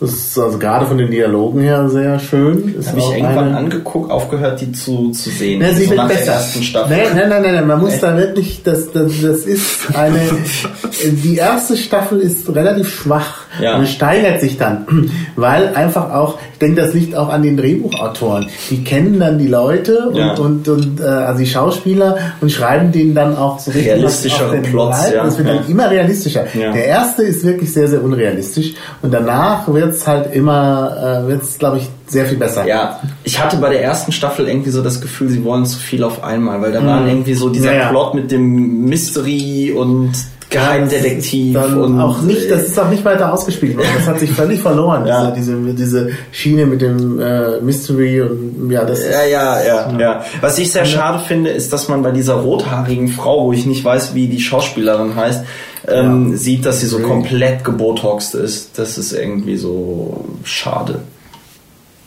Das 0.00 0.10
ist 0.10 0.38
also 0.38 0.58
gerade 0.58 0.86
von 0.86 0.98
den 0.98 1.10
Dialogen 1.10 1.60
her 1.60 1.88
sehr 1.88 2.18
schön. 2.18 2.74
Habe 2.86 2.98
ich 2.98 3.10
irgendwann 3.10 3.48
eine... 3.48 3.56
angeguckt, 3.56 4.10
aufgehört, 4.10 4.60
die 4.60 4.72
zu, 4.72 5.12
zu 5.12 5.30
sehen. 5.30 5.60
Ja, 5.60 5.72
sie 5.72 5.84
so 5.84 5.92
wird 5.92 6.08
besser. 6.08 6.40
Nein, 6.88 7.06
nein, 7.14 7.28
nein, 7.28 7.42
nein, 7.42 7.66
man 7.66 7.80
muss 7.80 8.00
da 8.00 8.16
wirklich, 8.16 8.62
das, 8.64 8.90
das, 8.90 9.12
das 9.22 9.38
ist 9.40 9.94
eine, 9.94 10.20
die 11.02 11.36
erste 11.36 11.76
Staffel 11.76 12.18
ist 12.18 12.48
relativ 12.54 12.92
schwach 12.92 13.43
ja. 13.60 13.76
und 13.76 13.88
steigert 13.88 14.40
sich 14.40 14.58
dann, 14.58 14.86
weil 15.36 15.74
einfach 15.74 16.12
auch, 16.12 16.38
ich 16.52 16.58
denke, 16.58 16.80
das 16.80 16.94
liegt 16.94 17.16
auch 17.16 17.28
an 17.28 17.42
den 17.42 17.56
Drehbuchautoren. 17.56 18.46
Die 18.70 18.84
kennen 18.84 19.18
dann 19.20 19.38
die 19.38 19.48
Leute 19.48 20.08
und, 20.08 20.16
ja. 20.16 20.34
und, 20.34 20.68
und 20.68 21.00
äh, 21.00 21.04
also 21.04 21.40
die 21.40 21.46
Schauspieler 21.46 22.16
und 22.40 22.50
schreiben 22.50 22.92
denen 22.92 23.14
dann 23.14 23.36
auch 23.36 23.58
so 23.58 23.70
richtig 23.70 23.92
realistischere 23.92 24.58
Plots. 24.58 25.10
Ja. 25.12 25.24
Das 25.24 25.38
wird 25.38 25.48
dann 25.48 25.68
immer 25.68 25.90
realistischer. 25.90 26.44
Der 26.54 26.86
erste 26.86 27.22
ist 27.22 27.44
wirklich 27.44 27.72
sehr, 27.72 27.88
sehr 27.88 28.02
unrealistisch 28.02 28.74
und 29.02 29.12
danach 29.12 29.66
wird 29.72 29.94
es 29.94 30.06
halt 30.06 30.34
immer, 30.34 31.24
äh, 31.24 31.28
wird 31.28 31.42
es 31.42 31.58
glaube 31.58 31.78
ich 31.78 31.88
sehr 32.06 32.26
viel 32.26 32.38
besser. 32.38 32.66
Ja, 32.66 33.00
ich 33.24 33.42
hatte 33.42 33.56
bei 33.56 33.70
der 33.70 33.82
ersten 33.82 34.12
Staffel 34.12 34.48
irgendwie 34.48 34.70
so 34.70 34.82
das 34.82 35.00
Gefühl, 35.00 35.28
sie 35.30 35.44
wollen 35.44 35.66
zu 35.66 35.78
viel 35.78 36.04
auf 36.04 36.22
einmal, 36.22 36.60
weil 36.60 36.72
da 36.72 36.80
mhm. 36.80 36.86
waren 36.86 37.08
irgendwie 37.08 37.34
so 37.34 37.48
dieser 37.48 37.74
ja, 37.74 37.88
Plot 37.88 38.14
mit 38.14 38.30
dem 38.30 38.84
Mystery 38.84 39.72
und 39.72 40.12
Geheimdetektiv 40.54 41.56
und 41.56 42.00
auch 42.00 42.22
nicht, 42.22 42.50
das 42.50 42.64
ist 42.64 42.78
auch 42.78 42.88
nicht 42.88 43.04
weiter 43.04 43.32
ausgespielt 43.32 43.76
worden. 43.76 43.88
Das 43.96 44.06
hat 44.06 44.20
sich 44.20 44.30
völlig 44.30 44.60
verloren. 44.60 45.06
ja. 45.06 45.30
diese, 45.30 45.56
diese, 45.56 45.74
diese 45.74 46.10
Schiene 46.32 46.66
mit 46.66 46.80
dem 46.80 47.20
äh, 47.20 47.60
Mystery 47.60 48.22
und 48.22 48.70
ja, 48.70 48.84
das. 48.84 49.04
Ja, 49.04 49.24
ja, 49.24 49.62
ja, 49.62 49.90
ja, 49.90 49.98
ja. 49.98 50.24
Was 50.40 50.58
ich 50.58 50.70
sehr 50.70 50.84
schade 50.84 51.18
finde, 51.18 51.50
ist, 51.50 51.72
dass 51.72 51.88
man 51.88 52.02
bei 52.02 52.12
dieser 52.12 52.34
rothaarigen 52.34 53.08
Frau, 53.08 53.46
wo 53.46 53.52
ich 53.52 53.66
nicht 53.66 53.84
weiß, 53.84 54.14
wie 54.14 54.28
die 54.28 54.40
Schauspielerin 54.40 55.16
heißt, 55.16 55.44
ähm, 55.88 56.30
ja. 56.30 56.36
sieht, 56.36 56.64
dass 56.64 56.80
sie 56.80 56.86
so 56.86 57.00
komplett 57.00 57.64
gebotoxt 57.64 58.34
ist. 58.36 58.78
Das 58.78 58.96
ist 58.96 59.12
irgendwie 59.12 59.56
so 59.56 60.24
schade. 60.44 61.00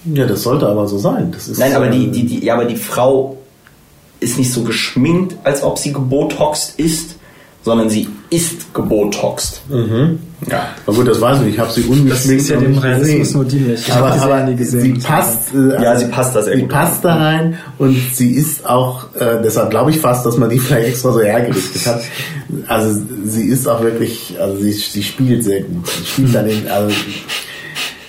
Ja, 0.06 0.26
das 0.26 0.44
sollte 0.44 0.68
aber 0.68 0.88
so 0.88 0.98
sein. 0.98 1.32
Das 1.32 1.48
ist, 1.48 1.60
Nein, 1.60 1.76
aber 1.76 1.88
die, 1.88 2.10
die, 2.12 2.26
die, 2.26 2.46
ja, 2.46 2.54
aber 2.54 2.66
die 2.66 2.78
Frau 2.78 3.38
ist 4.20 4.38
nicht 4.38 4.52
so 4.52 4.64
geschminkt, 4.64 5.36
als 5.44 5.64
ob 5.64 5.78
sie 5.78 5.92
gebotoxt 5.92 6.80
ist 6.80 7.17
sondern 7.68 7.90
sie 7.90 8.08
ist 8.30 8.74
gebotoxt. 8.74 9.62
Mhm. 9.68 10.20
Ja. 10.50 10.70
Aber 10.86 10.96
gut, 10.96 11.08
das 11.10 11.20
weiß 11.20 11.40
ich 11.40 11.44
nicht. 11.44 11.54
Ich 11.56 11.60
habe 11.60 11.70
sie 11.70 11.82
ungeschminkt 11.82 12.14
Das 12.14 12.26
ist 12.26 12.50
ja 12.50 12.56
dem 12.58 12.78
Realismus 12.78 13.34
nur 13.34 13.44
dienlich. 13.44 13.86
Ich 13.86 13.94
aber, 13.94 14.14
aber 14.14 14.44
nie 14.44 14.56
gesehen. 14.56 14.96
sie 14.96 15.06
passt. 15.06 15.54
Äh, 15.54 15.84
ja, 15.84 15.98
sie 15.98 16.06
passt 16.06 16.34
da 16.34 16.44
sehr 16.44 16.56
sie 16.56 16.62
gut. 16.62 16.72
Sie 16.72 16.76
passt 16.78 17.04
da 17.04 17.16
rein 17.16 17.58
und 17.78 17.98
sie 18.14 18.32
ist 18.32 18.66
auch. 18.66 19.14
Äh, 19.16 19.42
deshalb 19.44 19.70
glaube 19.70 19.92
ich 19.92 20.00
fast, 20.00 20.26
dass 20.26 20.38
man 20.38 20.50
die 20.50 20.60
vielleicht 20.66 20.88
extra 20.88 21.12
so 21.12 21.20
hergerichtet 21.20 21.86
hat. 21.88 22.02
Also 22.68 23.02
sie 23.26 23.48
ist 23.48 23.68
auch 23.68 23.84
wirklich. 23.84 24.38
Also 24.40 24.56
sie, 24.64 24.72
sie 24.72 25.04
spielt 25.04 25.44
sehr 25.44 25.64
gut. 25.64 25.88
Sie 25.90 26.06
spielt 26.06 26.36
dann 26.36 26.48
in, 26.48 26.70
also 26.70 26.96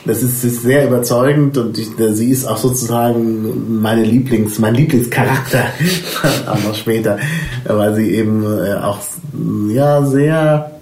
das 0.09 0.23
ist, 0.23 0.43
ist 0.43 0.63
sehr 0.63 0.87
überzeugend 0.87 1.59
und 1.59 1.77
ich, 1.77 1.89
sie 2.13 2.31
ist 2.31 2.47
auch 2.47 2.57
sozusagen 2.57 3.81
meine 3.83 4.05
Lieblings, 4.05 4.59
mein 4.59 4.75
Lieblingscharakter, 4.75 5.65
auch 6.47 6.65
noch 6.65 6.75
später, 6.75 7.19
weil 7.65 7.95
sie 7.95 8.15
eben 8.15 8.43
äh, 8.45 8.75
auch 8.75 9.01
ja 9.69 10.03
sehr 10.03 10.78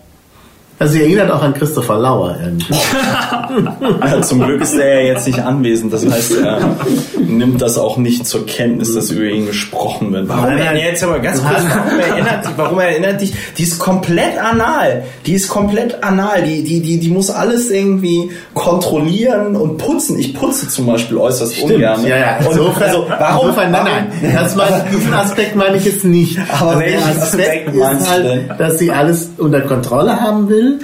also 0.78 0.92
sie 0.92 1.02
erinnert 1.02 1.30
auch 1.30 1.42
an 1.42 1.54
Christopher 1.54 1.96
Lauer 1.96 2.36
irgendwie. 2.44 2.74
ja, 2.74 4.20
zum 4.22 4.42
Glück 4.42 4.60
ist 4.60 4.74
er 4.74 5.00
ja 5.00 5.12
jetzt 5.12 5.26
nicht 5.26 5.38
anwesend. 5.38 5.90
Das 5.90 6.04
heißt, 6.04 6.36
er 6.36 6.76
nimmt 7.18 7.62
das 7.62 7.78
auch 7.78 7.96
nicht 7.96 8.26
zur 8.26 8.44
Kenntnis, 8.44 8.94
dass 8.94 9.10
über 9.10 9.24
ihn 9.24 9.46
gesprochen 9.46 10.12
wird. 10.12 10.28
Warum 10.28 10.50
er 10.50 10.76
jetzt 10.76 11.02
aber 11.02 11.20
ganz 11.20 11.42
kurz, 11.42 11.62
warum 11.66 11.98
erinnert, 12.10 12.48
warum 12.56 12.78
erinnert 12.78 13.22
dich? 13.22 13.32
Die 13.56 13.62
ist 13.62 13.78
komplett 13.78 14.38
anal. 14.38 15.04
Die 15.24 15.32
ist 15.32 15.48
komplett 15.48 16.04
anal. 16.04 16.42
Die, 16.42 16.62
die, 16.62 16.82
die, 16.82 17.00
die 17.00 17.08
muss 17.08 17.30
alles 17.30 17.70
irgendwie 17.70 18.30
kontrollieren 18.52 19.56
und 19.56 19.78
putzen. 19.78 20.18
Ich 20.18 20.34
putze 20.34 20.68
zum 20.68 20.84
Beispiel 20.84 21.16
äußerst 21.16 21.54
Stimmt. 21.54 21.72
ungern. 21.72 22.06
Ja, 22.06 22.18
ja. 22.18 22.38
Und 22.40 22.50
insofern, 22.50 22.82
also, 22.82 23.06
warum? 23.08 23.48
Insofern, 23.48 23.70
nein, 23.70 23.84
nein. 24.20 24.32
Das 24.34 24.54
meine, 24.54 24.84
diesen 24.92 25.14
Aspekt 25.14 25.56
meine 25.56 25.78
ich 25.78 25.86
jetzt 25.86 26.04
nicht. 26.04 26.38
Aber 26.60 26.80
welchen 26.80 27.02
Aspekt, 27.02 27.68
Aspekt 27.68 27.76
ist 27.76 28.10
halt, 28.10 28.60
dass 28.60 28.78
sie 28.78 28.92
alles 28.92 29.30
unter 29.38 29.62
Kontrolle 29.62 30.20
haben 30.20 30.50
will 30.50 30.65
will. 30.66 30.78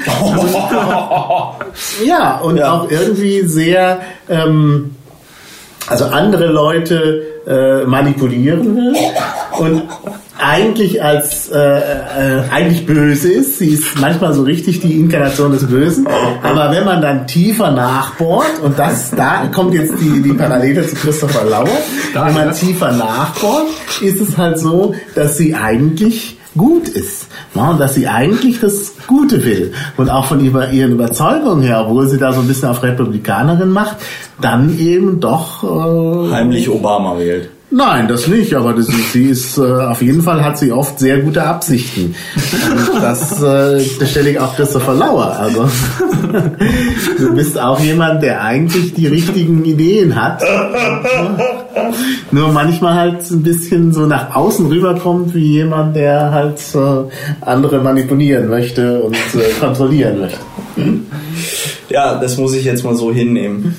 ja, 2.06 2.38
und 2.38 2.56
ja. 2.56 2.72
auch 2.72 2.90
irgendwie 2.90 3.42
sehr, 3.42 4.00
ähm, 4.28 4.96
also 5.88 6.06
andere 6.06 6.46
Leute 6.46 7.22
äh, 7.46 7.84
manipulieren 7.84 8.76
will 8.76 8.94
und 9.58 9.82
eigentlich 10.38 11.02
als 11.02 11.48
äh, 11.48 11.58
äh, 11.58 12.42
eigentlich 12.50 12.86
böse 12.86 13.32
ist. 13.32 13.58
Sie 13.58 13.70
ist 13.70 14.00
manchmal 14.00 14.32
so 14.34 14.42
richtig 14.42 14.80
die 14.80 14.98
Inkarnation 14.98 15.52
des 15.52 15.66
Bösen. 15.66 16.06
Aber 16.42 16.70
wenn 16.72 16.84
man 16.84 17.00
dann 17.00 17.26
tiefer 17.26 17.70
nachbohrt 17.70 18.60
und 18.62 18.78
das 18.78 19.10
da 19.10 19.48
kommt 19.52 19.74
jetzt 19.74 19.94
die 20.00 20.22
die 20.22 20.32
Parallele 20.32 20.86
zu 20.86 20.96
Christopher 20.96 21.44
Lauer, 21.44 21.68
wenn 22.12 22.34
man 22.34 22.52
tiefer 22.54 22.92
nachbohrt, 22.92 23.66
ist 24.00 24.20
es 24.20 24.36
halt 24.36 24.58
so, 24.58 24.94
dass 25.14 25.36
sie 25.36 25.54
eigentlich 25.54 26.38
gut 26.56 26.88
ist. 26.88 27.28
Ja, 27.54 27.70
und 27.70 27.80
dass 27.80 27.94
sie 27.94 28.08
eigentlich 28.08 28.60
das 28.60 28.94
Gute 29.06 29.44
will. 29.44 29.72
Und 29.96 30.10
auch 30.10 30.26
von 30.26 30.44
ihrer, 30.44 30.70
ihren 30.70 30.92
Überzeugungen 30.92 31.62
her, 31.62 31.84
obwohl 31.86 32.06
sie 32.08 32.18
da 32.18 32.32
so 32.32 32.40
ein 32.40 32.48
bisschen 32.48 32.68
auf 32.68 32.82
Republikanerin 32.82 33.70
macht, 33.70 33.96
dann 34.40 34.78
eben 34.78 35.20
doch 35.20 35.64
äh, 35.64 36.30
heimlich 36.30 36.68
Obama 36.68 37.18
wählt. 37.18 37.50
Nein, 37.74 38.06
das 38.06 38.28
nicht, 38.28 38.52
aber 38.52 38.74
das, 38.74 38.86
sie 38.86 39.24
ist 39.24 39.56
äh, 39.56 39.62
auf 39.62 40.02
jeden 40.02 40.20
Fall 40.20 40.44
hat 40.44 40.58
sie 40.58 40.70
oft 40.70 40.98
sehr 40.98 41.20
gute 41.20 41.42
Absichten. 41.42 42.14
Und 42.70 43.02
das, 43.02 43.42
äh, 43.42 43.82
das 43.98 44.10
stelle 44.10 44.30
ich 44.32 44.38
auch 44.38 44.54
Christopher 44.54 44.92
Lauer. 44.92 45.38
Also 45.38 45.66
du 47.18 47.34
bist 47.34 47.58
auch 47.58 47.80
jemand, 47.80 48.22
der 48.22 48.42
eigentlich 48.42 48.92
die 48.92 49.06
richtigen 49.06 49.64
Ideen 49.64 50.22
hat. 50.22 50.42
Nur 52.30 52.52
manchmal 52.52 52.94
halt 52.94 53.30
ein 53.30 53.42
bisschen 53.42 53.92
so 53.92 54.06
nach 54.06 54.34
außen 54.34 54.66
rüberkommt 54.66 55.34
wie 55.34 55.52
jemand, 55.54 55.96
der 55.96 56.30
halt 56.30 56.60
äh, 56.74 57.44
andere 57.44 57.80
manipulieren 57.80 58.48
möchte 58.48 59.02
und 59.02 59.14
äh, 59.14 59.50
kontrollieren 59.60 60.20
möchte. 60.20 60.38
Ja, 61.88 62.18
das 62.18 62.36
muss 62.38 62.54
ich 62.54 62.64
jetzt 62.64 62.84
mal 62.84 62.94
so 62.94 63.12
hinnehmen. 63.12 63.76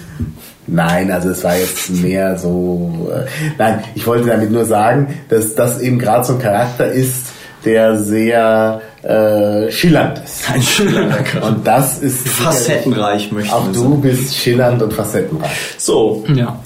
Nein, 0.66 1.12
also 1.12 1.30
es 1.30 1.44
war 1.44 1.58
jetzt 1.58 1.90
mehr 1.90 2.38
so. 2.38 3.10
Äh, 3.12 3.26
nein, 3.58 3.84
ich 3.96 4.08
wollte 4.08 4.28
damit 4.28 4.52
nur 4.52 4.66
sagen, 4.66 5.14
dass 5.30 5.56
das 5.56 5.80
eben 5.82 6.00
gerade 6.00 6.24
so 6.26 6.34
ein 6.34 6.40
Charakter 6.40 6.88
ist, 6.88 7.28
der 7.66 7.98
sehr 7.98 8.82
äh, 9.04 9.70
schillernd 9.72 10.22
ist. 10.24 10.50
Ein 10.52 10.62
schillernder 10.62 11.18
Charakter. 11.24 11.48
Und 11.48 11.68
das 11.68 12.00
ist 12.00 12.28
facettenreich, 12.28 13.32
möchte 13.32 13.54
Auch 13.54 13.68
du 13.72 13.80
sagen. 13.80 14.02
bist 14.02 14.36
schillernd 14.36 14.82
und 14.82 14.94
facettenreich. 14.94 15.52
So. 15.78 16.24
Ja. 16.34 16.60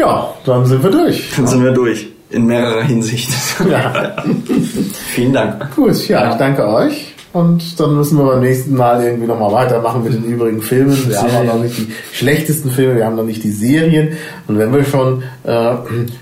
Ja, 0.00 0.32
dann 0.46 0.64
sind 0.64 0.82
wir 0.82 0.90
durch. 0.90 1.30
Dann 1.36 1.46
sind 1.46 1.62
wir 1.62 1.72
durch. 1.72 2.08
In 2.30 2.46
mehrerer 2.46 2.84
Hinsicht. 2.84 3.28
Ja. 3.70 4.16
Vielen 5.14 5.34
Dank. 5.34 5.74
Gut, 5.76 6.08
ja, 6.08 6.22
ja, 6.22 6.32
ich 6.32 6.38
danke 6.38 6.66
euch. 6.66 7.12
Und 7.34 7.78
dann 7.78 7.96
müssen 7.96 8.16
wir 8.16 8.24
beim 8.24 8.40
nächsten 8.40 8.74
Mal 8.74 9.04
irgendwie 9.04 9.26
nochmal 9.26 9.52
weitermachen 9.52 10.02
mit 10.02 10.14
den 10.14 10.24
übrigen 10.24 10.62
Filmen. 10.62 10.96
Wir 11.06 11.16
Serien. 11.16 11.32
haben 11.36 11.46
noch 11.46 11.62
nicht 11.62 11.76
die 11.76 11.92
schlechtesten 12.12 12.70
Filme, 12.70 12.96
wir 12.96 13.04
haben 13.04 13.14
noch 13.14 13.24
nicht 13.24 13.44
die 13.44 13.52
Serien. 13.52 14.16
Und 14.48 14.58
wenn 14.58 14.72
wir 14.72 14.84
schon 14.84 15.22
äh, 15.44 15.74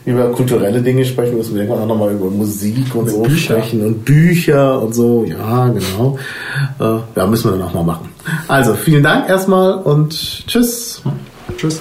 über 0.04 0.32
kulturelle 0.32 0.82
Dinge 0.82 1.04
sprechen, 1.04 1.36
müssen 1.36 1.54
wir 1.54 1.62
irgendwann 1.62 1.84
auch 1.84 1.88
nochmal 1.88 2.12
über 2.12 2.28
Musik 2.30 2.94
und, 2.94 3.02
und 3.02 3.08
so 3.10 3.22
Bücher. 3.22 3.54
sprechen 3.54 3.86
und 3.86 4.04
Bücher 4.04 4.82
und 4.82 4.94
so. 4.94 5.24
Ja, 5.24 5.68
genau. 5.68 6.18
Äh, 6.80 6.98
ja, 7.16 7.26
müssen 7.28 7.52
wir 7.52 7.58
dann 7.58 7.68
auch 7.68 7.74
mal 7.74 7.84
machen. 7.84 8.08
Also, 8.48 8.74
vielen 8.74 9.04
Dank 9.04 9.28
erstmal 9.28 9.74
und 9.74 10.10
tschüss. 10.48 11.00
Tschüss. 11.56 11.80